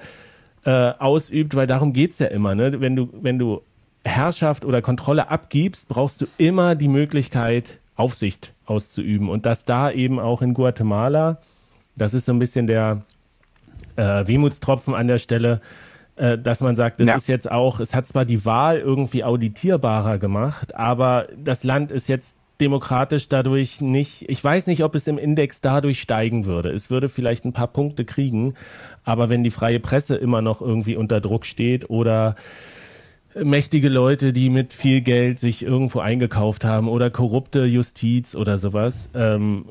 äh, 0.64 0.70
ausübt, 0.98 1.54
weil 1.54 1.66
darum 1.66 1.92
geht's 1.92 2.18
ja 2.18 2.26
immer. 2.26 2.54
Ne? 2.54 2.80
Wenn 2.80 2.96
du, 2.96 3.08
wenn 3.12 3.38
du 3.38 3.62
Herrschaft 4.06 4.64
oder 4.64 4.82
Kontrolle 4.82 5.30
abgibst, 5.30 5.88
brauchst 5.88 6.20
du 6.22 6.26
immer 6.38 6.74
die 6.74 6.88
Möglichkeit, 6.88 7.78
Aufsicht 7.96 8.52
auszuüben. 8.66 9.28
Und 9.28 9.46
dass 9.46 9.64
da 9.64 9.90
eben 9.90 10.18
auch 10.20 10.42
in 10.42 10.54
Guatemala, 10.54 11.38
das 11.96 12.14
ist 12.14 12.26
so 12.26 12.32
ein 12.32 12.38
bisschen 12.38 12.66
der 12.66 13.02
äh, 13.96 14.26
Wehmutstropfen 14.26 14.94
an 14.94 15.08
der 15.08 15.18
Stelle, 15.18 15.60
äh, 16.16 16.38
dass 16.38 16.60
man 16.60 16.76
sagt, 16.76 17.00
das 17.00 17.08
Ja. 17.08 17.14
ist 17.16 17.26
jetzt 17.26 17.50
auch, 17.50 17.80
es 17.80 17.94
hat 17.94 18.06
zwar 18.06 18.24
die 18.24 18.44
Wahl 18.44 18.78
irgendwie 18.78 19.24
auditierbarer 19.24 20.18
gemacht, 20.18 20.74
aber 20.74 21.28
das 21.42 21.64
Land 21.64 21.90
ist 21.90 22.08
jetzt 22.08 22.36
demokratisch 22.60 23.28
dadurch 23.28 23.80
nicht, 23.82 24.28
ich 24.30 24.42
weiß 24.42 24.66
nicht, 24.66 24.82
ob 24.82 24.94
es 24.94 25.06
im 25.06 25.18
Index 25.18 25.60
dadurch 25.60 26.00
steigen 26.00 26.46
würde. 26.46 26.70
Es 26.70 26.88
würde 26.90 27.08
vielleicht 27.10 27.44
ein 27.44 27.52
paar 27.52 27.66
Punkte 27.66 28.04
kriegen, 28.06 28.54
aber 29.04 29.28
wenn 29.28 29.44
die 29.44 29.50
freie 29.50 29.78
Presse 29.80 30.16
immer 30.16 30.40
noch 30.40 30.62
irgendwie 30.62 30.96
unter 30.96 31.20
Druck 31.20 31.44
steht 31.44 31.90
oder 31.90 32.34
mächtige 33.42 33.88
Leute, 33.88 34.32
die 34.32 34.50
mit 34.50 34.72
viel 34.72 35.00
Geld 35.00 35.40
sich 35.40 35.62
irgendwo 35.62 36.00
eingekauft 36.00 36.64
haben 36.64 36.88
oder 36.88 37.10
korrupte 37.10 37.64
Justiz 37.64 38.34
oder 38.34 38.58
sowas, 38.58 39.10
ähm, 39.14 39.66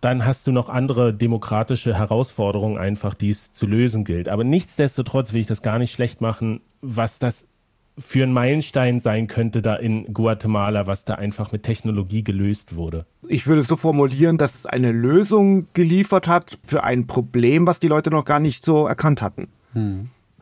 dann 0.00 0.24
hast 0.24 0.46
du 0.46 0.52
noch 0.52 0.68
andere 0.68 1.12
demokratische 1.12 1.94
Herausforderungen 1.94 2.78
einfach, 2.78 3.14
die 3.14 3.30
es 3.30 3.52
zu 3.52 3.66
lösen 3.66 4.04
gilt. 4.04 4.28
Aber 4.28 4.44
nichtsdestotrotz 4.44 5.32
will 5.32 5.40
ich 5.40 5.46
das 5.46 5.62
gar 5.62 5.78
nicht 5.78 5.92
schlecht 5.92 6.20
machen, 6.20 6.60
was 6.80 7.18
das 7.18 7.48
für 7.98 8.22
ein 8.22 8.32
Meilenstein 8.32 8.98
sein 8.98 9.26
könnte 9.26 9.60
da 9.60 9.76
in 9.76 10.12
Guatemala, 10.14 10.86
was 10.86 11.04
da 11.04 11.16
einfach 11.16 11.52
mit 11.52 11.64
Technologie 11.64 12.24
gelöst 12.24 12.74
wurde. 12.76 13.04
Ich 13.28 13.46
würde 13.46 13.60
es 13.60 13.68
so 13.68 13.76
formulieren, 13.76 14.38
dass 14.38 14.54
es 14.54 14.64
eine 14.64 14.92
Lösung 14.92 15.66
geliefert 15.74 16.26
hat 16.26 16.58
für 16.64 16.82
ein 16.82 17.06
Problem, 17.06 17.66
was 17.66 17.78
die 17.78 17.88
Leute 17.88 18.10
noch 18.10 18.24
gar 18.24 18.40
nicht 18.40 18.64
so 18.64 18.86
erkannt 18.86 19.20
hatten. 19.20 19.48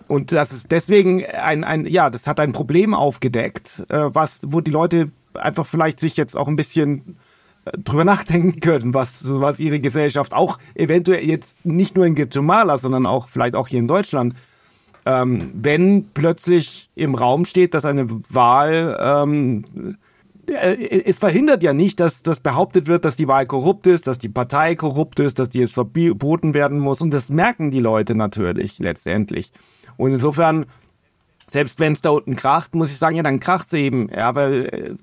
Und 0.09 0.33
das 0.33 0.53
ist 0.53 0.73
deswegen 0.73 1.25
ein, 1.27 1.65
ein, 1.65 1.87
ja, 1.87 2.11
das 2.11 2.27
hat 2.27 2.41
ein 2.41 2.53
Problem 2.53 2.95
aufgedeckt, 2.95 3.85
äh, 3.91 4.07
was, 4.13 4.41
wo 4.47 4.61
die 4.61 4.71
Leute 4.71 5.11
einfach 5.35 5.67
vielleicht 5.67 6.01
sich 6.01 6.17
jetzt 6.17 6.37
auch 6.37 6.49
ein 6.49 6.57
bisschen 6.57 7.17
äh, 7.67 7.73
drüber 7.79 8.05
nachdenken 8.07 8.59
können, 8.61 8.95
was, 8.95 9.23
was 9.29 9.61
ihre 9.61 9.81
Gesellschaft 9.81 10.33
auch 10.33 10.59
eventuell 10.75 11.25
jetzt 11.25 11.65
nicht 11.65 11.95
nur 11.95 12.07
in 12.07 12.15
Guatemala, 12.15 12.79
sondern 12.79 13.07
auch 13.07 13.29
vielleicht 13.29 13.55
auch 13.55 13.69
hier 13.69 13.79
in 13.79 13.89
Deutschland, 13.89 14.35
ähm, 15.05 15.51
wenn 15.55 16.07
plötzlich 16.15 16.91
im 16.95 17.15
Raum 17.15 17.45
steht, 17.45 17.75
dass 17.75 17.85
eine 17.85 18.07
Wahl 18.09 18.99
ähm, 19.01 19.97
äh, 20.49 21.03
es 21.05 21.19
verhindert 21.19 21.63
ja 21.63 21.73
nicht, 21.73 22.01
dass 22.01 22.23
das 22.23 22.41
behauptet 22.41 22.87
wird, 22.87 23.05
dass 23.05 23.17
die 23.17 23.29
Wahl 23.29 23.47
korrupt 23.47 23.87
ist, 23.87 24.07
dass 24.07 24.19
die 24.19 24.29
Partei 24.29 24.75
korrupt 24.75 25.21
ist, 25.21 25.39
dass 25.39 25.51
die 25.51 25.61
jetzt 25.61 25.75
verboten 25.75 26.55
werden 26.55 26.79
muss. 26.79 27.01
Und 27.01 27.13
das 27.13 27.29
merken 27.29 27.71
die 27.71 27.81
Leute 27.81 28.15
natürlich 28.15 28.79
letztendlich. 28.79 29.53
Und 29.99 30.13
insofern, 30.13 30.65
selbst 31.51 31.79
wenn 31.81 31.93
es 31.93 32.01
da 32.01 32.11
unten 32.11 32.37
kracht, 32.37 32.75
muss 32.75 32.91
ich 32.91 32.97
sagen, 32.97 33.17
ja, 33.17 33.23
dann 33.23 33.41
kracht 33.41 33.67
es 33.67 33.75
eben. 33.75 34.09
Ja, 34.09 34.35
weil 34.35 34.65
äh, 34.73 34.95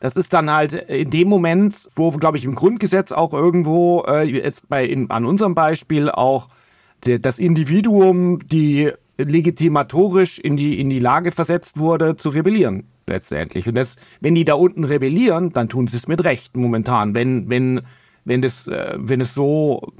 das 0.00 0.16
ist 0.16 0.34
dann 0.34 0.50
halt 0.50 0.74
in 0.74 1.10
dem 1.10 1.28
Moment, 1.28 1.88
wo, 1.94 2.10
glaube 2.10 2.36
ich, 2.36 2.44
im 2.44 2.54
Grundgesetz 2.54 3.12
auch 3.12 3.32
irgendwo, 3.32 4.02
äh, 4.06 4.24
jetzt 4.24 4.68
bei, 4.68 4.84
in, 4.84 5.10
an 5.10 5.24
unserem 5.24 5.54
Beispiel 5.54 6.10
auch 6.10 6.48
der, 7.04 7.18
das 7.18 7.38
Individuum, 7.38 8.40
die 8.46 8.90
legitimatorisch 9.18 10.38
in 10.38 10.56
die, 10.56 10.80
in 10.80 10.90
die 10.90 10.98
Lage 10.98 11.32
versetzt 11.32 11.78
wurde, 11.78 12.16
zu 12.16 12.30
rebellieren, 12.30 12.84
letztendlich. 13.06 13.68
Und 13.68 13.74
das, 13.74 13.96
wenn 14.20 14.34
die 14.34 14.46
da 14.46 14.54
unten 14.54 14.84
rebellieren, 14.84 15.52
dann 15.52 15.68
tun 15.68 15.86
sie 15.86 15.98
es 15.98 16.08
mit 16.08 16.24
Recht 16.24 16.56
momentan. 16.56 17.14
Wenn, 17.14 17.50
wenn, 17.50 17.82
wenn 18.24 18.42
das, 18.42 18.66
äh, 18.66 18.94
wenn 18.96 19.20
es 19.20 19.34
so 19.34 19.92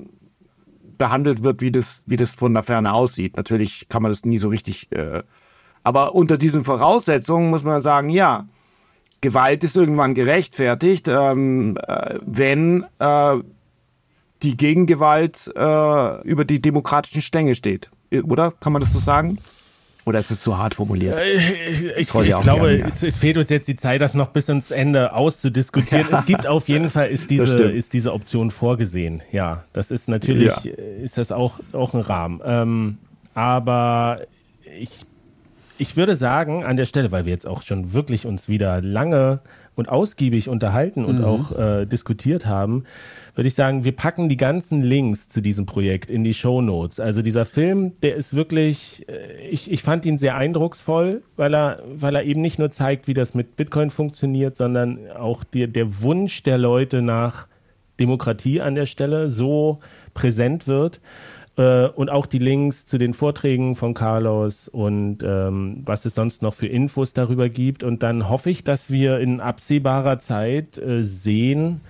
behandelt 1.01 1.43
wird, 1.43 1.63
wie 1.63 1.73
das, 1.73 2.05
wie 2.07 2.17
das 2.17 2.31
von 2.31 2.53
der 2.53 2.63
Ferne 2.63 2.93
aussieht. 2.93 3.39
Natürlich 3.39 3.89
kann 3.89 4.03
man 4.03 4.13
das 4.13 4.27
nie 4.27 4.37
so 4.37 4.49
richtig, 4.49 4.93
äh, 4.93 5.23
aber 5.83 6.15
unter 6.15 6.37
diesen 6.37 6.63
Voraussetzungen 6.63 7.49
muss 7.49 7.65
man 7.65 7.81
sagen, 7.81 8.11
ja, 8.11 8.47
Gewalt 9.23 9.65
ist 9.65 9.77
irgendwann 9.77 10.15
gerechtfertigt, 10.15 11.09
ähm, 11.09 11.79
äh, 11.89 12.19
wenn 12.21 12.85
äh, 12.99 13.37
die 14.43 14.57
Gegengewalt 14.59 15.51
äh, 15.57 16.23
über 16.23 16.45
die 16.45 16.61
demokratischen 16.61 17.23
Stänge 17.23 17.55
steht. 17.55 17.91
Oder? 18.13 18.53
Kann 18.61 18.75
man 18.75 18.81
das 18.81 18.93
so 18.93 18.99
sagen? 18.99 19.39
Oder 20.07 20.19
ist 20.19 20.31
es 20.31 20.41
zu 20.41 20.57
hart 20.57 20.75
formuliert? 20.75 21.19
Ich, 21.71 21.85
ich, 21.85 22.15
ich 22.15 22.35
auch 22.35 22.43
glaube, 22.43 22.79
ja. 22.79 22.87
es, 22.87 23.03
es 23.03 23.17
fehlt 23.17 23.37
uns 23.37 23.51
jetzt 23.51 23.69
die 23.69 23.77
Zeit, 23.77 24.01
das 24.01 24.15
noch 24.15 24.29
bis 24.29 24.49
ins 24.49 24.71
Ende 24.71 25.13
auszudiskutieren. 25.13 26.07
Es 26.13 26.27
gibt 26.27 26.47
auf 26.47 26.69
jeden 26.69 26.91
Fall, 26.91 27.09
ist 27.09 27.31
diese, 27.31 27.65
ist 27.65 27.93
diese 27.93 28.13
Option 28.13 28.51
vorgesehen. 28.51 29.23
Ja, 29.31 29.65
das 29.73 29.91
ist 29.91 30.09
natürlich, 30.09 30.65
Ja. 30.65 30.73
äh, 30.73 31.03
ist 31.03 31.19
das 31.19 31.33
auch, 31.33 31.61
auch 31.73 31.95
ein 31.95 32.01
Rahmen. 32.01 32.41
Ähm, 32.45 32.99
aber 33.35 34.23
ich 34.79 35.05
ich 35.81 35.97
würde 35.97 36.15
sagen, 36.15 36.63
an 36.63 36.77
der 36.77 36.85
Stelle, 36.85 37.11
weil 37.11 37.25
wir 37.25 37.33
jetzt 37.33 37.47
auch 37.47 37.63
schon 37.63 37.95
wirklich 37.95 38.27
uns 38.27 38.51
wieder 38.51 38.83
lange 38.83 39.41
und 39.81 39.89
ausgiebig 39.89 40.49
unterhalten 40.49 41.05
und 41.05 41.19
mhm. 41.19 41.25
auch 41.25 41.59
äh, 41.59 41.87
diskutiert 41.87 42.47
haben, 42.47 42.85
würde 43.35 43.49
ich 43.49 43.55
sagen, 43.55 43.85
wir 43.85 43.93
packen 43.93 44.29
die 44.29 44.37
ganzen 44.37 44.83
Links 44.83 45.29
zu 45.29 45.41
diesem 45.41 45.67
Projekt 45.67 46.11
in 46.11 46.23
die 46.23 46.35
Show 46.35 46.61
Notes. 46.61 47.01
Also 47.01 47.23
dieser 47.23 47.47
Film, 47.47 47.95
der 48.03 48.15
ist 48.15 48.35
wirklich, 48.35 49.09
äh, 49.09 49.49
ich, 49.49 49.71
ich 49.71 49.83
fand 49.83 50.07
ihn 50.07 50.19
sehr 50.19 50.37
eindrucksvoll, 50.37 51.23
weil 51.37 51.55
er, 51.55 51.83
weil 51.93 52.15
er 52.15 52.25
eben 52.25 52.43
nicht 52.43 52.59
nur 52.59 52.71
zeigt, 52.71 53.09
wie 53.09 53.15
das 53.15 53.35
mit 53.35 53.57
Bitcoin 53.57 53.91
funktioniert, 53.91 54.57
sondern 54.57 55.11
auch 55.19 55.43
die, 55.43 55.67
der 55.67 56.03
Wunsch 56.03 56.43
der 56.43 56.59
Leute 56.59 57.03
nach 57.03 57.49
Demokratie 57.99 58.61
an 58.61 58.75
der 58.75 58.87
Stelle 58.87 59.31
so 59.31 59.81
präsent 60.15 60.67
wird. 60.67 61.01
Äh, 61.57 61.89
und 61.89 62.11
auch 62.11 62.27
die 62.27 62.39
Links 62.39 62.87
zu 62.87 62.99
den 62.99 63.13
Vorträgen 63.13 63.75
von 63.75 63.95
Carlos 63.95 64.69
und 64.69 65.19
ähm, 65.23 65.83
was 65.85 66.05
es 66.05 66.15
sonst 66.15 66.43
noch 66.43 66.55
für 66.55 66.69
Infos 66.69 67.13
darüber 67.13 67.49
gibt. 67.49 67.83
Und 67.83 68.03
dann 68.03 68.29
hoffe 68.29 68.51
ich, 68.51 68.65
dass 68.65 68.91
wir 68.91 69.19
in 69.19 69.41
absehbarer 69.41 70.19
Zeit 70.19 70.79
äh, 70.79 71.03
sehen, 71.03 71.81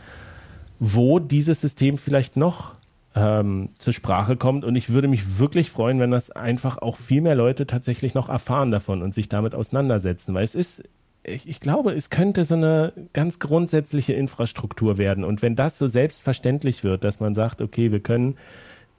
wo 0.79 1.19
dieses 1.19 1.61
System 1.61 1.99
vielleicht 1.99 2.37
noch 2.37 2.75
ähm, 3.15 3.71
zur 3.79 3.93
Sprache 3.93 4.37
kommt. 4.37 4.65
Und 4.65 4.77
ich 4.77 4.91
würde 4.91 5.09
mich 5.09 5.39
wirklich 5.39 5.71
freuen, 5.71 6.01
wenn 6.01 6.11
das 6.11 6.31
einfach 6.31 6.79
auch 6.79 6.97
viel 6.97 7.21
mehr 7.21 7.35
Leute 7.35 7.67
tatsächlich 7.67 8.15
noch 8.15 8.29
erfahren 8.29 8.71
davon 8.71 9.03
und 9.03 9.13
sich 9.13 9.29
damit 9.29 9.55
auseinandersetzen. 9.55 10.33
Weil 10.33 10.45
es 10.45 10.55
ist, 10.55 10.85
ich, 11.23 11.47
ich 11.47 11.61
glaube, 11.61 11.93
es 11.93 12.09
könnte 12.09 12.45
so 12.45 12.55
eine 12.55 12.93
ganz 13.13 13.39
grundsätzliche 13.41 14.15
Infrastruktur 14.15 14.97
werden. 14.97 15.25
Und 15.25 15.43
wenn 15.43 15.55
das 15.55 15.77
so 15.77 15.87
selbstverständlich 15.87 16.83
wird, 16.83 17.05
dass 17.05 17.21
man 17.21 17.35
sagt, 17.35 17.61
okay, 17.61 17.93
wir 17.93 18.01
können 18.01 18.37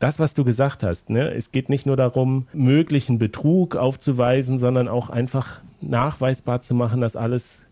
das, 0.01 0.19
was 0.19 0.33
du 0.33 0.43
gesagt 0.43 0.81
hast, 0.83 1.09
ne, 1.09 1.31
es 1.31 1.51
geht 1.51 1.69
nicht 1.69 1.85
nur 1.85 1.95
darum, 1.95 2.47
möglichen 2.53 3.19
Betrug 3.19 3.75
aufzuweisen, 3.75 4.57
sondern 4.57 4.87
auch 4.87 5.11
einfach 5.11 5.61
nachweisbar 5.79 6.61
zu 6.61 6.73
machen, 6.73 7.01
dass 7.01 7.15
alles 7.15 7.67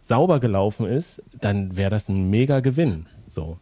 sauber 0.00 0.40
gelaufen 0.40 0.86
ist, 0.86 1.22
dann 1.40 1.76
wäre 1.76 1.90
das 1.90 2.08
ein 2.08 2.30
mega 2.30 2.60
Gewinn. 2.60 3.06
So. 3.28 3.58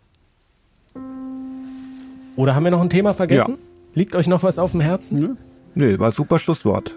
Oder 2.36 2.54
haben 2.54 2.64
wir 2.64 2.70
noch 2.70 2.80
ein 2.80 2.90
Thema 2.90 3.12
vergessen? 3.12 3.52
Ja. 3.58 3.94
Liegt 3.94 4.14
euch 4.14 4.28
noch 4.28 4.42
was 4.42 4.58
auf 4.58 4.72
dem 4.72 4.80
Herzen? 4.80 5.36
Nee, 5.74 5.98
war 5.98 6.10
super 6.10 6.38
Schlusswort. 6.38 6.94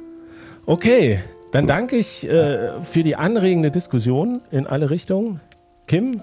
Okay, 0.65 1.19
dann 1.51 1.67
danke 1.67 1.97
ich 1.97 2.27
äh, 2.29 2.81
für 2.81 3.03
die 3.03 3.17
anregende 3.17 3.71
Diskussion 3.71 4.39
in 4.51 4.67
alle 4.67 4.89
Richtungen. 4.89 5.41
Kim, 5.87 6.21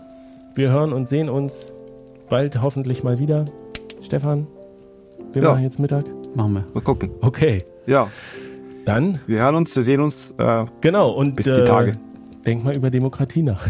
wir 0.55 0.70
hören 0.70 0.94
und 0.94 1.06
sehen 1.06 1.28
uns 1.28 1.73
bald 2.31 2.62
hoffentlich 2.62 3.02
mal 3.02 3.18
wieder. 3.18 3.44
Stefan, 4.02 4.47
wir 5.36 5.42
ja. 5.42 5.50
machen 5.50 5.62
jetzt 5.64 5.78
Mittag. 5.78 6.04
Machen 6.34 6.54
wir. 6.54 6.64
Mal 6.72 6.80
gucken. 6.80 7.10
Okay. 7.20 7.62
Ja. 7.86 8.08
Dann. 8.86 9.20
Wir 9.26 9.40
hören 9.40 9.56
uns, 9.56 9.76
wir 9.76 9.82
sehen 9.82 10.00
uns. 10.00 10.34
Äh, 10.38 10.64
genau. 10.80 11.10
Und 11.10 11.36
bis 11.36 11.44
die 11.44 11.64
Tage. 11.64 11.90
Äh, 11.90 12.44
denk 12.46 12.64
mal 12.64 12.74
über 12.74 12.90
Demokratie 12.90 13.42
nach. 13.42 13.66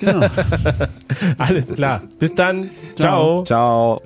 Genau. 0.00 0.26
Alles 1.38 1.74
klar. 1.74 2.02
Bis 2.18 2.34
dann. 2.34 2.68
Ciao. 2.96 3.44
Ciao. 3.44 4.00